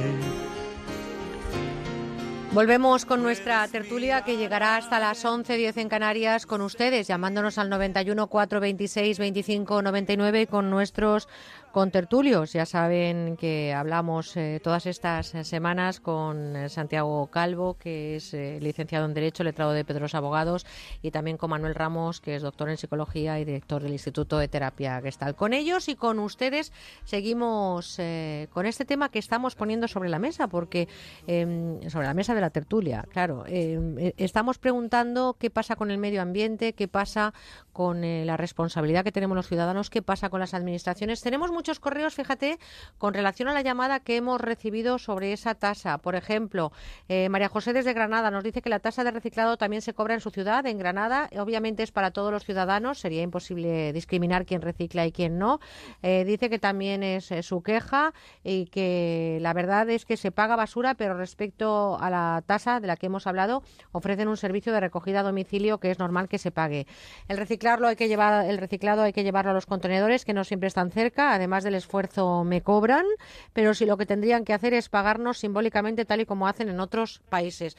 [2.51, 7.71] Volvemos con nuestra tertulia que llegará hasta las 11.10 en Canarias con ustedes, llamándonos al
[7.71, 11.29] 91 426 25 99 y con nuestros
[11.75, 12.53] contertulios.
[12.53, 18.33] Ya saben que hablamos eh, todas estas eh, semanas con eh, Santiago Calvo, que es
[18.33, 20.65] eh, licenciado en Derecho, letrado de Pedros Abogados,
[21.03, 24.47] y también con Manuel Ramos, que es doctor en Psicología y director del Instituto de
[24.47, 25.35] Terapia Gestal.
[25.35, 26.73] Con ellos y con ustedes
[27.03, 30.87] seguimos eh, con este tema que estamos poniendo sobre la mesa, porque
[31.27, 35.91] eh, sobre la mesa de la tertulia, claro, eh, eh, estamos preguntando qué pasa con
[35.91, 37.35] el medio ambiente, qué pasa
[37.73, 41.21] con la responsabilidad que tenemos los ciudadanos, qué pasa con las administraciones.
[41.21, 42.59] Tenemos muchos correos, fíjate,
[42.99, 45.97] con relación a la llamada que hemos recibido sobre esa tasa.
[45.97, 46.73] Por ejemplo,
[47.09, 50.13] eh, María José desde Granada nos dice que la tasa de reciclado también se cobra
[50.13, 51.31] en su ciudad, en Granada.
[51.39, 55.59] Obviamente es para todos los ciudadanos, sería imposible discriminar quién recicla y quién no.
[56.03, 58.13] Eh, dice que también es eh, su queja
[58.43, 62.89] y que la verdad es que se paga basura, pero respecto a la tasa de
[62.89, 63.63] la que hemos hablado,
[63.93, 66.87] ofrecen un servicio de recogida a domicilio que es normal que se pague.
[67.27, 70.45] El reciclarlo hay que llevar, el reciclado hay que llevarlo a los contenedores que no
[70.45, 73.07] siempre están cerca, además del esfuerzo me cobran,
[73.53, 76.81] pero si lo que tendrían que hacer es pagarnos simbólicamente tal y como hacen en
[76.81, 77.77] otros países.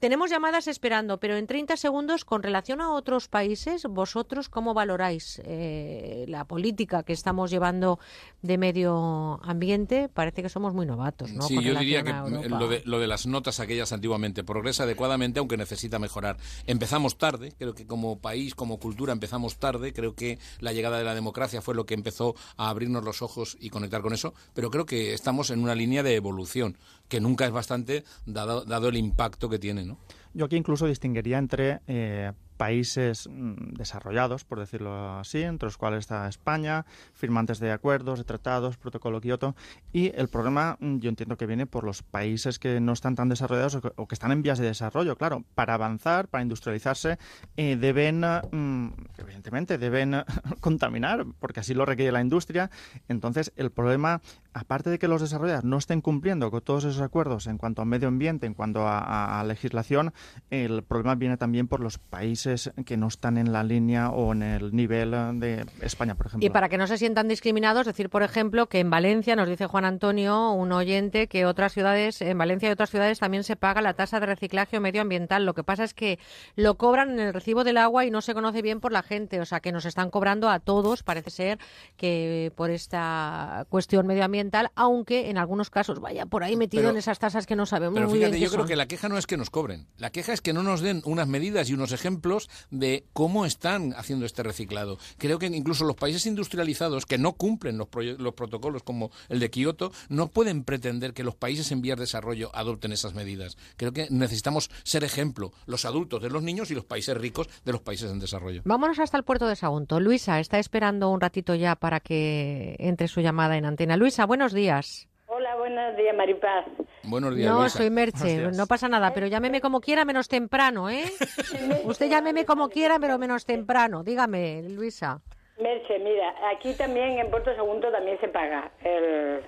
[0.00, 5.40] Tenemos llamadas esperando, pero en 30 segundos, con relación a otros países, ¿vosotros cómo valoráis
[5.44, 7.98] eh, la política que estamos llevando
[8.42, 10.08] de medio ambiente?
[10.08, 11.42] Parece que somos muy novatos, ¿no?
[11.42, 12.58] Sí, Con yo diría que Europa.
[12.58, 16.36] lo de, lo de las notas aquellas antiguamente progresa adecuadamente, aunque necesita mejorar.
[16.66, 21.04] Empezamos tarde, creo que como país, como cultura empezamos tarde, creo que la llegada de
[21.04, 24.70] la democracia fue lo que empezó a abrirnos los ojos y conectar con eso, pero
[24.70, 26.76] creo que estamos en una línea de evolución,
[27.08, 29.98] que nunca es bastante dado, dado el impacto que tiene, ¿no?
[30.34, 36.00] Yo aquí incluso distinguiría entre eh, países mm, desarrollados, por decirlo así, entre los cuales
[36.00, 39.54] está España, firmantes de acuerdos, de tratados, protocolo Kioto,
[39.92, 43.28] y el problema mm, yo entiendo que viene por los países que no están tan
[43.28, 45.16] desarrollados o que, están en vías de desarrollo.
[45.16, 47.18] Claro, para avanzar, para industrializarse,
[47.56, 50.14] eh, deben, mm, evidentemente, deben
[50.60, 52.70] contaminar, porque así lo requiere la industria.
[53.08, 54.22] Entonces, el problema
[54.54, 57.84] aparte de que los desarrollados no estén cumpliendo con todos esos acuerdos en cuanto a
[57.84, 60.14] medio ambiente, en cuanto a legislación,
[60.48, 62.45] el problema viene también por los países
[62.84, 66.46] que no están en la línea o en el nivel eh, de España, por ejemplo.
[66.46, 69.66] Y para que no se sientan discriminados, decir, por ejemplo, que en Valencia, nos dice
[69.66, 73.80] Juan Antonio, un oyente, que otras ciudades, en Valencia y otras ciudades también se paga
[73.80, 75.44] la tasa de reciclaje medioambiental.
[75.44, 76.18] Lo que pasa es que
[76.54, 79.40] lo cobran en el recibo del agua y no se conoce bien por la gente.
[79.40, 81.58] O sea, que nos están cobrando a todos, parece ser,
[81.96, 86.96] que por esta cuestión medioambiental, aunque en algunos casos vaya por ahí metido Pero- en
[86.98, 88.68] esas tasas que no sabemos Pero muy fíjate, bien yo qué creo son.
[88.68, 89.86] que la queja no es que nos cobren.
[89.96, 92.35] La queja es que no nos den unas medidas y unos ejemplos
[92.70, 94.98] de cómo están haciendo este reciclado.
[95.18, 99.50] Creo que incluso los países industrializados que no cumplen los, los protocolos como el de
[99.50, 103.56] Kioto no pueden pretender que los países en vías de desarrollo adopten esas medidas.
[103.76, 107.72] Creo que necesitamos ser ejemplo, los adultos de los niños y los países ricos de
[107.72, 108.62] los países en desarrollo.
[108.64, 110.00] Vámonos hasta el puerto de Sagunto.
[110.00, 113.96] Luisa está esperando un ratito ya para que entre su llamada en antena.
[113.96, 115.08] Luisa, buenos días.
[115.28, 116.66] Hola, buenos días, Maripaz.
[117.02, 117.78] Buenos días, No, Luisa.
[117.78, 121.04] soy Merche, no pasa nada, pero llámeme como quiera menos temprano, ¿eh?
[121.84, 124.02] Usted llámeme como quiera, pero menos temprano.
[124.04, 125.20] Dígame, Luisa.
[125.60, 129.40] Merche, mira, aquí también en Puerto Segundo también se paga el,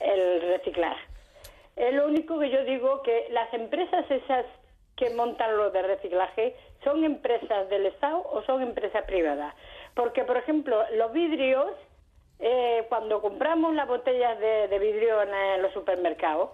[0.00, 0.96] el reciclar.
[1.74, 4.44] Es lo único que yo digo que las empresas esas
[4.96, 9.54] que montan lo de reciclaje son empresas del Estado o son empresas privadas.
[9.94, 11.72] Porque, por ejemplo, los vidrios,
[12.40, 16.50] eh, cuando compramos las botellas de, vidrio en, los supermercados,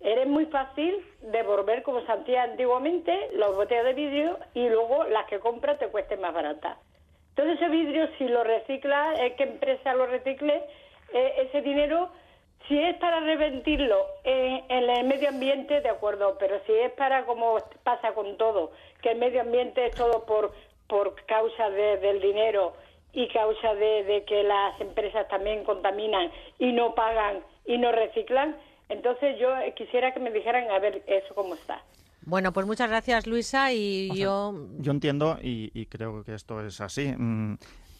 [0.00, 5.26] era muy fácil devolver, como se hacía antiguamente, las botellas de vidrio y luego las
[5.26, 6.78] que compras te cuesten más baratas.
[7.30, 10.62] Entonces ese vidrio, si lo recicla, eh, ¿qué empresa lo recicle?
[11.12, 12.10] Eh, ese dinero,
[12.68, 17.24] si es para reventirlo en, en el medio ambiente, de acuerdo, pero si es para,
[17.24, 20.52] como pasa con todo, que el medio ambiente es todo por,
[20.86, 22.74] por causa de- del dinero
[23.14, 28.56] y causa de, de que las empresas también contaminan y no pagan y no reciclan,
[28.88, 31.82] entonces yo quisiera que me dijeran a ver eso cómo está.
[32.26, 34.54] Bueno, pues muchas gracias, Luisa, y O sea, yo...
[34.78, 37.14] Yo entiendo y, y creo que esto es así.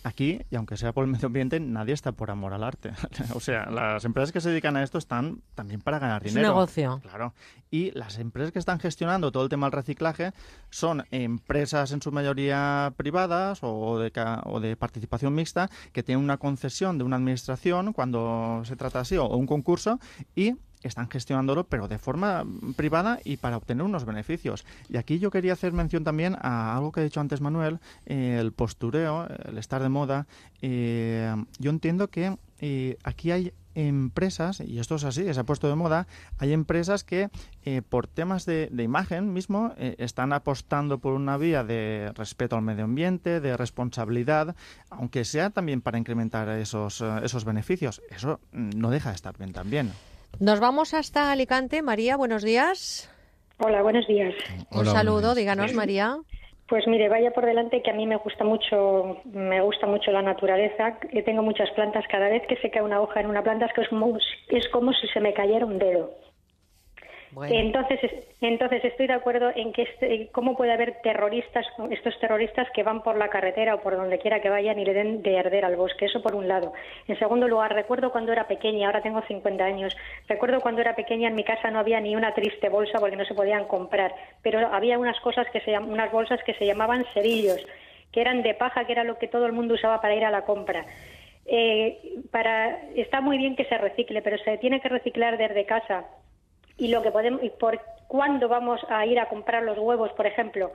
[0.07, 2.93] Aquí, y aunque sea por el medio ambiente, nadie está por amor al arte.
[3.35, 6.37] o sea, las empresas que se dedican a esto están también para ganar Es un
[6.37, 6.53] dinero.
[6.55, 7.01] negocio.
[7.03, 7.33] Claro.
[7.71, 10.33] Y las empresas que están gestionando todo el tema del reciclaje
[10.69, 16.23] son empresas en su mayoría privadas o de, ca- o de participación mixta que tienen
[16.23, 19.99] una concesión de una administración cuando se trata así o un concurso
[20.37, 20.55] y
[20.89, 22.45] están gestionándolo pero de forma
[22.77, 24.65] privada y para obtener unos beneficios.
[24.89, 28.39] Y aquí yo quería hacer mención también a algo que ha dicho antes Manuel, eh,
[28.41, 30.27] el postureo, el estar de moda.
[30.63, 35.69] Eh, yo entiendo que eh, aquí hay empresas, y esto es así, se ha puesto
[35.69, 36.07] de moda,
[36.39, 37.29] hay empresas que
[37.65, 42.57] eh, por temas de, de imagen mismo eh, están apostando por una vía de respeto
[42.57, 44.55] al medio ambiente, de responsabilidad,
[44.91, 48.01] aunque sea también para incrementar esos, eh, esos beneficios.
[48.11, 49.93] Eso mm, no deja de estar bien también.
[50.41, 51.83] Nos vamos hasta Alicante.
[51.83, 53.11] María, buenos días.
[53.59, 54.35] Hola, buenos días.
[54.71, 56.17] Un saludo, díganos, María.
[56.69, 60.23] Pues mire, vaya por delante que a mí me gusta mucho, me gusta mucho la
[60.23, 60.99] naturaleza.
[61.13, 62.05] Yo tengo muchas plantas.
[62.11, 64.69] Cada vez que se cae una hoja en una planta es que es como, es
[64.71, 66.11] como si se me cayera un dedo.
[67.51, 72.69] Entonces, es- entonces estoy de acuerdo en que este- cómo puede haber terroristas, estos terroristas
[72.73, 75.39] que van por la carretera o por donde quiera que vayan y le den de
[75.39, 76.07] arder al bosque.
[76.07, 76.73] Eso por un lado.
[77.09, 79.97] En segundo lugar, recuerdo cuando era pequeña, ahora tengo 50 años.
[80.29, 83.25] Recuerdo cuando era pequeña en mi casa no había ni una triste bolsa porque no
[83.25, 87.65] se podían comprar, pero había unas cosas que se unas bolsas que se llamaban cerillos,
[88.13, 90.31] que eran de paja, que era lo que todo el mundo usaba para ir a
[90.31, 90.87] la compra.
[91.47, 91.99] Eh,
[92.31, 96.05] para está muy bien que se recicle, pero se tiene que reciclar desde casa
[96.77, 100.27] y lo que podemos y por cuándo vamos a ir a comprar los huevos, por
[100.27, 100.73] ejemplo,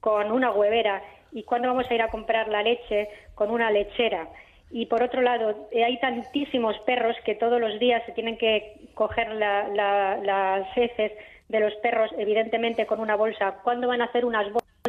[0.00, 1.02] con una huevera
[1.32, 4.28] y cuándo vamos a ir a comprar la leche con una lechera.
[4.70, 8.76] Y por otro lado, eh, hay tantísimos perros que todos los días se tienen que
[8.94, 11.12] coger la- la- las heces
[11.48, 13.60] de los perros, evidentemente con una bolsa.
[13.64, 14.87] ¿Cuándo van a hacer unas bolsas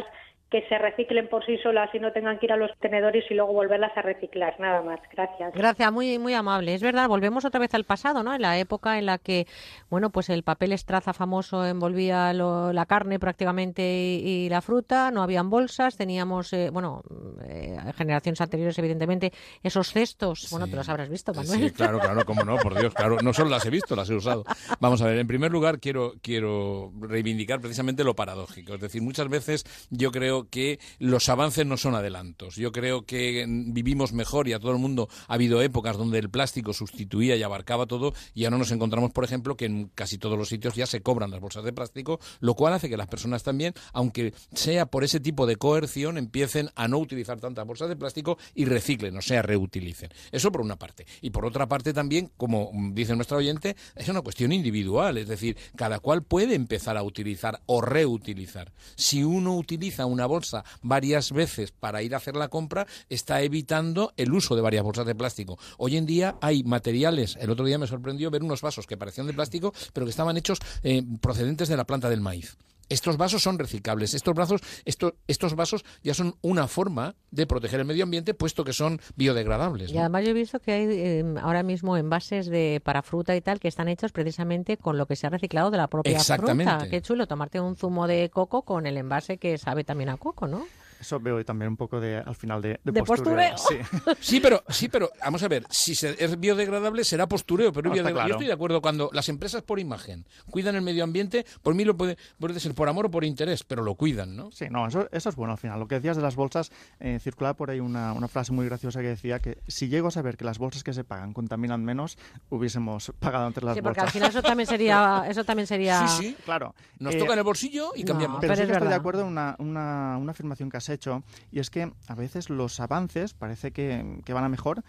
[0.50, 3.34] que se reciclen por sí solas y no tengan que ir a los tenedores y
[3.34, 4.58] luego volverlas a reciclar?
[4.58, 4.98] Nada más.
[5.12, 5.54] Gracias.
[5.54, 6.74] Gracias, muy muy amable.
[6.74, 8.34] Es verdad, volvemos otra vez al pasado, ¿no?
[8.34, 9.46] En la época en la que,
[9.90, 15.10] bueno, pues el papel estraza famoso envolvía lo- la carne prácticamente y, y la fruta,
[15.10, 17.02] no habían bolsas, teníamos, eh, bueno,
[17.44, 20.48] eh, generaciones anteriores, evidentemente, esos cestos.
[20.50, 21.60] Bueno, te los habrás visto, Manuel.
[21.60, 23.18] Sí, claro, claro, cómo no, por Dios, claro.
[23.22, 24.44] No solo las he visto, las he usado.
[24.80, 28.74] Vamos a ver, en primer lugar quiero, quiero reivindicar precisamente lo paradójico.
[28.74, 32.56] Es decir, muchas veces yo creo que los avances no son adelantos.
[32.56, 36.30] Yo creo que vivimos mejor y a todo el mundo ha habido épocas donde el
[36.30, 40.38] plástico sustituía y abarcaba todo y ahora nos encontramos, por ejemplo, que en casi todos
[40.38, 43.42] los sitios ya se cobran las bolsas de plástico, lo cual hace que las personas
[43.42, 47.96] también, aunque sea por ese tipo de coerción, empiecen a no utilizar tantas bolsas de
[47.96, 50.10] plástico y reciclen, o sea, reutilicen.
[50.32, 51.06] Eso por una parte.
[51.20, 55.56] Y por otra parte también, como dice nuestra oyente, es una cuestión individual, es decir,
[55.76, 58.72] cada cual puede empezar a utilizar o reutilizar.
[58.96, 64.14] Si uno utiliza una bolsa varias veces para ir a hacer la compra, está evitando
[64.16, 65.58] el uso de varias bolsas de plástico.
[65.76, 69.26] Hoy en día hay materiales, el otro día me sorprendió ver unos vasos que parecían
[69.26, 72.56] de plástico, pero que estaban hechos eh, procedentes de la planta del maíz.
[72.90, 74.12] Estos vasos son reciclables.
[74.12, 78.64] Estos, vasos, estos, estos vasos ya son una forma de proteger el medio ambiente, puesto
[78.64, 79.90] que son biodegradables.
[79.90, 83.40] Y además yo he visto que hay eh, ahora mismo envases de para fruta y
[83.40, 86.70] tal que están hechos precisamente con lo que se ha reciclado de la propia Exactamente.
[86.70, 86.90] fruta.
[86.90, 90.46] Qué chulo tomarte un zumo de coco con el envase que sabe también a coco,
[90.46, 90.66] ¿no?
[91.00, 93.56] Eso veo también un poco de, al final de, De postureo.
[93.56, 93.76] Sí.
[94.20, 98.28] Sí, pero, sí, pero vamos a ver, si es biodegradable será postureo, pero No, biodegradable.
[98.28, 101.84] Yo estoy de acuerdo cuando las empresas por imagen cuidan el medio ambiente, por mí
[101.84, 104.50] lo puede, puede ser por amor o por interés, pero lo cuidan, ¿no?
[104.52, 105.78] Sí, no, eso, eso es bueno al final.
[105.80, 106.70] Lo que decías de las bolsas,
[107.00, 110.10] eh, circulaba por ahí una, una frase muy graciosa que decía que si llego a
[110.10, 112.18] saber que las bolsas que se pagan contaminan menos,
[112.50, 116.22] hubiésemos pagado antes las Sí, porque al final eso también sería eso también sería Sí,
[116.22, 116.36] sí.
[116.44, 116.74] Claro.
[116.98, 118.40] Nos Eh, toca en el bolsillo y no, cambiamos.
[118.40, 120.88] Pero, Pero sí es que estoy de acuerdo en una, una, una afirmación que has
[120.94, 124.82] hecho, y es que a veces los avances parece que, que van a mejor,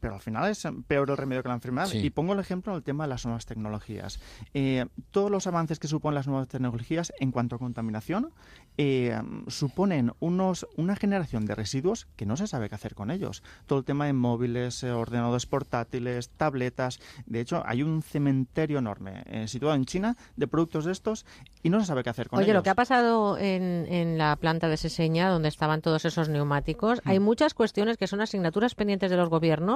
[0.00, 1.86] pero al final es peor el remedio que la enfermedad.
[1.86, 1.98] Sí.
[1.98, 4.20] Y pongo el ejemplo en el tema de las nuevas tecnologías.
[4.54, 8.30] Eh, todos los avances que suponen las nuevas tecnologías en cuanto a contaminación
[8.78, 13.42] eh, suponen unos, una generación de residuos que no se sabe qué hacer con ellos.
[13.66, 17.00] Todo el tema de móviles, eh, ordenadores portátiles, tabletas.
[17.26, 21.24] De hecho, hay un cementerio enorme eh, situado en China de productos de estos
[21.62, 22.56] y no se sabe qué hacer con Oye, ellos.
[22.56, 27.00] lo que ha pasado en, en la planta de Seseña, donde estaban todos esos neumáticos,
[27.04, 27.08] Mm.
[27.08, 29.75] hay muchas cuestiones que son asignaturas pendientes de los gobiernos,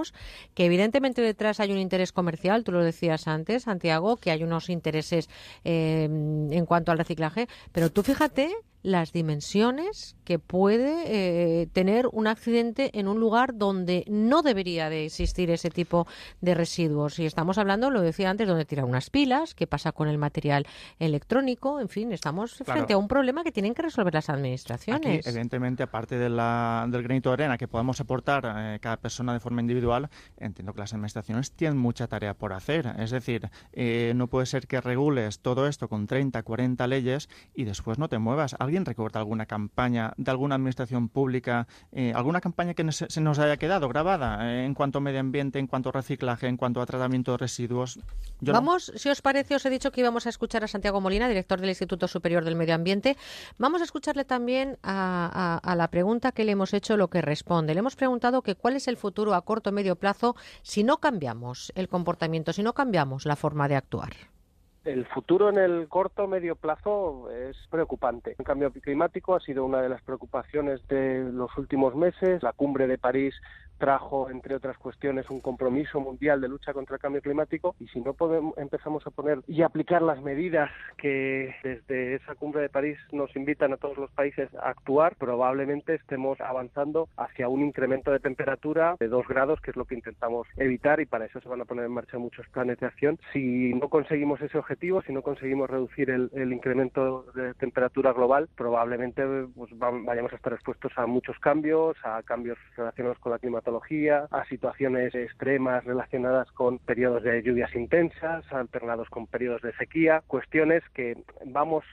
[0.55, 4.69] que evidentemente detrás hay un interés comercial, tú lo decías antes, Santiago, que hay unos
[4.69, 5.29] intereses
[5.65, 11.03] eh, en cuanto al reciclaje, pero tú fíjate las dimensiones que puede
[11.63, 16.07] eh, tener un accidente en un lugar donde no debería de existir ese tipo
[16.41, 17.19] de residuos.
[17.19, 20.67] Y estamos hablando, lo decía antes, donde tirar unas pilas, qué pasa con el material
[20.99, 22.73] electrónico, en fin, estamos Claro.
[22.73, 25.27] frente a un problema que tienen que resolver las Aquí, administraciones.
[25.27, 29.41] evidentemente, aparte de la- del granito de arena que podamos aportar eh, cada persona de
[29.41, 32.95] forma individual, entiendo que las administraciones tienen mucha tarea por hacer.
[32.99, 37.65] Es decir, eh, no puede ser que regules todo esto con 30, 40 leyes y
[37.65, 38.55] después no te muevas.
[38.71, 43.41] ¿Alguien recuerda alguna campaña de alguna administración pública, eh, alguna campaña que nos- se nos
[43.41, 46.81] haya quedado grabada eh, en cuanto a medio ambiente, en cuanto a reciclaje, en cuanto
[46.81, 47.99] a tratamiento de residuos?
[48.41, 51.61] Vamos, si os parece, os he dicho que íbamos a escuchar a Santiago Molina, director
[51.61, 53.17] del Instituto Superior del Medio Ambiente.
[53.59, 57.75] Vamos a escucharle también a la pregunta que le hemos hecho, lo que responde.
[57.75, 60.99] Le hemos preguntado que cuál es el futuro a corto o medio plazo si no
[60.99, 64.13] cambiamos el comportamiento, si no cambiamos la forma de actuar.
[64.85, 68.35] El futuro en el corto medio plazo es preocupante.
[68.39, 72.43] El cambio climático ha sido una de las preocupaciones de los últimos meses.
[72.43, 73.35] La cumbre de París
[73.77, 78.01] trajo, entre otras cuestiones, un compromiso mundial de lucha contra el cambio climático y si
[78.01, 82.99] no podemos, empezamos a poner y aplicar las medidas que desde esa cumbre de París
[83.11, 88.21] nos invitan a todos los países a actuar, probablemente estemos avanzando hacia un incremento de
[88.21, 91.63] temperatura de dos grados, que es lo que intentamos evitar y para eso se van
[91.63, 93.19] a poner en marcha muchos planes de acción.
[93.33, 94.70] Si no conseguimos ese objetivo,
[95.07, 99.23] si no conseguimos reducir el, incremento de temperatura global, probablemente
[99.55, 104.27] pues, va- vayamos a estar expuestos a muchos cambios, a cambios relacionados con la climatología,
[104.31, 110.83] a situaciones extremas relacionadas con periodos de lluvias intensas, alternados con periodos de sequía, cuestiones
[110.95, 111.17] que
[111.47, 111.85] vamos,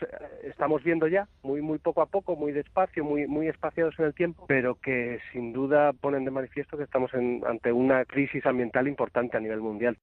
[0.43, 4.13] estamos viendo ya muy, muy poco a poco, muy despacio, muy, muy espaciados en el
[4.13, 8.87] tiempo, pero que sin duda ponen de manifiesto que estamos en- ante una crisis ambiental
[8.87, 9.97] importante a nivel mundial.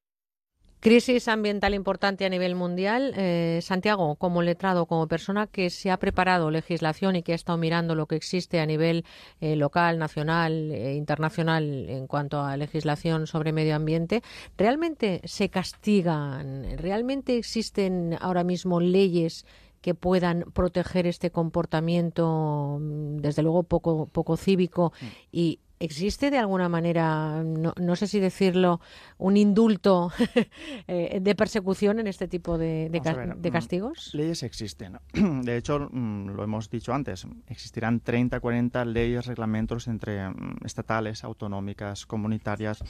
[0.84, 3.14] Crisis ambiental importante a nivel mundial.
[3.16, 7.56] Eh, Santiago, como letrado, como persona que se ha preparado legislación y que ha estado
[7.56, 9.06] mirando lo que existe a nivel
[9.40, 14.22] eh, local, nacional e internacional en cuanto a legislación sobre medio ambiente,
[14.58, 16.76] ¿realmente se castigan?
[16.76, 19.46] ¿Realmente existen ahora mismo leyes
[19.80, 24.92] que puedan proteger este comportamiento, mm, desde luego poco, poco cívico
[25.32, 28.80] y ¿Existe de alguna manera, no, no sé si decirlo,
[29.18, 30.10] un indulto
[30.88, 34.14] eh, de persecución en este tipo de, de ver, de mm, castigos?
[34.14, 34.98] Leyes existen.
[35.42, 41.22] De hecho, mm, lo hemos dicho antes, existirán 30, 40 leyes, reglamentos entre mm, estatales,
[41.22, 42.82] autonómicas, comunitarias.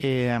[0.00, 0.36] Eh,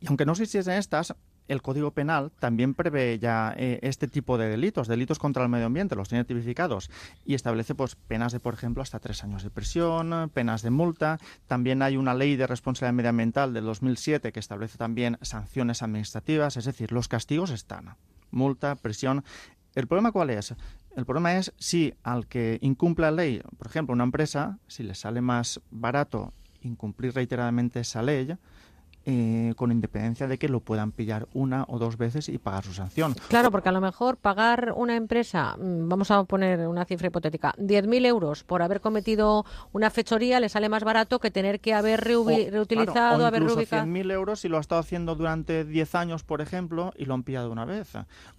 [0.00, 1.14] y aunque no existiesen estas,
[1.50, 5.66] el Código Penal también prevé ya eh, este tipo de delitos, delitos contra el medio
[5.66, 6.90] ambiente, los tiene tipificados
[7.24, 11.18] y establece pues penas de, por ejemplo, hasta tres años de prisión, penas de multa.
[11.48, 16.66] También hay una ley de responsabilidad medioambiental del 2007 que establece también sanciones administrativas, es
[16.66, 17.96] decir, los castigos están.
[18.30, 19.24] Multa, prisión.
[19.74, 20.54] ¿El problema cuál es?
[20.94, 24.94] El problema es si al que incumple la ley, por ejemplo, una empresa, si le
[24.94, 28.36] sale más barato incumplir reiteradamente esa ley,
[29.06, 32.74] eh, con independencia de que lo puedan pillar una o dos veces y pagar su
[32.74, 33.14] sanción.
[33.28, 37.54] Claro, porque a lo mejor pagar una empresa, mm, vamos a poner una cifra hipotética,
[37.58, 42.00] 10.000 euros por haber cometido una fechoría le sale más barato que tener que haber
[42.00, 43.86] O, reutilizado, claro, o haber reubicado.
[43.86, 47.22] 100.000 euros si lo ha estado haciendo durante 10 años, por ejemplo, y lo han
[47.22, 47.92] pillado una vez.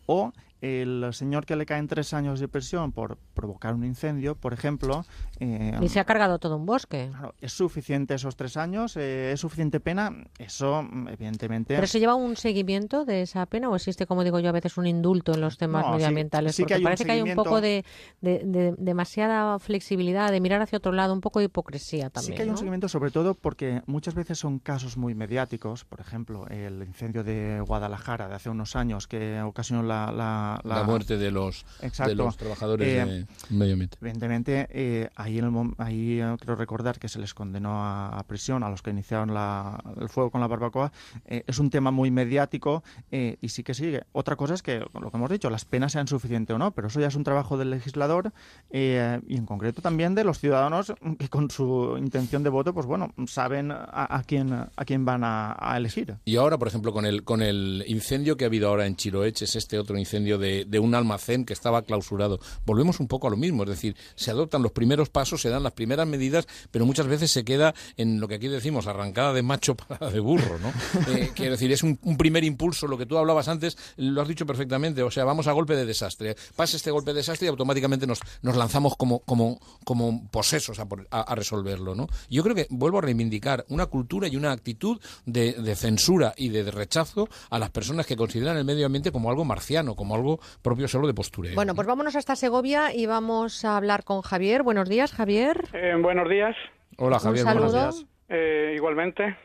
[0.05, 0.31] O
[0.61, 5.03] el señor que le caen tres años de prisión por provocar un incendio, por ejemplo.
[5.39, 7.07] eh, Y se ha cargado todo un bosque.
[7.09, 8.95] claro, ¿Es suficiente esos tres años?
[8.95, 10.11] Eh, ¿Es suficiente pena?
[10.37, 11.73] Eso, mm, evidentemente.
[11.75, 14.77] ¿Pero se lleva un seguimiento de esa pena o existe, como digo yo, a veces
[14.77, 16.55] un indulto en los temas No, sí- medioambientales?
[16.55, 17.83] sí que Porque parece que hay un poco de,
[18.21, 18.47] seguimiento.
[18.51, 22.33] de- de demasiada flexibilidad, de mirar hacia otro lado, un poco de hipocresía también.
[22.33, 25.85] Sí que hay un seguimiento, sobre todo porque muchas veces son casos muy mediáticos.
[25.85, 30.77] Por ejemplo, el incendio de Guadalajara de hace unos años que ocasionó la, la la,
[30.79, 31.65] La muerte de los,
[32.05, 33.97] de los trabajadores Eh, de medio ambiente.
[34.01, 38.23] Evidentemente, eh, ahí, en el ahí eh, creo recordar que se les condenó a, a
[38.23, 40.91] prisión a los que iniciaron la- el fuego con la barbacoa.
[41.25, 44.03] Eh, es un tema muy mediático eh, y sí que sigue.
[44.11, 46.87] Otra cosa es que, lo que hemos dicho, las penas sean suficientes o no, pero
[46.87, 48.31] eso ya es un trabajo del legislador
[48.71, 52.85] eh, y en concreto también de los ciudadanos que con su intención de voto, pues
[52.85, 56.15] bueno, saben a, a quién, a quién van a, a elegir.
[56.25, 59.41] Y ahora, por ejemplo, con el, con el incendio que ha habido ahora en Chiroech,
[59.41, 62.39] es este otro incendio de, un almacén que estaba clausurado.
[62.65, 65.63] Volvemos un poco a lo mismo, es decir, se adoptan los primeros pasos, se dan
[65.63, 69.43] las primeras medidas, pero muchas veces se queda en lo que aquí decimos, arrancada de
[69.43, 70.73] macho para de burro, ¿no?
[71.11, 74.45] Eh, quiero decir, es un, primer impulso, lo que tú hablabas antes, lo has dicho
[74.45, 76.35] perfectamente, o sea, vamos a golpe de desastre.
[76.55, 81.35] Pasa este golpe de desastre y automáticamente nos, nos lanzamos como, como, como posesos a,
[81.35, 82.07] resolverlo, ¿no?
[82.29, 86.69] Yo creo que vuelvo a reivindicar una cultura y una actitud de, censura y de
[86.69, 90.30] rechazo a las personas que consideran el medio ambiente como algo marciano, como algo
[90.61, 91.55] propio solo de postureo.
[91.55, 94.63] Bueno, pues vámonos hasta Segovia y vamos a hablar con Javier.
[94.63, 95.65] Buenos días, Javier.
[95.73, 96.55] Eh, buenos días.
[96.97, 98.05] Hola, Javier, Un buenos días.
[98.29, 99.35] Eh, igualmente.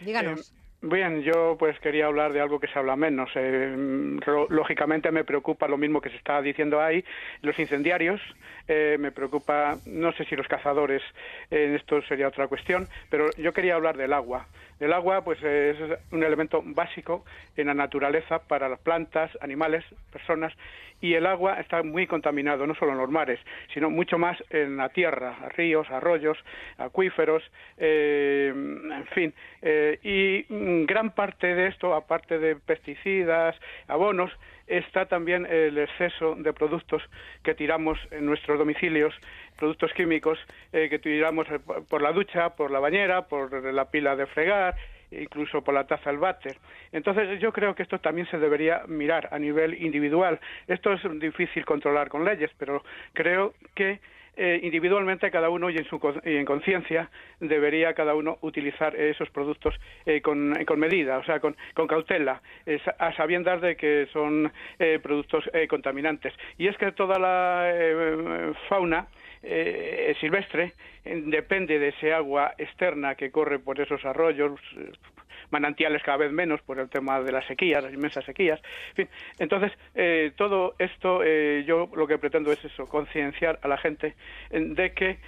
[0.00, 0.50] Díganos.
[0.50, 3.30] Eh, bien, yo pues quería hablar de algo que se habla menos.
[3.34, 4.18] Eh,
[4.48, 7.04] lógicamente me preocupa lo mismo que se está diciendo ahí,
[7.42, 8.20] los incendiarios.
[8.68, 11.02] Eh, me preocupa, no sé si los cazadores,
[11.50, 14.46] eh, esto sería otra cuestión, pero yo quería hablar del agua.
[14.80, 15.76] El agua pues es
[16.10, 17.24] un elemento básico
[17.56, 20.52] en la naturaleza para las plantas, animales, personas
[21.00, 23.38] y el agua está muy contaminado, no solo en los mares,
[23.74, 26.38] sino mucho más en la tierra, ríos, arroyos,
[26.78, 27.42] acuíferos,
[27.76, 29.34] eh, en fin.
[29.62, 33.56] eh, y gran parte de esto, aparte de pesticidas,
[33.88, 34.30] abonos,
[34.66, 37.02] está también el exceso de productos
[37.44, 39.14] que tiramos en nuestros domicilios,
[39.56, 40.38] productos químicos
[40.72, 44.74] eh, que tiramos eh, por la ducha, por la bañera, por la pila de fregar,
[45.10, 46.56] incluso por la taza del váter.
[46.92, 50.40] Entonces yo creo que esto también se debería mirar a nivel individual.
[50.66, 54.00] Esto es difícil controlar con leyes, pero creo que
[54.36, 57.08] eh, individualmente cada uno y en su y en conciencia
[57.40, 62.42] debería cada uno utilizar esos productos eh, con, con medida, o sea, con, con cautela,
[62.66, 66.34] eh, a sabiendas de que son eh, productos contaminantes.
[66.58, 67.72] Y es que toda la
[68.68, 69.06] fauna
[69.46, 70.72] eh, silvestre
[71.04, 74.90] depende de ese agua externa que corre por esos arroyos, eh,
[75.50, 78.60] manantiales cada vez menos por el tema de las sequías, las inmensas sequías.
[78.94, 79.08] Fin,
[79.38, 84.14] entonces, eh, todo esto eh, yo lo que pretendo es eso, concienciar a la gente
[84.50, 85.18] eh, de que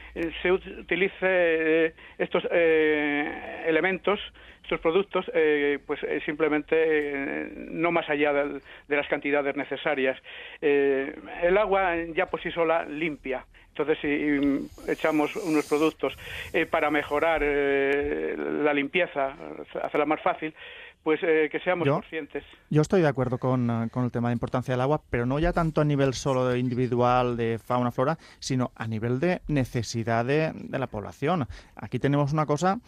[0.42, 4.18] se ut- utilice estos eh, elementos
[4.64, 10.20] estos productos eh, pues simplemente no más allá de las cantidades necesarias
[10.60, 13.47] el agua ya por sí sola limpia
[13.78, 16.15] entonces, si echamos unos productos
[16.52, 19.34] eh, para mejorar eh, la limpieza,
[19.82, 20.55] hacerla más fácil,
[21.02, 22.44] pues eh, que seamos Yo- conscientes.
[22.70, 25.39] Yo estoy de acuerdo con, eh, con el tema de importancia del agua, pero no
[25.39, 30.24] ya tanto a nivel solo de individual de fauna, flora, sino a nivel de necesidad
[30.24, 31.47] de, de la población.
[31.76, 32.81] Aquí tenemos una cosa,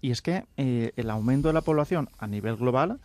[0.00, 2.98] y es que eh, el aumento de la población a nivel global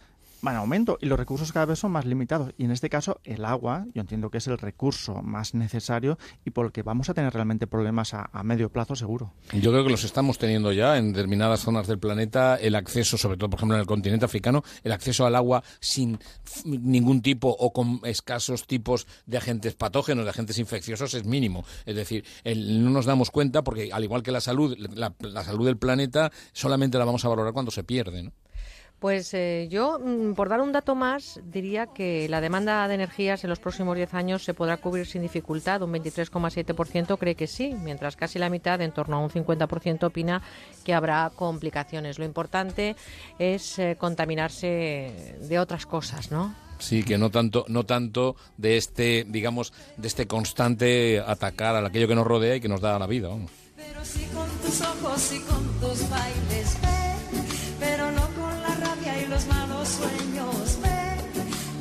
[0.46, 2.54] va en aumento y los recursos cada vez son más limitados.
[2.58, 6.52] Y en este caso, el agua, yo entiendo que es el recurso más necesario y
[6.52, 9.34] por el que vamos a tener realmente problemas a, medio plazo seguro.
[9.54, 13.38] Yo creo que los estamos teniendo ya en determinadas zonas del planeta, el acceso, sobre
[13.38, 16.20] todo, por ejemplo, en el continente africano, el acceso al agua sin
[16.66, 21.64] ningún tipo o con escasos tipos de agentes patógenos, de agentes infecciosos, es mínimo.
[21.86, 25.44] Es decir, el- no nos damos cuenta porque, al igual que la salud, la, la
[25.44, 28.32] salud del planeta solamente la vamos a valorar cuando se pierde, ¿no?
[29.04, 33.44] Pues eh, yo, mm, por dar un dato más, diría que la demanda de energías
[33.44, 35.82] en los próximos 10 años se podrá cubrir sin dificultad.
[35.82, 40.42] Un 23,7% cree que sí, mientras casi la mitad, en torno a un 50%, opina
[40.86, 42.18] que habrá complicaciones.
[42.18, 42.96] Lo importante
[43.40, 46.56] es eh, contaminarse de otras cosas, ¿no?
[46.80, 52.08] Sí, que no tanto, no tanto de este, digamos, de este constante atacar a aquello
[52.08, 53.28] que nos rodea y que nos da la vida.
[53.28, 53.52] vamos.
[53.76, 56.78] Pero sí con tus ojos y con tus bailes,
[59.84, 61.20] los sueños, ven,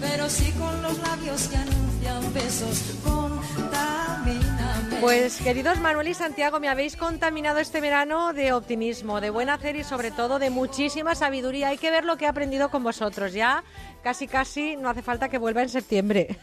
[0.01, 4.97] pero sí con los labios que anuncian besos, contamíname.
[5.01, 9.77] Pues queridos Manuel y Santiago, me habéis contaminado este verano de optimismo, de buen hacer
[9.77, 11.69] y sobre todo de muchísima sabiduría.
[11.69, 13.35] Hay que ver lo que he aprendido con vosotros.
[13.35, 13.63] Ya
[14.03, 16.41] casi casi no hace falta que vuelva en septiembre.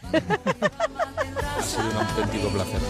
[1.58, 2.80] Ha sido un auténtico placer.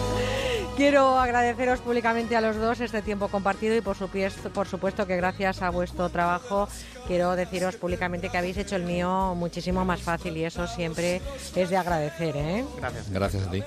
[0.77, 5.15] Quiero agradeceros públicamente a los dos este tiempo compartido y por supuesto, por supuesto que
[5.15, 6.67] gracias a vuestro trabajo
[7.07, 11.21] quiero deciros públicamente que habéis hecho el mío muchísimo más fácil y eso siempre
[11.55, 12.35] es de agradecer.
[12.35, 12.65] ¿eh?
[12.79, 13.11] Gracias.
[13.11, 13.63] Gracias a ti.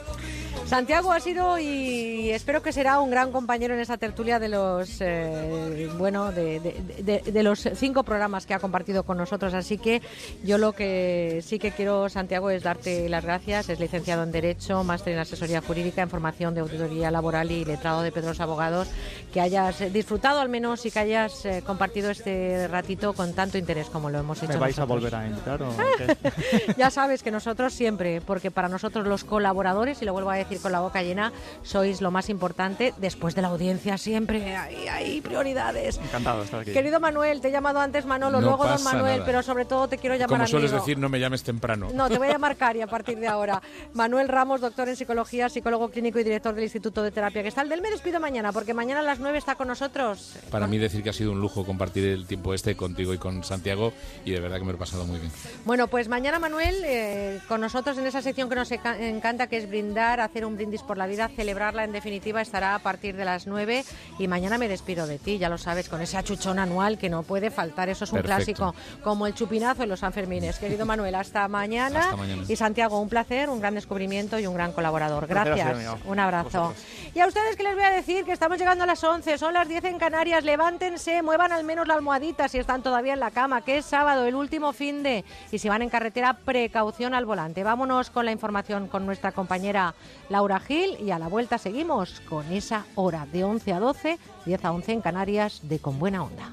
[0.66, 4.96] Santiago ha sido y espero que será un gran compañero en esa tertulia de los
[5.00, 9.52] eh, bueno de, de- de- de los cinco programas que ha compartido con nosotros.
[9.52, 10.00] Así que
[10.42, 13.68] yo lo que sí que quiero, Santiago, es darte las gracias.
[13.68, 18.02] Es licenciado en Derecho, máster en Asesoría Jurídica, en Formación de Auditoría Laboral y letrado
[18.02, 18.88] de Pedros Abogados.
[19.32, 23.88] Que hayas disfrutado al menos y que hayas eh, compartido este ratito con tanto interés
[23.90, 24.52] como lo hemos hecho.
[24.52, 26.74] ¿Me vais a volver a invitar o qué?
[26.76, 30.60] Ya sabes que nosotros siempre, porque para nosotros los colaboradores, y lo vuelvo a decir
[30.60, 31.32] con la boca llena,
[31.64, 33.98] sois lo más importante después de la audiencia.
[33.98, 35.98] Siempre hay, hay prioridades.
[35.98, 36.72] Encantado de estar aquí.
[36.72, 39.24] Querido Manuel, te he llamado antes Manolo, No luego Don Manuel, nada.
[39.26, 40.84] pero sobre todo te quiero llamar Como sueles amigo.
[40.84, 41.88] decir, no me llames temprano.
[41.92, 43.60] No, te voy a llamar Cari a partir de ahora.
[43.94, 47.68] Manuel Ramos, doctor en psicología, psicólogo clínico y director del Instituto de Terapia Gestal.
[47.68, 50.34] Del me despido mañana, porque mañana a las 9 está con nosotros.
[50.50, 53.42] Para mí decir que ha sido un lujo compartir el tiempo este contigo y con
[53.42, 53.92] Santiago
[54.24, 55.32] y de verdad que me lo he pasado muy bien.
[55.64, 59.68] Bueno, pues mañana Manuel, eh, con nosotros en esa sección que nos encanta, que es
[59.68, 63.46] brindar, hacer un brindis por la vida, celebrarla en definitiva, estará a partir de las
[63.46, 63.84] 9
[64.18, 67.22] y mañana me despido de ti, ya lo sabes, con ese achuchón anual que no
[67.22, 68.54] puede faltar, eso es un Perfecto.
[68.72, 70.58] clásico, como el chupinazo en los Sanfermines.
[70.58, 72.00] Querido Manuel, hasta mañana.
[72.00, 72.42] Hasta mañana.
[72.48, 75.26] Y Santiago, un placer, un gran descubrimiento y un gran colaborador.
[75.26, 75.98] Gracias, mío.
[76.04, 76.73] un abrazo.
[77.14, 79.54] Y a ustedes que les voy a decir que estamos llegando a las 11, son
[79.54, 83.30] las 10 en Canarias, levántense, muevan al menos la almohadita si están todavía en la
[83.30, 87.24] cama, que es sábado, el último fin de, y si van en carretera, precaución al
[87.24, 87.62] volante.
[87.62, 89.94] Vámonos con la información con nuestra compañera
[90.28, 94.64] Laura Gil y a la vuelta seguimos con esa hora de 11 a 12, 10
[94.64, 96.50] a 11 en Canarias de Con Buena Onda.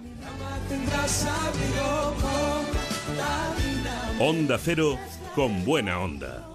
[4.20, 4.98] Onda Cero
[5.36, 6.51] con buena onda.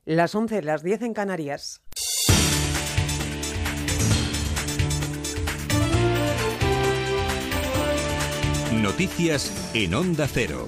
[0.06, 1.85] Las 11, las 10 en Canarias.
[8.86, 10.68] Noticias en Onda Cero.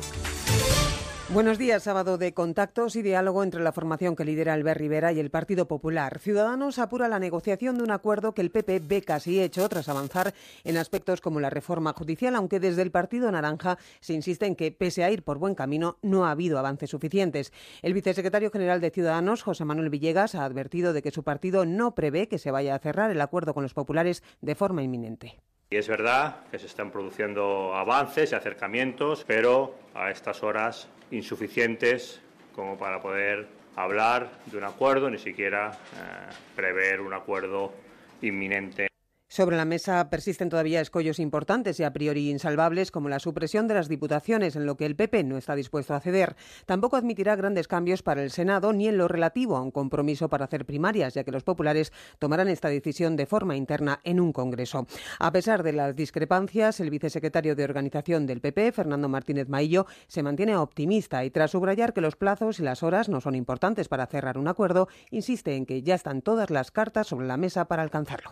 [1.29, 5.19] Buenos días, sábado de contactos y diálogo entre la formación que lidera Albert Rivera y
[5.19, 6.17] el Partido Popular.
[6.17, 10.33] Ciudadanos apura la negociación de un acuerdo que el PP ve casi hecho tras avanzar
[10.63, 14.71] en aspectos como la reforma judicial, aunque desde el Partido Naranja se insiste en que,
[14.71, 17.53] pese a ir por buen camino, no ha habido avances suficientes.
[17.83, 21.93] El vicesecretario general de Ciudadanos, José Manuel Villegas, ha advertido de que su partido no
[21.93, 25.37] prevé que se vaya a cerrar el acuerdo con los populares de forma inminente.
[25.69, 32.21] Y es verdad que se están produciendo avances y acercamientos, pero a estas horas insuficientes
[32.55, 37.73] como para poder hablar de un acuerdo, ni siquiera eh, prever un acuerdo
[38.21, 38.87] inminente.
[39.29, 43.73] Sobre la mesa persisten todavía escollos importantes y a priori insalvables, como la supresión de
[43.73, 46.37] las diputaciones, en lo que el PP no está dispuesto a ceder.
[46.65, 50.45] Tampoco admitirá grandes cambios para el Senado ni en lo relativo a un compromiso para
[50.45, 54.87] hacer primarias, ya que los populares tomarán esta decisión de forma interna en un Congreso.
[55.19, 60.23] A pesar de las discrepancias, el vicesecretario de Organización del PP, Fernando Martínez Maillo, se
[60.23, 64.07] mantiene optimista y tras subrayar que los plazos y las horas no son importantes para
[64.07, 67.83] cerrar un acuerdo, insiste en que ya están todas las cartas sobre la mesa para
[67.83, 68.31] alcanzarlo.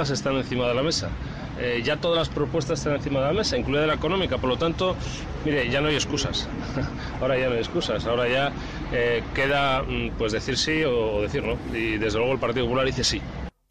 [0.00, 1.08] Están encima de la mesa.
[1.58, 4.38] Eh, ya todas las propuestas están encima de la mesa, incluida la económica.
[4.38, 4.96] Por lo tanto,
[5.44, 6.48] mire, ya no hay excusas.
[7.20, 8.06] ahora ya no hay excusas.
[8.06, 8.52] Ahora ya
[8.92, 11.56] eh, queda mm, pues decir sí o, o decir no.
[11.76, 13.20] Y desde luego el Partido Popular dice sí.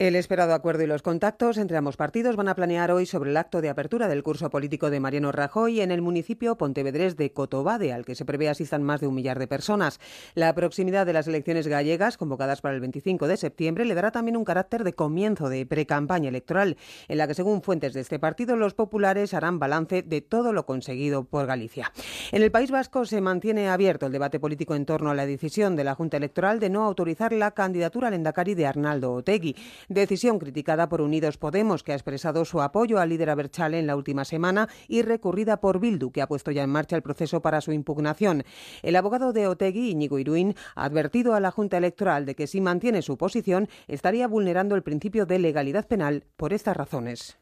[0.02, 3.38] El esperado acuerdo y los contactos entre ambos partidos van a planear hoy sobre el
[3.38, 7.94] acto de apertura del curso político de Mariano Rajoy en el municipio pontevedrés de Cotobade,
[7.94, 10.00] al que se prevé asistan más de un millar de personas.
[10.34, 14.38] La proximidad de las elecciones gallegas, convocadas para el 25 de septiembre, le dará también
[14.38, 18.56] un carácter de comienzo de precampaña electoral, en la que, según fuentes de este partido,
[18.56, 21.92] los populares harán balance de todo lo conseguido por Galicia.
[22.32, 25.76] En el País Vasco se mantiene abierto el debate político en torno a la decisión
[25.76, 29.56] de la Junta Electoral de no autorizar la candidatura al Endacari de Arnaldo Otegui.
[29.94, 33.98] Decisión criticada por Unidos Podemos, que ha expresado su apoyo al líder Aberchale en la
[33.98, 37.60] última semana y recurrida por Bildu, que ha puesto ya en marcha el proceso para
[37.60, 38.44] su impugnación.
[38.84, 42.62] El abogado de Otegui, Íñigo Iruín, ha advertido a la Junta Electoral de que si
[42.62, 47.38] mantiene su posición estaría vulnerando el principio de legalidad penal por estas razones.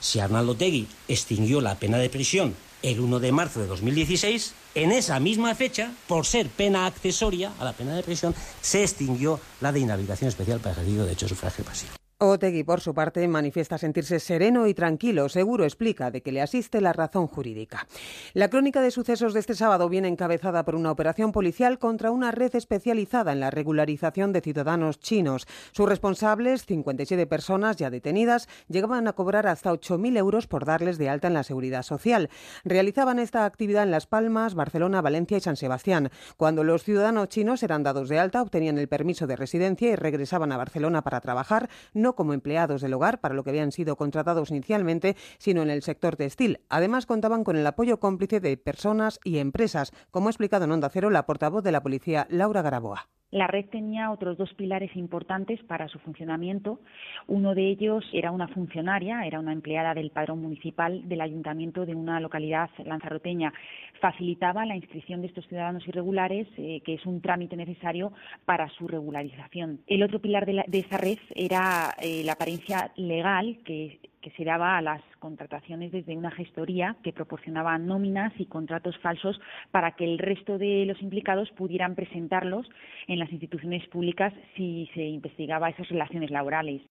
[0.00, 4.92] Si Arnaldo Tegui extinguió la pena de prisión el 1 de marzo de 2016, en
[4.92, 9.72] esa misma fecha, por ser pena accesoria a la pena de prisión, se extinguió la
[9.72, 11.92] de inhabilitación especial para ejercicio de de sufragio pasivo.
[12.22, 15.30] Otegui, por su parte, manifiesta sentirse sereno y tranquilo.
[15.30, 17.86] Seguro explica de que le asiste la razón jurídica.
[18.34, 22.30] La crónica de sucesos de este sábado viene encabezada por una operación policial contra una
[22.30, 25.46] red especializada en la regularización de ciudadanos chinos.
[25.72, 31.08] Sus responsables, 57 personas ya detenidas, llegaban a cobrar hasta 8.000 euros por darles de
[31.08, 32.28] alta en la seguridad social.
[32.64, 36.10] Realizaban esta actividad en Las Palmas, Barcelona, Valencia y San Sebastián.
[36.36, 40.52] Cuando los ciudadanos chinos eran dados de alta, obtenían el permiso de residencia y regresaban
[40.52, 44.50] a Barcelona para trabajar, no como empleados del hogar, para lo que habían sido contratados
[44.50, 46.60] inicialmente, sino en el sector textil.
[46.68, 50.90] Además, contaban con el apoyo cómplice de personas y empresas, como ha explicado en Onda
[50.90, 53.08] Cero la portavoz de la policía, Laura Garaboa.
[53.30, 56.80] La red tenía otros dos pilares importantes para su funcionamiento.
[57.28, 61.94] Uno de ellos era una funcionaria, era una empleada del padrón municipal del ayuntamiento de
[61.94, 63.52] una localidad lanzaroteña.
[64.00, 68.12] Facilitaba la inscripción de estos ciudadanos irregulares, eh, que es un trámite necesario
[68.44, 69.80] para su regularización.
[69.86, 74.30] El otro pilar de, la, de esa red era eh, la apariencia legal que que
[74.32, 79.40] se daba a las contrataciones desde una gestoría que proporcionaba nóminas y contratos falsos
[79.70, 82.68] para que el resto de los implicados pudieran presentarlos
[83.06, 86.82] en las instituciones públicas si se investigaba esas relaciones laborales.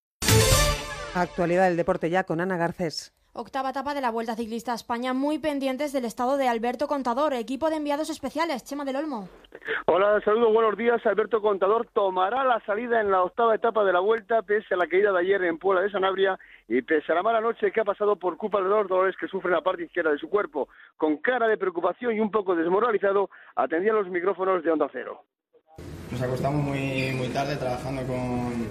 [1.15, 3.18] Actualidad del deporte ya con Ana Garcés.
[3.31, 7.33] Octava etapa de la Vuelta Ciclista a España, muy pendientes del estado de Alberto Contador,
[7.33, 9.29] equipo de enviados especiales, Chema del Olmo.
[9.85, 11.05] Hola, saludos, buenos días.
[11.05, 14.87] Alberto Contador tomará la salida en la octava etapa de la Vuelta, pese a la
[14.87, 17.85] caída de ayer en Puebla de Sanabria y pese a la mala noche que ha
[17.85, 20.67] pasado por culpa de los dolores que sufre en la parte izquierda de su cuerpo.
[20.97, 25.21] Con cara de preocupación y un poco desmoralizado, atendía los micrófonos de Onda Cero.
[26.11, 28.67] Nos acostamos muy, muy tarde trabajando con,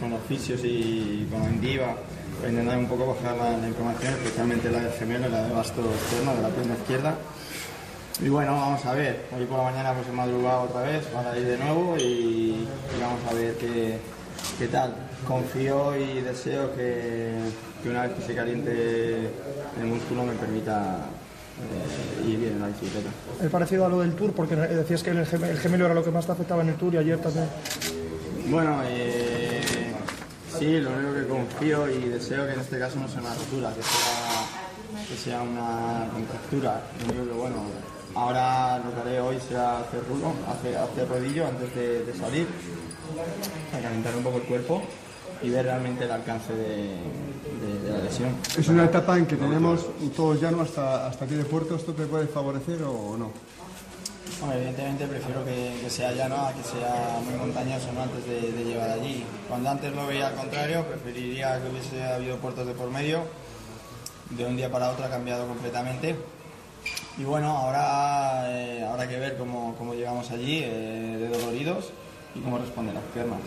[0.00, 1.94] con oficios y con Endiva
[2.48, 5.82] intentar un poco bajar la, la información, especialmente la del gemelo y la del vasto
[5.82, 7.14] externo de la pierna izquierda.
[8.22, 11.38] Y bueno, vamos a ver, hoy por la mañana pues he madrugado otra vez para
[11.38, 13.98] ir de nuevo y, y vamos a ver qué,
[14.58, 14.94] qué tal.
[15.26, 17.32] Confío y deseo que,
[17.82, 19.30] que, una vez que se caliente
[19.80, 20.98] el músculo me permita
[21.60, 23.08] eh, ir bien en la bicicleta.
[23.42, 26.04] Es parecido a lo del Tour, porque decías que el gemelo, el gemelo era lo
[26.04, 27.46] que más te afectaba en el Tour y ayer también.
[28.48, 29.89] Bueno, eh,
[30.60, 33.72] sí, lo único que confío y deseo que en este caso no sea una rotura,
[33.74, 36.82] que sea, una contractura.
[37.00, 37.56] Lo único que bueno,
[38.14, 42.46] ahora lo que haré hoy será hacer, rulo, hacer, hacer rodillo antes de, salir,
[43.74, 44.82] a calentar un poco el cuerpo
[45.42, 46.94] y ver realmente el alcance de,
[47.90, 48.36] la lesión.
[48.58, 51.74] Es una etapa en que tenemos todos llano hasta, hasta aquí de puerto.
[51.74, 53.32] ¿Esto te puede favorecer o no?
[54.40, 58.02] Bueno, evidentemente prefiero que, que, sea llano a que sea muy montañoso ¿no?
[58.02, 59.22] antes de, de, llegar allí.
[59.46, 63.22] Cuando antes lo veía al contrario, preferiría que hubiese habido puertos de por medio.
[64.30, 66.16] De un día para otro ha cambiado completamente.
[67.18, 71.92] Y bueno, ahora eh, habrá que ver cómo, cómo llegamos allí, eh, de doloridos,
[72.34, 73.40] y cómo responden las piernas.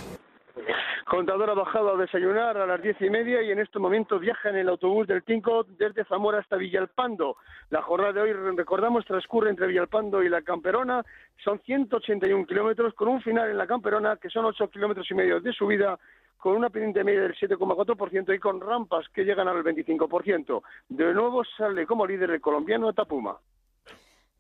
[1.06, 4.50] Contador ha bajado a desayunar a las diez y media y en este momento viaja
[4.50, 7.38] en el autobús del Tinco desde Zamora hasta Villalpando.
[7.72, 11.04] La jornada de hoy, recordamos, transcurre entre Villalpando y la Camperona.
[11.44, 15.42] Son 181 kilómetros con un final en la Camperona que son 8 kilómetros y medio
[15.42, 16.00] de subida
[16.38, 20.62] con una pendiente media del 7,4% y con rampas que llegan al 25%.
[20.90, 23.38] De nuevo sale como líder el colombiano Tapuma.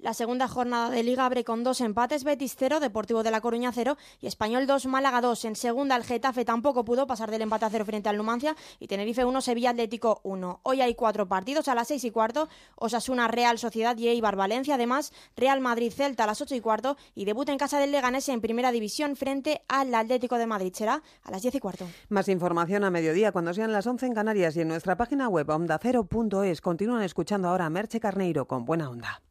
[0.03, 3.71] La segunda jornada de Liga abre con dos empates, Betis 0, Deportivo de La Coruña
[3.71, 5.45] 0 y Español 2, Málaga 2.
[5.45, 8.87] En segunda, el Getafe tampoco pudo pasar del empate a 0 frente al Numancia y
[8.87, 10.59] Tenerife 1, Sevilla Atlético 1.
[10.63, 14.75] Hoy hay cuatro partidos a las 6 y cuarto, Osasuna Real Sociedad y Eibar Valencia.
[14.75, 18.27] Además, Real Madrid Celta a las 8 y cuarto y debuta en casa del Leganés
[18.27, 20.73] en primera división frente al Atlético de Madrid.
[20.73, 21.87] Será a las 10 y cuarto.
[22.09, 25.49] Más información a mediodía cuando sean las 11 en Canarias y en nuestra página web
[25.49, 26.59] ondacero.es.
[26.59, 29.21] Continúan escuchando ahora Merche Carneiro con Buena Onda.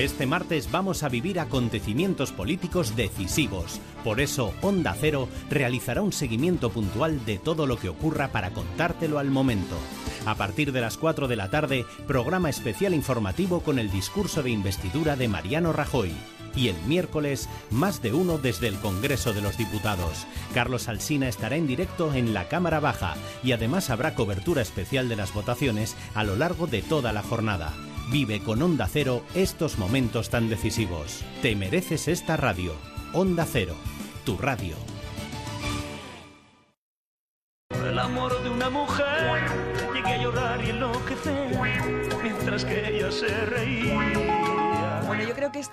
[0.00, 3.82] Este martes vamos a vivir acontecimientos políticos decisivos.
[4.02, 9.18] Por eso, Onda Cero realizará un seguimiento puntual de todo lo que ocurra para contártelo
[9.18, 9.76] al momento.
[10.24, 14.48] A partir de las 4 de la tarde, programa especial informativo con el discurso de
[14.48, 16.14] investidura de Mariano Rajoy.
[16.56, 20.26] Y el miércoles, más de uno desde el Congreso de los Diputados.
[20.54, 25.16] Carlos Alsina estará en directo en la Cámara Baja y además habrá cobertura especial de
[25.16, 27.74] las votaciones a lo largo de toda la jornada.
[28.10, 31.22] Vive con Onda Cero estos momentos tan decisivos.
[31.42, 32.72] Te mereces esta radio.
[33.12, 33.76] Onda Cero,
[34.24, 34.89] tu radio.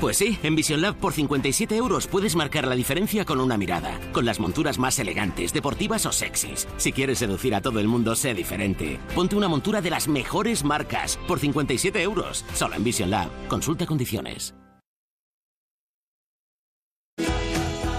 [0.00, 3.98] Pues sí, en Vision Lab por 57 euros puedes marcar la diferencia con una mirada,
[4.12, 6.66] con las monturas más elegantes, deportivas o sexys.
[6.76, 8.98] Si quieres seducir a todo el mundo, sé diferente.
[9.14, 13.30] Ponte una montura de las mejores marcas por 57 euros, solo en Vision Lab.
[13.48, 14.54] Consulta condiciones.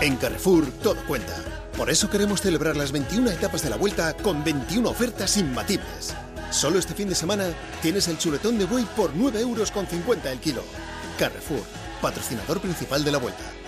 [0.01, 1.33] En Carrefour todo cuenta.
[1.77, 6.15] Por eso queremos celebrar las 21 etapas de la vuelta con 21 ofertas imbatibles.
[6.51, 7.47] Solo este fin de semana
[7.81, 9.71] tienes el chuletón de buey por 9,50 euros
[10.25, 10.63] el kilo.
[11.17, 11.63] Carrefour,
[12.05, 13.64] patrocinador principal de la vuelta.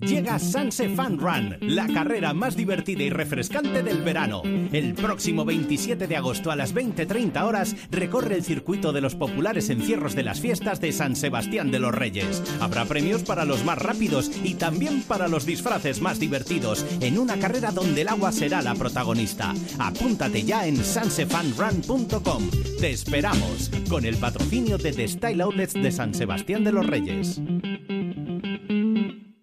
[0.00, 4.42] Llega Sanse Fun Run, la carrera más divertida y refrescante del verano.
[4.44, 9.68] El próximo 27 de agosto a las 20.30 horas recorre el circuito de los populares
[9.68, 12.42] encierros de las fiestas de San Sebastián de los Reyes.
[12.60, 17.38] Habrá premios para los más rápidos y también para los disfraces más divertidos en una
[17.38, 19.54] carrera donde el agua será la protagonista.
[19.78, 22.50] Apúntate ya en sansefunrun.com.
[22.80, 27.40] Te esperamos con el patrocinio de The Style Outlets de San Sebastián de los Reyes.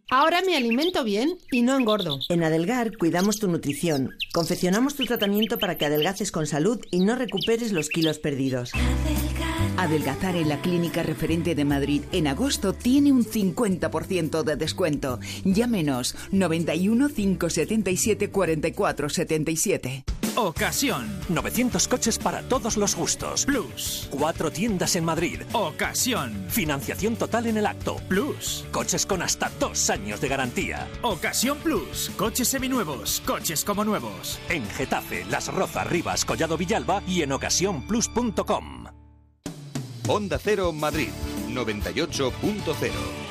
[0.10, 2.19] Ahora me alimento bien y no engordo.
[2.30, 4.16] En Adelgar cuidamos tu nutrición.
[4.34, 8.72] Confeccionamos tu tratamiento para que adelgaces con salud y no recuperes los kilos perdidos.
[9.76, 15.19] Adelgazar en la clínica referente de Madrid en agosto tiene un 50% de descuento.
[15.44, 20.06] Llámenos 91 577 44 77.
[20.38, 21.10] Ocasión.
[21.30, 23.44] 900 coches para todos los gustos.
[23.45, 24.08] Plus.
[24.11, 25.42] Cuatro tiendas en Madrid.
[25.52, 26.45] Ocasión.
[26.48, 27.95] Financiación total en el acto.
[28.08, 28.64] Plus.
[28.72, 30.88] Coches con hasta dos años de garantía.
[31.01, 32.11] Ocasión Plus.
[32.17, 33.22] Coches seminuevos.
[33.26, 34.40] Coches como nuevos.
[34.50, 38.85] En Getafe, Las Rozas, Rivas, Collado Villalba y en ocasiónplus.com.
[40.08, 41.09] Onda Cero Madrid
[41.50, 43.26] 98.0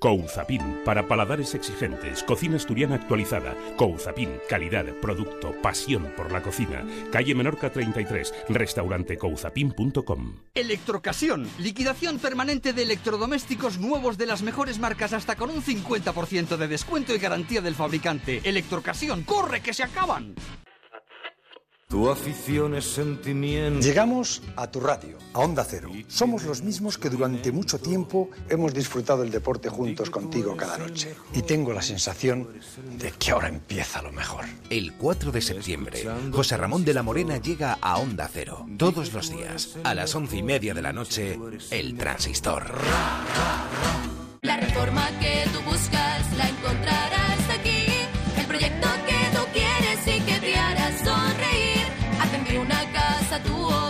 [0.00, 3.54] Couzapin, para paladares exigentes, cocina asturiana actualizada.
[3.76, 6.86] Couzapin, calidad, producto, pasión por la cocina.
[7.12, 10.36] Calle Menorca 33, restaurante couzapin.com.
[10.54, 16.66] Electrocasión, liquidación permanente de electrodomésticos nuevos de las mejores marcas hasta con un 50% de
[16.66, 18.40] descuento y garantía del fabricante.
[18.44, 20.34] Electrocasión, corre que se acaban.
[21.90, 23.80] Tu afición es sentimiento.
[23.80, 25.90] Llegamos a tu radio, a Onda Cero.
[26.06, 31.16] Somos los mismos que durante mucho tiempo hemos disfrutado el deporte juntos contigo cada noche.
[31.34, 32.48] Y tengo la sensación
[32.96, 34.44] de que ahora empieza lo mejor.
[34.70, 38.68] El 4 de septiembre, José Ramón de la Morena llega a Onda Cero.
[38.78, 41.40] Todos los días, a las once y media de la noche,
[41.72, 42.72] El Transistor.
[44.42, 47.19] La reforma que tú buscas la encontrarás
[53.44, 53.89] tu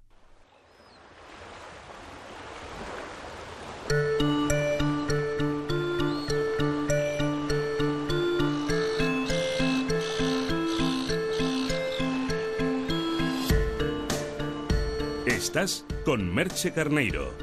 [15.41, 17.33] Estás con Merche Carneiro.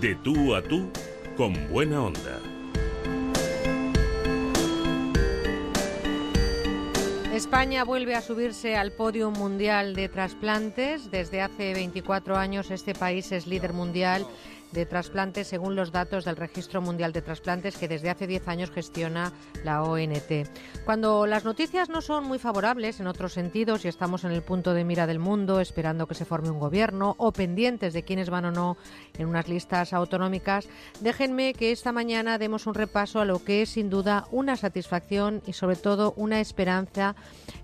[0.00, 0.90] De tú a tú,
[1.36, 2.40] con buena onda.
[7.32, 11.12] España vuelve a subirse al podio mundial de trasplantes.
[11.12, 14.26] Desde hace 24 años este país es líder mundial
[14.72, 18.70] de trasplantes según los datos del Registro Mundial de Trasplantes que desde hace 10 años
[18.70, 19.32] gestiona
[19.64, 20.48] la ONT.
[20.84, 24.74] Cuando las noticias no son muy favorables en otros sentidos y estamos en el punto
[24.74, 28.46] de mira del mundo esperando que se forme un gobierno o pendientes de quiénes van
[28.46, 28.76] o no
[29.18, 30.68] en unas listas autonómicas,
[31.00, 35.42] déjenme que esta mañana demos un repaso a lo que es sin duda una satisfacción
[35.46, 37.14] y sobre todo una esperanza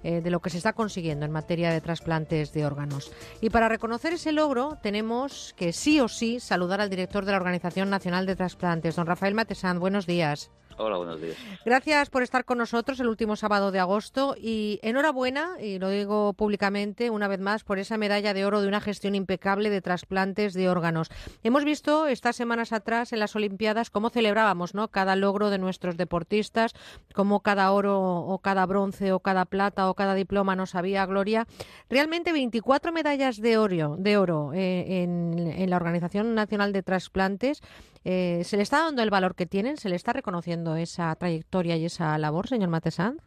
[0.03, 3.13] eh, de lo que se está consiguiendo en materia de trasplantes de órganos.
[3.41, 7.39] Y para reconocer ese logro tenemos que sí o sí saludar al director de la
[7.39, 9.81] Organización Nacional de Trasplantes, don Rafael Matesán.
[9.81, 10.51] Buenos días.
[10.79, 11.37] Hola, buenos días.
[11.65, 16.33] Gracias por estar con nosotros el último sábado de agosto y enhorabuena, y lo digo
[16.33, 20.55] públicamente una vez más, por esa medalla de oro de una gestión impecable de trasplantes
[20.55, 21.11] de órganos.
[21.43, 24.89] Hemos visto estas semanas atrás en las Olimpiadas cómo celebrábamos ¿no?
[24.89, 26.73] cada logro de nuestros deportistas,
[27.15, 31.47] cómo cada oro o cada bronce o cada plata o cada diploma nos había gloria.
[31.91, 37.63] Realmente 24 medallas de oro, de oro eh, en, en la Organización Nacional de Trasplantes.
[38.05, 39.77] Eh, ¿Se le está dando el valor que tienen?
[39.77, 43.21] ¿Se le está reconociendo esa trayectoria y esa labor, señor Matesán?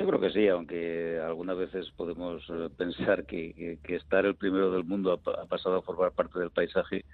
[0.00, 4.82] Yo creo que sí, aunque algunas veces podemos eh, pensar que, estar el primero del
[4.82, 7.04] mundo ha, pasado a formar parte del paisaje,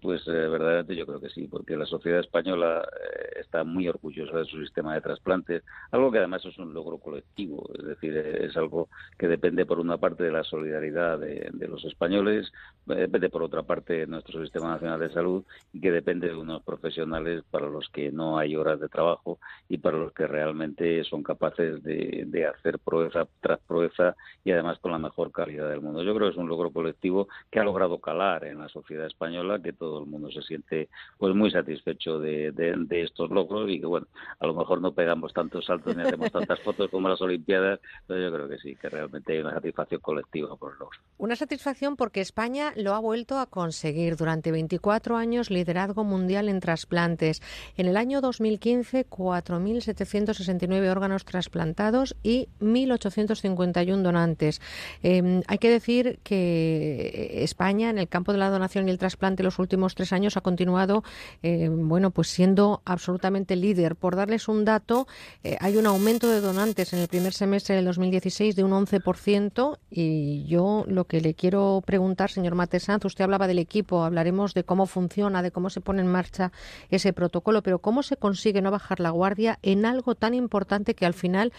[0.00, 4.38] pues eh, verdaderamente yo creo que sí, porque la sociedad española eh, está muy orgullosa
[4.38, 8.56] de su sistema de trasplantes, algo que además es un logro colectivo, es decir, es
[8.56, 12.52] algo que depende por una parte de la solidaridad de, los españoles,
[12.84, 15.42] depende por otra parte de nuestro sistema nacional de salud
[15.72, 19.78] y que depende de unos profesionales para los que no hay horas de trabajo y
[19.78, 24.92] para los que realmente son capaces de de hacer proeza tras proeza y además con
[24.92, 26.02] la mejor calidad del mundo.
[26.02, 29.58] Yo creo que es un logro colectivo que ha logrado calar en la sociedad española,
[29.62, 33.86] que todo el mundo se siente pues muy satisfecho de, de, estos logros y que
[33.86, 34.06] bueno,
[34.38, 38.20] a lo mejor no pegamos tantos saltos ni hacemos tantas fotos como las Olimpiadas, pero
[38.20, 40.98] yo creo que sí, que realmente hay una satisfacción colectiva por el logro.
[41.16, 46.60] Una satisfacción porque España lo ha vuelto a conseguir durante 24 años liderazgo mundial en
[46.60, 47.40] trasplantes.
[47.78, 54.60] En el año 2015, 4.769 órganos trasplantados y 1.851 donantes.
[55.02, 59.42] Em, hay que decir que España, en el campo de la donación y el trasplante,
[59.42, 61.04] los últimos tres años ha continuado,
[61.42, 63.96] em, bueno, pues siendo absolutamente líder.
[63.96, 65.06] Por darles un dato,
[65.42, 69.78] eh, hay un aumento de donantes en el primer semestre del 2016 de un 11%
[69.90, 74.64] y yo lo que le quiero preguntar, señor Matesanz, usted hablaba del equipo, hablaremos de
[74.64, 76.52] cómo funciona, de cómo se pone en marcha
[76.90, 81.06] ese protocolo, pero cómo se consigue no bajar la guardia en algo tan importante que
[81.06, 81.52] al final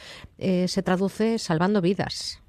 [0.47, 2.41] eh, se traduce salvando vidas.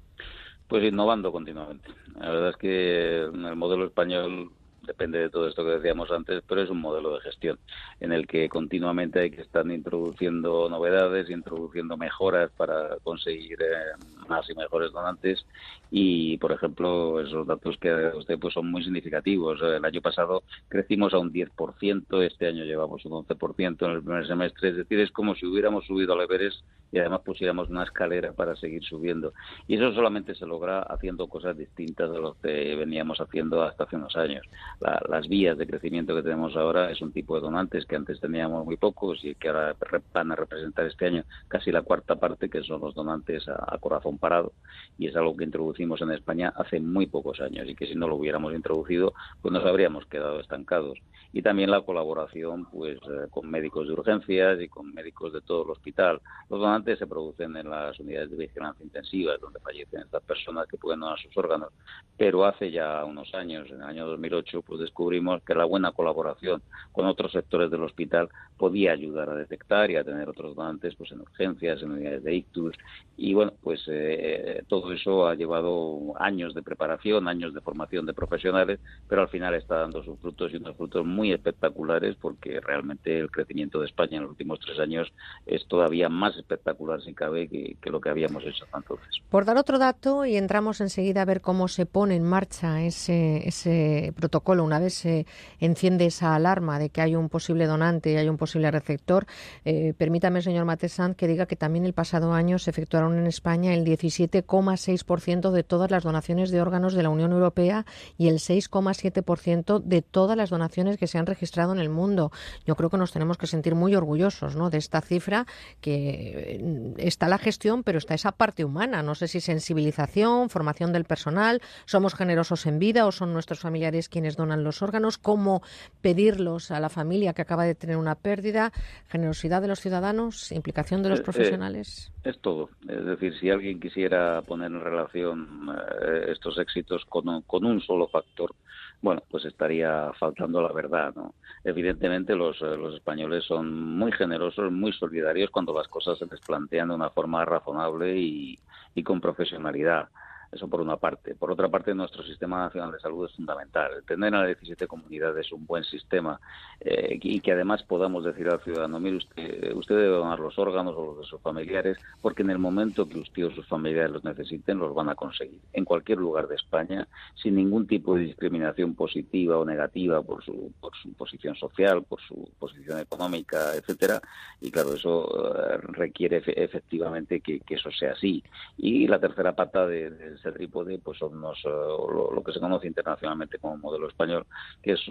[0.69, 1.89] Pues innovando continuamente.
[2.15, 4.53] La verdad es que el modelo español
[4.89, 7.59] depende de todo esto que decíamos antes, pero es un modelo de gestión
[7.99, 14.49] en el que continuamente hay que estar introduciendo novedades, introduciendo mejoras para conseguir eh, más
[14.49, 15.45] y mejores donantes
[15.91, 19.61] y, por ejemplo, esos datos que usted pues son muy significativos.
[19.61, 24.25] El año pasado crecimos a un 10%, este año llevamos un 11% en el primer
[24.25, 28.33] semestre, es decir, es como si hubiéramos subido al Everest y además pusiéramos una escalera
[28.33, 29.33] para seguir subiendo.
[29.67, 33.95] Y eso solamente se logra haciendo cosas distintas de lo que veníamos haciendo hasta hace
[33.95, 34.45] unos años
[34.79, 38.65] las vías de crecimiento que tenemos ahora es un tipo de donantes que antes teníamos
[38.65, 39.75] muy pocos y que ahora
[40.13, 44.17] van a representar este año casi la cuarta parte, que son los donantes a, corazón
[44.17, 44.53] parado.
[44.97, 48.07] Y es algo que introducimos en España hace muy pocos años y que si no
[48.07, 50.97] lo hubiéramos introducido, pues nos habríamos quedado estancados.
[51.31, 55.63] Y también la colaboración pues eh, con médicos de urgencias y con médicos de todo
[55.63, 56.21] el hospital.
[56.49, 60.77] Los donantes se producen en las unidades de vigilancia intensiva, donde fallecen estas personas que
[60.77, 61.69] pueden donar sus órganos.
[62.17, 66.61] Pero hace ya unos años, en el año 2008, pues descubrimos que la buena colaboración
[66.91, 71.11] con otros sectores del hospital podía ayudar a detectar y a tener otros donantes pues
[71.11, 72.75] en urgencias, en unidades de ictus
[73.17, 78.13] y bueno, pues eh, todo eso ha llevado años de preparación, años de formación de
[78.13, 83.19] profesionales, pero al final está dando sus frutos y unos frutos muy espectaculares porque realmente
[83.19, 85.11] el crecimiento de España en los últimos tres años
[85.45, 89.21] es todavía más espectacular si cabe que, que lo que habíamos hecho entonces.
[89.29, 93.47] Por dar otro dato y entramos enseguida a ver cómo se pone en marcha ese,
[93.47, 95.27] ese protocolo una vez se
[95.59, 99.27] enciende esa alarma de que hay un posible donante y hay un posible receptor,
[99.65, 103.73] eh, permítame, señor Matesan, que diga que también el pasado año se efectuaron en España
[103.73, 107.85] el 17,6% de todas las donaciones de órganos de la Unión Europea
[108.17, 112.31] y el 6,7% de todas las donaciones que se han registrado en el mundo.
[112.65, 114.69] Yo creo que nos tenemos que sentir muy orgullosos ¿no?
[114.69, 115.45] de esta cifra,
[115.81, 119.03] que eh, está la gestión, pero está esa parte humana.
[119.03, 124.09] No sé si sensibilización, formación del personal, somos generosos en vida o son nuestros familiares
[124.09, 125.61] quienes donan los órganos, cómo
[126.01, 128.71] pedirlos a la familia que acaba de tener una pérdida,
[129.07, 132.11] generosidad de los ciudadanos, implicación de los eh, eh, profesionales.
[132.23, 132.69] es todo.
[132.87, 137.81] Es decir, si alguien quisiera poner en relación eh, estos éxitos con un, con un
[137.81, 138.55] solo factor,
[139.01, 141.35] bueno, pues estaría faltando la verdad, ¿no?
[141.63, 146.89] Evidentemente los, los españoles son muy generosos, muy solidarios cuando las cosas se les plantean
[146.89, 148.59] de una forma razonable y,
[148.95, 150.09] y con profesionalidad.
[150.51, 151.35] Eso por una parte.
[151.35, 154.03] Por otra parte, nuestro sistema nacional de salud es fundamental.
[154.07, 156.39] Tener a las 17 comunidades un buen sistema
[156.79, 160.95] eh, y que además podamos decir al ciudadano, mire, usted, usted debe donar los órganos
[160.97, 164.23] o los de sus familiares, porque en el momento que usted o sus familiares los
[164.23, 165.59] necesiten, los van a conseguir.
[165.73, 170.71] En cualquier lugar de España, sin ningún tipo de discriminación positiva o negativa por su,
[170.79, 174.19] por su posición social, por su posición económica, etcétera.
[174.61, 178.43] Y claro, eso eh, requiere efectivamente que, eso sea así.
[178.77, 183.59] Y la tercera pata de ese trípode pues son eh, lo, que se conoce internacionalmente
[183.59, 184.45] como modelo español,
[184.81, 185.01] que es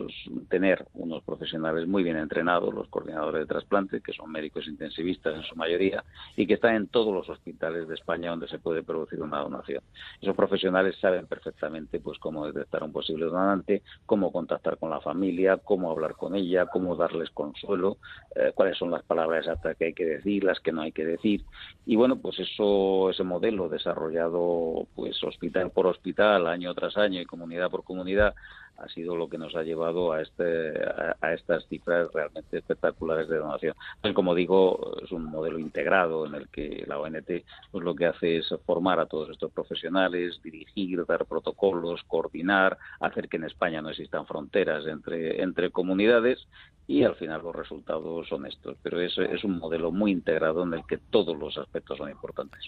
[0.48, 5.42] tener unos profesionales muy bien entrenados, los coordinadores de trasplante, que son médicos intensivistas en
[5.42, 6.04] su mayoría,
[6.36, 9.82] y que están en todos los hospitales de España donde se puede producir una donación.
[10.20, 15.58] Esos profesionales saben perfectamente pues cómo detectar un posible donante, cómo contactar con la familia,
[15.58, 17.98] cómo hablar con ella, cómo darles consuelo,
[18.34, 21.04] eh, cuáles son las palabras exactas que hay que decir, las que no hay que
[21.04, 21.44] decir.
[21.86, 27.26] Y bueno, pues eso, ese modelo desarrollado pues hospital por hospital, año tras año y
[27.26, 28.34] comunidad por comunidad,
[28.78, 30.72] ha sido lo que nos ha llevado a, este,
[31.20, 33.74] a, estas cifras realmente espectaculares de donación.
[34.14, 37.30] Como digo, es un modelo integrado en el que la ONT
[37.70, 43.28] pues lo que hace es formar a todos estos profesionales, dirigir, dar protocolos, coordinar, hacer
[43.28, 46.46] que en España no existan fronteras entre, entre comunidades
[46.86, 48.76] y al final los resultados son estos.
[48.82, 52.60] Pero es, es un modelo muy integrado en el que todos los aspectos son importantes.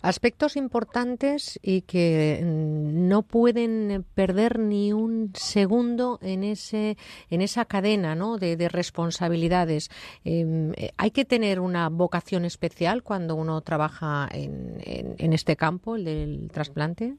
[0.00, 6.98] Aspectos importantes y que mm, no pueden perder ni un segundo en ese
[7.30, 8.36] en esa cadena ¿no?
[8.36, 9.88] de, responsabilidades.
[10.22, 14.76] Em, eh, hay que tener una vocación especial cuando uno trabaja en,
[15.24, 17.16] en este campo, el del trasplante.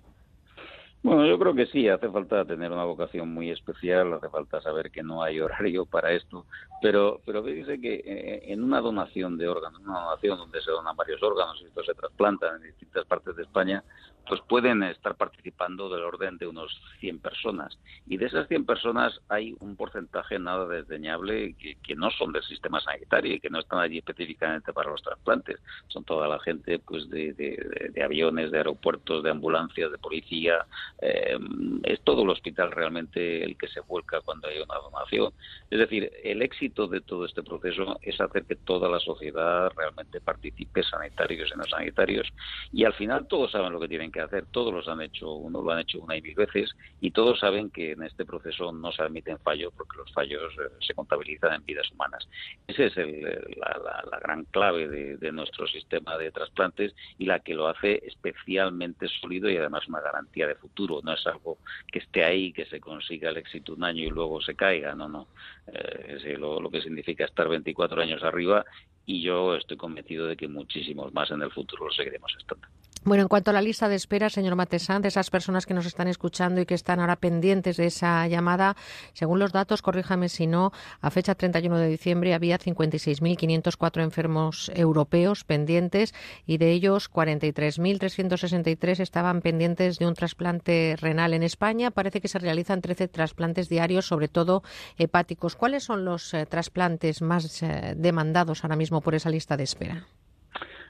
[1.03, 4.91] Bueno, yo creo que sí, hace falta tener una vocación muy especial, hace falta saber
[4.91, 6.45] que no hay horario para esto,
[6.81, 10.95] pero pero fíjese que eh, en una donación de órganos, una donación donde se donan
[10.95, 13.83] varios órganos y estos se trasplantan en distintas partes de España,
[14.27, 17.77] pues pueden estar participando del orden de unos 100 personas.
[18.05, 22.79] Y de esas 100 personas hay un porcentaje nada desdeñable que, no son del sistema
[22.79, 25.59] sanitario y que no están allí específicamente para los trasplantes.
[25.87, 30.65] Son toda la gente pues de, de, aviones, de aeropuertos, de ambulancias, de policía.
[31.01, 31.39] Eh,
[31.83, 35.33] es todo el hospital realmente el que se vuelca cuando hay una donación.
[35.71, 40.21] Es decir, el éxito de todo este proceso es hacer que toda la sociedad realmente
[40.21, 42.27] participe, sanitarios y no sanitarios.
[42.71, 45.61] Y al final todos saben lo que tienen que hacer, todos los han hecho, uno
[45.61, 48.91] lo han hecho una y mil veces y todos saben que en este proceso no
[48.91, 52.27] se admiten fallos porque los fallos eh, se contabilizan en vidas humanas.
[52.67, 58.01] Esa es la, gran clave de, nuestro sistema de trasplantes y la que lo hace
[58.05, 61.01] especialmente sólido y además una garantía de futuro.
[61.03, 61.57] No es algo
[61.91, 65.07] que esté ahí, que se consiga el éxito un año y luego se caiga, no,
[65.07, 65.27] no.
[65.67, 68.65] Eh, es lo que significa estar 24 años arriba
[69.07, 72.67] y yo estoy convencido de que muchísimos más en el futuro lo seguiremos estando.
[73.07, 75.85] Bueno, en cuanto a la lista de espera, señor Matesán, de esas personas que nos
[75.85, 78.75] están escuchando y que están ahora pendientes de esa llamada,
[79.13, 85.45] según los datos, corríjame si no, a fecha 31 de diciembre había 56.504 enfermos europeos
[85.45, 86.13] pendientes
[86.45, 91.91] y de ellos 43.363 estaban pendientes de un trasplante renal en España.
[91.91, 94.63] Parece que se realizan 13 trasplantes diarios, sobre todo
[94.97, 95.55] hepáticos.
[95.55, 100.07] ¿Cuáles son los eh, trasplantes más eh, demandados ahora mismo por esa lista de espera?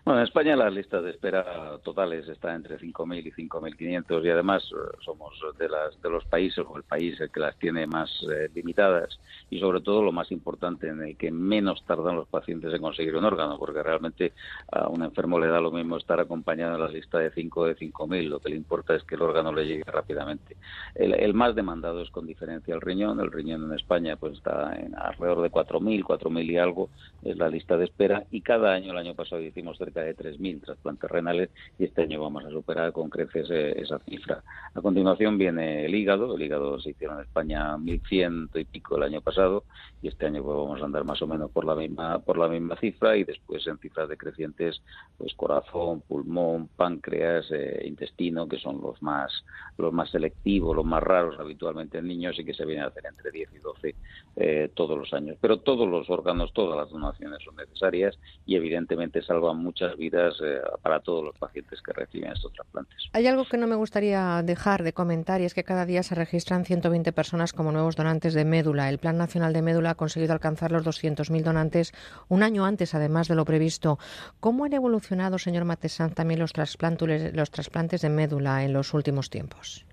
[0.08, 4.64] Bueno, en España las listas de espera totales están entre 5.000 y 5.500 y además
[4.72, 8.10] eh, somos de, las, de los países o el país el que las tiene más
[8.32, 9.20] eh, limitadas
[9.50, 13.18] y sobre todo lo más importante en el que menos tardan los pacientes en conseguir
[13.18, 14.32] un órgano porque realmente
[14.72, 17.76] a un enfermo le da lo mismo estar acompañado en la lista de 5 de
[17.76, 20.56] 5.000, lo que le importa es que el órgano le llegue rápidamente.
[20.96, 24.96] El, más demandado es con diferencia el riñón, el riñón en España pues está en
[24.96, 26.90] alrededor de 4.000, 4.000 y algo
[27.24, 30.62] es la lista de espera y cada año, el año pasado hicimos cerca de 3.000
[30.62, 34.44] trasplantes renales y este año vamos a superar con creces eh, esa cifra.
[34.74, 39.04] A continuación viene el hígado, el hígado se hicieron en España 1.100 y pico el
[39.04, 39.64] año pasado
[40.02, 42.48] y este año pues, vamos a andar más o menos por la misma por la
[42.48, 44.82] misma cifra y después en cifras decrecientes
[45.18, 49.32] pues corazón, pulmón, páncreas, eh, intestino que son los más
[49.78, 53.04] los más selectivos, los más raros habitualmente en niños y que se vienen a hacer
[53.06, 53.96] entre 10 y 12
[54.36, 55.38] eh, todos los años.
[55.40, 60.60] Pero todos los órganos, todas las donaciones son necesarias y evidentemente salvan muchas vidas eh,
[60.82, 62.98] para todos los pacientes que reciben estos trasplantes.
[63.14, 66.16] Hay algo que no me gustaría dejar de comentar y es que cada día se
[66.16, 68.90] registran 120 personas como nuevos donantes de médula.
[68.90, 71.94] El Plan Nacional de Médula ha conseguido alcanzar los 200.000 donantes
[72.28, 74.00] un año antes, además de lo previsto.
[74.40, 79.86] ¿Cómo han evolucionado, señor Matesán, también los los trasplantes de médula en los últimos tiempos?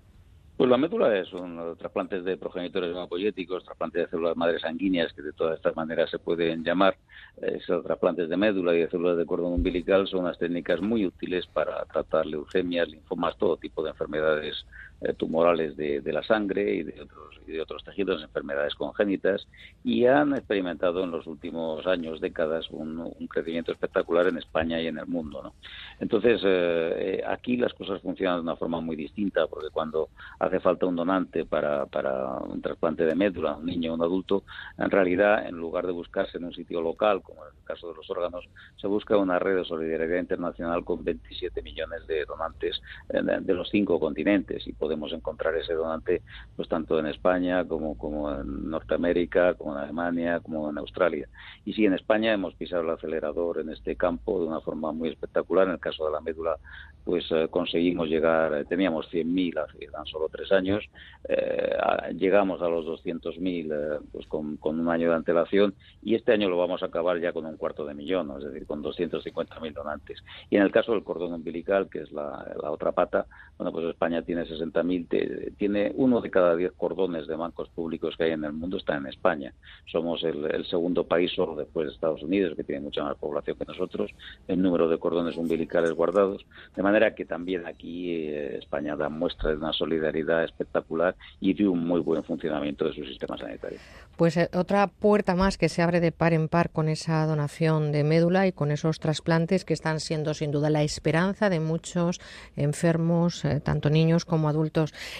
[0.57, 5.21] Pues la médula es un trasplantes de progenitores hemopoyéticos, trasplantes de células madres sanguíneas, que
[5.21, 6.97] de todas estas maneras se pueden llamar.
[7.35, 11.45] Esos trasplantes de médula y de células de cordón umbilical son unas técnicas muy útiles
[11.47, 14.55] para tratar leucemias, linfomas, todo tipo de enfermedades
[14.94, 19.47] eh, tumorales de, la sangre y de otros, y de otros tejidos, enfermedades congénitas,
[19.83, 24.97] y han experimentado en los últimos años, décadas, un, crecimiento espectacular en España y en
[24.97, 25.41] el mundo.
[25.43, 25.53] ¿no?
[25.99, 30.09] Entonces, eh, eh, aquí las cosas funcionan de una forma muy distinta, porque cuando
[30.39, 34.43] hace falta un donante para, para un trasplante de médula, un niño o un adulto,
[34.77, 37.95] en realidad, en lugar de buscarse en un sitio local, como en el caso de
[37.95, 38.45] los órganos,
[38.77, 43.99] se busca una red de solidaridad internacional con 27 millones de donantes de los cinco
[43.99, 46.21] continentes y podemos podemos encontrar ese donante
[46.55, 51.27] pues tanto en España como, como en Norteamérica, como en Alemania, como en Australia.
[51.65, 55.09] Y sí, en España hemos pisado el acelerador en este campo de una forma muy
[55.09, 55.67] espectacular.
[55.67, 56.57] En el caso de la médula,
[57.03, 60.83] pues eh, conseguimos llegar, eh, teníamos 100.000 hace tan solo tres años,
[61.29, 61.75] eh,
[62.17, 66.57] llegamos a los 200.000 pues con, con, un año de antelación y este año lo
[66.57, 70.23] vamos a acabar ya con un cuarto de millón, es decir, con 250.000 donantes.
[70.49, 73.85] Y en el caso del cordón umbilical, que es la, la otra pata, bueno, pues
[73.85, 78.25] España tiene 60 50.000, te- tiene uno de cada diez cordones de bancos públicos que
[78.25, 79.53] hay en el mundo está en España.
[79.91, 83.57] Somos el, el segundo país solo después de Estados Unidos, que tiene mucha más población
[83.57, 84.11] que nosotros,
[84.47, 89.51] el número de cordones umbilicales guardados, de manera que también aquí eh, España da muestra
[89.51, 93.79] de una solidaridad espectacular y de un muy buen funcionamiento de su sistema sanitario.
[94.17, 97.91] Pues eh, otra puerta más que se abre de par en par con esa donación
[97.91, 102.19] de médula y con esos trasplantes que están siendo sin duda la esperanza de muchos
[102.55, 104.64] enfermos, eh, tanto niños como adultos.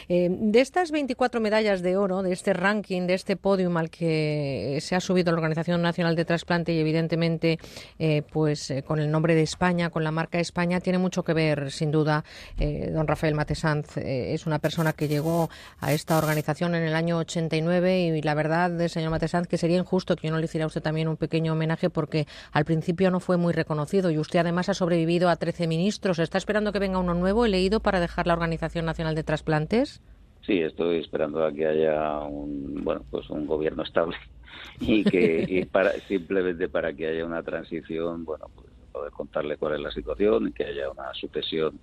[0.08, 4.80] Eh, de estas 24 medallas de oro, de este ranking, de este podium al que
[4.82, 7.60] se ha subido la Organización Nacional de Trasplante y evidentemente
[8.00, 11.34] eh, pues eh, con el nombre de España, con la marca España, tiene mucho que
[11.34, 12.24] ver sin duda
[12.58, 13.98] don Rafael Matesanz.
[13.98, 15.50] es una persona que llegó
[15.80, 20.16] a esta organización en el año 89 y la verdad, señor Matesanz, que sería injusto
[20.16, 23.20] que yo no le hiciera a usted también un pequeño homenaje porque al principio no
[23.20, 26.20] fue muy reconocido y usted además ha sobrevivido a 13 ministros.
[26.20, 27.46] ¿Está esperando que venga uno nuevo?
[27.46, 30.02] He leído para dejar la Organización Nacional de Trasplantes.
[30.46, 34.16] Sí, estoy esperando a que haya un bueno, pues un gobierno estable
[34.80, 39.74] y que y para simplemente para que haya una transición, bueno, pues poder contarle cuál
[39.74, 41.78] es la situación y que haya una sucesión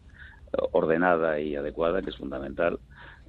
[0.72, 2.80] ordenada y adecuada, que es fundamental.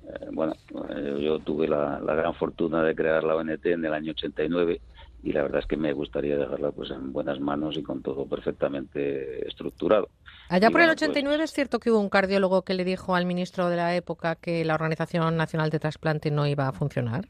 [0.03, 0.53] Eh, bueno,
[0.95, 4.80] eh, yo tuve la, la gran fortuna de crear la ONT en el año 89
[5.24, 8.27] y la verdad es que me gustaría dejarla pues en buenas manos y con todo
[8.27, 10.10] perfectamente estructurado.
[10.50, 12.84] Allá Y por el bueno, pues, 89 es cierto que hubo un cardiólogo que le
[12.84, 16.74] dijo al ministro de la época que la Organización Nacional de Trasplante no iba a
[16.74, 17.30] funcionar.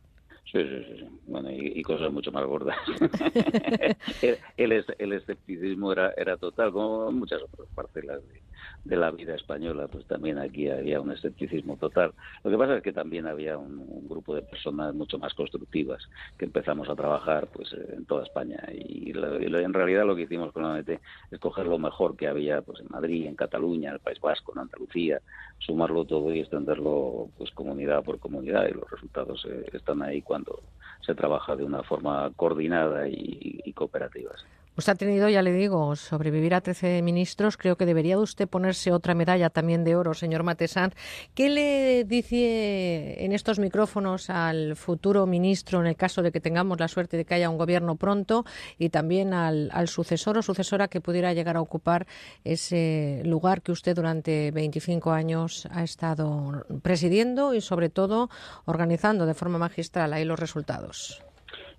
[0.51, 1.07] Sí, sí, sí.
[1.27, 2.77] Bueno, y, y cosas mucho más gordas.
[4.21, 8.42] el, el el escepticismo era, era total, como muchas otras parcelas de,
[8.83, 12.13] de la vida española, pues también aquí había un escepticismo total.
[12.43, 16.03] Lo que pasa es que también había un, grupo de personas mucho más constructivas
[16.37, 20.51] que empezamos a trabajar pues eh, en toda España y, en realidad lo que hicimos
[20.51, 20.89] con la ONT
[21.31, 24.51] es coger lo mejor que había pues en Madrid, en Cataluña, en el País Vasco,
[24.53, 25.21] en Andalucía,
[25.59, 30.59] sumarlo todo y extenderlo pues comunidad por comunidad y los resultados eh, están ahí cuando
[31.01, 34.31] se trabaja de una forma coordinada y cooperativa.
[34.75, 37.57] Usted ha tenido, ya le digo, sobrevivir a 13 ministros.
[37.57, 40.95] Creo que debería usted ponerse otra medalla también de oro, señor Matesanz.
[41.35, 46.79] ¿Qué le dice en estos micrófonos al futuro ministro en el caso de que tengamos
[46.79, 48.45] la suerte de que haya un gobierno pronto
[48.79, 52.07] y también al, al sucesor o sucesora que pudiera llegar a ocupar
[52.43, 58.31] ese lugar que usted durante 25 años ha estado presidiendo y sobre todo
[58.65, 61.21] organizando de forma magistral ahí los resultados?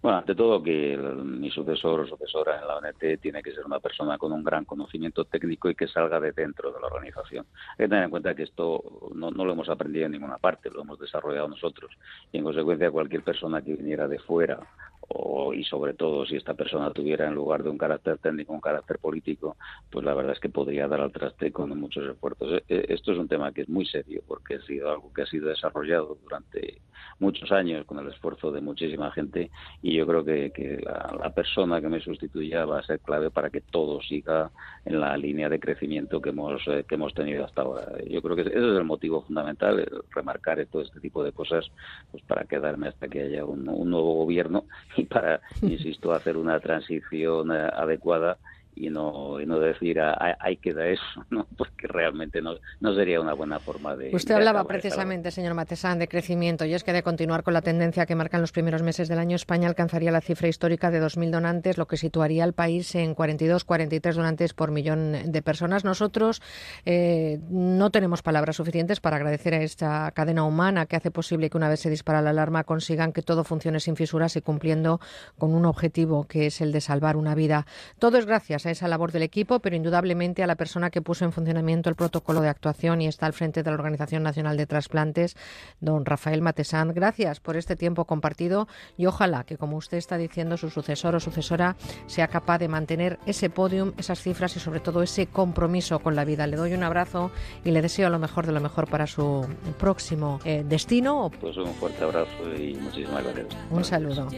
[0.05, 3.81] Bueno, ante todo que mi sucesor o sucesora en la ONT tiene que ser una
[3.81, 7.47] persona con un gran conocimiento técnico y que salga de dentro de la organización.
[7.71, 8.83] Hay que tener en cuenta que esto
[9.15, 11.91] no, lo hemos aprendido en ninguna parte, lo hemos desarrollado nosotros.
[12.31, 14.61] Y en consecuencia cualquier persona que viniera de fuera
[15.09, 18.61] o, y sobre todo si esta persona tuviera en lugar de un carácter técnico un
[18.61, 19.57] carácter político,
[19.91, 22.53] pues la verdad es que podría dar al traste con muchos esfuerzos.
[22.53, 25.23] Eh, eh, Esto es un tema que es muy serio porque ha sido algo que
[25.23, 26.83] ha sido desarrollado durante
[27.19, 29.51] muchos años con el esfuerzo de muchísima gente
[29.83, 33.31] y yo creo que, que la, la persona que me sustituya va a ser clave
[33.31, 34.51] para que todo siga
[34.85, 37.87] en la línea de crecimiento que hemos eh, que hemos tenido hasta ahora.
[38.09, 41.71] Yo creo que ese es el motivo fundamental, el remarcar todo este tipo de cosas,
[42.11, 44.65] pues para quedarme hasta que haya un, un nuevo gobierno
[44.97, 48.39] y para, insisto, hacer una transición eh, adecuada
[48.77, 51.47] y no, y no decir "Ah, ah, ahí queda eso, ¿no?
[51.57, 54.15] porque realmente no, no sería una buena forma de...
[54.15, 57.63] Usted de hablaba precisamente, señor Matesán, de crecimiento y es que de continuar con la
[57.63, 61.31] tendencia que marcan los primeros meses del año, España alcanzaría la cifra histórica de 2.000
[61.31, 65.85] donantes, lo que situaría al país en 42, 43 donantes por millón de personas.
[65.85, 66.43] Nosotros
[66.85, 71.57] eh, no tenemos palabras suficientes para agradecer a esta cadena humana que hace posible que
[71.57, 75.01] una vez se dispara la alarma consigan que todo funcione sin fisuras y cumpliendo
[75.39, 77.67] con un objetivo que es el de salvar una vida.
[77.99, 81.25] Todo es gracias a esa labor del equipo, pero indudablemente a la persona que puso
[81.25, 84.67] en funcionamiento el protocolo de actuación y está al frente de la Organización Nacional de
[84.67, 85.37] Trasplantes,
[85.81, 86.93] don Rafael Matesán.
[86.95, 91.21] Gracias por este tiempo compartido y ojalá que, como usted está diciendo, su sucesor o
[91.21, 91.77] sucesora
[92.07, 96.25] sea capaz de mantener ese podium, esas cifras y sobre todo ese compromiso con la
[96.25, 96.47] vida.
[96.47, 97.31] Le doy un abrazo
[97.65, 99.47] y le deseo lo mejor de lo mejor para su
[99.79, 101.31] próximo eh, destino.
[101.41, 103.47] Pues un fuerte abrazo y muchísimas gracias.
[103.71, 104.29] Un saludo.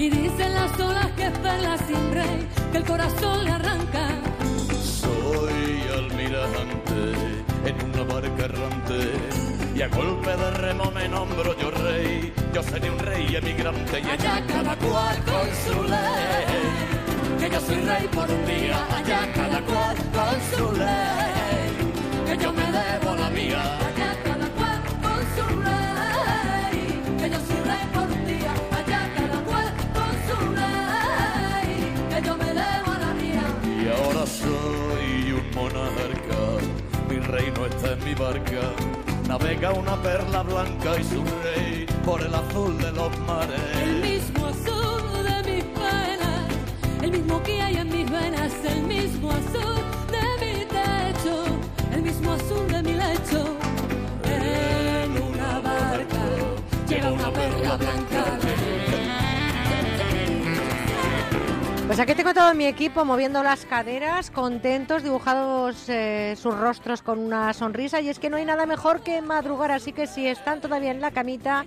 [0.00, 4.08] Y dicen las olas que es perla sin rey, que el corazón le arranca.
[4.82, 7.02] Soy almirante
[7.66, 9.12] en una barca errante
[9.74, 12.32] y a golpe de remo me nombro yo rey.
[12.54, 17.38] Yo seré un rey emigrante y allá cada cual con su ley.
[17.38, 22.24] Que yo soy rey por un día, allá cada cual con su ley.
[22.24, 23.79] Que yo me debo la mía.
[37.60, 38.60] Reino está en mi barca
[39.28, 43.60] navega una perla blanca y su rey por el azul de los mares.
[43.82, 46.48] El mismo azul de mis penas,
[47.02, 51.44] el mismo que hay en mis venas, el mismo azul de mi techo,
[51.92, 53.56] el mismo azul de mi lecho.
[54.24, 56.22] En una barca
[56.88, 58.59] lleva una perla blanca.
[61.90, 67.18] Pues aquí tengo todo mi equipo moviendo las caderas, contentos, dibujados eh, sus rostros con
[67.18, 68.00] una sonrisa.
[68.00, 71.00] Y es que no hay nada mejor que madrugar, así que si están todavía en
[71.00, 71.66] la camita,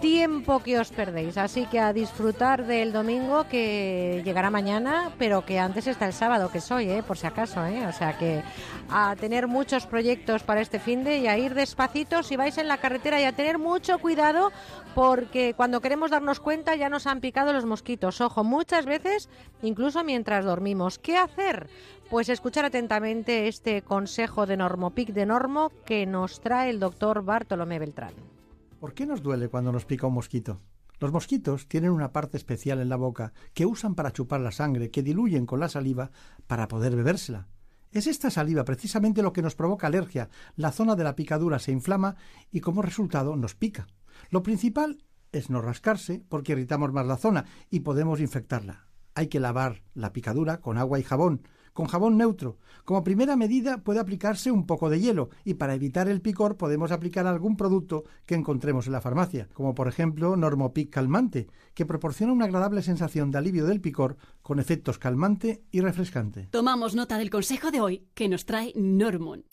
[0.00, 1.36] tiempo que os perdéis.
[1.38, 6.50] Así que a disfrutar del domingo que llegará mañana, pero que antes está el sábado,
[6.50, 7.64] que soy, eh, por si acaso.
[7.66, 7.86] Eh.
[7.86, 8.42] O sea que
[8.90, 12.68] a tener muchos proyectos para este fin de y a ir despacito si vais en
[12.68, 14.52] la carretera y a tener mucho cuidado
[14.94, 18.20] porque cuando queremos darnos cuenta ya nos han picado los mosquitos.
[18.20, 19.28] Ojo, muchas veces
[19.62, 20.98] incluso mientras dormimos.
[20.98, 21.68] ¿Qué hacer?
[22.10, 27.78] Pues escuchar atentamente este consejo de Normopic de Normo que nos trae el doctor Bartolomé
[27.78, 28.35] Beltrán.
[28.78, 30.60] ¿Por qué nos duele cuando nos pica un mosquito?
[30.98, 34.90] Los mosquitos tienen una parte especial en la boca que usan para chupar la sangre,
[34.90, 36.10] que diluyen con la saliva
[36.46, 37.48] para poder bebérsela.
[37.92, 40.28] Es esta saliva precisamente lo que nos provoca alergia.
[40.56, 42.16] La zona de la picadura se inflama
[42.50, 43.86] y como resultado nos pica.
[44.30, 48.88] Lo principal es no rascarse porque irritamos más la zona y podemos infectarla.
[49.14, 52.58] Hay que lavar la picadura con agua y jabón, con jabón neutro.
[52.84, 56.90] Como primera medida puede aplicarse un poco de hielo y para evitar el picor podemos
[56.90, 62.32] aplicar algún producto que encontremos en la farmacia, como por ejemplo Normopic calmante, que proporciona
[62.32, 66.48] una agradable sensación de alivio del picor con efectos calmante y refrescante.
[66.50, 69.44] Tomamos nota del consejo de hoy que nos trae Normon.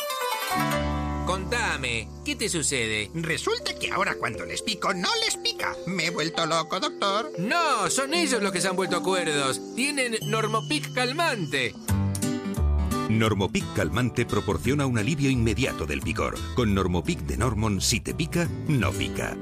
[1.25, 3.09] Contame, ¿qué te sucede?
[3.15, 5.73] Resulta que ahora cuando les pico no les pica.
[5.87, 7.31] Me he vuelto loco, doctor.
[7.39, 9.61] No, son ellos los que se han vuelto acuerdos.
[9.75, 11.73] Tienen Normopic calmante.
[13.09, 16.35] Normopic calmante proporciona un alivio inmediato del picor.
[16.55, 19.35] Con Normopic de Normon, si te pica, no pica.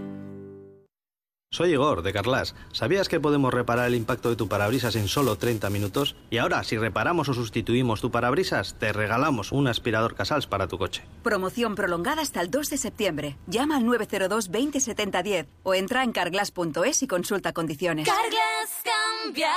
[1.53, 2.56] Soy Igor, de Carlas.
[2.72, 6.15] ¿Sabías que podemos reparar el impacto de tu parabrisas en solo 30 minutos?
[6.30, 10.77] Y ahora, si reparamos o sustituimos tu parabrisas, te regalamos un aspirador Casals para tu
[10.77, 11.03] coche.
[11.23, 13.38] Promoción prolongada hasta el 2 de septiembre.
[13.48, 18.07] Llama al 902 20 70 10 o entra en carglass.es y consulta condiciones.
[18.07, 19.51] Carglass cambia,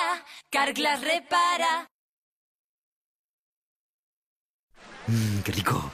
[0.51, 1.94] Carglass repara.
[5.07, 5.91] Mmm, qué rico.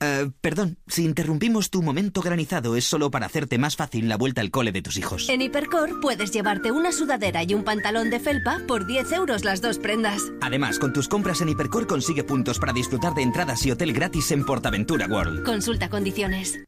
[0.00, 4.40] Eh, perdón, si interrumpimos tu momento granizado es solo para hacerte más fácil la vuelta
[4.40, 5.28] al cole de tus hijos.
[5.28, 9.60] En Hipercor puedes llevarte una sudadera y un pantalón de felpa por 10 euros las
[9.60, 10.22] dos prendas.
[10.40, 14.30] Además, con tus compras en Hipercor consigue puntos para disfrutar de entradas y hotel gratis
[14.30, 15.44] en Portaventura World.
[15.44, 16.58] Consulta condiciones.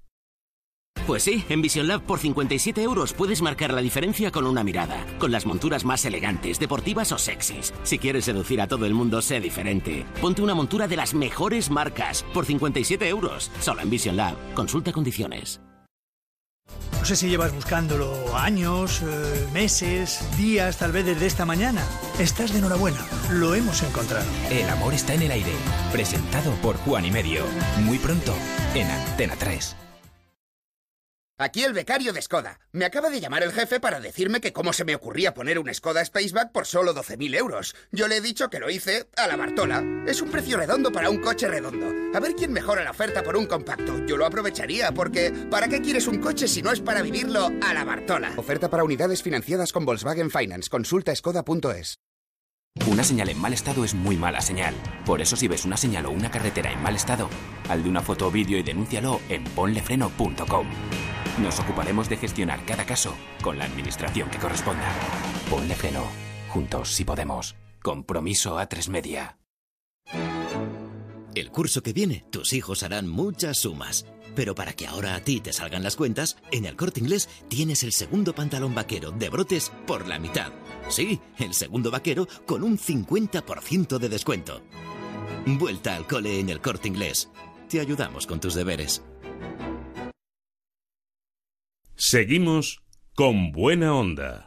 [1.11, 5.05] Pues sí, en Vision Lab por 57 euros puedes marcar la diferencia con una mirada,
[5.19, 7.75] con las monturas más elegantes, deportivas o sexys.
[7.83, 10.07] Si quieres seducir a todo el mundo, sé diferente.
[10.21, 14.37] Ponte una montura de las mejores marcas por 57 euros, solo en Vision Lab.
[14.55, 15.61] Consulta condiciones.
[17.01, 21.83] No sé si llevas buscándolo años, eh, meses, días, tal vez desde esta mañana.
[22.21, 24.31] Estás de enhorabuena, lo hemos encontrado.
[24.49, 25.55] El amor está en el aire.
[25.91, 27.47] Presentado por Juan y Medio.
[27.83, 28.33] Muy pronto,
[28.77, 29.75] en Antena 3.
[31.41, 32.61] Aquí el becario de Skoda.
[32.73, 35.73] Me acaba de llamar el jefe para decirme que cómo se me ocurría poner un
[35.73, 37.75] Skoda Spaceback por solo 12.000 euros.
[37.93, 39.83] Yo le he dicho que lo hice a la Bartola.
[40.07, 41.87] Es un precio redondo para un coche redondo.
[42.15, 44.05] A ver quién mejora la oferta por un compacto.
[44.05, 47.73] Yo lo aprovecharía porque ¿para qué quieres un coche si no es para vivirlo a
[47.73, 48.35] la Bartola?
[48.37, 50.69] Oferta para unidades financiadas con Volkswagen Finance.
[50.69, 51.97] Consulta skoda.es.
[52.87, 54.75] Una señal en mal estado es muy mala señal.
[55.05, 57.29] Por eso si ves una señal o una carretera en mal estado,
[57.69, 60.67] al de una foto o vídeo y denúncialo en ponlefreno.com.
[61.43, 64.87] Nos ocuparemos de gestionar cada caso con la administración que corresponda.
[65.49, 66.05] Ponle freno.
[66.49, 67.57] Juntos si podemos.
[67.83, 69.39] Compromiso a tres media.
[71.35, 74.07] El curso que viene, tus hijos harán muchas sumas.
[74.35, 77.83] Pero para que ahora a ti te salgan las cuentas, en el corte inglés tienes
[77.83, 80.53] el segundo pantalón vaquero de brotes por la mitad.
[80.91, 84.61] Sí, el segundo vaquero con un 50% de descuento.
[85.47, 87.31] Vuelta al cole en el corte inglés.
[87.69, 89.03] Te ayudamos con tus deberes.
[91.95, 92.83] Seguimos
[93.15, 94.47] con buena onda.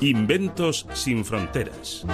[0.00, 2.06] Inventos sin fronteras.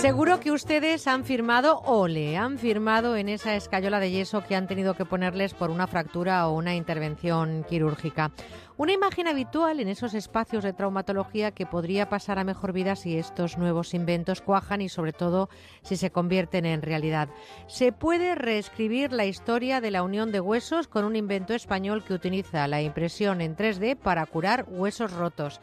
[0.00, 4.56] Seguro que ustedes han firmado o le han firmado en esa escayola de yeso que
[4.56, 8.30] han tenido que ponerles por una fractura o una intervención quirúrgica.
[8.78, 13.18] Una imagen habitual en esos espacios de traumatología que podría pasar a mejor vida si
[13.18, 15.50] estos nuevos inventos cuajan y sobre todo
[15.82, 17.28] si se convierten en realidad.
[17.66, 22.14] Se puede reescribir la historia de la unión de huesos con un invento español que
[22.14, 25.60] utiliza la impresión en 3D para curar huesos rotos.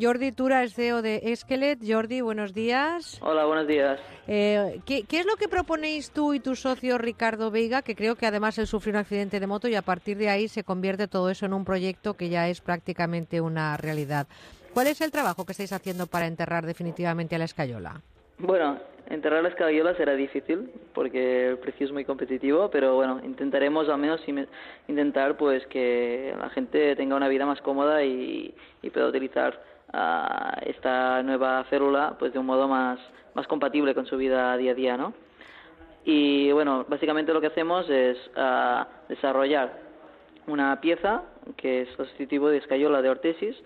[0.00, 1.78] Jordi Tura es CEO de Esquelet.
[1.86, 3.20] Jordi, buenos días.
[3.22, 4.00] Hola, buenos días.
[4.26, 7.82] Eh, ¿qué, qué es lo que proponéis tú y tu socio Ricardo Veiga?
[7.82, 10.48] Que creo que además él sufrió un accidente de moto y a partir de ahí
[10.48, 14.26] se convierte todo eso en un proyecto que ya es prácticamente una realidad.
[14.72, 18.00] ¿Cuál es el trabajo que estáis haciendo para enterrar definitivamente a la escayola?
[18.38, 18.78] Bueno,
[19.10, 23.98] enterrar la escayola será difícil porque el precio es muy competitivo, pero bueno, intentaremos al
[23.98, 24.22] menos
[24.88, 30.58] intentar pues que la gente tenga una vida más cómoda y, y pueda utilizar ah,
[30.62, 32.98] esta nueva célula pues de un modo más,
[33.34, 35.14] más compatible con su vida día a día, ¿no?
[36.04, 39.78] Y bueno, básicamente lo que hacemos es ah, desarrollar
[40.46, 41.22] una pieza
[41.56, 43.56] que es sustitutivo de escayola de ortesis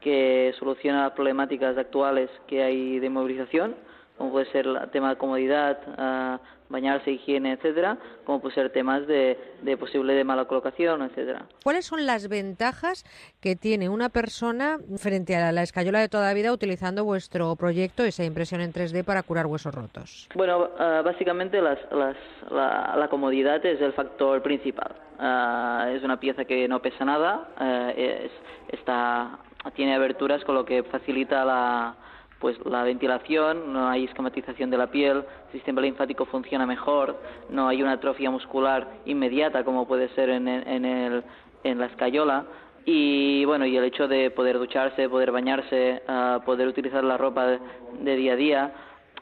[0.00, 3.74] que soluciona problemáticas actuales que hay de movilización,
[4.16, 9.06] como puede ser el tema de comodidad, ah, bañarse, higiene, etcétera, como puede ser temas
[9.06, 11.46] de, de posible de mala colocación, etcétera.
[11.62, 13.04] ¿Cuáles son las ventajas
[13.40, 18.04] que tiene una persona frente a la escayola de toda la vida utilizando vuestro proyecto,
[18.04, 20.28] esa impresión en 3D para curar huesos rotos?
[20.34, 22.16] Bueno, ah, básicamente las, las,
[22.50, 24.94] la, la comodidad es el factor principal.
[25.18, 28.32] Ah, es una pieza que no pesa nada, ah, es,
[28.68, 29.38] está,
[29.74, 31.94] tiene aberturas con lo que facilita la,
[32.44, 37.68] pues la ventilación, no hay esquematización de la piel, el sistema linfático funciona mejor, no
[37.68, 41.24] hay una atrofia muscular inmediata como puede ser en, en, el,
[41.62, 42.44] en la escayola.
[42.84, 47.46] Y bueno, y el hecho de poder ducharse, poder bañarse, ah, poder utilizar la ropa
[47.46, 47.58] de,
[48.00, 48.72] de día a día,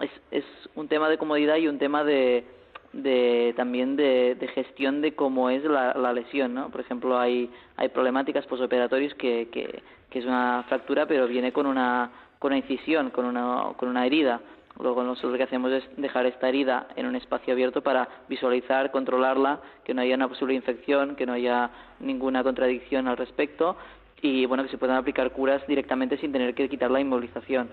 [0.01, 0.45] es, es
[0.75, 2.45] un tema de comodidad y un tema de,
[2.93, 6.71] de también de, de gestión de cómo es la, la lesión, ¿no?
[6.71, 11.67] Por ejemplo, hay, hay problemáticas posoperatorias que, que, que es una fractura, pero viene con
[11.67, 12.11] una,
[12.43, 14.41] con una incisión, con una, con una herida.
[14.81, 18.91] Luego nosotros lo que hacemos es dejar esta herida en un espacio abierto para visualizar,
[18.91, 23.77] controlarla, que no haya una posible infección, que no haya ninguna contradicción al respecto
[24.23, 27.69] y bueno que se puedan aplicar curas directamente sin tener que quitar la inmovilización.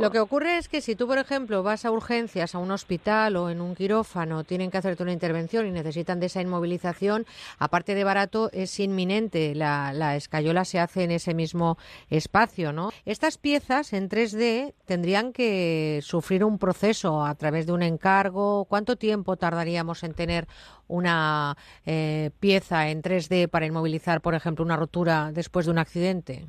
[0.00, 3.36] Lo que ocurre es que si tú, por ejemplo, vas a urgencias, a un hospital
[3.36, 7.26] o en un quirófano, tienen que hacerte una intervención y necesitan de esa inmovilización,
[7.58, 9.54] aparte de barato, es inminente.
[9.54, 11.78] La, la escayola se hace en ese mismo
[12.10, 12.90] espacio, ¿no?
[13.04, 18.66] Estas piezas en 3D tendrían que sufrir un proceso a través de un encargo.
[18.66, 20.48] ¿Cuánto tiempo tardaríamos en tener
[20.88, 26.46] una eh, pieza en 3D para inmovilizar, por ejemplo, una rotura después de un accidente?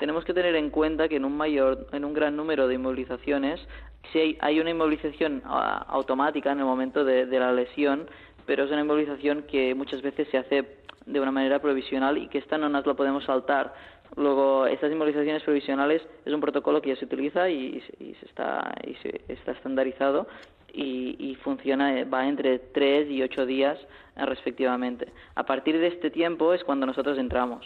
[0.00, 3.60] tenemos que tener en cuenta que en un mayor, en un gran número de inmovilizaciones,
[4.10, 8.08] si hay, hay una inmovilización automática en el momento de, de la lesión,
[8.46, 10.64] pero es una inmovilización que muchas veces se hace
[11.04, 13.74] de una manera provisional y que esta no nos la podemos saltar.
[14.16, 18.74] Luego, estas inmovilizaciones provisionales es un protocolo que ya se utiliza y, y se está,
[18.86, 20.26] y se está estandarizado
[20.72, 23.78] y, y funciona, eh, va entre 3 y 8 días
[24.16, 25.12] eh, respectivamente.
[25.34, 27.64] A partir de este tiempo es cuando nosotros entramos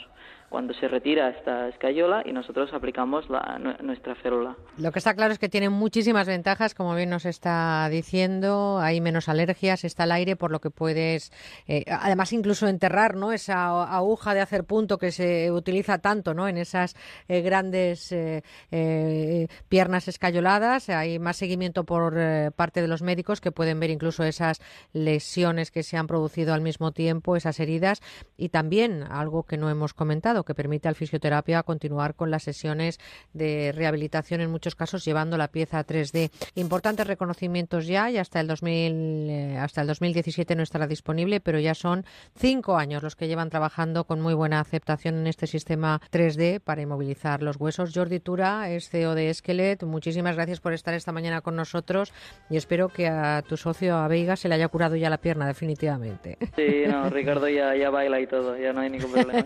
[0.54, 4.56] cuando se retira esta escayola y nosotros aplicamos la, nu- nuestra célula.
[4.78, 8.78] Lo que está claro es que tienen muchísimas ventajas, como bien nos está diciendo.
[8.78, 11.32] Hay menos alergias, está el aire, por lo que puedes,
[11.66, 13.32] eh, además, incluso enterrar, ¿no?
[13.32, 16.46] Esa aguja de hacer punto que se utiliza tanto, ¿no?
[16.46, 16.94] En esas
[17.26, 20.88] eh, grandes eh, eh, piernas escayoladas.
[20.88, 22.14] Hay más seguimiento por
[22.54, 24.60] parte de los médicos que pueden ver incluso esas
[24.92, 28.02] lesiones que se han producido al mismo tiempo, esas heridas,
[28.36, 32.98] y también algo que no hemos comentado, que permite al fisioterapia continuar con las sesiones
[33.32, 36.30] de rehabilitación, en muchos casos llevando la pieza a 3D.
[36.54, 41.58] Importantes reconocimientos ya, y hasta el, 2000, eh, hasta el 2017 no estará disponible, pero
[41.58, 42.04] ya son
[42.36, 46.82] cinco años los que llevan trabajando con muy buena aceptación en este sistema 3D para
[46.82, 47.92] inmovilizar los huesos.
[47.94, 49.82] Jordi Tura es CEO de Esquelet.
[49.84, 52.12] Muchísimas gracias por estar esta mañana con nosotros
[52.50, 55.46] y espero que a tu socio, a Veiga, se le haya curado ya la pierna
[55.46, 56.38] definitivamente.
[56.56, 59.44] Sí, no, Ricardo ya, ya baila y todo, ya no hay ningún problema.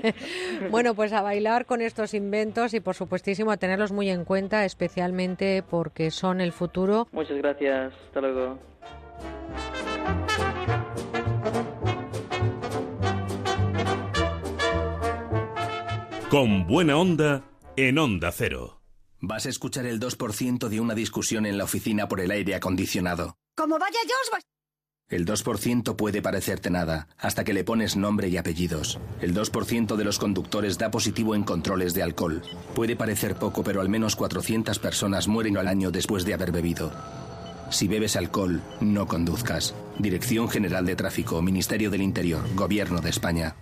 [0.71, 4.65] Bueno, pues a bailar con estos inventos y por supuestísimo a tenerlos muy en cuenta,
[4.65, 7.09] especialmente porque son el futuro.
[7.13, 8.59] Muchas gracias, hasta luego.
[16.31, 17.43] Con buena onda
[17.77, 18.81] en Onda Cero.
[19.21, 23.35] Vas a escuchar el 2% de una discusión en la oficina por el aire acondicionado.
[23.57, 24.31] Como vaya yo, os
[25.11, 28.99] El 2% puede parecerte nada, hasta que le pones nombre y apellidos.
[29.23, 32.43] El 2% de los conductores da positivo en controles de alcohol.
[32.75, 36.93] Puede parecer poco, pero al menos 400 personas mueren al año después de haber bebido.
[37.71, 39.75] Si bebes alcohol, no conduzcas.
[39.99, 43.57] Dirección General de Tráfico, Ministerio del Interior, Gobierno de España.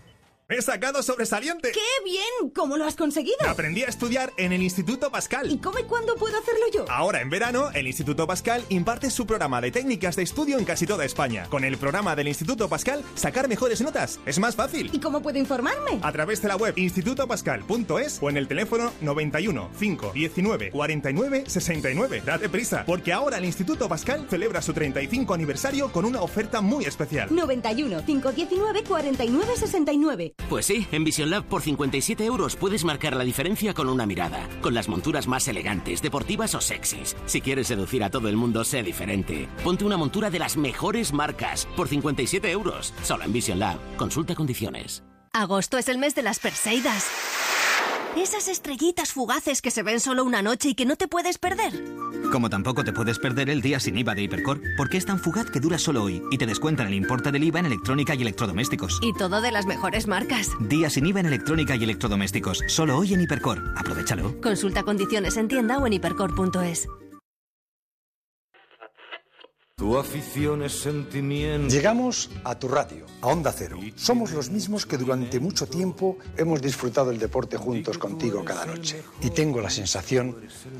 [0.48, 1.72] ¡He sacado sobresaliente!
[1.72, 2.50] ¡Qué bien!
[2.54, 3.36] ¿Cómo lo has conseguido?
[3.48, 5.50] Aprendí a estudiar en el Instituto Pascal.
[5.50, 6.84] ¿Y cómo y cuándo puedo hacerlo yo?
[6.88, 10.86] Ahora, en verano, el Instituto Pascal imparte su programa de técnicas de estudio en casi
[10.86, 11.48] toda España.
[11.50, 14.88] Con el programa del Instituto Pascal, sacar mejores notas es más fácil.
[14.92, 15.98] ¿Y cómo puedo informarme?
[16.00, 22.22] A través de la web institutopascal.es o en el teléfono 91 5 19 49 69.
[22.24, 26.84] Date prisa, porque ahora el Instituto Pascal celebra su 35 aniversario con una oferta muy
[26.84, 27.34] especial.
[27.34, 30.35] 91 519 49 69.
[30.48, 34.48] Pues sí, en Vision Lab por 57 euros puedes marcar la diferencia con una mirada,
[34.60, 37.16] con las monturas más elegantes, deportivas o sexys.
[37.26, 39.48] Si quieres seducir a todo el mundo, sé diferente.
[39.64, 43.78] Ponte una montura de las mejores marcas por 57 euros, solo en Vision Lab.
[43.96, 45.02] Consulta condiciones.
[45.32, 47.06] Agosto es el mes de las Perseidas.
[48.16, 51.84] Esas estrellitas fugaces que se ven solo una noche y que no te puedes perder.
[52.32, 55.50] Como tampoco te puedes perder el día sin IVA de Hipercor, porque es tan fugaz
[55.50, 59.00] que dura solo hoy y te descuentan el importe del IVA en electrónica y electrodomésticos.
[59.02, 60.50] Y todo de las mejores marcas.
[60.60, 63.62] Día sin IVA en electrónica y electrodomésticos, solo hoy en Hipercor.
[63.76, 64.40] Aprovechalo.
[64.40, 66.88] Consulta condiciones en tienda o en hipercor.es.
[69.78, 71.68] Tu afición es sentimiento.
[71.68, 73.78] Llegamos a tu radio, a Onda Cero.
[73.94, 79.02] Somos los mismos que durante mucho tiempo hemos disfrutado el deporte juntos contigo cada noche.
[79.20, 80.34] Y tengo la sensación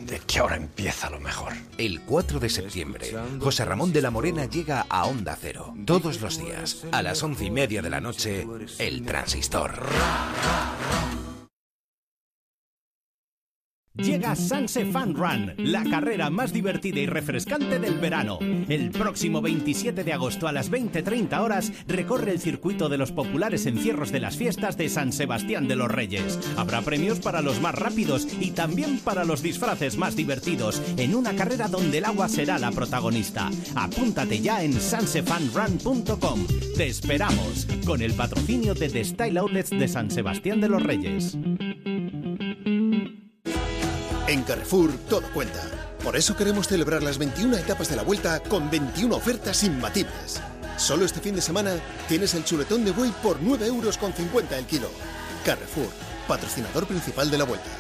[0.07, 1.53] de que ahora empieza lo mejor.
[1.77, 5.75] El 4 de septiembre, José Ramón de la Morena llega a Onda Cero.
[5.85, 8.47] Todos los días, a las once y media de la noche,
[8.79, 9.79] El Transistor.
[13.97, 18.39] Llega Sanse Fun Run, la carrera más divertida y refrescante del verano.
[18.41, 23.65] El próximo 27 de agosto a las 20.30 horas recorre el circuito de los populares
[23.65, 26.39] encierros de las fiestas de San Sebastián de los Reyes.
[26.57, 31.35] Habrá premios para los más rápidos y también para los disfraces más divertidos en una
[31.35, 33.51] carrera donde el agua será la protagonista.
[33.75, 36.47] Apúntate ya en sansefunrun.com.
[36.77, 41.39] Te esperamos con el patrocinio de The Style Outlets de San Sebastián de los Reyes.
[44.29, 45.63] En Carrefour todo cuenta.
[46.03, 50.41] Por eso queremos celebrar las 21 etapas de la vuelta con 21 ofertas imbatibles.
[50.77, 51.77] Solo este fin de semana
[52.09, 54.91] tienes el chuletón de buey por 9 euros con 50 el kilo.
[55.45, 55.89] Carrefour,
[56.27, 57.71] patrocinador principal de la vuelta.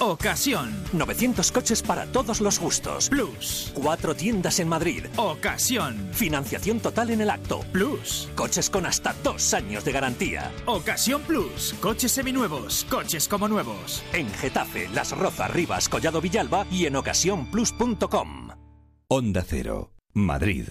[0.00, 0.74] Ocasión.
[0.92, 3.08] 900 coches para todos los gustos.
[3.08, 3.72] Plus.
[3.74, 5.06] Cuatro tiendas en Madrid.
[5.16, 6.08] Ocasión.
[6.12, 7.60] Financiación total en el acto.
[7.72, 8.28] Plus.
[8.34, 10.52] Coches con hasta dos años de garantía.
[10.66, 11.74] Ocasión Plus.
[11.80, 12.86] Coches seminuevos.
[12.90, 14.02] Coches como nuevos.
[14.12, 18.48] En Getafe, Las Rozas, Rivas, Collado Villalba y en ocasiónplus.com.
[19.08, 20.68] Onda Cero, Madrid.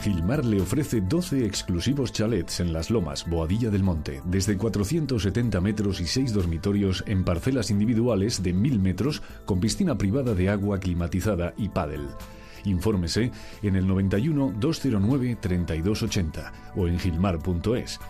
[0.00, 6.00] Gilmar le ofrece 12 exclusivos chalets en Las Lomas, Boadilla del Monte, desde 470 metros
[6.00, 11.54] y 6 dormitorios en parcelas individuales de 1000 metros con piscina privada de agua climatizada
[11.56, 12.08] y pádel.
[12.64, 13.30] Infórmese
[13.62, 18.00] en el 91 209 3280 o en gilmar.es.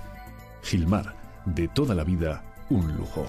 [0.63, 3.27] Gilmar, de toda la vida, un lujo.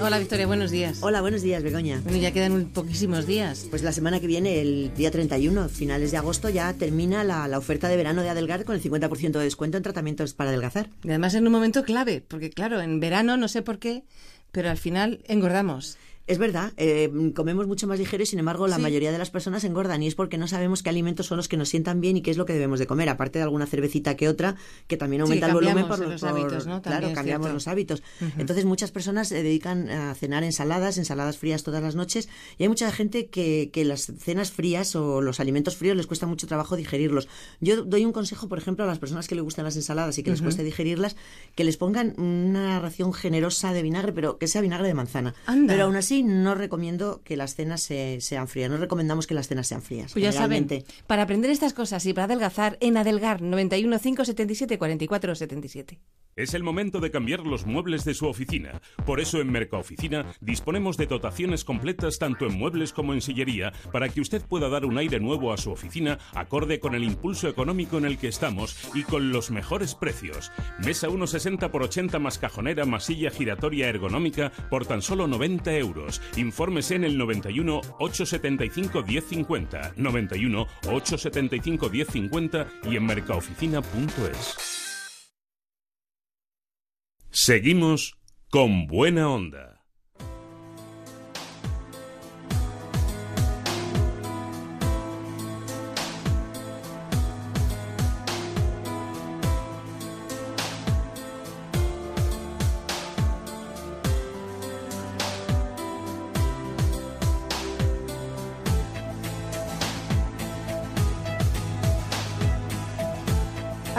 [0.00, 0.98] Hola Victoria, buenos días.
[1.00, 2.00] Hola, buenos días, Begoña.
[2.04, 3.66] Bueno, ya quedan poquísimos días.
[3.70, 7.56] Pues la semana que viene, el día 31, finales de agosto, ya termina la, la
[7.58, 10.90] oferta de verano de Adelgar con el 50% de descuento en tratamientos para adelgazar.
[11.02, 14.04] Y además en un momento clave, porque claro, en verano no sé por qué,
[14.52, 15.96] pero al final engordamos.
[16.26, 18.82] Es verdad, eh, comemos mucho más ligero y sin embargo la Sí.
[18.82, 21.56] mayoría de las personas engordan y es porque no sabemos qué alimentos son los que
[21.56, 24.16] nos sientan bien y qué es lo que debemos de comer, aparte de alguna cervecita
[24.16, 24.56] que otra
[24.88, 26.82] que también Sí, aumenta el volumen por cambiamos los hábitos, ¿no?
[26.82, 28.02] También Claro, cambiamos los hábitos.
[28.38, 32.68] Entonces muchas personas se dedican a cenar ensaladas, ensaladas frías todas las noches y hay
[32.68, 36.74] mucha gente que, que las cenas frías o los alimentos fríos les cuesta mucho trabajo
[36.74, 37.28] digerirlos.
[37.60, 40.24] Yo doy un consejo, por ejemplo, a las personas que les gustan las ensaladas y
[40.24, 40.46] que les Ujú.
[40.46, 41.14] cueste digerirlas,
[41.54, 45.34] que les pongan una ración generosa de vinagre, pero que sea vinagre de manzana.
[45.46, 45.72] Anda.
[45.72, 49.48] Pero aún así no recomiendo que las cenas se- sean frías, no recomendamos que las
[49.48, 50.12] cenas sean frías.
[50.12, 50.94] Pues ya saben, generalmente.
[51.06, 56.00] para aprender estas cosas y para adelgazar, en Adelgar 91 577 44 77.
[56.36, 58.82] Es el momento de cambiar los muebles de su oficina.
[59.06, 64.10] Por eso en Mercaoficina disponemos de dotaciones completas tanto en muebles como en sillería para
[64.10, 67.96] que usted pueda dar un aire nuevo a su oficina acorde con el impulso económico
[67.96, 70.52] en el que estamos y con los mejores precios.
[70.84, 76.05] Mesa 1,60 por 80 más cajonera más silla giratoria ergonómica por tan solo 90 euros.
[76.36, 84.76] Infórmese en el 91 875 1050, 91 875 1050 y en mercaoficina.es.
[87.30, 88.18] Seguimos
[88.50, 89.75] con buena onda.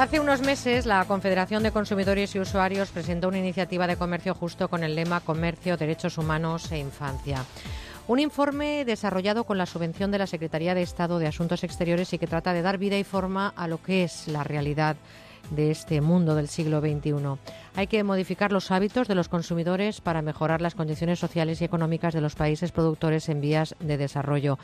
[0.07, 4.69] Hace unos meses, la Confederación de Consumidores y Usuarios presentó una iniciativa de comercio justo
[4.69, 7.43] con el lema Comercio, Derechos Humanos e Infancia.
[8.07, 12.19] Un informe desarrollado con la subvención de la Secretaría de Estado de Asuntos Exteriores y
[12.19, 14.95] que trata de dar vida y forma a lo que es la realidad
[15.51, 17.13] de este mundo del siglo XXI.
[17.75, 22.13] Hay que modificar los hábitos de los consumidores para mejorar las condiciones sociales y económicas
[22.13, 24.57] de los países productores en vías de desarrollo.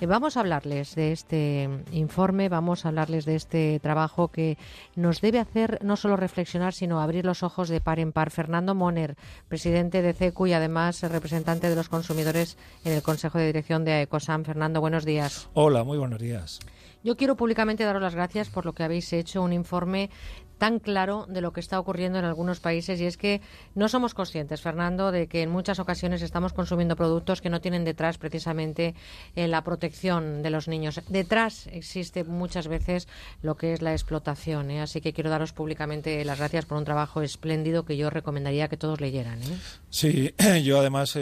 [0.00, 4.58] Eh, vamos a hablarles de este informe, vamos a hablarles de este trabajo que
[4.96, 8.30] nos debe hacer no solo reflexionar, sino abrir los ojos de par en par.
[8.30, 9.16] Fernando Moner,
[9.48, 14.02] presidente de CECU y además representante de los consumidores en el Consejo de Dirección de
[14.02, 14.44] Ecosam.
[14.44, 15.48] Fernando, buenos días.
[15.54, 16.60] Hola, muy buenos días.
[17.06, 20.10] Yo quiero públicamente daros las gracias por lo que habéis hecho, un informe
[20.58, 23.40] tan claro de lo que está ocurriendo en algunos países y es que
[23.76, 27.84] no somos conscientes, Fernando, de que en muchas ocasiones estamos consumiendo productos que no tienen
[27.84, 28.96] detrás precisamente
[29.36, 31.00] eh, la protección de los niños.
[31.08, 33.06] Detrás existe muchas veces
[33.40, 34.72] lo que es la explotación.
[34.72, 34.80] ¿eh?
[34.80, 38.76] Así que quiero daros públicamente las gracias por un trabajo espléndido que yo recomendaría que
[38.76, 39.40] todos leyeran.
[39.42, 39.58] ¿eh?
[39.90, 41.16] Sí, yo además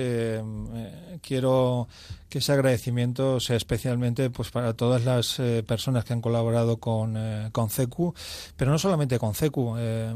[1.21, 1.89] quiero
[2.35, 7.17] que ese agradecimiento sea especialmente pues para todas las personas que han colaborado con,
[7.53, 8.13] con CECU,
[8.57, 9.77] pero no solamente con CECU.
[9.79, 10.13] Eh,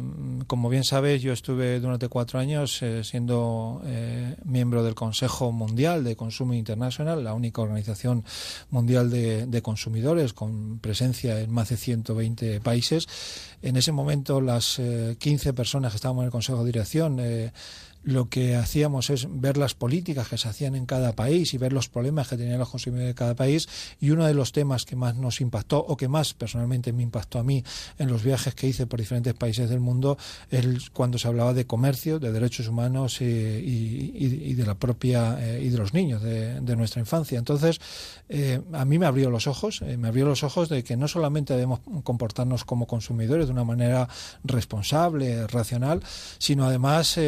[0.49, 6.03] como bien sabes, yo estuve durante cuatro años eh, siendo eh, miembro del Consejo Mundial
[6.03, 8.25] de Consumo Internacional, la única organización
[8.71, 13.07] mundial de, consumidores con presencia en más de 120 países.
[13.63, 14.81] En ese momento, las
[15.19, 17.21] 15 personas que estábamos en el Consejo de Dirección
[18.03, 21.73] lo que hacíamos es ver las políticas que se hacían en cada país y ver
[21.73, 23.69] los problemas que tenían los consumidores de cada país.
[24.01, 27.39] Y uno de los temas que más nos impactó o que más personalmente me impactó
[27.39, 27.65] a mí
[27.99, 30.17] en los viajes que hice por diferentes países del mundo
[30.51, 35.69] es cuando se hablaba de comercio, de derechos humanos y, de la propia eh, y
[35.69, 37.39] de los niños de, nuestra infancia.
[37.39, 37.81] Entonces,
[38.29, 41.09] eh, a mí me abrió los ojos, eh, me abrió los ojos de que no
[41.09, 44.09] solamente debemos comportarnos como consumidores de una manera
[44.45, 46.03] responsable, racional,
[46.39, 47.19] sino además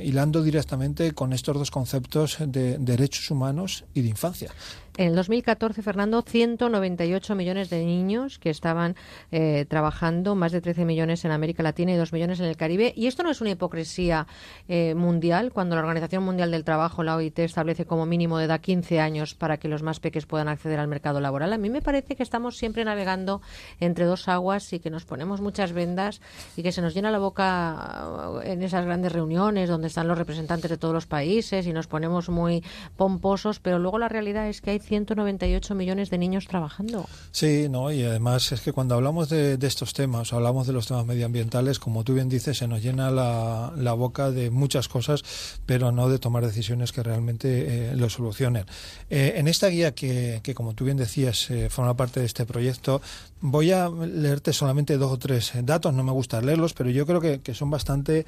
[0.00, 4.50] hilando directamente con estos dos conceptos de derechos humanos y de infancia.
[4.98, 8.96] En el 2014, Fernando, 198 millones de niños que estaban
[9.30, 12.92] eh, trabajando, más de 13 millones en América Latina y 2 millones en el Caribe.
[12.96, 14.26] Y esto no es una hipocresía
[14.66, 18.60] eh, mundial, cuando la Organización Mundial del Trabajo, la OIT, establece como mínimo de edad
[18.60, 21.52] 15 años para que los más pequeños puedan acceder al mercado laboral.
[21.52, 23.40] A mí me parece que estamos siempre navegando
[23.78, 26.20] entre dos aguas y que nos ponemos muchas vendas
[26.56, 30.68] y que se nos llena la boca en esas grandes reuniones donde están los representantes
[30.68, 32.64] de todos los países y nos ponemos muy
[32.96, 37.06] pomposos, pero luego la realidad es que hay 198 millones de niños trabajando.
[37.30, 41.04] Sí, no, y además es que cuando hablamos de, estos temas, hablamos de los temas
[41.04, 45.24] medioambientales, como tú bien dices, se nos llena la, boca de muchas cosas,
[45.66, 48.64] pero no de tomar decisiones que realmente eh, lo solucionen.
[49.10, 52.46] Eh, en esta guía que, que, como tú bien decías, eh, forma parte de este
[52.46, 53.02] proyecto,
[53.40, 57.20] voy a leerte solamente dos o tres datos, no me gusta leerlos, pero yo creo
[57.20, 58.26] que, que son bastante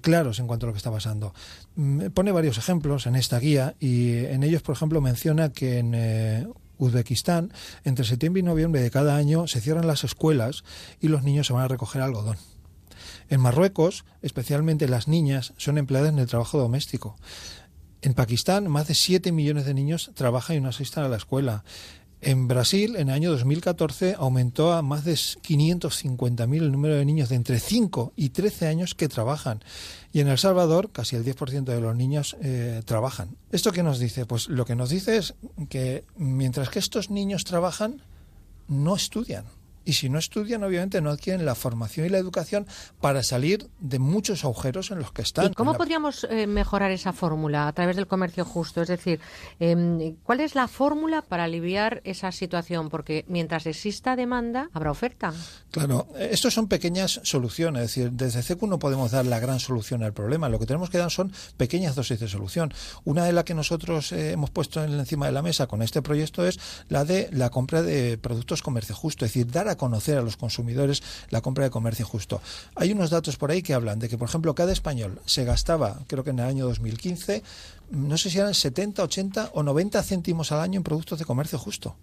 [0.00, 1.34] claros en cuanto a lo que está pasando.
[1.76, 5.92] Mm, pone varios ejemplos en esta guía y en ellos, por ejemplo, menciona que en
[5.94, 6.46] eh,
[6.78, 7.52] Uzbekistán,
[7.84, 10.64] entre septiembre y noviembre de cada año se cierran las escuelas
[11.00, 12.36] y los niños se van a recoger algodón.
[13.28, 17.16] En Marruecos, especialmente las niñas, son empleadas en el trabajo doméstico.
[18.02, 21.64] En Pakistán, más de 7 millones de niños trabajan y no asisten a la escuela.
[22.24, 27.28] En Brasil, en el año 2014, aumentó a más de 550.000 el número de niños
[27.28, 29.60] de entre 5 y 13 años que trabajan.
[30.12, 33.36] Y en El Salvador, casi el 10% de los niños eh, trabajan.
[33.50, 34.24] ¿Esto qué nos dice?
[34.24, 35.34] Pues lo que nos dice es
[35.68, 38.02] que mientras que estos niños trabajan,
[38.68, 39.44] no estudian
[39.84, 42.66] y si no estudian, obviamente no adquieren la formación y la educación
[43.00, 45.46] para salir de muchos agujeros en los que están.
[45.46, 48.82] ¿Y cómo podríamos eh, mejorar esa fórmula a través del comercio justo?
[48.82, 49.20] Es decir,
[49.60, 52.88] em, ¿cuál es la fórmula para aliviar esa situación?
[52.88, 55.32] Porque mientras exista demanda, habrá oferta.
[55.70, 57.82] Claro, estos son pequeñas soluciones.
[57.82, 60.48] Es decir, desde CECU no podemos dar la gran solución al problema.
[60.48, 62.72] Lo que tenemos que dar son pequeñas dosis de solución.
[63.04, 66.46] Una de las que nosotros eh, hemos puesto encima de la mesa con este proyecto
[66.46, 69.24] es la de la compra de productos comercio justo.
[69.24, 72.40] Es decir, dar conocer a los consumidores la compra de comercio justo.
[72.74, 76.00] Hay unos datos por ahí que hablan de que, por ejemplo, cada español se gastaba,
[76.06, 77.42] creo que en el año 2015,
[77.90, 81.58] no sé si eran 70, 80 o 90 céntimos al año en productos de comercio
[81.58, 81.96] justo.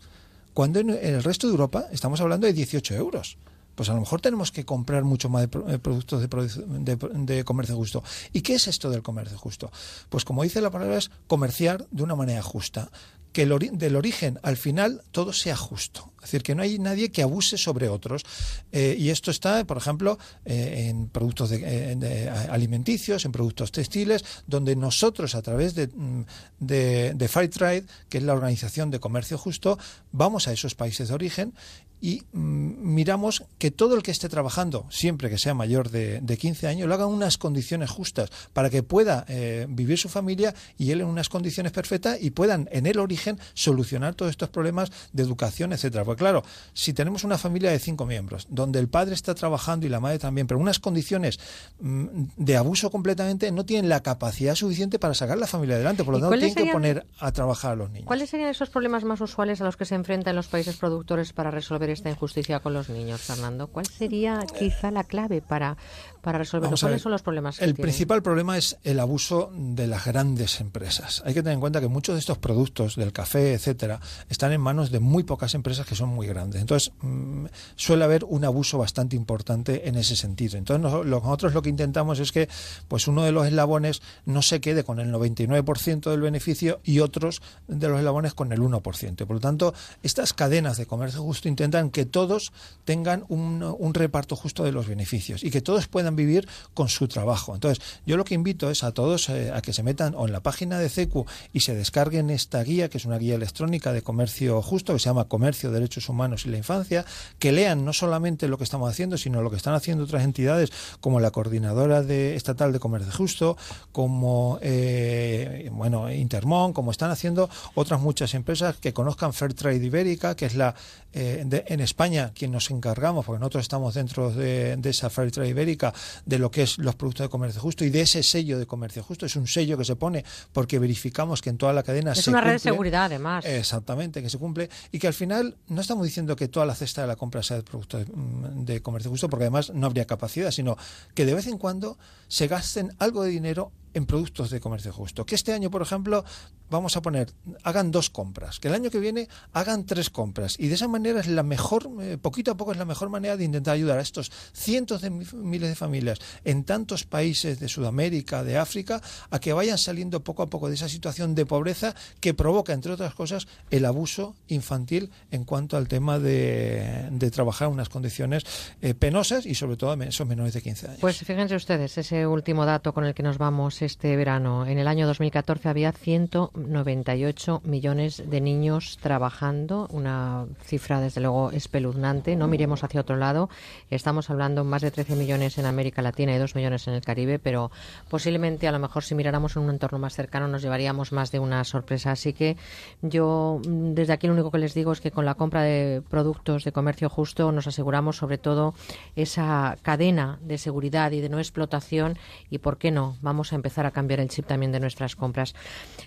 [0.54, 3.38] Cuando en el resto de Europa estamos hablando de 18 euros
[3.80, 7.78] pues a lo mejor tenemos que comprar mucho más de eh, productos de, de, comercio
[7.78, 8.04] justo.
[8.34, 9.72] ¿Y qué es esto del comercio justo?
[10.10, 12.92] Pues como dice la palabra, es comerciar de una manera justa
[13.32, 16.12] que del origen al final todo sea justo.
[16.18, 18.24] Es decir, que no hay nadie que abuse sobre otros.
[18.72, 24.76] Eh, y esto está, por ejemplo, eh, en productos de, alimenticios, en productos textiles, donde
[24.76, 26.26] nosotros, a través de, mm,
[26.60, 29.80] de, Fair Trade, que es la organización de comercio justo,
[30.12, 31.54] vamos a esos países de origen
[32.02, 36.38] y mm, miramos que todo el que esté trabajando, siempre que sea mayor de, de
[36.38, 40.54] 15 años, lo haga en unas condiciones justas para que pueda eh, vivir su familia
[40.78, 44.92] y él en unas condiciones perfectas y puedan en el origen solucionar todos estos problemas
[45.14, 46.06] de educación, etcétera.
[46.06, 49.90] Porque claro, si tenemos una familia de cinco miembros, donde el padre está trabajando y
[49.90, 51.40] la madre también, pero unas condiciones
[51.80, 56.04] mm, de abuso completamente, no tienen la capacidad suficiente para sacar la familia adelante.
[56.04, 58.08] Por lo tanto, tienen que poner a trabajar a los niños.
[58.08, 61.52] ¿Cuáles serían esos problemas más usuales a los que se enfrentan los países productores para
[61.52, 63.68] resolver esta injusticia con los niños, Fernando?
[63.68, 65.78] ¿Cuál sería quizá la clave para,
[66.22, 66.76] para resolverlo?
[66.78, 67.00] ¿Cuáles ver.
[67.02, 71.24] son los problemas El principal problema es el abuso de las grandes empresas.
[71.26, 74.00] Hay que tener en cuenta que muchos de estos productos del café, etcétera,
[74.30, 76.62] están en manos de muy pocas empresas que son muy grandes.
[76.62, 80.58] Entonces, mm, suele haber un abuso bastante importante en ese sentido.
[80.58, 82.50] Entonces, nosotros lo que intentamos es que
[82.88, 87.42] pues uno de los eslabones no se quede con el 99% del beneficio y otros
[87.68, 89.26] de los eslabones con el 1%.
[89.26, 89.74] Por lo tanto,
[90.04, 92.52] estas cadenas de comercio justo intentan que todos
[92.86, 97.08] tengan un, un reparto justo de los beneficios y que todos puedan vivir con su
[97.08, 97.54] trabajo.
[97.56, 100.34] Entonces, yo lo que invito es a todos eh, a que se metan o en
[100.34, 104.02] la página de CECU y se descarguen esta guía, que es una guía electrónica de
[104.02, 107.06] comercio justo, que se llama Comercio, Derechos Humanos y la Infancia,
[107.40, 110.72] que lean no solamente lo que estamos haciendo, sino lo que están haciendo otras entidades
[111.00, 113.58] como la Coordinadora de, Estatal de Comercio Justo,
[113.92, 120.46] como eh, bueno Intermon, como están haciendo otras muchas empresas que conozcan Fairtrade Ibérica, que
[120.46, 120.76] es la
[121.14, 125.50] eh, de- en España quien nos encargamos, porque nosotros estamos dentro de, de esa Fairtrade
[125.50, 125.94] Ibérica,
[126.26, 129.04] de lo que es los productos de comercio justo y de ese sello de comercio
[129.04, 129.26] justo.
[129.26, 132.30] Es un sello que se pone porque verificamos que en toda la cadena Es se
[132.30, 133.46] una red de seguridad, además.
[133.46, 137.02] Exactamente, que se cumple y que al final no estamos diciendo que toda la cesta
[137.02, 140.06] de la compra sea de productos de, mm, de comercio justo, porque además no habría
[140.06, 140.78] capacidad, sino
[141.14, 141.98] que de vez en cuando
[142.28, 145.26] se gasten algo de dinero en productos de comercio justo.
[145.26, 146.24] Que este año, por ejemplo,
[146.70, 147.32] vamos a poner,
[147.64, 150.56] hagan dos compras, que el año que viene hagan tres compras.
[150.60, 153.38] Y de esa manera es la mejor, eh, poquito a poco es la mejor manera
[153.38, 157.68] de intentar ayudar a estos cientos de mi- miles de familias en tantos países de
[157.68, 159.02] Sudamérica, de África,
[159.32, 162.92] a que vayan saliendo poco a poco de esa situación de pobreza que provoca, entre
[162.92, 168.44] otras cosas, el abuso infantil en cuanto al tema de, de trabajar en unas condiciones
[168.82, 171.00] eh, penosas y sobre todo a esos menores de 15 años.
[171.02, 174.66] Pues fíjense ustedes, ese último dato con el que nos vamos este verano.
[174.66, 182.36] En el año 2014 había 198 millones de niños trabajando, una cifra desde luego espeluznante.
[182.36, 183.50] No miremos hacia otro lado.
[183.90, 187.40] Estamos hablando más de 13 millones en América Latina y 2 millones en el Caribe,
[187.40, 187.72] pero
[188.10, 191.40] posiblemente a lo mejor si miráramos en un entorno más cercano nos llevaríamos más de
[191.40, 192.12] una sorpresa.
[192.12, 192.58] Así que
[193.02, 196.64] yo desde aquí lo único que les digo es que con la compra de productos
[196.64, 198.74] de comercio justo nos aseguramos sobre todo
[199.16, 202.18] esa cadena de seguridad y de no explotación
[202.50, 205.54] y por qué no vamos a empezar a cambiar el chip también de nuestras compras.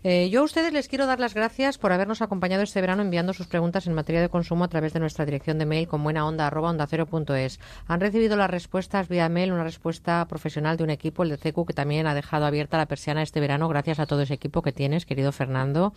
[0.02, 3.32] Eh, yo a ustedes les quiero dar las gracias por habernos acompañado este verano enviando
[3.32, 6.26] sus preguntas en materia de consumo a través de nuestra dirección de mail con buena
[6.26, 7.60] onda arroba onda cero punto es.
[7.86, 11.64] Han recibido las respuestas vía mail, una respuesta profesional de un equipo, el de CECU,
[11.66, 14.72] que también ha dejado abierta la persiana este verano gracias a todo ese equipo que
[14.72, 15.92] tienes, querido Fernando.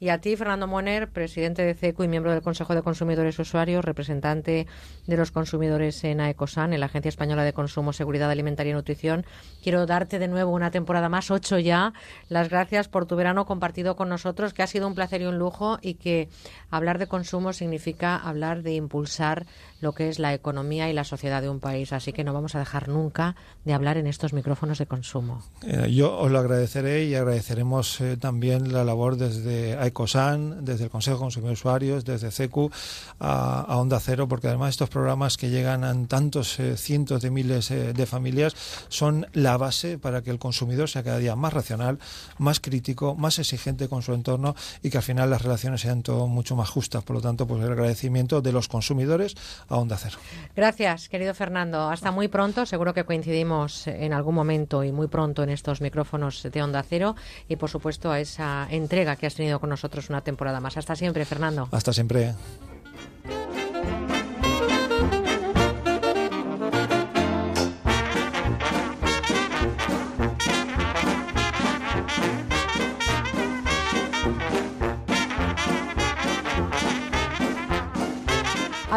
[0.00, 3.42] Y a ti, Fernando Moner, presidente de CECU y miembro del Consejo de Consumidores y
[3.42, 4.68] Usuarios, representante
[5.06, 9.26] de los consumidores en AECOSAN, en la Agencia Española de Consumo, Seguridad Alimentaria y Nutrición.
[9.60, 11.92] Quiero darte de nuevo una temporada más, ocho ya,
[12.28, 15.38] las gracias por tu verano compartido con nosotros, que ha sido un placer y un
[15.38, 16.28] lujo y que
[16.70, 19.46] hablar de consumo significa hablar de impulsar
[19.80, 21.92] lo que es la economía y la sociedad de un país.
[21.92, 25.42] Así que no vamos a dejar nunca de hablar en estos micrófonos de consumo.
[25.62, 30.90] Eh, yo os lo agradeceré y agradeceremos eh, también la labor desde AECOSAN, desde el
[30.90, 32.70] Consejo de Consumidores y Usuarios, desde CECU
[33.18, 37.30] a, a Onda Cero, porque además estos programas que llegan a tantos eh, cientos de
[37.30, 38.54] miles eh, de familias
[38.88, 41.98] son la base para que el consumidor sea cada día más racional,
[42.38, 46.26] más crítico, más exigente con su entorno y que al final las relaciones sean todo
[46.26, 47.04] mucho más justas.
[47.04, 49.36] Por lo tanto, pues el agradecimiento de los consumidores
[49.68, 50.18] a Onda Cero.
[50.56, 51.88] Gracias, querido Fernando.
[51.88, 52.66] Hasta muy pronto.
[52.66, 57.16] Seguro que coincidimos en algún momento y muy pronto en estos micrófonos de Onda Cero
[57.48, 60.76] y, por supuesto, a esa entrega que has tenido con nosotros una temporada más.
[60.76, 61.68] Hasta siempre, Fernando.
[61.70, 62.34] Hasta siempre.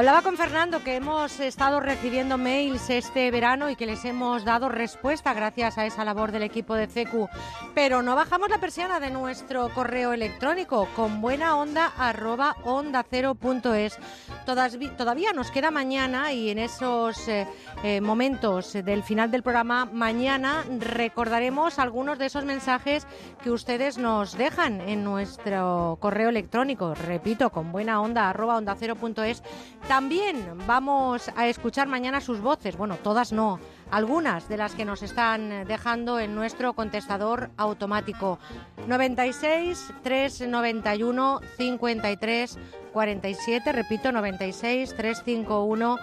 [0.01, 4.67] Hablaba con Fernando que hemos estado recibiendo mails este verano y que les hemos dado
[4.67, 7.30] respuesta gracias a esa labor del equipo de CECU,
[7.75, 11.91] pero no bajamos la persiana de nuestro correo electrónico con buena onda
[12.63, 13.38] onda cero
[14.97, 17.45] Todavía nos queda mañana y en esos eh,
[17.83, 23.05] eh, momentos del final del programa mañana recordaremos algunos de esos mensajes
[23.43, 26.95] que ustedes nos dejan en nuestro correo electrónico.
[26.95, 28.95] Repito, con buena onda onda cero.
[29.91, 35.03] También vamos a escuchar mañana sus voces, bueno, todas no, algunas de las que nos
[35.03, 38.39] están dejando en nuestro contestador automático.
[38.87, 42.57] 96 391 53
[42.93, 45.97] 47, repito, 96 351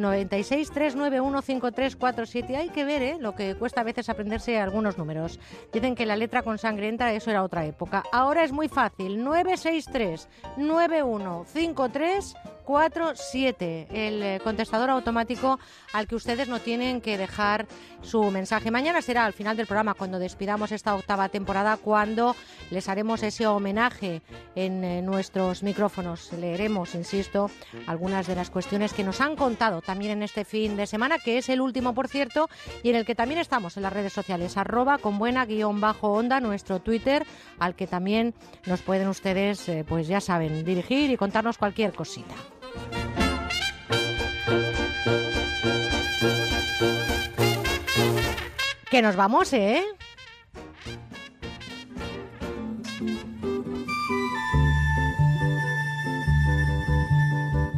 [0.00, 2.56] 96 391 5347.
[2.56, 3.16] Hay que ver ¿eh?
[3.20, 5.38] lo que cuesta a veces aprenderse algunos números.
[5.72, 8.02] Dicen que la letra con sangre entra, eso era otra época.
[8.12, 9.22] Ahora es muy fácil.
[9.22, 12.34] 963 9153
[12.70, 15.58] 47, el eh, contestador automático
[15.92, 17.66] al que ustedes no tienen que dejar
[18.00, 18.70] su mensaje.
[18.70, 22.36] Mañana será al final del programa cuando despidamos esta octava temporada, cuando
[22.70, 24.22] les haremos ese homenaje
[24.54, 26.32] en eh, nuestros micrófonos.
[26.32, 27.50] Leeremos, insisto,
[27.88, 31.36] algunas de las cuestiones que nos han contado también en este fin de semana, que
[31.36, 32.48] es el último, por cierto,
[32.84, 36.12] y en el que también estamos en las redes sociales, arroba con buena guion bajo
[36.12, 37.26] onda, nuestro Twitter,
[37.58, 38.32] al que también
[38.66, 42.36] nos pueden ustedes, eh, pues ya saben, dirigir y contarnos cualquier cosita.
[48.88, 49.82] Que nos vamos, ¿eh?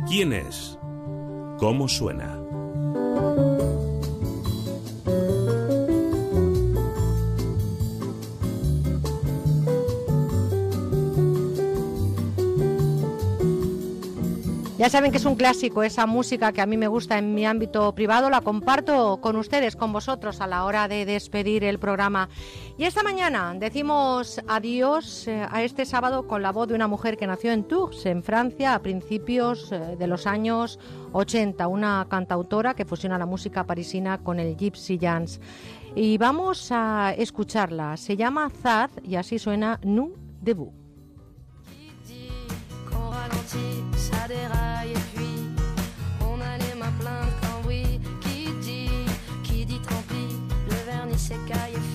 [0.06, 0.71] ¿Quién es?
[1.62, 2.36] ¿Cómo suena?
[14.82, 17.46] Ya saben que es un clásico esa música que a mí me gusta en mi
[17.46, 22.28] ámbito privado, la comparto con ustedes, con vosotros a la hora de despedir el programa.
[22.76, 27.16] Y esta mañana decimos adiós eh, a este sábado con la voz de una mujer
[27.16, 30.80] que nació en Tours, en Francia, a principios eh, de los años
[31.12, 35.38] 80, una cantautora que fusiona la música parisina con el gypsy jazz.
[35.94, 37.96] Y vamos a escucharla.
[37.96, 40.72] Se llama Zad y así suena Nu Debout.
[44.02, 45.36] Ça déraille et puis
[46.20, 48.00] on a les mains pleines de cambouis.
[48.20, 48.90] Qui dit,
[49.44, 50.02] qui dit tant
[50.68, 51.91] le vernis s'écaille et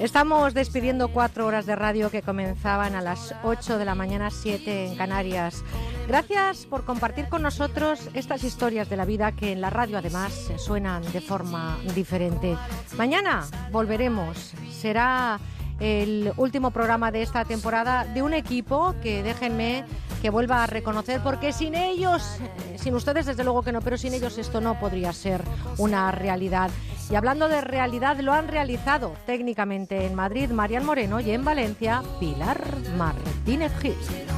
[0.00, 4.86] Estamos despidiendo cuatro horas de radio que comenzaban a las 8 de la mañana, 7
[4.86, 5.62] en Canarias.
[6.08, 10.52] Gracias por compartir con nosotros estas historias de la vida que en la radio además
[10.56, 12.56] suenan de forma diferente.
[12.96, 14.54] Mañana volveremos.
[14.72, 15.38] Será
[15.80, 19.84] el último programa de esta temporada de un equipo que déjenme
[20.22, 23.96] que vuelva a reconocer porque sin ellos, eh, sin ustedes desde luego que no, pero
[23.96, 25.42] sin ellos esto no podría ser
[25.78, 26.70] una realidad.
[27.10, 32.02] Y hablando de realidad, lo han realizado técnicamente en Madrid Marian Moreno y en Valencia
[32.20, 32.62] Pilar
[32.96, 34.30] Martínez dévoilent.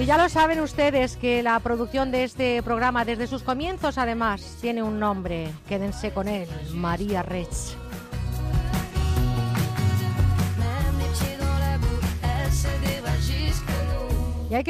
[0.00, 4.56] Y ya lo saben ustedes que la producción de este programa desde sus comienzos además
[4.60, 5.50] tiene un nombre.
[5.68, 7.89] Quédense con él, María Rech.
[14.50, 14.68] Y hay que